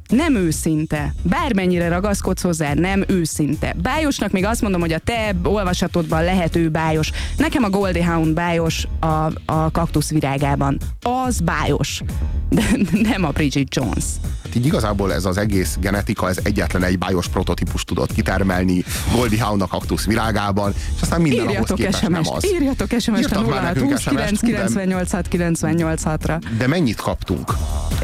Nem 0.10 0.36
őszinte. 0.36 1.14
Bármennyire 1.23 1.90
ragaszkodsz 1.90 2.41
hozzá, 2.41 2.73
nem 2.73 3.03
őszinte. 3.07 3.76
Bájosnak 3.81 4.31
még 4.31 4.45
azt 4.45 4.61
mondom, 4.61 4.81
hogy 4.81 4.94
a 4.94 4.98
te 4.99 5.36
olvasatodban 5.44 6.23
lehet 6.23 6.56
ő 6.56 6.69
bájos. 6.69 7.11
Nekem 7.38 7.64
a 7.64 7.69
Goldie 7.69 8.06
Hound 8.06 8.34
bájos 8.34 8.88
a, 8.99 9.06
a 9.45 9.72
kaktusz 9.72 10.10
virágában. 10.10 10.77
Az 11.02 11.40
bájos. 11.40 12.02
De 12.49 12.64
nem 13.11 13.23
a 13.23 13.30
Bridget 13.30 13.76
Jones. 13.76 14.03
Hát 14.44 14.56
így 14.56 14.65
igazából 14.65 15.14
ez 15.14 15.26
az 15.26 15.38
egész 15.38 15.77
genetika, 15.81 16.30
ez 16.30 16.40
egyetlen 16.44 16.84
egy 16.84 16.98
bájos 16.98 17.27
prototípus 17.27 17.84
tudott 17.84 18.14
kitermelni 18.14 18.84
Goldie 19.15 19.44
Hawn 19.44 19.61
a 19.61 19.68
kaktusz 19.68 20.06
virágában, 20.06 20.73
és 20.95 21.02
aztán 21.02 21.22
minden 21.22 21.40
ahhoz 21.40 21.52
Írjatok 21.53 21.77
képest 21.77 22.07
nem 22.07 22.22
az. 22.34 22.45
írjatok 22.45 22.88
SMS-t 22.90 23.07
a 23.07 23.18
Írtak 23.18 23.49
már 23.49 23.64
06 23.64 23.73
nekünk 23.73 23.91
20 23.91 24.03
9 24.03 24.27
SMS-t, 24.30 24.41
de- 24.41 24.48
98 24.48 25.11
6 25.11 25.27
98 25.27 26.02
6-ra. 26.06 26.41
De 26.57 26.68
mennyit 26.68 26.95
kaptunk? 27.02 27.53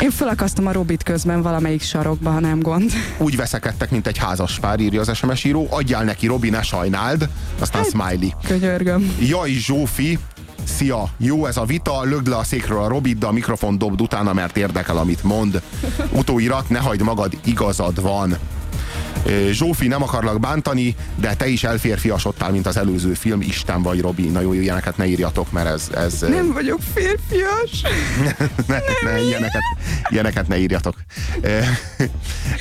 Én 0.02 0.12
felakasztom 0.12 0.68
a 0.68 0.72
Robit 0.72 1.04
közben 1.04 1.42
valamelyik 1.42 1.82
sarokba, 1.96 2.30
ha 2.32 2.40
nem 2.40 2.60
gond. 2.60 2.92
Úgy 3.18 3.36
veszekedtek, 3.36 3.92
mint 3.92 4.08
egy 4.08 4.18
házas 4.18 4.60
pár, 4.60 4.80
írja 4.80 5.02
az 5.02 5.16
SMS 5.18 5.44
író, 5.44 5.68
adjál 5.70 6.04
neki, 6.04 6.28
Robi, 6.28 6.50
ne 6.50 6.62
sajnáld, 6.62 7.30
aztán 7.60 7.82
Hát- 7.82 7.90
smiley. 7.92 8.30
Könyörgöm. 8.48 9.16
Jaj, 9.20 9.52
Zsófi, 9.52 10.20
Szia, 10.64 11.04
jó 11.18 11.46
ez 11.46 11.58
a 11.58 11.66
vita, 11.66 12.04
lögd 12.04 12.28
le 12.28 12.36
a 12.38 12.44
székről 12.44 12.82
a 12.84 12.88
Robit, 12.88 13.18
de 13.18 13.26
a 13.26 13.32
mikrofon 13.32 13.78
dobd 13.78 14.02
utána, 14.02 14.34
mert 14.34 14.58
érdekel, 14.58 14.98
amit 14.98 15.24
mond. 15.24 15.62
Utóirat, 16.12 16.70
ne 16.70 16.80
hagyd 16.80 17.02
magad, 17.02 17.38
igazad 17.44 18.02
van. 18.02 18.38
Zsófi, 19.52 19.88
nem 19.88 20.04
akarlak 20.04 20.40
bántani, 20.40 20.96
de 21.16 21.36
te 21.36 21.48
is 21.48 21.64
elférfiasodtál, 21.64 22.52
mint 22.52 22.68
az 22.68 22.78
előző 22.78 23.14
film. 23.14 23.42
Isten 23.42 23.82
vagy, 23.82 24.02
Robi. 24.02 24.28
Na 24.28 24.42
jó, 24.42 24.54
ilyeneket 24.54 24.98
ne 24.98 25.06
írjatok, 25.06 25.52
mert 25.52 25.68
ez... 25.68 25.90
ez 25.96 26.20
Nem 26.20 26.54
vagyok 26.54 26.80
férfias. 26.94 27.82
ne, 28.68 28.80
ne, 29.04 29.22
ilyeneket, 29.22 29.62
ilyeneket 30.10 30.48
ne 30.48 30.58
írjatok. 30.58 30.96
Ö, 31.42 31.60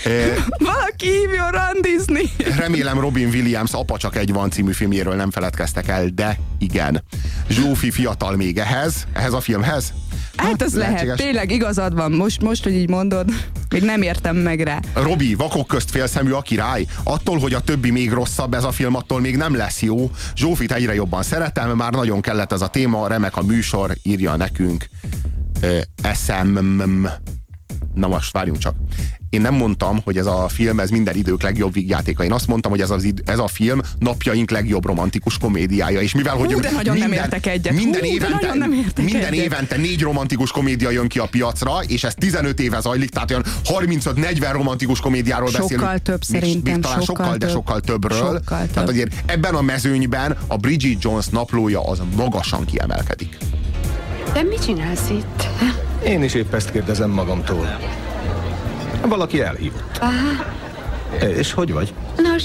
ö, 0.05 0.33
Valaki 0.59 1.09
hívjon 1.09 1.51
randizni. 1.51 2.23
Remélem 2.59 3.01
Robin 3.01 3.29
Williams 3.29 3.73
Apa 3.73 3.97
csak 3.97 4.17
egy 4.17 4.33
van 4.33 4.51
című 4.51 4.73
filmjéről 4.73 5.15
nem 5.15 5.31
feledkeztek 5.31 5.89
el, 5.89 6.07
de 6.07 6.39
igen. 6.59 7.05
Zsófi 7.49 7.91
fiatal 7.91 8.37
még 8.37 8.59
ehhez, 8.59 9.07
ehhez 9.13 9.33
a 9.33 9.41
filmhez. 9.41 9.93
Hát 10.37 10.63
az 10.63 10.75
lehet, 10.75 11.17
tényleg 11.17 11.51
igazad 11.51 11.95
van. 11.95 12.13
Most, 12.13 12.43
most, 12.43 12.63
hogy 12.63 12.75
így 12.75 12.89
mondod, 12.89 13.31
még 13.71 13.83
nem 13.83 14.03
értem 14.03 14.37
meg 14.37 14.61
rá. 14.61 14.81
Robi, 14.95 15.35
vakok 15.35 15.67
közt 15.67 15.91
félszemű 15.91 16.31
a 16.31 16.41
király. 16.41 16.87
Attól, 17.03 17.39
hogy 17.39 17.53
a 17.53 17.61
többi 17.61 17.91
még 17.91 18.13
rosszabb 18.13 18.55
ez 18.55 18.65
a 18.65 18.73
film, 18.73 18.95
attól 18.95 19.21
még 19.21 19.37
nem 19.37 19.57
lesz 19.57 19.83
jó. 19.83 20.11
Zsófit 20.37 20.73
egyre 20.73 20.95
jobban 20.95 21.23
szeretem, 21.23 21.71
már 21.71 21.93
nagyon 21.93 22.21
kellett 22.21 22.53
ez 22.53 22.61
a 22.61 22.69
téma, 22.69 23.09
remek 23.09 23.37
a 23.37 23.43
műsor, 23.43 23.97
írja 24.03 24.37
nekünk. 24.37 24.89
SMM. 26.15 27.09
Na 27.95 28.07
most 28.07 28.33
várjunk 28.33 28.59
csak. 28.59 28.75
Én 29.31 29.41
nem 29.41 29.55
mondtam, 29.55 30.01
hogy 30.05 30.19
ez 30.19 30.27
a 30.27 30.49
film 30.49 30.81
ez 30.81 30.91
minden 30.91 31.17
idők 31.17 31.43
legjobb 31.43 31.73
vígjátéka. 31.73 32.25
Én 32.25 32.33
azt 32.33 32.47
mondtam, 32.47 32.71
hogy 32.71 32.81
ez, 32.81 32.91
az 32.91 33.03
id- 33.05 33.29
ez 33.31 33.39
a 33.39 33.47
film 33.47 33.81
napjaink 33.99 34.51
legjobb 34.51 34.85
romantikus 34.87 35.39
komédiája. 35.39 36.01
És 36.01 36.15
mivel, 36.15 36.35
hogy 36.37 36.53
Hú, 36.53 36.61
de 36.61 36.71
nagyon 36.71 36.97
nem 36.97 37.13
értek 37.13 37.47
egyet. 37.47 37.73
Minden, 37.75 38.01
Hú, 38.01 38.07
de 38.07 38.13
évente, 38.13 38.55
nem 38.55 38.73
értek 38.73 39.05
minden 39.05 39.33
egyet. 39.33 39.45
évente 39.45 39.77
négy 39.77 40.03
romantikus 40.03 40.51
komédia 40.51 40.91
jön 40.91 41.09
ki 41.09 41.19
a 41.19 41.27
piacra, 41.27 41.73
és 41.87 42.05
ez 42.05 42.15
15 42.15 42.61
éve 42.61 42.81
zajlik, 42.81 43.11
tehát 43.11 43.31
olyan 43.31 43.45
35-40 43.65 44.49
romantikus 44.53 45.01
komédiáról 45.01 45.49
Sokkal 45.49 45.69
beszélünk. 45.69 46.03
több 46.03 46.21
Még- 46.29 46.41
szerintem, 46.41 46.73
Még 46.73 46.83
talán 46.83 47.01
sokkal 47.01 47.25
sokkal, 47.25 47.39
de 47.39 47.47
több. 47.47 47.55
sokkal 47.55 47.81
többről. 47.81 48.19
Sokkal 48.19 48.59
több. 48.61 48.71
Tehát 48.73 48.89
azért 48.89 49.13
ebben 49.27 49.55
a 49.55 49.61
mezőnyben 49.63 50.37
a 50.47 50.57
Bridget 50.57 51.03
Jones 51.03 51.27
naplója 51.27 51.89
az 51.89 52.03
magasan 52.17 52.65
kiemelkedik. 52.65 53.37
De 54.33 54.43
mit 54.43 54.65
csinálsz 54.65 55.11
itt? 55.11 55.49
Én 56.05 56.23
is 56.23 56.35
épp 56.35 56.55
ezt 56.55 56.71
kérdezem 56.71 57.11
magamtól. 57.11 57.79
Valaki 59.07 59.43
elhívott. 59.43 59.99
Aha. 60.01 60.45
És 61.27 61.53
hogy 61.53 61.73
vagy? 61.73 61.95
Nos, 62.17 62.43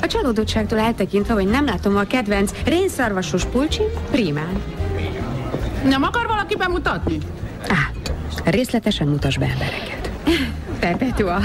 a 0.00 0.06
csalódottságtól 0.06 0.78
eltekintve, 0.78 1.34
hogy 1.34 1.46
nem 1.46 1.64
látom 1.64 1.96
a 1.96 2.04
kedvenc 2.04 2.52
rénszarvasos 2.64 3.44
pulcsi, 3.44 3.82
primán. 4.10 4.62
Nem 5.88 6.02
akar 6.02 6.26
valaki 6.26 6.56
bemutatni? 6.56 7.18
Részletesen 8.44 9.06
mutasd 9.06 9.38
be 9.38 9.46
embereket. 9.46 10.10
Perpetua. 10.78 11.40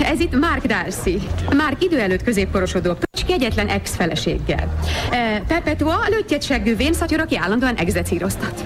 Ez 0.00 0.20
itt 0.20 0.38
Mark 0.38 0.66
Darcy. 0.66 1.18
Mark 1.56 1.84
idő 1.84 2.00
előtt 2.00 2.22
középkorosodó 2.22 2.96
kegyetlen 3.26 3.68
ex-feleséggel. 3.68 4.78
Eh, 5.10 5.40
Perpetua 5.48 5.96
lőttyet 6.08 6.42
seggő 6.42 6.76
vénszatyor, 6.76 7.20
aki 7.20 7.36
állandóan 7.36 7.74
execíroztat. 7.74 8.64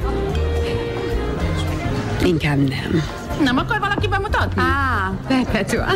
Inkább 2.25 2.69
nem. 2.69 3.03
Nem 3.43 3.57
akar 3.57 3.79
valaki 3.81 4.09
bemutatni? 4.09 4.63
Á, 4.63 5.13
Perpetua. 5.29 5.87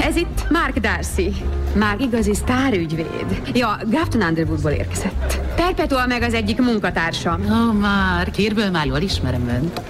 Ez 0.00 0.16
itt 0.16 0.50
Mark 0.50 0.78
Darcy. 0.78 1.32
Már 1.74 2.00
igazi 2.00 2.34
sztárügyvéd. 2.34 3.42
Ja, 3.54 3.78
Grafton 3.84 4.22
Underwoodból 4.22 4.70
érkezett. 4.70 5.40
Perpetua 5.56 6.06
meg 6.06 6.22
az 6.22 6.34
egyik 6.34 6.60
munkatársam. 6.60 7.40
Ó, 7.50 7.54
oh, 7.54 7.74
már, 7.74 8.28
hírből 8.36 8.70
már 8.70 8.86
jól 8.86 9.00
ismerem 9.00 9.48
önt. 9.48 9.80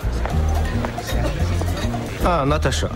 Ah, 2.23 2.47
Natasha. 2.47 2.89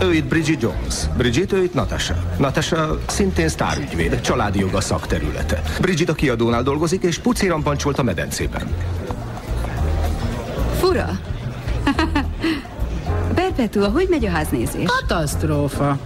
Ő 0.00 0.12
itt 0.12 0.24
Bridget 0.24 0.62
Jones. 0.62 0.94
Bridget, 1.16 1.52
ő 1.52 1.62
itt 1.62 1.74
Natasha. 1.74 2.14
Natasha 2.38 2.98
szintén 3.06 3.48
sztárügyvéd, 3.48 4.20
családi 4.20 4.58
joga 4.58 4.80
szakterülete. 4.80 5.62
Bridget 5.80 6.08
a 6.08 6.14
kiadónál 6.14 6.62
dolgozik, 6.62 7.02
és 7.02 7.18
puci 7.18 7.46
rampancsolt 7.46 7.98
a 7.98 8.02
medencében. 8.02 8.62
Fura. 10.84 11.18
Perpetua, 13.34 13.88
hogy 13.88 14.06
megy 14.10 14.26
a 14.26 14.30
háznézés? 14.30 14.84
Katasztrófa. 14.86 15.98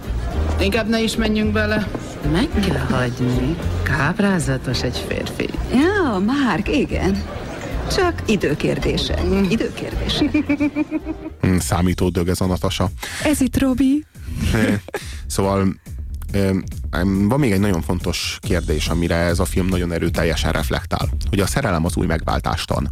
Inkább 0.61 0.89
ne 0.89 1.01
is 1.01 1.15
menjünk 1.15 1.51
bele. 1.51 1.87
Meg 2.31 2.47
kell 2.67 2.77
hagyni. 2.77 3.55
Káprázatos 3.83 4.83
egy 4.83 5.05
férfi. 5.07 5.49
Ja, 5.73 6.19
Mark, 6.19 6.77
igen. 6.77 7.23
Csak 7.95 8.21
időkérdése. 8.25 9.19
Időkérdése. 9.49 10.25
Hm, 11.41 11.57
Számító 11.57 12.09
dög 12.09 12.27
ez 12.27 12.41
a 12.41 12.45
Natasa. 12.45 12.89
Ez 13.23 13.41
itt 13.41 13.59
Robi. 13.59 14.05
Szóval 15.27 15.75
van 17.27 17.39
még 17.39 17.51
egy 17.51 17.59
nagyon 17.59 17.81
fontos 17.81 18.37
kérdés, 18.41 18.87
amire 18.87 19.15
ez 19.15 19.39
a 19.39 19.45
film 19.45 19.67
nagyon 19.67 19.91
erőteljesen 19.91 20.51
reflektál, 20.51 21.09
hogy 21.29 21.39
a 21.39 21.47
szerelem 21.47 21.85
az 21.85 21.95
új 21.95 22.05
megváltástan. 22.05 22.91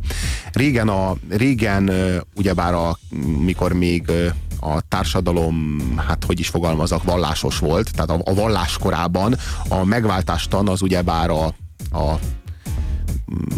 Régen, 0.52 0.88
a, 0.88 1.16
régen 1.30 1.92
ugyebár 2.36 2.74
a, 2.74 3.00
mikor 3.40 3.74
még 3.74 4.12
a 4.60 4.82
társadalom, 4.88 5.78
hát 6.08 6.24
hogy 6.24 6.40
is 6.40 6.48
fogalmazok, 6.48 7.04
vallásos 7.04 7.60
volt, 7.60 7.92
tehát 7.92 8.10
a, 8.10 8.32
a 8.32 8.34
vallás 8.34 8.78
korában 8.78 9.36
a 9.68 9.84
megváltástan 9.84 10.68
az 10.68 10.82
ugyebár 10.82 11.30
a, 11.30 11.46
a 11.92 12.20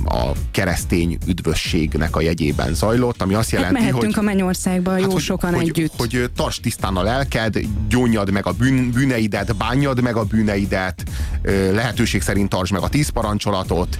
a 0.06 0.32
keresztény 0.52 1.18
üdvösségnek 1.28 2.16
a 2.16 2.22
jegyében 2.22 2.74
zajlott, 2.74 3.22
ami 3.22 3.34
azt 3.34 3.50
Hát 3.50 3.60
jelenti, 3.60 3.80
mehettünk 3.80 4.16
hogy 4.16 4.24
a 4.24 4.28
mennyországba 4.28 4.98
jó 4.98 5.12
hogy, 5.12 5.22
sokan 5.22 5.54
hogy, 5.54 5.68
együtt. 5.68 5.94
Hogy, 5.98 6.14
hogy 6.14 6.32
tarts 6.32 6.60
tisztán 6.60 6.96
a 6.96 7.02
lelked, 7.02 7.60
gyónyad 7.90 8.32
meg 8.32 8.46
a 8.46 8.52
bűn, 8.52 8.92
bűneidet, 8.92 9.56
bánjad 9.56 10.02
meg 10.02 10.16
a 10.16 10.24
bűneidet, 10.24 11.04
lehetőség 11.72 12.22
szerint 12.22 12.50
tartsd 12.50 12.74
meg 12.74 12.82
a 12.82 12.90
tíz 12.90 13.10
parancsolatot, 13.10 14.00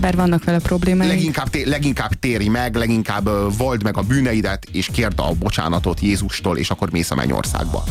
Bár 0.00 0.16
vannak 0.16 0.44
vele 0.44 0.58
problémáink. 0.58 1.12
leginkább, 1.12 1.48
leginkább 1.64 2.12
térj 2.12 2.48
meg, 2.48 2.74
leginkább 2.74 3.56
vald 3.56 3.82
meg 3.82 3.96
a 3.96 4.02
bűneidet, 4.02 4.66
és 4.72 4.88
kérd 4.92 5.20
a 5.20 5.32
bocsánatot 5.38 6.00
Jézustól, 6.00 6.58
és 6.58 6.70
akkor 6.70 6.90
mész 6.90 7.10
a 7.10 7.14
mennyországba. 7.14 7.84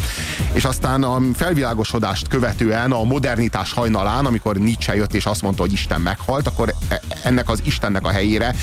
És 0.54 0.66
aztán 0.66 1.04
a 1.04 1.22
felvilágosodást 1.34 2.28
követően 2.28 2.92
a 2.92 3.04
modernitás 3.04 3.74
hajnalán, 3.74 4.26
amikor 4.26 4.58
Nietzsche 4.58 4.96
jött 4.96 5.14
és 5.14 5.26
azt 5.26 5.42
mondta, 5.42 5.62
hogy 5.62 5.72
Isten 5.72 6.02
meghalt, 6.10 6.48
akkor 6.48 6.74
e- 6.88 7.02
ennek 7.24 7.50
az 7.50 7.62
Istennek 7.64 8.06
a 8.06 8.10
helyére 8.10 8.56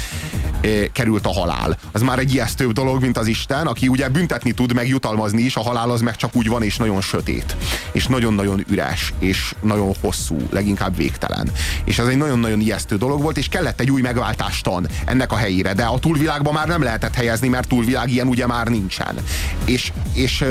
e, 0.60 0.68
került 0.92 1.26
a 1.26 1.32
halál. 1.32 1.78
Az 1.92 2.02
már 2.02 2.18
egy 2.18 2.34
ijesztőbb 2.34 2.72
dolog, 2.72 3.00
mint 3.00 3.18
az 3.18 3.26
Isten, 3.26 3.66
aki 3.66 3.88
ugye 3.88 4.08
büntetni 4.08 4.52
tud, 4.52 4.72
meg 4.72 4.88
jutalmazni 4.88 5.42
is, 5.42 5.56
a 5.56 5.62
halál 5.62 5.90
az 5.90 6.00
meg 6.00 6.16
csak 6.16 6.36
úgy 6.36 6.48
van, 6.48 6.62
és 6.62 6.76
nagyon 6.76 7.00
sötét, 7.00 7.56
és 7.92 8.06
nagyon-nagyon 8.06 8.64
üres, 8.68 9.12
és 9.18 9.54
nagyon 9.60 9.94
hosszú, 10.00 10.36
leginkább 10.50 10.96
végtelen. 10.96 11.50
És 11.84 11.98
ez 11.98 12.06
egy 12.06 12.16
nagyon-nagyon 12.16 12.60
ijesztő 12.60 12.96
dolog 12.96 13.22
volt, 13.22 13.36
és 13.36 13.48
kellett 13.48 13.80
egy 13.80 13.90
új 13.90 14.00
megváltástan 14.00 14.88
ennek 15.04 15.32
a 15.32 15.36
helyére, 15.36 15.74
de 15.74 15.84
a 15.84 15.98
túlvilágban 15.98 16.52
már 16.52 16.66
nem 16.66 16.82
lehetett 16.82 17.14
helyezni, 17.14 17.48
mert 17.48 17.68
túlvilág 17.68 18.10
ilyen 18.10 18.26
ugye 18.28 18.46
már 18.46 18.66
nincsen. 18.66 19.16
És, 19.64 19.92
és, 20.12 20.44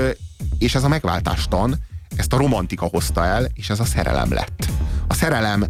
és 0.57 0.76
ez 0.76 0.84
a 0.84 0.88
megváltástan 0.88 1.76
ezt 2.15 2.34
a 2.34 2.38
romantika 2.38 2.85
hozta 2.85 3.26
el, 3.26 3.47
és 3.53 3.69
ez 3.69 3.80
a 3.80 3.85
szerelem 3.85 4.34
lett. 4.34 4.65
A 5.07 5.13
szerelem 5.13 5.65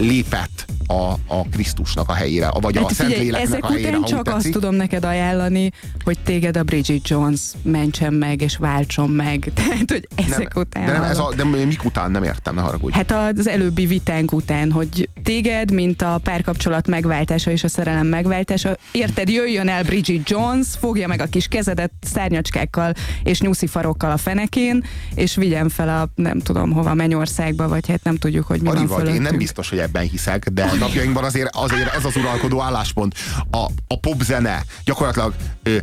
lépett 0.00 0.66
a, 0.88 1.12
a 1.26 1.48
Krisztusnak 1.50 2.08
a 2.08 2.12
helyére, 2.12 2.50
vagy 2.60 2.76
a 2.76 2.80
Hát 2.80 2.92
figyelj, 2.92 3.12
Szentléleknek 3.12 3.48
ezek 3.48 3.64
a 3.64 3.68
helyére, 3.68 3.88
után 3.88 4.00
ha 4.00 4.08
csak 4.08 4.26
azt 4.26 4.34
tetszik. 4.34 4.52
tudom 4.52 4.74
neked 4.74 5.04
ajánlani, 5.04 5.70
hogy 6.04 6.18
téged 6.24 6.56
a 6.56 6.62
Bridget 6.62 7.08
Jones 7.08 7.40
mentsen 7.62 8.12
meg, 8.12 8.40
és 8.40 8.56
váltson 8.56 9.10
meg. 9.10 9.50
Tehát, 9.54 9.90
hogy 9.90 10.08
ezek 10.14 10.54
nem, 10.54 10.62
után. 10.62 10.86
de, 10.86 10.92
nem, 10.92 11.02
ez 11.02 11.18
a, 11.18 11.32
de 11.36 11.44
mik 11.44 11.84
után? 11.84 12.10
Nem 12.10 12.22
értem, 12.22 12.54
ne 12.54 12.60
haragudj. 12.60 12.94
Hát 12.94 13.10
az 13.38 13.48
előbbi 13.48 13.86
vitánk 13.86 14.32
után, 14.32 14.72
hogy 14.72 15.08
téged, 15.22 15.72
mint 15.72 16.02
a 16.02 16.20
párkapcsolat 16.22 16.86
megváltása 16.86 17.50
és 17.50 17.64
a 17.64 17.68
szerelem 17.68 18.06
megváltása, 18.06 18.76
érted, 18.92 19.28
jöjjön 19.28 19.68
el 19.68 19.82
Bridget 19.82 20.30
Jones, 20.30 20.66
fogja 20.78 21.08
meg 21.08 21.20
a 21.20 21.26
kis 21.26 21.48
kezedet 21.48 21.92
szárnyacskákkal 22.00 22.92
és 23.22 23.40
nyuszifarokkal 23.40 24.10
a 24.10 24.16
fenekén, 24.16 24.84
és 25.14 25.34
vigyen 25.34 25.68
fel 25.68 25.88
a 25.88 26.22
nem 26.22 26.38
tudom 26.38 26.72
hova, 26.72 26.94
Mennyországba, 26.94 27.68
vagy 27.68 27.88
hát 27.88 28.04
nem 28.04 28.16
tudjuk, 28.16 28.46
hogy 28.46 28.60
mi 28.60 28.68
Ari 28.68 28.86
van 28.86 29.04
vagy, 29.04 29.14
én 29.14 29.22
nem 29.22 29.36
biztos, 29.36 29.68
hogy 29.68 29.78
ebben 29.78 30.08
hiszek, 30.08 30.48
de 30.48 30.77
napjainkban 30.78 31.24
azért, 31.24 31.56
azért 31.56 31.94
ez 31.94 32.04
az 32.04 32.16
uralkodó 32.16 32.62
álláspont. 32.62 33.14
A, 33.50 33.66
a 33.86 33.98
popzene 34.00 34.64
gyakorlatilag 34.84 35.34
ö, 35.62 35.76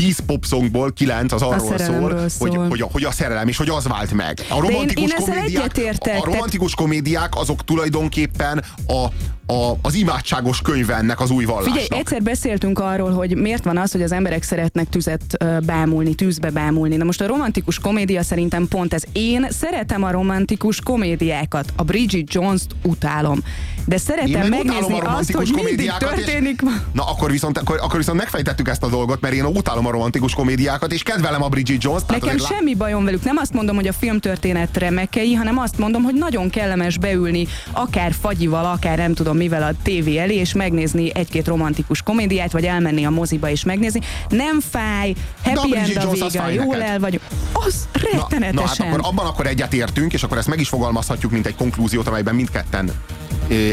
10 0.00 0.18
popsongból 0.26 0.92
9 0.92 1.32
az 1.32 1.42
arról 1.42 1.58
szól, 1.58 1.78
szerelemről 1.78 2.20
Hogy, 2.20 2.30
szól. 2.30 2.68
hogy, 2.68 2.80
a, 2.80 2.88
hogy 2.92 3.04
a 3.04 3.10
szerelem, 3.10 3.48
és 3.48 3.56
hogy 3.56 3.68
az 3.68 3.86
vált 3.86 4.12
meg. 4.12 4.44
A 4.48 4.54
én- 4.54 4.60
romantikus, 4.60 5.02
én 5.02 5.16
ezzel 5.16 5.34
komédiák, 5.34 5.76
a 6.20 6.24
romantikus 6.24 6.74
komédiák 6.74 7.36
azok 7.36 7.64
tulajdonképpen 7.64 8.64
a, 8.86 9.06
a, 9.52 9.78
az 9.82 9.94
imádságos 9.94 10.60
könyve 10.60 10.94
ennek 10.96 11.20
az 11.20 11.30
új 11.30 11.44
vallásnak. 11.44 11.78
Figyelj, 11.78 12.00
egyszer 12.00 12.22
beszéltünk 12.22 12.78
arról, 12.78 13.10
hogy 13.10 13.36
miért 13.36 13.64
van 13.64 13.76
az, 13.76 13.92
hogy 13.92 14.02
az 14.02 14.12
emberek 14.12 14.42
szeretnek 14.42 14.88
tüzet 14.88 15.22
bámulni, 15.64 16.14
tűzbe 16.14 16.50
bámulni. 16.50 16.96
Na 16.96 17.04
most 17.04 17.20
a 17.20 17.26
romantikus 17.26 17.78
komédia 17.78 18.22
szerintem 18.22 18.68
pont 18.68 18.94
ez. 18.94 19.02
Én 19.12 19.46
szeretem 19.50 20.02
a 20.02 20.10
romantikus 20.10 20.80
komédiákat. 20.80 21.72
A 21.76 21.82
Bridget 21.82 22.32
Jones-t 22.34 22.70
utálom. 22.84 23.38
De 23.86 23.94
Én 23.94 24.00
szeretem 24.00 24.48
megnézni 24.48 24.92
a 24.92 24.96
azt, 24.96 25.04
romantikus 25.04 25.32
hogy 25.50 25.54
mindig 25.54 25.64
komédiákat, 25.64 26.18
és- 26.18 26.24
történik. 26.24 26.62
Na 26.92 27.02
akkor 27.08 27.30
viszont, 27.30 27.58
akkor, 27.58 27.78
akkor 27.82 27.96
viszont 27.98 28.18
megfejtettük 28.18 28.68
ezt 28.68 28.82
a 28.82 28.88
dolgot, 28.88 29.20
mert 29.20 29.34
én 29.34 29.44
utálom 29.44 29.86
a 29.86 29.89
romantikus 29.90 30.34
komédiákat, 30.34 30.92
és 30.92 31.02
kedvelem 31.02 31.42
a 31.42 31.48
Bridget 31.48 31.80
tehát 31.80 32.08
Nekem 32.08 32.28
azért 32.28 32.46
semmi 32.46 32.74
bajom 32.74 33.04
velük. 33.04 33.24
Nem 33.24 33.36
azt 33.36 33.52
mondom, 33.52 33.76
hogy 33.76 33.86
a 33.86 33.92
filmtörténet 33.92 34.76
remekei, 34.76 35.34
hanem 35.34 35.58
azt 35.58 35.78
mondom, 35.78 36.02
hogy 36.02 36.14
nagyon 36.14 36.50
kellemes 36.50 36.98
beülni 36.98 37.46
akár 37.72 38.12
fagyival, 38.20 38.64
akár 38.64 38.96
nem 38.98 39.14
tudom 39.14 39.36
mivel 39.36 39.62
a 39.62 39.72
tévé 39.82 40.18
elé, 40.18 40.34
és 40.34 40.54
megnézni 40.54 41.10
egy-két 41.14 41.46
romantikus 41.46 42.02
komédiát, 42.02 42.52
vagy 42.52 42.64
elmenni 42.64 43.04
a 43.04 43.10
moziba 43.10 43.50
és 43.50 43.64
megnézni. 43.64 44.00
Nem 44.28 44.60
fáj, 44.60 45.14
a 45.44 45.48
happy 45.48 45.76
end 45.76 45.96
a 45.96 46.00
Jones 46.02 46.32
vége, 46.32 46.52
jól 46.52 46.76
neked. 46.76 46.90
el 46.90 46.98
vagyok. 46.98 47.22
Az 47.52 47.88
Na, 47.92 48.00
na 48.02 48.08
rettenetesen. 48.10 48.86
hát 48.86 48.96
akkor 48.96 49.10
abban 49.12 49.26
akkor 49.26 49.46
egyetértünk, 49.46 50.12
és 50.12 50.22
akkor 50.22 50.38
ezt 50.38 50.48
meg 50.48 50.60
is 50.60 50.68
fogalmazhatjuk, 50.68 51.32
mint 51.32 51.46
egy 51.46 51.54
konklúziót, 51.54 52.06
amelyben 52.06 52.34
mindketten 52.34 52.90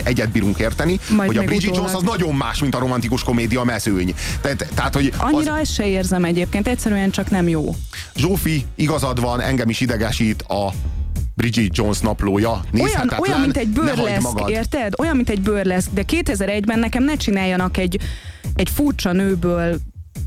egyet 0.04 0.30
bírunk 0.30 0.60
érteni, 0.60 0.99
Majd 1.10 1.28
hogy 1.28 1.38
a 1.38 1.44
Bridget 1.44 1.70
utólag. 1.70 1.90
Jones 1.90 2.04
az 2.04 2.18
nagyon 2.18 2.36
más, 2.36 2.60
mint 2.60 2.76
a 2.76 2.80
romantikus 2.80 3.24
komédia 3.24 3.64
mezőny. 3.64 4.14
Tehát, 4.41 4.68
tehát 4.74 4.94
hogy 4.94 5.14
az, 5.18 5.34
Annyira 5.34 5.60
ezt 5.60 5.74
se 5.74 5.88
érzem 5.88 6.24
egyébként, 6.24 6.68
egyszerűen 6.68 7.10
csak 7.10 7.30
nem 7.30 7.48
jó. 7.48 7.76
Zsófi, 8.16 8.66
igazad 8.76 9.22
van, 9.22 9.41
engem 9.41 9.70
is 9.70 9.82
idegesít 9.82 10.41
a 10.41 10.72
Bridget 11.36 11.78
Jones 11.78 11.99
naplója. 11.99 12.62
Olyan, 12.74 13.14
olyan, 13.18 13.41
mint 13.41 13.58
egy 13.58 13.70
magad. 14.22 14.49
érted? 14.49 14.94
Olyan, 14.98 15.16
mint 15.16 15.30
egy 15.30 15.41
burleszk, 15.41 15.90
de 15.94 16.04
2001-ben 16.08 16.80
nekem 16.80 17.04
ne 17.04 17.16
csináljanak 17.16 17.78
egy, 17.78 17.99
egy 18.56 18.70
furcsa 18.70 19.12
nőből 19.12 19.80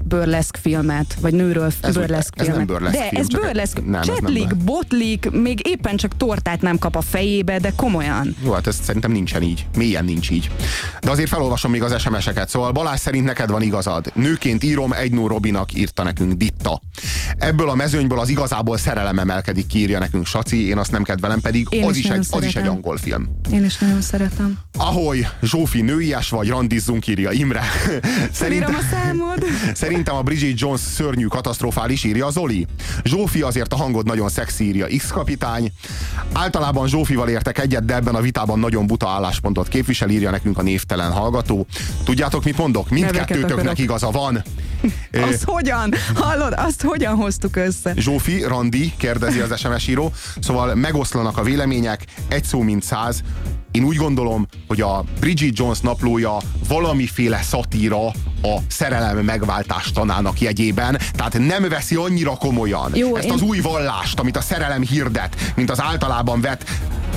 burleszk 0.05 0.57
filmet, 0.63 1.17
vagy 1.21 1.33
nőről 1.35 1.73
Ez- 1.81 1.95
burleszk 1.95 2.33
ez 2.41 2.47
nem 2.47 2.57
filmet. 2.57 2.67
burleszk 2.67 2.97
de 2.97 3.09
film, 3.09 3.21
ez 3.21 3.27
burleszk. 3.29 3.85
nem, 3.85 4.01
ez 4.01 4.07
nem 4.07 4.17
Csetlik, 4.17 4.57
botlik, 4.57 5.31
még 5.31 5.67
éppen 5.67 5.97
csak 5.97 6.17
tortát 6.17 6.61
nem 6.61 6.79
kap 6.79 6.97
a 6.97 7.01
fejébe, 7.01 7.59
de 7.59 7.73
komolyan. 7.77 8.37
Jó, 8.45 8.53
hát 8.53 8.67
ez 8.67 8.79
szerintem 8.83 9.13
nincsen 9.13 9.43
így. 9.43 9.67
Mélyen 9.77 10.05
nincs 10.05 10.31
így. 10.31 10.51
De 11.03 11.11
azért 11.11 11.29
felolvasom 11.29 11.71
még 11.71 11.83
az 11.83 12.01
SMS-eket. 12.01 12.49
Szóval 12.49 12.73
Balázs 12.73 13.01
szerint 13.01 13.25
neked 13.25 13.51
van 13.51 13.63
igazad. 13.63 14.13
Nőként 14.15 14.65
írom, 14.65 14.93
egy 14.93 15.13
nő 15.13 15.27
Robinak 15.27 15.75
írta 15.75 16.03
nekünk 16.03 16.33
Ditta. 16.33 16.81
Ebből 17.39 17.69
a 17.69 17.75
mezőnyből 17.75 18.19
az 18.19 18.29
igazából 18.29 18.77
szerelem 18.79 19.19
emelkedik 19.19 19.67
ki, 19.67 19.79
írja 19.79 19.99
nekünk 19.99 20.27
Saci, 20.27 20.69
én 20.69 20.79
azt 20.79 20.91
nem 20.91 21.03
kedvelem, 21.03 21.41
pedig 21.41 21.67
Én 21.71 21.85
az 21.85 21.97
is 21.97 22.05
is, 22.05 22.11
egy, 22.11 22.27
az 22.31 22.45
is 22.45 22.57
egy 22.57 22.67
angol 22.67 22.97
film. 22.97 23.29
Én 23.53 23.65
is 23.65 23.79
nagyon 23.79 24.01
szeretem. 24.01 24.59
Ahogy 24.79 25.27
Zsófi 25.43 25.81
nőies 25.81 26.29
vagy, 26.29 26.49
randizzunk, 26.49 27.07
írja 27.07 27.31
Imre. 27.31 27.63
Felírom 28.33 28.75
a 28.75 28.81
számod. 28.91 29.45
Szerintem 29.75 29.90
a 29.99 30.23
Bridget 30.23 30.61
Jones 30.61 30.81
szörnyű, 30.81 31.27
katasztrofális, 31.27 32.05
írja 32.05 32.31
Zoli. 32.31 32.67
Zsófi 33.05 33.43
azért 33.43 33.73
a 33.73 33.77
hangod 33.77 34.07
nagyon 34.07 34.29
szexi, 34.29 34.65
írja 34.65 34.87
X 34.97 35.07
kapitány. 35.11 35.73
Általában 36.33 36.89
Zsófival 36.89 37.29
értek 37.29 37.59
egyet, 37.59 37.85
de 37.85 37.95
ebben 37.95 38.15
a 38.15 38.21
vitában 38.21 38.59
nagyon 38.59 38.87
buta 38.87 39.09
álláspontot 39.09 39.69
képvisel, 39.69 40.09
írja 40.09 40.31
nekünk 40.31 40.59
a 40.59 40.63
névtelen 40.63 41.13
hallgató. 41.13 41.67
Tudjátok, 42.05 42.45
mit 42.45 42.57
mondok? 42.59 42.91
Mindkettőtöknek 42.91 43.79
igaza 43.89 44.11
van. 44.11 44.43
Ö, 45.11 45.21
Az 45.23 45.43
hogyan? 45.45 45.95
Hallod, 46.15 46.55
azt 46.57 46.83
hogyan 46.83 47.15
hoztuk 47.15 47.57
össze? 47.57 47.93
Zsófi, 47.97 48.43
Randi, 48.43 48.93
kérdezi 48.97 49.41
az 49.41 49.59
SMS 49.59 49.89
író. 49.89 50.13
Szóval 50.41 50.75
megoszlanak 50.75 51.39
a 51.39 51.43
vélemények, 51.43 52.05
egy 52.29 52.45
szó 52.45 52.61
mint 52.61 52.83
száz. 52.83 53.23
Én 53.71 53.85
úgy 53.85 53.97
gondolom, 53.97 54.47
hogy 54.69 54.81
a 54.81 55.05
Bridget 55.21 55.59
Jones 55.59 55.81
naplója 55.81 56.37
valamiféle 56.69 57.43
szatíra 57.43 57.99
a 58.43 58.57
szerelem 58.69 59.19
megváltás 59.19 59.93
tanának 59.93 60.41
jegyében, 60.41 60.99
tehát 61.13 61.39
nem 61.39 61.69
veszi 61.69 61.95
annyira 61.95 62.31
komolyan 62.37 62.91
Jó, 62.95 63.17
ezt 63.17 63.25
én- 63.27 63.33
az 63.33 63.41
új 63.43 63.59
vallást, 63.61 64.21
amit 64.21 64.37
a 64.37 64.41
szerelem 64.41 64.83
hirdet, 64.83 65.37
mint 65.57 65.71
az 65.71 65.81
általában 65.81 66.41
vett 66.41 66.65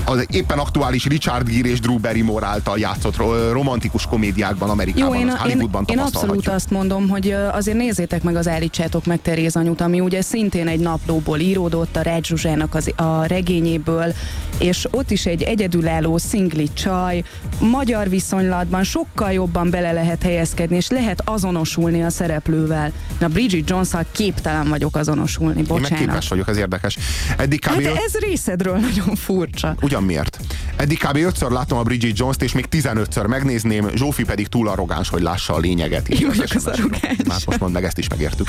az 0.06 0.26
éppen 0.32 0.58
aktuális 0.60 1.06
Richard 1.06 1.50
Gere 1.50 1.68
és 1.70 1.80
Drew 1.80 1.98
Barrymore 2.00 2.46
által 2.46 2.80
játszott 2.80 3.18
ro- 3.18 3.52
romantikus 3.52 4.06
komédiákban 4.06 4.70
Amerikában, 4.70 5.16
Jó, 5.16 5.22
én, 5.22 5.28
az 5.28 5.34
én, 5.34 5.40
Hollywoodban 5.42 5.86
én 5.88 5.98
abszolút 5.98 6.14
tapasztalhatjuk. 6.14 6.56
azt 6.56 6.70
mondom, 6.70 7.10
hogy 7.10 7.36
azért 7.52 7.78
nézzétek 7.78 8.24
meg 8.24 8.36
az 8.36 8.48
Állítsátok 8.48 9.06
meg 9.06 9.22
Teréz 9.22 9.56
anyut, 9.56 9.82
ami 9.82 10.00
ugye 10.00 10.22
szintén 10.22 10.68
egy 10.68 10.80
naplóból 10.80 11.40
íródott, 11.40 11.96
a 11.96 12.02
Red 12.02 12.26
Zsuzsának 12.26 12.76
az, 12.76 12.92
a 12.96 13.26
regényéből, 13.26 14.14
és 14.60 14.88
ott 14.92 15.12
is 15.12 15.26
egy 15.26 15.42
egyedülálló 15.44 16.18
szingli 16.18 16.74
csaj, 16.74 17.24
magyar 17.60 18.10
viszonylatban 18.10 18.84
sokkal 18.84 19.32
jobban 19.32 19.70
bele 19.70 19.92
lehet 19.92 20.24
helyezkedni, 20.24 20.76
és 20.76 20.90
lehet 20.90 21.13
azonosulni 21.26 22.04
a 22.04 22.10
szereplővel. 22.10 22.92
Na, 23.20 23.28
Bridget 23.28 23.70
jones 23.70 23.90
képtelen 24.12 24.68
vagyok 24.70 24.96
azonosulni, 24.96 25.58
Én 25.60 25.66
meg 25.70 25.82
bocsánat. 25.82 26.06
képes 26.06 26.28
vagyok, 26.28 26.48
ez 26.48 26.58
érdekes. 26.58 26.98
Eddig 27.38 27.60
kb. 27.60 27.86
Hát 27.86 27.96
ez 28.06 28.14
részedről 28.20 28.78
nagyon 28.78 29.16
furcsa. 29.16 29.76
Ugyan 29.82 30.04
miért? 30.04 30.40
Eddig 30.76 30.98
kb. 30.98 31.16
ötször 31.16 31.52
láttam 31.52 31.78
a 31.78 31.84
Bridget 31.84 32.18
Jones-t, 32.18 32.42
és 32.42 32.52
még 32.52 32.66
15-ször 32.72 33.28
megnézném, 33.28 33.90
Zsófi 33.96 34.24
pedig 34.24 34.48
túl 34.48 34.68
arrogáns, 34.68 35.10
hogy 35.10 35.22
lássa 35.22 35.54
a 35.54 35.60
lényeget. 35.60 36.10
Én 36.10 36.28
vagyok 36.28 36.48
az 36.56 36.66
arrogáns. 36.68 37.18
Hát 37.28 37.46
most 37.46 37.60
mondd 37.60 37.74
meg, 37.74 37.84
ezt 37.84 37.98
is 37.98 38.08
megértük. 38.10 38.48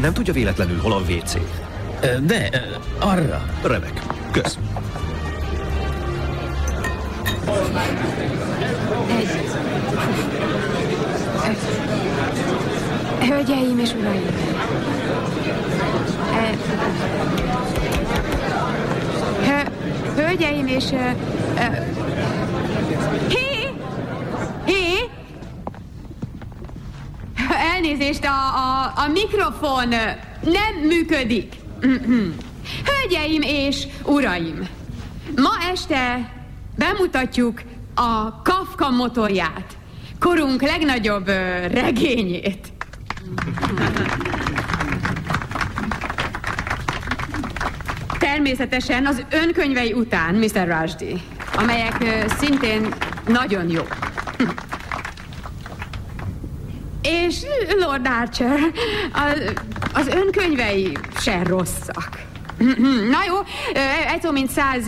Nem 0.00 0.12
tudja 0.12 0.32
véletlenül, 0.32 0.80
hol 0.80 0.92
a 0.92 0.98
WC? 0.98 1.32
De, 2.26 2.50
arra. 2.98 3.44
Remek. 3.62 4.02
Kösz. 4.32 4.58
Hölgyeim 13.28 13.78
és 13.78 13.92
uraim! 13.94 14.22
E, 16.34 16.56
hö- 19.46 19.70
Hölgyeim 20.16 20.66
és... 20.66 20.84
ö, 20.92 20.96
ö, 20.96 21.62
Hé! 23.28 23.68
Hé! 24.64 25.08
Elnézést, 27.74 28.24
a, 28.24 28.28
a, 28.56 28.92
a 28.96 29.08
mikrofon 29.12 29.88
nem 30.44 30.74
működik. 30.86 31.54
Hölgyeim 32.84 33.42
és 33.42 33.86
uraim! 34.04 34.68
Ma 35.36 35.50
este 35.72 36.32
bemutatjuk 36.76 37.62
a 37.94 38.42
Kafka 38.42 38.90
motorját, 38.90 39.76
korunk 40.20 40.62
legnagyobb 40.62 41.26
regényét. 41.72 42.72
Természetesen 48.18 49.06
az 49.06 49.22
önkönyvei 49.30 49.92
után, 49.92 50.34
Mr. 50.34 50.78
Rushdie, 50.80 51.18
amelyek 51.56 52.26
szintén 52.38 52.94
nagyon 53.26 53.70
jók. 53.70 53.96
És 57.02 57.40
Lord 57.78 58.08
Archer, 58.20 58.58
az, 59.92 60.06
önkönyvei 60.06 60.98
se 61.20 61.42
rosszak. 61.44 62.08
Na 63.14 63.18
jó, 63.26 63.36
egy 64.14 64.22
szó 64.22 64.30
mint 64.30 64.50
száz. 64.50 64.84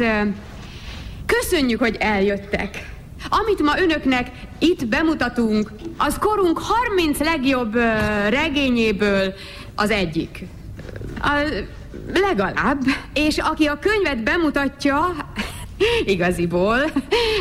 Köszönjük, 1.27 1.81
hogy 1.81 1.97
eljöttek. 2.01 2.91
Amit 3.29 3.63
ma 3.63 3.81
önöknek 3.81 4.27
itt 4.63 4.87
bemutatunk, 4.87 5.71
az 5.97 6.19
korunk 6.19 6.59
30 6.59 7.19
legjobb 7.19 7.75
regényéből 8.29 9.35
az 9.75 9.91
egyik. 9.91 10.45
A, 11.21 11.63
legalább. 12.15 12.81
És 13.15 13.39
aki 13.39 13.67
a 13.67 13.79
könyvet 13.79 14.23
bemutatja, 14.23 15.17
igaziból, 16.15 16.79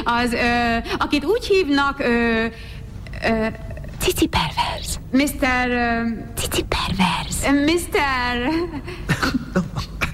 az, 0.03 0.33
ö, 0.33 0.77
akit 0.97 1.25
úgy 1.25 1.45
hívnak, 1.45 1.99
ö, 1.99 2.45
ö, 3.23 3.45
Cici 3.99 4.27
Pervers. 4.27 4.99
Mr. 5.11 5.57
Cici 6.35 6.63
Pervers. 6.63 7.65
Mr. 7.65 8.49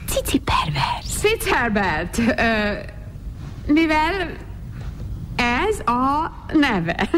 Cici 0.09 0.39
Pervers. 0.39 1.05
Fitzherbert. 1.19 2.17
Ö, 2.17 2.73
mivel 3.73 4.45
ez 5.37 5.79
a 5.85 6.31
neve. 6.53 7.09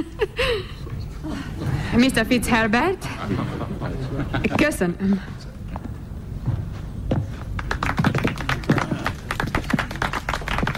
Mr. 1.96 2.26
Fitzherbert. 2.28 3.08
Köszönöm. 4.56 5.22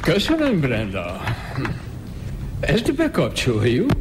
Köszönöm, 0.02 0.60
Brenda. 0.60 1.22
Ezt 2.60 2.96
bekapcsoljuk. 2.96 3.92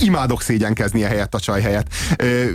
Imádok 0.00 0.42
szégyenkezni 0.42 1.04
a 1.04 1.06
helyett 1.06 1.34
a 1.34 1.40
csaj 1.40 1.60
helyett. 1.60 1.94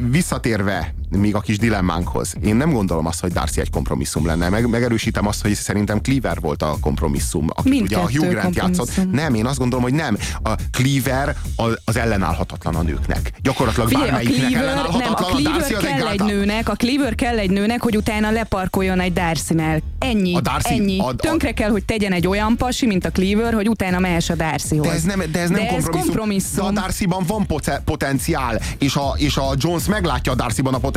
Visszatérve 0.10 0.94
még 1.10 1.36
a 1.36 1.40
kis 1.40 1.58
dilemmánkhoz. 1.58 2.34
Én 2.44 2.56
nem 2.56 2.72
gondolom 2.72 3.06
azt, 3.06 3.20
hogy 3.20 3.32
Darcy 3.32 3.60
egy 3.62 3.70
kompromisszum 3.70 4.26
lenne. 4.26 4.50
Meg, 4.50 4.70
megerősítem 4.70 5.28
azt, 5.28 5.42
hogy 5.42 5.54
szerintem 5.54 6.02
Cleaver 6.02 6.40
volt 6.40 6.62
a 6.62 6.76
kompromisszum, 6.82 7.48
aki 7.50 7.82
ugye 7.82 7.98
a 7.98 8.00
Hugh 8.10 8.30
Grant 8.30 8.56
játszott. 8.56 8.78
kompromisszum. 8.78 9.10
Nem, 9.12 9.34
én 9.34 9.46
azt 9.46 9.58
gondolom, 9.58 9.84
hogy 9.84 9.94
nem. 9.94 10.18
A 10.44 10.52
Cleaver 10.72 11.36
az, 11.86 11.96
ellenállhatatlan 11.98 12.76
a 12.76 12.82
nőknek. 12.82 13.32
Gyakorlatilag 13.42 13.88
Figyelj, 13.88 14.10
a 14.10 14.12
bármelyiknek 14.12 14.48
Cleaver, 14.50 14.66
nem, 14.76 14.78
a 14.78 14.82
ellenállhatatlan. 14.88 15.32
Cleaver 15.42 15.60
Darcy 15.60 15.74
egy 15.74 15.96
kell 15.98 16.08
egy 16.08 16.20
nőnek, 16.24 16.70
a 16.70 16.74
Cleaver 16.76 17.16
kell 17.16 17.38
egy 17.38 17.50
nőnek, 17.50 17.82
hogy 17.82 17.98
utána 17.98 18.32
leparkoljon 18.32 19.00
egy 19.00 19.14
Darcy-nel. 19.14 19.80
Ennyi, 20.00 20.36
A 20.36 20.42
Darcy- 20.42 20.72
ennyi. 20.72 21.00
a- 21.00 21.06
a- 21.06 21.16
Tönkre 21.16 21.52
kell, 21.52 21.70
hogy 21.70 21.86
tegyen 21.86 22.12
egy 22.12 22.28
olyan 22.28 22.58
pasi, 22.58 22.86
mint 22.86 23.06
a 23.06 23.10
Cleaver, 23.12 23.54
hogy 23.54 23.70
utána 23.70 24.00
mehess 24.00 24.30
a 24.30 24.36
Darcyhoz. 24.36 24.88
De 24.88 24.94
ez 24.94 25.04
nem, 25.04 25.24
de 25.32 25.40
ez 25.40 25.50
nem 25.50 25.60
de 25.60 25.66
ez 25.66 25.72
kompromisszum. 25.72 26.02
kompromisszum. 26.06 26.74
De 26.74 26.80
a 26.80 26.84
Darcyban 26.84 27.24
van 27.28 27.46
potenciál, 27.86 28.60
és 28.78 28.96
a, 28.96 29.14
és 29.18 29.38
a 29.38 29.54
Jones 29.58 29.86
meglátja 29.86 30.32
a 30.32 30.36
Darcyban 30.36 30.74
a 30.74 30.78
potenciált, 30.78 30.96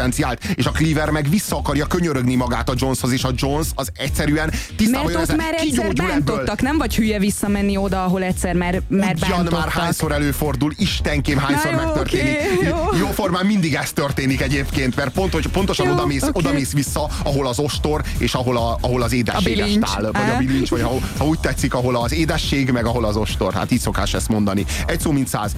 és 0.55 0.67
a 0.67 0.71
Cleaver 0.71 1.11
meg 1.11 1.29
vissza 1.29 1.57
akarja 1.57 1.87
könyörögni 1.87 2.35
magát 2.35 2.69
a 2.69 2.75
Joneshoz, 2.77 3.13
és 3.13 3.25
a 3.25 3.31
Jones 3.35 3.67
az 3.75 3.91
egyszerűen 3.97 4.53
tisztában 4.77 5.13
Mert 5.13 5.31
ott 5.31 5.37
már 5.37 5.55
egyszer 5.55 5.93
bántottak, 5.93 6.63
nem 6.63 6.79
vagy 6.79 6.97
hülye 6.97 7.19
visszamenni 7.19 7.77
oda, 7.77 8.05
ahol 8.05 8.23
egyszer 8.23 8.55
már, 8.55 8.83
már 8.89 9.15
Ugyan 9.17 9.49
már 9.51 9.69
hányszor 9.69 10.13
előfordul, 10.13 10.73
istenkém 10.77 11.39
hányszor 11.39 11.73
Na 11.73 11.81
jó, 11.81 11.87
megtörténik. 11.87 12.39
oké, 12.57 12.67
jó. 12.69 12.77
Jóformán 12.99 13.47
mindig 13.47 13.75
ez 13.75 13.93
történik 13.93 14.41
egyébként, 14.41 14.97
mert 14.97 15.11
pont, 15.11 15.33
hogy 15.33 15.47
pontosan 15.49 15.87
Jó, 15.87 15.93
odamész, 15.93 16.23
oké. 16.23 16.31
odamész 16.35 16.73
vissza, 16.73 17.09
ahol 17.25 17.47
az 17.47 17.59
ostor, 17.59 18.03
és 18.19 18.35
ahol, 18.35 18.57
a, 18.57 18.79
ahol 18.81 19.03
az 19.03 19.13
édességes 19.13 19.79
tál, 19.81 20.11
vagy 20.13 20.31
a 20.35 20.37
bilincs, 20.39 20.69
vagy 20.69 20.83
ha, 20.83 20.99
ha 21.19 21.25
úgy 21.27 21.39
tetszik, 21.39 21.75
ahol 21.75 21.97
az 21.97 22.13
édesség, 22.13 22.71
meg 22.71 22.87
ahol 22.87 23.05
az 23.05 23.17
ostor. 23.17 23.55
Hát 23.55 23.71
így 23.71 23.81
szokás 23.81 24.15
ezt 24.15 24.29
mondani. 24.29 24.65
Egy 24.87 25.01
szó 25.01 25.11
mint 25.11 25.29
száz. 25.29 25.53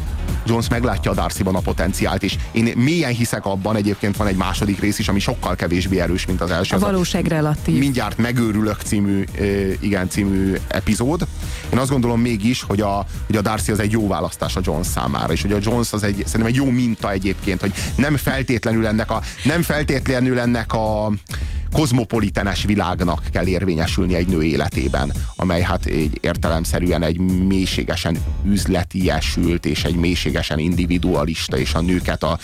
Jones 0.46 0.68
meglátja 0.68 1.10
a 1.10 1.14
Darcyban 1.14 1.54
a 1.54 1.60
potenciált, 1.60 2.22
és 2.22 2.36
én 2.52 2.72
mélyen 2.76 3.12
hiszek 3.12 3.46
abban, 3.46 3.76
egyébként 3.76 4.16
van 4.16 4.26
egy 4.26 4.31
második 4.36 4.80
rész 4.80 4.98
is, 4.98 5.08
ami 5.08 5.18
sokkal 5.20 5.56
kevésbé 5.56 5.98
erős, 5.98 6.26
mint 6.26 6.40
az 6.40 6.50
első. 6.50 6.76
A 6.76 6.78
valóság 6.78 7.26
relatív. 7.26 7.78
mindjárt 7.78 8.18
megőrülök 8.18 8.80
című, 8.84 9.24
igen, 9.80 10.08
című 10.08 10.54
epizód. 10.68 11.26
Én 11.72 11.78
azt 11.78 11.90
gondolom 11.90 12.20
mégis, 12.20 12.62
hogy 12.62 12.80
a, 12.80 13.06
hogy 13.26 13.36
a 13.36 13.40
Darcy 13.40 13.72
az 13.72 13.80
egy 13.80 13.92
jó 13.92 14.08
választás 14.08 14.56
a 14.56 14.60
Jones 14.64 14.86
számára, 14.86 15.32
és 15.32 15.42
hogy 15.42 15.52
a 15.52 15.58
Jones 15.60 15.92
az 15.92 16.02
egy, 16.02 16.14
szerintem 16.14 16.46
egy 16.46 16.54
jó 16.54 16.70
minta 16.70 17.10
egyébként, 17.10 17.60
hogy 17.60 17.72
nem 17.96 18.16
feltétlenül 18.16 18.86
ennek 18.86 19.10
a, 19.10 19.22
nem 19.44 19.62
feltétlenül 19.62 20.38
ennek 20.38 20.72
a 20.72 21.12
kozmopolitenes 21.72 22.64
világnak 22.64 23.22
kell 23.32 23.46
érvényesülni 23.46 24.14
egy 24.14 24.26
nő 24.26 24.42
életében, 24.42 25.12
amely 25.36 25.62
hát 25.62 25.86
egy 25.86 26.18
értelemszerűen 26.20 27.02
egy 27.02 27.18
mélységesen 27.18 28.18
üzletiesült 28.44 29.66
és 29.66 29.84
egy 29.84 29.94
mélységesen 29.94 30.58
individualista 30.58 31.58
és 31.58 31.74
a 31.74 31.80
nőket 31.80 32.22
a 32.22 32.38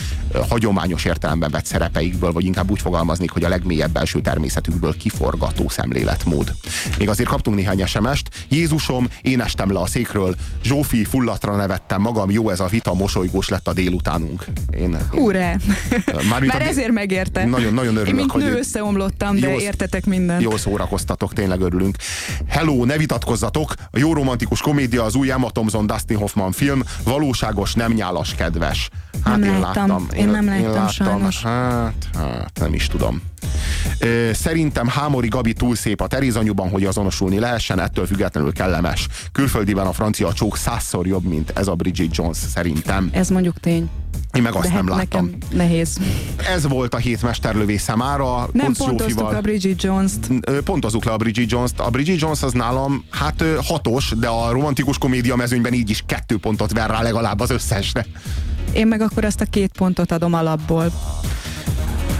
hagyományos 0.48 1.05
értelemben 1.05 1.50
vett 1.50 1.64
szerepeikből, 1.64 2.32
vagy 2.32 2.44
inkább 2.44 2.70
úgy 2.70 2.80
fogalmaznék, 2.80 3.30
hogy 3.30 3.44
a 3.44 3.48
legmélyebb 3.48 3.90
belső 3.90 4.20
természetükből 4.20 4.96
kiforgató 4.96 5.68
szemléletmód. 5.68 6.55
Még 6.98 7.09
azért 7.09 7.28
kaptunk 7.28 7.56
néhány 7.56 7.86
SMS-t. 7.86 8.46
Jézusom, 8.48 9.09
én 9.22 9.40
estem 9.40 9.72
le 9.72 9.78
a 9.80 9.86
székről, 9.86 10.34
Zsófi, 10.62 11.04
fullatra 11.04 11.56
nevettem 11.56 12.00
magam, 12.00 12.30
jó 12.30 12.50
ez 12.50 12.60
a 12.60 12.66
vita, 12.66 12.94
mosolygós 12.94 13.48
lett 13.48 13.68
a 13.68 13.72
délutánunk. 13.72 14.44
Én, 14.70 14.80
én 14.80 14.98
Hurrá! 15.10 15.56
Már 16.30 16.42
a- 16.48 16.60
ezért 16.60 16.92
megérte. 16.92 17.44
Nagyon- 17.44 17.74
nagyon 17.74 17.92
örülök, 17.96 18.08
Én 18.08 18.14
mint 18.14 18.30
hogy- 18.30 18.42
nő 18.42 18.56
összeomlottam, 18.58 19.38
de 19.40 19.50
Jó- 19.50 19.58
értetek 19.58 20.06
mindent. 20.06 20.42
Jól 20.42 20.58
szórakoztatok, 20.58 21.32
tényleg 21.32 21.60
örülünk. 21.60 21.96
Hello, 22.48 22.84
ne 22.84 22.96
vitatkozzatok! 22.96 23.72
A 23.90 23.98
jó 23.98 24.12
romantikus 24.12 24.60
komédia 24.60 25.04
az 25.04 25.14
új 25.14 25.30
Emma 25.30 25.50
Thompson 25.50 25.86
Dustin 25.86 26.16
Hoffman 26.16 26.52
film, 26.52 26.82
valóságos, 27.04 27.74
nem 27.74 27.92
nyálas, 27.92 28.34
kedves. 28.34 28.88
Hát 29.24 29.36
Nem 29.38 29.54
én 29.54 29.60
láttam. 29.60 29.88
láttam. 29.88 30.06
Én 30.16 30.28
nem 30.28 30.46
láttam, 30.46 30.88
sajnos. 30.88 31.42
Hát, 31.42 31.92
hát, 32.14 32.50
nem 32.60 32.74
is 32.74 32.86
tudom. 32.86 33.22
Szerintem 34.32 34.86
Hámori 34.89 35.28
Gabi 35.28 35.52
túl 35.52 35.74
szép 35.77 36.01
a 36.01 36.06
terizanyuban, 36.06 36.70
hogy 36.70 36.85
azonosulni 36.85 37.39
lehessen, 37.39 37.81
ettől 37.81 38.06
függetlenül 38.06 38.52
kellemes. 38.52 39.09
Külföldiben 39.32 39.86
a 39.86 39.93
francia 39.93 40.32
csók 40.32 40.56
százszor 40.56 41.06
jobb, 41.06 41.24
mint 41.24 41.52
ez 41.55 41.66
a 41.66 41.74
Bridget 41.74 42.16
Jones, 42.16 42.36
szerintem. 42.36 43.09
Ez 43.12 43.28
mondjuk 43.28 43.60
tény. 43.60 43.90
Én 44.32 44.43
meg 44.43 44.55
azt 44.55 44.62
De 44.62 44.69
hát 44.69 44.85
nem 44.85 44.97
láttam. 44.97 45.24
nekem 45.24 45.39
nehéz. 45.59 45.98
Ez 46.55 46.66
volt 46.69 46.94
a 46.94 46.97
hét 46.97 47.23
mesterlövésze 47.23 47.94
mára. 47.97 48.48
Nem 48.52 48.73
pontoztuk 48.73 49.32
a 49.32 49.40
Bridget 49.40 49.82
Jones-t. 49.82 50.28
Pontozzuk 50.65 51.05
le 51.05 51.12
a 51.12 51.16
Bridget 51.16 51.51
Jones-t. 51.51 51.81
A 51.81 51.90
Bridget 51.90 52.20
Jones 52.20 52.43
az 52.43 52.52
nálam 52.52 53.05
hát 53.10 53.44
hatos, 53.62 54.12
de 54.16 54.28
a 54.28 54.51
romantikus 54.51 54.98
komédia 54.98 55.36
mezőnyben 55.36 55.73
így 55.73 55.90
is 55.90 56.02
kettő 56.06 56.39
pontot 56.39 56.73
ver 56.73 56.90
rá 56.90 57.02
legalább 57.02 57.40
az 57.40 57.51
összesre. 57.51 58.06
Én 58.73 58.86
meg 58.86 59.01
akkor 59.01 59.24
azt 59.24 59.40
a 59.40 59.44
két 59.44 59.73
pontot 59.77 60.12
adom 60.12 60.32
alapból. 60.35 60.93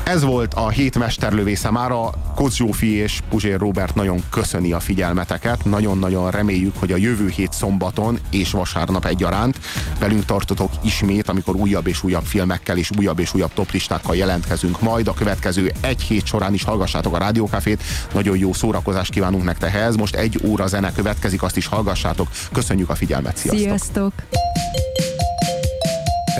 Ez 0.05 0.25
volt 0.25 0.55
a 0.55 0.69
hét 0.69 0.99
mesterlövésze 0.99 1.71
mára. 1.71 2.11
Koc 2.35 2.55
Zsófi 2.55 2.95
és 2.95 3.21
Puzsér 3.29 3.59
Robert 3.59 3.95
nagyon 3.95 4.23
köszöni 4.31 4.73
a 4.73 4.81
figyelmeteket. 4.81 5.65
Nagyon-nagyon 5.65 6.31
reméljük, 6.31 6.75
hogy 6.79 6.93
a 6.93 6.97
jövő 6.97 7.29
hét 7.29 7.53
szombaton 7.53 8.19
és 8.31 8.51
vasárnap 8.51 9.05
egyaránt 9.05 9.59
velünk 9.99 10.25
tartotok 10.25 10.71
ismét, 10.83 11.29
amikor 11.29 11.55
újabb 11.57 11.87
és 11.87 12.03
újabb 12.03 12.25
filmekkel 12.25 12.77
és 12.77 12.91
újabb 12.99 13.19
és 13.19 13.35
újabb 13.35 13.53
toplistákkal 13.55 14.17
jelentkezünk. 14.17 14.81
Majd 14.81 15.09
a 15.09 15.15
következő 15.15 15.73
egy 15.81 16.03
hét 16.03 16.27
során 16.27 16.55
is 16.55 16.65
hallgassátok 16.65 17.15
a 17.15 17.19
Rádiókafét. 17.19 17.83
Nagyon 18.13 18.37
jó 18.37 18.53
szórakozást 18.53 19.11
kívánunk 19.11 19.45
nektek 19.45 19.75
ehhez. 19.75 19.97
Most 19.97 20.15
egy 20.15 20.41
óra 20.45 20.67
zene 20.67 20.93
következik, 20.93 21.43
azt 21.43 21.57
is 21.57 21.67
hallgassátok. 21.67 22.29
Köszönjük 22.53 22.91
a 22.91 22.95
figyelmet. 22.95 23.37
Sziasztok! 23.37 23.61
Sziasztok! 23.61 24.13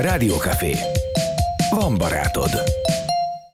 Rádiókafé. 0.01 0.77
Van 1.71 1.95
barátod. 1.97 2.51